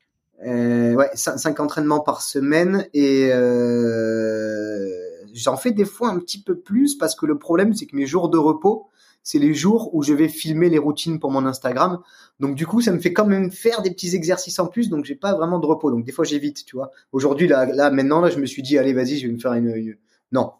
[0.46, 4.90] Euh, ouais, 5 entraînements par semaine et euh,
[5.36, 8.06] j'en fais des fois un petit peu plus parce que le problème c'est que mes
[8.06, 8.88] jours de repos,
[9.22, 12.00] c'est les jours où je vais filmer les routines pour mon Instagram.
[12.38, 15.04] Donc du coup, ça me fait quand même faire des petits exercices en plus, donc
[15.04, 15.90] j'ai pas vraiment de repos.
[15.90, 16.92] Donc des fois j'évite, tu vois.
[17.12, 19.52] Aujourd'hui là, là maintenant là, je me suis dit allez vas-y, je vais me faire
[19.54, 19.96] une,
[20.32, 20.52] non,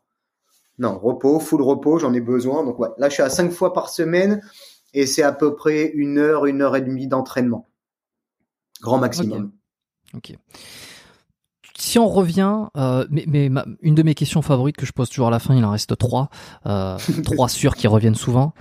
[0.79, 2.65] non repos, full repos, j'en ai besoin.
[2.65, 4.43] Donc ouais, là je suis à 5 fois par semaine
[4.95, 7.69] et c'est à peu près une heure, une heure et demie d'entraînement.
[8.81, 9.53] Grand maximum.
[10.15, 10.35] Ok.
[11.79, 15.09] Si on revient, euh, mais, mais ma- une de mes questions favorites que je pose
[15.11, 16.31] toujours à la fin, il en reste trois,
[16.67, 18.55] euh, trois sûrs qui reviennent souvent.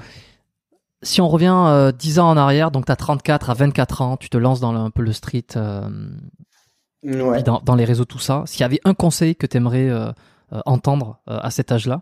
[1.01, 4.17] Si on revient euh, 10 ans en arrière, donc tu as 34 à 24 ans,
[4.17, 5.45] tu te lances dans le- un peu le street,
[7.03, 7.43] Ouais.
[7.43, 8.43] dans, dans les réseaux, tout ça.
[8.47, 9.91] S'il y avait un conseil que tu aimerais
[10.65, 12.01] entendre à cet âge-là,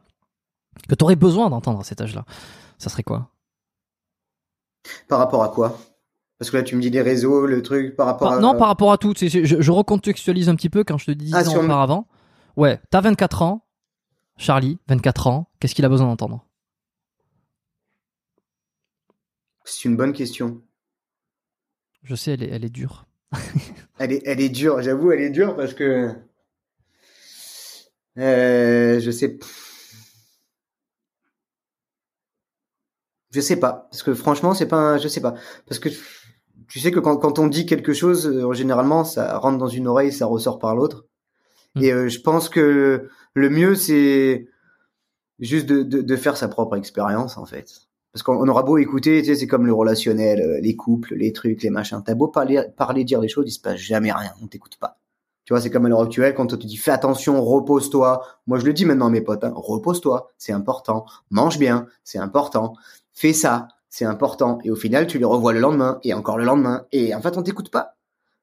[0.88, 2.24] que tu aurais besoin d'entendre à cet âge-là,
[2.78, 3.28] ça serait quoi?
[5.10, 5.78] Par rapport à quoi?
[6.44, 8.42] Parce que là, tu me dis les réseaux, le truc, par rapport Par- à...
[8.42, 9.14] Non, par rapport à tout.
[9.16, 12.06] Je, je recontextualise un petit peu quand je te dis 10 Ah, ans auparavant.
[12.58, 13.66] Ouais, t'as 24 ans,
[14.36, 16.46] Charlie, 24 ans, qu'est-ce qu'il a besoin d'entendre?
[19.64, 20.62] C'est une bonne question.
[22.04, 23.06] Je sais, elle est, elle est dure.
[24.00, 26.14] Elle est, elle est dure, j'avoue, elle est dure parce que...
[28.18, 29.40] Euh, je sais...
[33.32, 34.98] Je sais pas, parce que franchement, c'est pas un...
[34.98, 35.36] Je sais pas.
[35.70, 35.88] Parce que
[36.74, 39.88] tu sais que quand, quand on dit quelque chose, euh, généralement, ça rentre dans une
[39.88, 41.06] oreille, ça ressort par l'autre.
[41.76, 41.84] Mm.
[41.84, 44.48] Et euh, je pense que le mieux, c'est
[45.38, 47.70] juste de, de, de faire sa propre expérience, en fait.
[48.12, 51.32] Parce qu'on aura beau écouter, tu sais, c'est comme le relationnel, euh, les couples, les
[51.32, 52.02] trucs, les machins.
[52.04, 54.98] T'as beau parler, parler, dire des choses, il se passe jamais rien, on t'écoute pas.
[55.46, 58.26] Tu vois, c'est comme à l'heure actuelle, quand on te dit fais attention, repose-toi.
[58.48, 61.06] Moi, je le dis maintenant à mes potes, hein, repose-toi, c'est important.
[61.30, 62.74] Mange bien, c'est important.
[63.14, 64.58] Fais ça, c'est important.
[64.64, 67.38] Et au final, tu les revois le lendemain, et encore le lendemain, et en fait,
[67.38, 67.96] on t'écoute pas.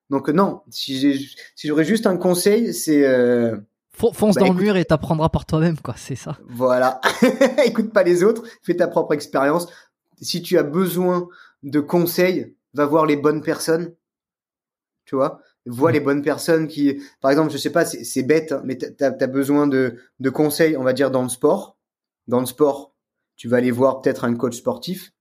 [0.08, 1.18] Donc euh, non, si j'ai-
[1.56, 3.56] si j'aurais juste un conseil, c'est euh,
[3.92, 6.38] Fon- Fonce Bah, dans écoute- le mur et t'apprendras par toi-même, quoi, c'est ça.
[6.48, 7.00] Voilà.
[7.66, 9.66] Écoute pas les autres, fais ta propre expérience.
[10.20, 11.26] Si tu as besoin
[11.64, 13.92] de conseils, va voir les bonnes personnes.
[15.04, 15.40] Tu vois?
[15.66, 15.94] Vois Mhm.
[15.94, 19.08] les bonnes personnes qui, par exemple, je sais pas, c'est c'est bête, hein, mais t'as
[19.20, 21.76] as besoin de, de conseils, on va dire, dans le sport.
[22.28, 22.94] Dans le sport,
[23.36, 25.12] tu vas aller voir peut-être un coach sportif.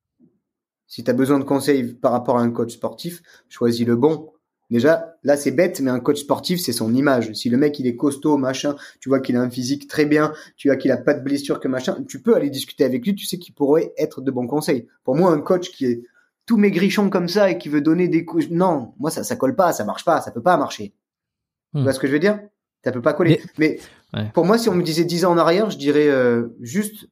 [0.90, 4.32] Si tu as besoin de conseils par rapport à un coach sportif, choisis le bon.
[4.72, 7.32] Déjà, là, c'est bête, mais un coach sportif, c'est son image.
[7.34, 10.34] Si le mec, il est costaud, machin, tu vois qu'il a un physique très bien,
[10.58, 13.16] tu vois qu'il a pas de blessure que machin, tu peux aller discuter avec lui,
[13.16, 14.88] tu sais qu'il pourrait être de bons conseils.
[15.04, 16.04] Pour moi, un coach qui est
[16.46, 19.56] tout maigrichon comme ça et qui veut donner des coups, non, moi, ça, ça colle
[19.56, 20.90] pas, ça marche pas, ça peut pas marcher.
[21.74, 21.84] Tu Hmm.
[21.84, 22.40] vois ce que je veux dire?
[22.84, 23.42] Ça peut pas coller.
[23.60, 23.80] Mais,
[24.14, 24.32] Ouais.
[24.34, 27.08] pour moi, si on me disait 10 ans en arrière, je dirais, euh, juste,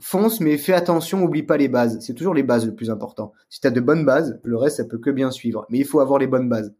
[0.00, 1.98] fonce, mais fais attention, oublie pas les bases.
[2.00, 3.32] C'est toujours les bases le plus important.
[3.48, 5.66] Si t'as de bonnes bases, le reste, ça peut que bien suivre.
[5.70, 6.74] Mais il faut avoir les bonnes bases.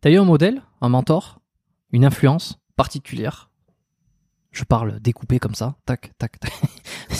[0.00, 1.40] T'as eu un modèle, un mentor,
[1.92, 3.50] une influence particulière?
[4.50, 6.52] Je parle découpé comme ça, tac, tac, tac.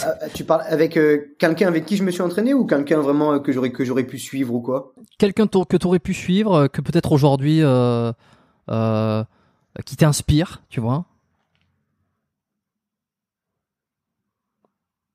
[0.04, 3.34] Euh, tu parles avec euh, quelqu'un avec qui je me suis entraîné ou quelqu'un vraiment
[3.34, 4.94] euh, que j'aurais que j'aurais pu suivre ou quoi?
[5.18, 7.62] Quelqu'un que t'aurais pu suivre, euh, que peut-être aujourd'hui
[9.86, 11.06] qui t'inspire, tu vois?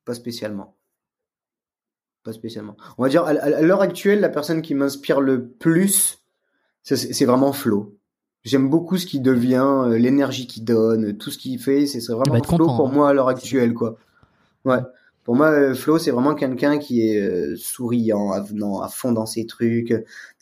[0.07, 0.73] Pas spécialement.
[2.23, 2.77] Pas spécialement.
[2.97, 6.23] On va dire à, l'heure actuelle, la personne qui m'inspire le plus,
[6.81, 7.97] c'est vraiment Flo.
[8.45, 11.85] J'aime beaucoup ce qu'il devient, euh, l'énergie qu'il donne, tout ce qu'il fait.
[11.87, 12.91] C'est vraiment Flo content, pour hein.
[12.93, 13.97] moi à l'heure actuelle, quoi.
[14.63, 14.79] Ouais.
[15.25, 19.25] Pour moi, euh, Flo, c'est vraiment quelqu'un qui est euh, souriant, avenant, à fond dans
[19.25, 19.93] ses trucs,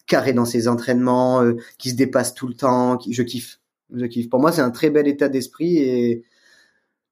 [0.06, 2.98] carré dans ses entraînements, euh, qui se dépasse tout le temps.
[2.98, 3.14] Qui...
[3.14, 3.60] Je kiffe.
[3.92, 4.30] Je kiffe.
[4.30, 6.24] Pour moi, c'est un très bel état d'esprit et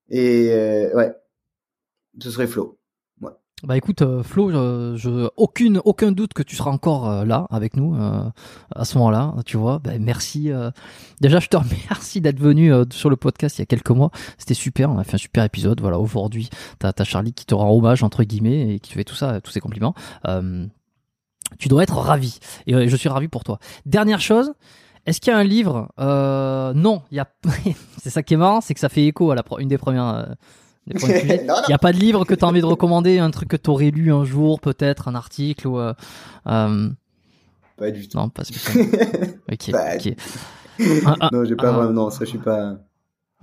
[0.09, 1.13] et euh, ouais,
[2.19, 2.77] ce serait Flo.
[3.63, 7.47] Bah écoute, euh, Flo, euh, je, aucune, aucun doute que tu seras encore euh, là
[7.49, 8.29] avec nous euh,
[8.75, 9.35] à ce moment-là.
[9.45, 10.51] Tu vois, bah, merci.
[11.21, 11.55] Déjà, je te
[11.87, 14.11] remercie d'être venu sur le podcast il y a quelques mois.
[14.37, 15.79] C'était super, on a fait un super épisode.
[15.79, 19.05] Voilà, aujourd'hui, t'as as Charlie qui te rend hommage entre guillemets et qui te fait
[19.05, 19.95] tout ça, tous ces compliments.
[21.57, 23.59] Tu dois être ravi et je suis ravi pour toi.
[23.85, 24.51] Dernière chose.
[25.05, 27.29] Est-ce qu'il y a un livre Non, il y a.
[28.01, 29.77] c'est ça qui est marrant, c'est que ça fait écho à la pro- une des
[29.77, 30.35] premières.
[30.87, 30.97] Il
[31.67, 33.69] n'y a pas de livre que tu as envie de recommander, un truc que tu
[33.69, 35.79] aurais lu un jour, peut-être, un article ou.
[35.79, 35.93] euh,
[36.47, 36.89] euh,
[37.77, 38.17] Pas du tout.
[38.17, 38.91] non, pas spécialement.
[39.51, 40.13] Ok, ok.
[41.05, 41.71] Un- un- non, j'ai pas ah.
[41.71, 41.93] vraiment.
[41.93, 42.77] Non, ça, je suis pas.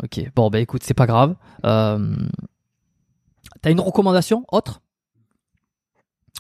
[0.03, 1.35] ok, bon, bah écoute, c'est pas grave.
[1.65, 2.15] Euh,
[3.63, 4.81] T'as une recommandation autre?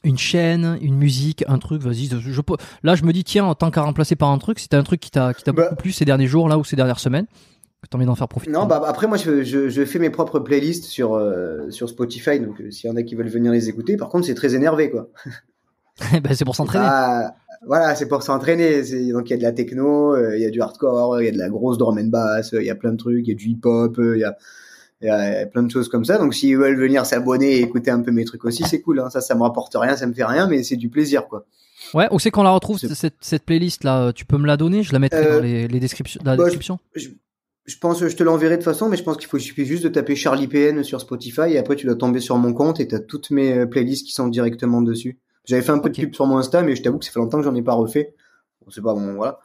[0.04, 2.06] Une chaîne, une musique, un truc, vas-y.
[2.06, 4.58] Je, je peux- là, je me dis, tiens, en tant qu'à remplacer par un truc,
[4.68, 5.64] t'as un truc qui t'a qui t'a Bah.
[5.64, 7.26] beaucoup plu ces derniers jours, là, ou ces dernières semaines,
[7.82, 8.52] que t'as envie d'en faire profiter.
[8.52, 12.38] Non, bah après moi je, je, je fais mes propres playlists sur euh, sur Spotify,
[12.40, 14.54] donc euh, s'il y en a qui veulent venir les écouter, par contre c'est très
[14.54, 15.08] énervé quoi.
[16.22, 16.84] bah, c'est pour s'entraîner.
[16.88, 17.34] Ah,
[17.66, 18.82] voilà, c'est pour s'entraîner.
[19.12, 21.28] Donc il y a de la techno, euh, il y a du hardcore, il y
[21.28, 23.32] a de la grosse drum and bass, il y a plein de trucs, il y
[23.32, 24.36] a du hip hop, il y a
[25.02, 26.18] il y a plein de choses comme ça.
[26.18, 29.00] Donc s'ils veulent venir s'abonner et écouter un peu mes trucs aussi, c'est cool.
[29.00, 29.08] Hein.
[29.08, 31.46] Ça, ça me rapporte rien, ça me fait rien, mais c'est du plaisir quoi.
[31.94, 34.82] Ouais, où c'est qu'on la retrouve, cette, cette playlist là Tu peux me la donner?
[34.82, 36.78] Je la mettrai Euh, dans les, les descriptions, la bah, description?
[36.94, 37.08] Je, Je
[37.80, 39.84] pense, je te l'enverrai de toute façon, mais je pense qu'il faut il suffit juste
[39.84, 42.88] de taper Charlie PN sur Spotify et après tu dois tomber sur mon compte et
[42.88, 45.18] t'as toutes mes euh, playlists qui sont directement dessus.
[45.44, 45.96] J'avais fait un peu Ok.
[45.96, 47.62] de pub sur mon Insta, mais je t'avoue que ça fait longtemps que j'en ai
[47.62, 48.14] pas refait.
[48.64, 49.38] Bon, c'est pas bon, voilà.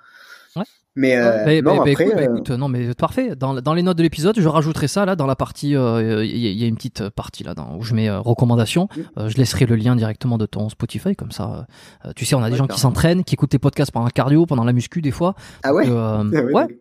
[0.55, 0.63] Ouais.
[0.95, 3.35] Mais, euh, Bah, non, bah, bah, après, écoute, euh, écoute, non mais parfait.
[3.35, 5.75] Dans, dans les notes de l'épisode, je rajouterai ça là dans la partie.
[5.75, 8.09] euh, Il y, a- il y a une petite partie là dans, où je mets
[8.09, 8.87] recommandations.
[9.17, 9.27] Mm.
[9.27, 11.67] Je laisserai le lien directement de ton Spotify comme ça.
[12.15, 14.45] tu sais, on a des gens qui s'entraînent, qui écoutent tes podcasts pendant le cardio,
[14.45, 15.35] pendant la muscu des fois.
[15.63, 15.85] ah ouais?
[15.89, 16.79] Ah ouais, ouais.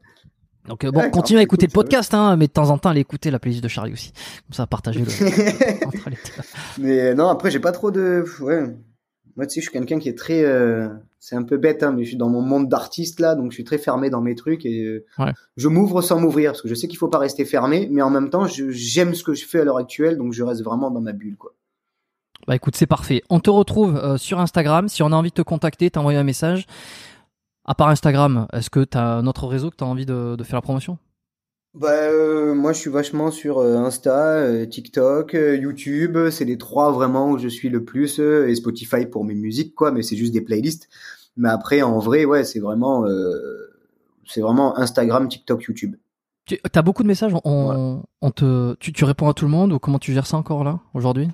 [0.66, 3.00] Donc euh, bon, continuez à écouter le podcast, hein, mais de temps en temps, allez
[3.00, 4.12] écouter la playlist de Charlie aussi.
[4.46, 5.06] Comme ça, partagez le.
[5.86, 6.42] entre les deux.
[6.78, 8.24] Mais euh, non, après, j'ai pas trop de.
[8.40, 8.64] Ouais.
[9.36, 10.42] Moi, tu sais, je suis quelqu'un qui est très.
[10.44, 13.50] euh, C'est un peu bête, hein, mais je suis dans mon monde d'artiste là, donc
[13.50, 15.32] je suis très fermé dans mes trucs et euh, Ouais.
[15.56, 18.10] je m'ouvre sans m'ouvrir parce que je sais qu'il faut pas rester fermé, mais en
[18.10, 20.90] même temps, je- j'aime ce que je fais à l'heure actuelle, donc je reste vraiment
[20.90, 21.52] dans ma bulle, quoi.
[22.46, 23.22] Bah écoute, c'est parfait.
[23.30, 24.88] On te retrouve euh, sur Instagram.
[24.88, 26.66] Si on a envie de te contacter, t'envoyer un message.
[27.64, 30.56] À part Instagram, est-ce que t'as un autre réseau que t'as envie de, de faire
[30.56, 30.98] la promotion?
[31.74, 36.16] Bah, euh, moi, je suis vachement sur euh, Insta, euh, TikTok, euh, YouTube.
[36.30, 39.90] C'est les trois vraiment où je suis le plus et Spotify pour mes musiques, quoi.
[39.90, 40.88] Mais c'est juste des playlists.
[41.36, 43.04] Mais après, en vrai, ouais, c'est vraiment,
[44.24, 45.96] c'est vraiment Instagram, TikTok, YouTube.
[46.46, 47.32] Tu as beaucoup de messages.
[47.44, 48.02] On, Voilà.
[48.20, 50.62] on te, tu, tu réponds à tout le monde ou comment tu gères ça encore
[50.62, 51.28] là aujourd'hui?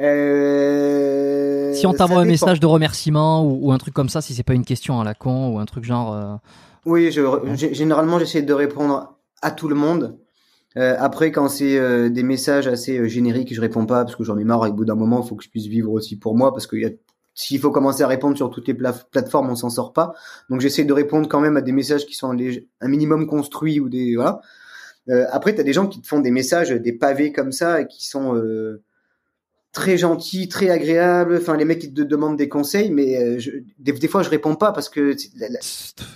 [0.00, 4.34] Euh, Si on t'envoie un message de remerciement ou, ou un truc comme ça, si
[4.34, 6.14] c'est pas une question à la con ou un truc genre.
[6.14, 6.34] euh,
[6.86, 7.22] Oui, je,
[7.72, 10.18] généralement, j'essaie de répondre à tout le monde.
[10.76, 14.24] Euh, après, quand c'est euh, des messages assez euh, génériques, je réponds pas parce que
[14.24, 14.66] j'en ai marre.
[14.66, 16.66] Et au bout d'un moment, il faut que je puisse vivre aussi pour moi parce
[16.66, 16.90] que y a-
[17.36, 20.14] s'il faut commencer à répondre sur toutes les pla- plateformes, on s'en sort pas.
[20.50, 22.30] Donc, j'essaie de légèrement quand même à des messages qui sont
[22.80, 24.40] un minimum construits ou des voilà.
[25.10, 27.86] Euh, après, t'as des gens qui te font des messages, des pavés comme ça et
[27.86, 28.82] qui sont euh,
[29.74, 31.36] très gentils, très agréables.
[31.36, 34.30] Enfin, les mecs qui te demandent des conseils, mais euh, je, des, des fois, je
[34.30, 35.58] réponds pas parce que la- la-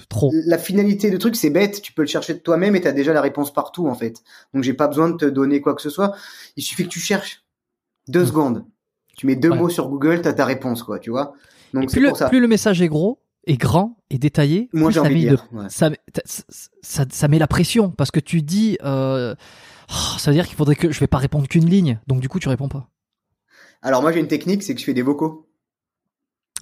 [0.08, 0.32] trop.
[0.32, 1.82] la finalité du truc, c'est bête.
[1.82, 4.22] Tu peux le chercher de toi-même et t'as déjà la réponse partout, en fait.
[4.54, 6.14] Donc, j'ai pas besoin de te donner quoi que ce soit.
[6.56, 7.44] Il suffit que tu cherches
[8.08, 8.26] deux Mm.
[8.26, 8.64] secondes.
[9.16, 9.58] Tu mets deux Ouais.
[9.58, 11.34] mots sur Google, t'as ta réponse, quoi, tu vois.
[11.74, 12.28] Et Donc, c'est plus le, pour ça.
[12.30, 15.66] plus le message est gros, est grand, et détaillé, Moi, plus ça met de ouais.
[15.68, 15.90] ça,
[16.82, 18.78] ça, ça met la pression parce que tu dis.
[18.84, 19.34] Euh,
[19.90, 22.28] oh, ça veut dire qu'il faudrait que je vais pas répondre qu'une ligne, donc du
[22.28, 22.88] coup tu réponds pas.
[23.82, 25.46] Alors, moi, j'ai une technique, c'est que je fais des vocaux.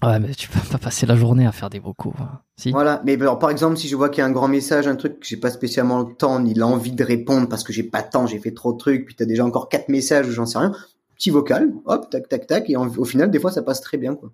[0.02, 2.12] Ouais, mais tu peux pas passer la journée à faire des vocaux.
[2.20, 2.40] hein.
[2.58, 2.70] Si.
[2.70, 3.00] Voilà.
[3.06, 5.20] Mais alors, par exemple, si je vois qu'il y a un grand message, un truc
[5.20, 8.10] que j'ai pas spécialement le temps ni l'envie de répondre parce que j'ai pas de
[8.10, 10.58] temps, j'ai fait trop de trucs, puis t'as déjà encore quatre messages ou j'en sais
[10.58, 10.72] rien.
[11.14, 13.96] Petit vocal, hop, tac, tac, tac, et en- au final, des fois, ça passe très
[13.96, 14.32] bien, quoi.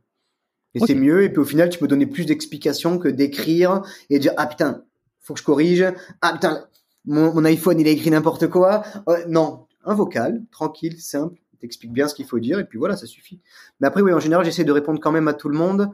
[0.75, 4.19] Et c'est mieux, et puis au final, tu peux donner plus d'explications que d'écrire et
[4.19, 4.83] dire, ah putain,
[5.21, 5.85] faut que je corrige,
[6.23, 6.65] ah putain,
[7.05, 8.83] mon, mon iPhone, il a écrit n'importe quoi.
[9.07, 12.97] Ouais, non, un vocal, tranquille, simple, t'expliques bien ce qu'il faut dire, et puis voilà,
[12.97, 13.41] ça suffit.
[13.81, 15.91] Mais après, oui, en général, j'essaie de répondre quand même à tout le monde.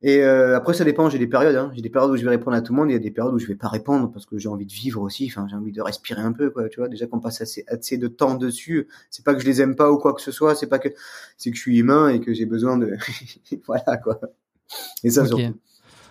[0.00, 1.10] Et euh, après, ça dépend.
[1.10, 1.56] J'ai des périodes.
[1.56, 1.72] Hein.
[1.74, 2.88] J'ai des périodes où je vais répondre à tout le monde.
[2.88, 4.66] et Il y a des périodes où je vais pas répondre parce que j'ai envie
[4.66, 5.26] de vivre aussi.
[5.26, 6.68] Enfin, j'ai envie de respirer un peu, quoi.
[6.68, 8.86] Tu vois, déjà qu'on passe assez, assez de temps dessus.
[9.10, 10.54] C'est pas que je les aime pas ou quoi que ce soit.
[10.54, 10.88] C'est pas que
[11.36, 12.96] c'est que je suis humain et que j'ai besoin de
[13.66, 14.20] voilà quoi.
[15.02, 15.28] Et ça Ok.
[15.28, 15.58] surtout.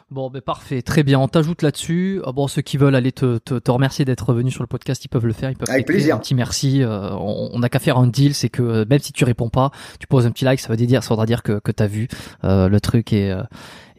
[0.10, 1.20] Bon, ben parfait, très bien.
[1.20, 2.22] On t'ajoute là-dessus.
[2.26, 5.04] Ah Bon, ceux qui veulent aller te, te, te remercier d'être venu sur le podcast,
[5.04, 5.52] ils peuvent le faire.
[5.52, 6.16] Ils peuvent Avec plaisir.
[6.16, 6.82] Un petit merci.
[6.82, 9.70] euh, on n'a qu'à faire un deal, c'est que euh, même si tu réponds pas,
[10.00, 12.08] tu poses un petit like, ça veut dire, ça voudra dire que, que t'as vu
[12.46, 13.44] euh, le truc et euh,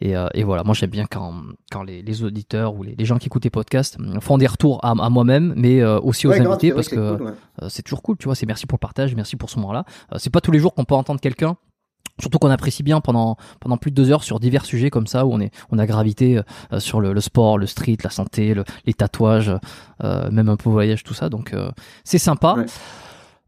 [0.01, 0.63] et, euh, et voilà.
[0.63, 1.31] Moi, j'aime bien quand
[1.71, 4.83] quand les, les auditeurs ou les, les gens qui écoutent tes podcasts font des retours
[4.83, 7.33] à, à moi-même, mais euh, aussi aux Ouais, invités parce que c'est cool, ouais.
[7.61, 8.33] euh, c'est toujours cool, tu vois.
[8.33, 9.85] C'est merci pour le partage, merci pour ce moment-là.
[10.11, 11.55] Euh, c'est pas tous les jours qu'on peut entendre quelqu'un.
[12.19, 15.25] Surtout qu'on apprécie bien pendant pendant plus de deux heures sur divers sujets comme ça
[15.25, 16.41] où on est on a gravité
[16.73, 19.51] euh, sur le, sport, le street, la santé, le- les tatouages,
[20.03, 21.29] euh, même un peu voyage, tout ça.
[21.29, 21.71] Donc euh,
[22.03, 22.55] c'est sympa.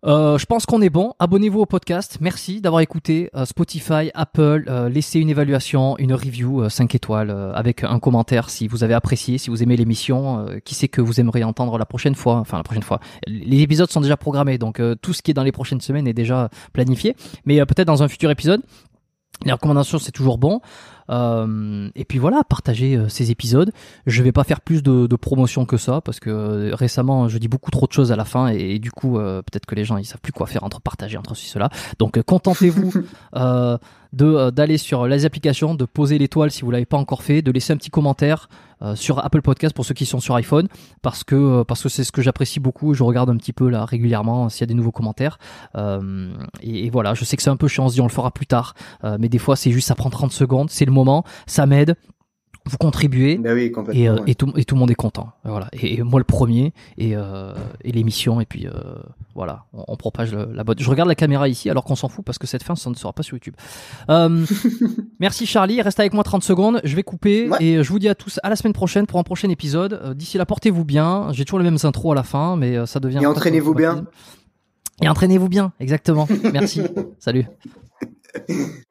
[0.04, 1.14] Euh, je pense qu'on est bon.
[1.20, 2.18] Abonnez-vous au podcast.
[2.22, 4.66] Merci d'avoir écouté euh, Spotify, Apple.
[4.68, 9.38] euh, laissez une évaluation, une review 5 étoiles avec un commentaire si vous avez apprécié,
[9.38, 10.46] si vous aimez l'émission.
[10.66, 13.00] qui sait que vous aimeriez entendre la prochaine fois Enfin la prochaine fois.
[13.28, 16.14] Les épisodes sont déjà programmés, donc tout ce qui est dans les prochaines semaines est
[16.14, 17.16] déjà planifié.
[17.46, 18.62] Mais peut-être dans un futur épisode.
[19.46, 20.62] Les recommandations, c'est toujours bon.
[21.10, 23.72] Euh, et puis voilà, partagez euh, ces épisodes.
[24.06, 27.38] Je vais pas faire plus de, de promotion que ça parce que euh, récemment, je
[27.38, 29.86] dis beaucoup trop de choses à la fin et, et du coup, peut-être que les
[29.86, 31.70] gens ils savent plus quoi faire entre partager entre ceci cela.
[32.00, 32.94] Donc contentez-vous
[34.14, 37.74] d'aller sur les applications, de poser l'étoile si vous l'avez pas encore fait, de laisser
[37.74, 38.50] un petit commentaire
[38.82, 40.68] euh, sur Apple Podcast pour ceux qui sont sur iPhone
[41.02, 42.94] parce que euh, parce que c'est ce que j'apprécie beaucoup.
[42.94, 45.38] Je regarde un petit peu là régulièrement s'il y a des nouveaux commentaires.
[45.76, 48.12] Euh, et, voilà, je sais que c'est un peu chiant, on se dit on le
[48.12, 48.74] fera plus tard,
[49.04, 51.96] Euh, mais des fois c'est juste ça prend 30 secondes, c'est le moment, ça m'aide.
[52.66, 53.40] Vous contribuez.
[53.44, 54.04] Oui, Et, complètement.
[54.04, 54.32] euh, ouais.
[54.32, 55.32] et, tout, et tout le monde est content.
[55.44, 55.68] Voilà.
[55.74, 58.72] Et, et moi le premier, et, euh, l'émission, et puis euh,
[59.36, 60.80] voilà, on, on propage le- la botte.
[60.82, 62.96] Je regarde la caméra ici alors qu'on s'en fout parce que cette fin, ça ne
[62.96, 63.56] sera pas sur YouTube.
[64.10, 64.46] Euh,
[65.20, 67.58] merci Charlie, reste avec moi 30 secondes, je vais couper Ouais.
[67.64, 70.14] et je vous dis à tous à la semaine prochaine pour un prochain épisode.
[70.16, 71.30] D'ici là, portez-vous bien.
[71.32, 73.20] J'ai toujours les mêmes intros à la fin, mais ça devient.
[73.22, 74.06] Et entraînez-vous bien.
[75.02, 76.28] Et entraînez-vous bien, exactement.
[76.54, 76.82] Merci.
[77.20, 77.46] Salut.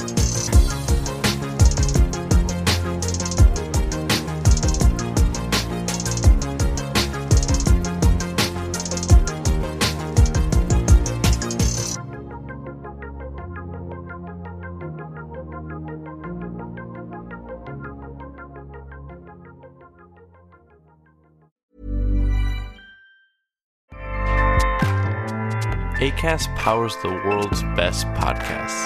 [26.21, 28.85] ACAST powers the world's best podcasts.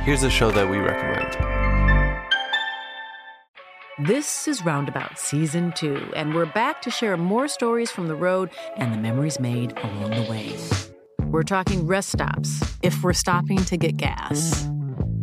[0.00, 1.36] Here's a show that we recommend.
[4.00, 8.50] This is Roundabout Season 2, and we're back to share more stories from the road
[8.76, 10.56] and the memories made along the way.
[11.26, 14.68] We're talking rest stops, if we're stopping to get gas.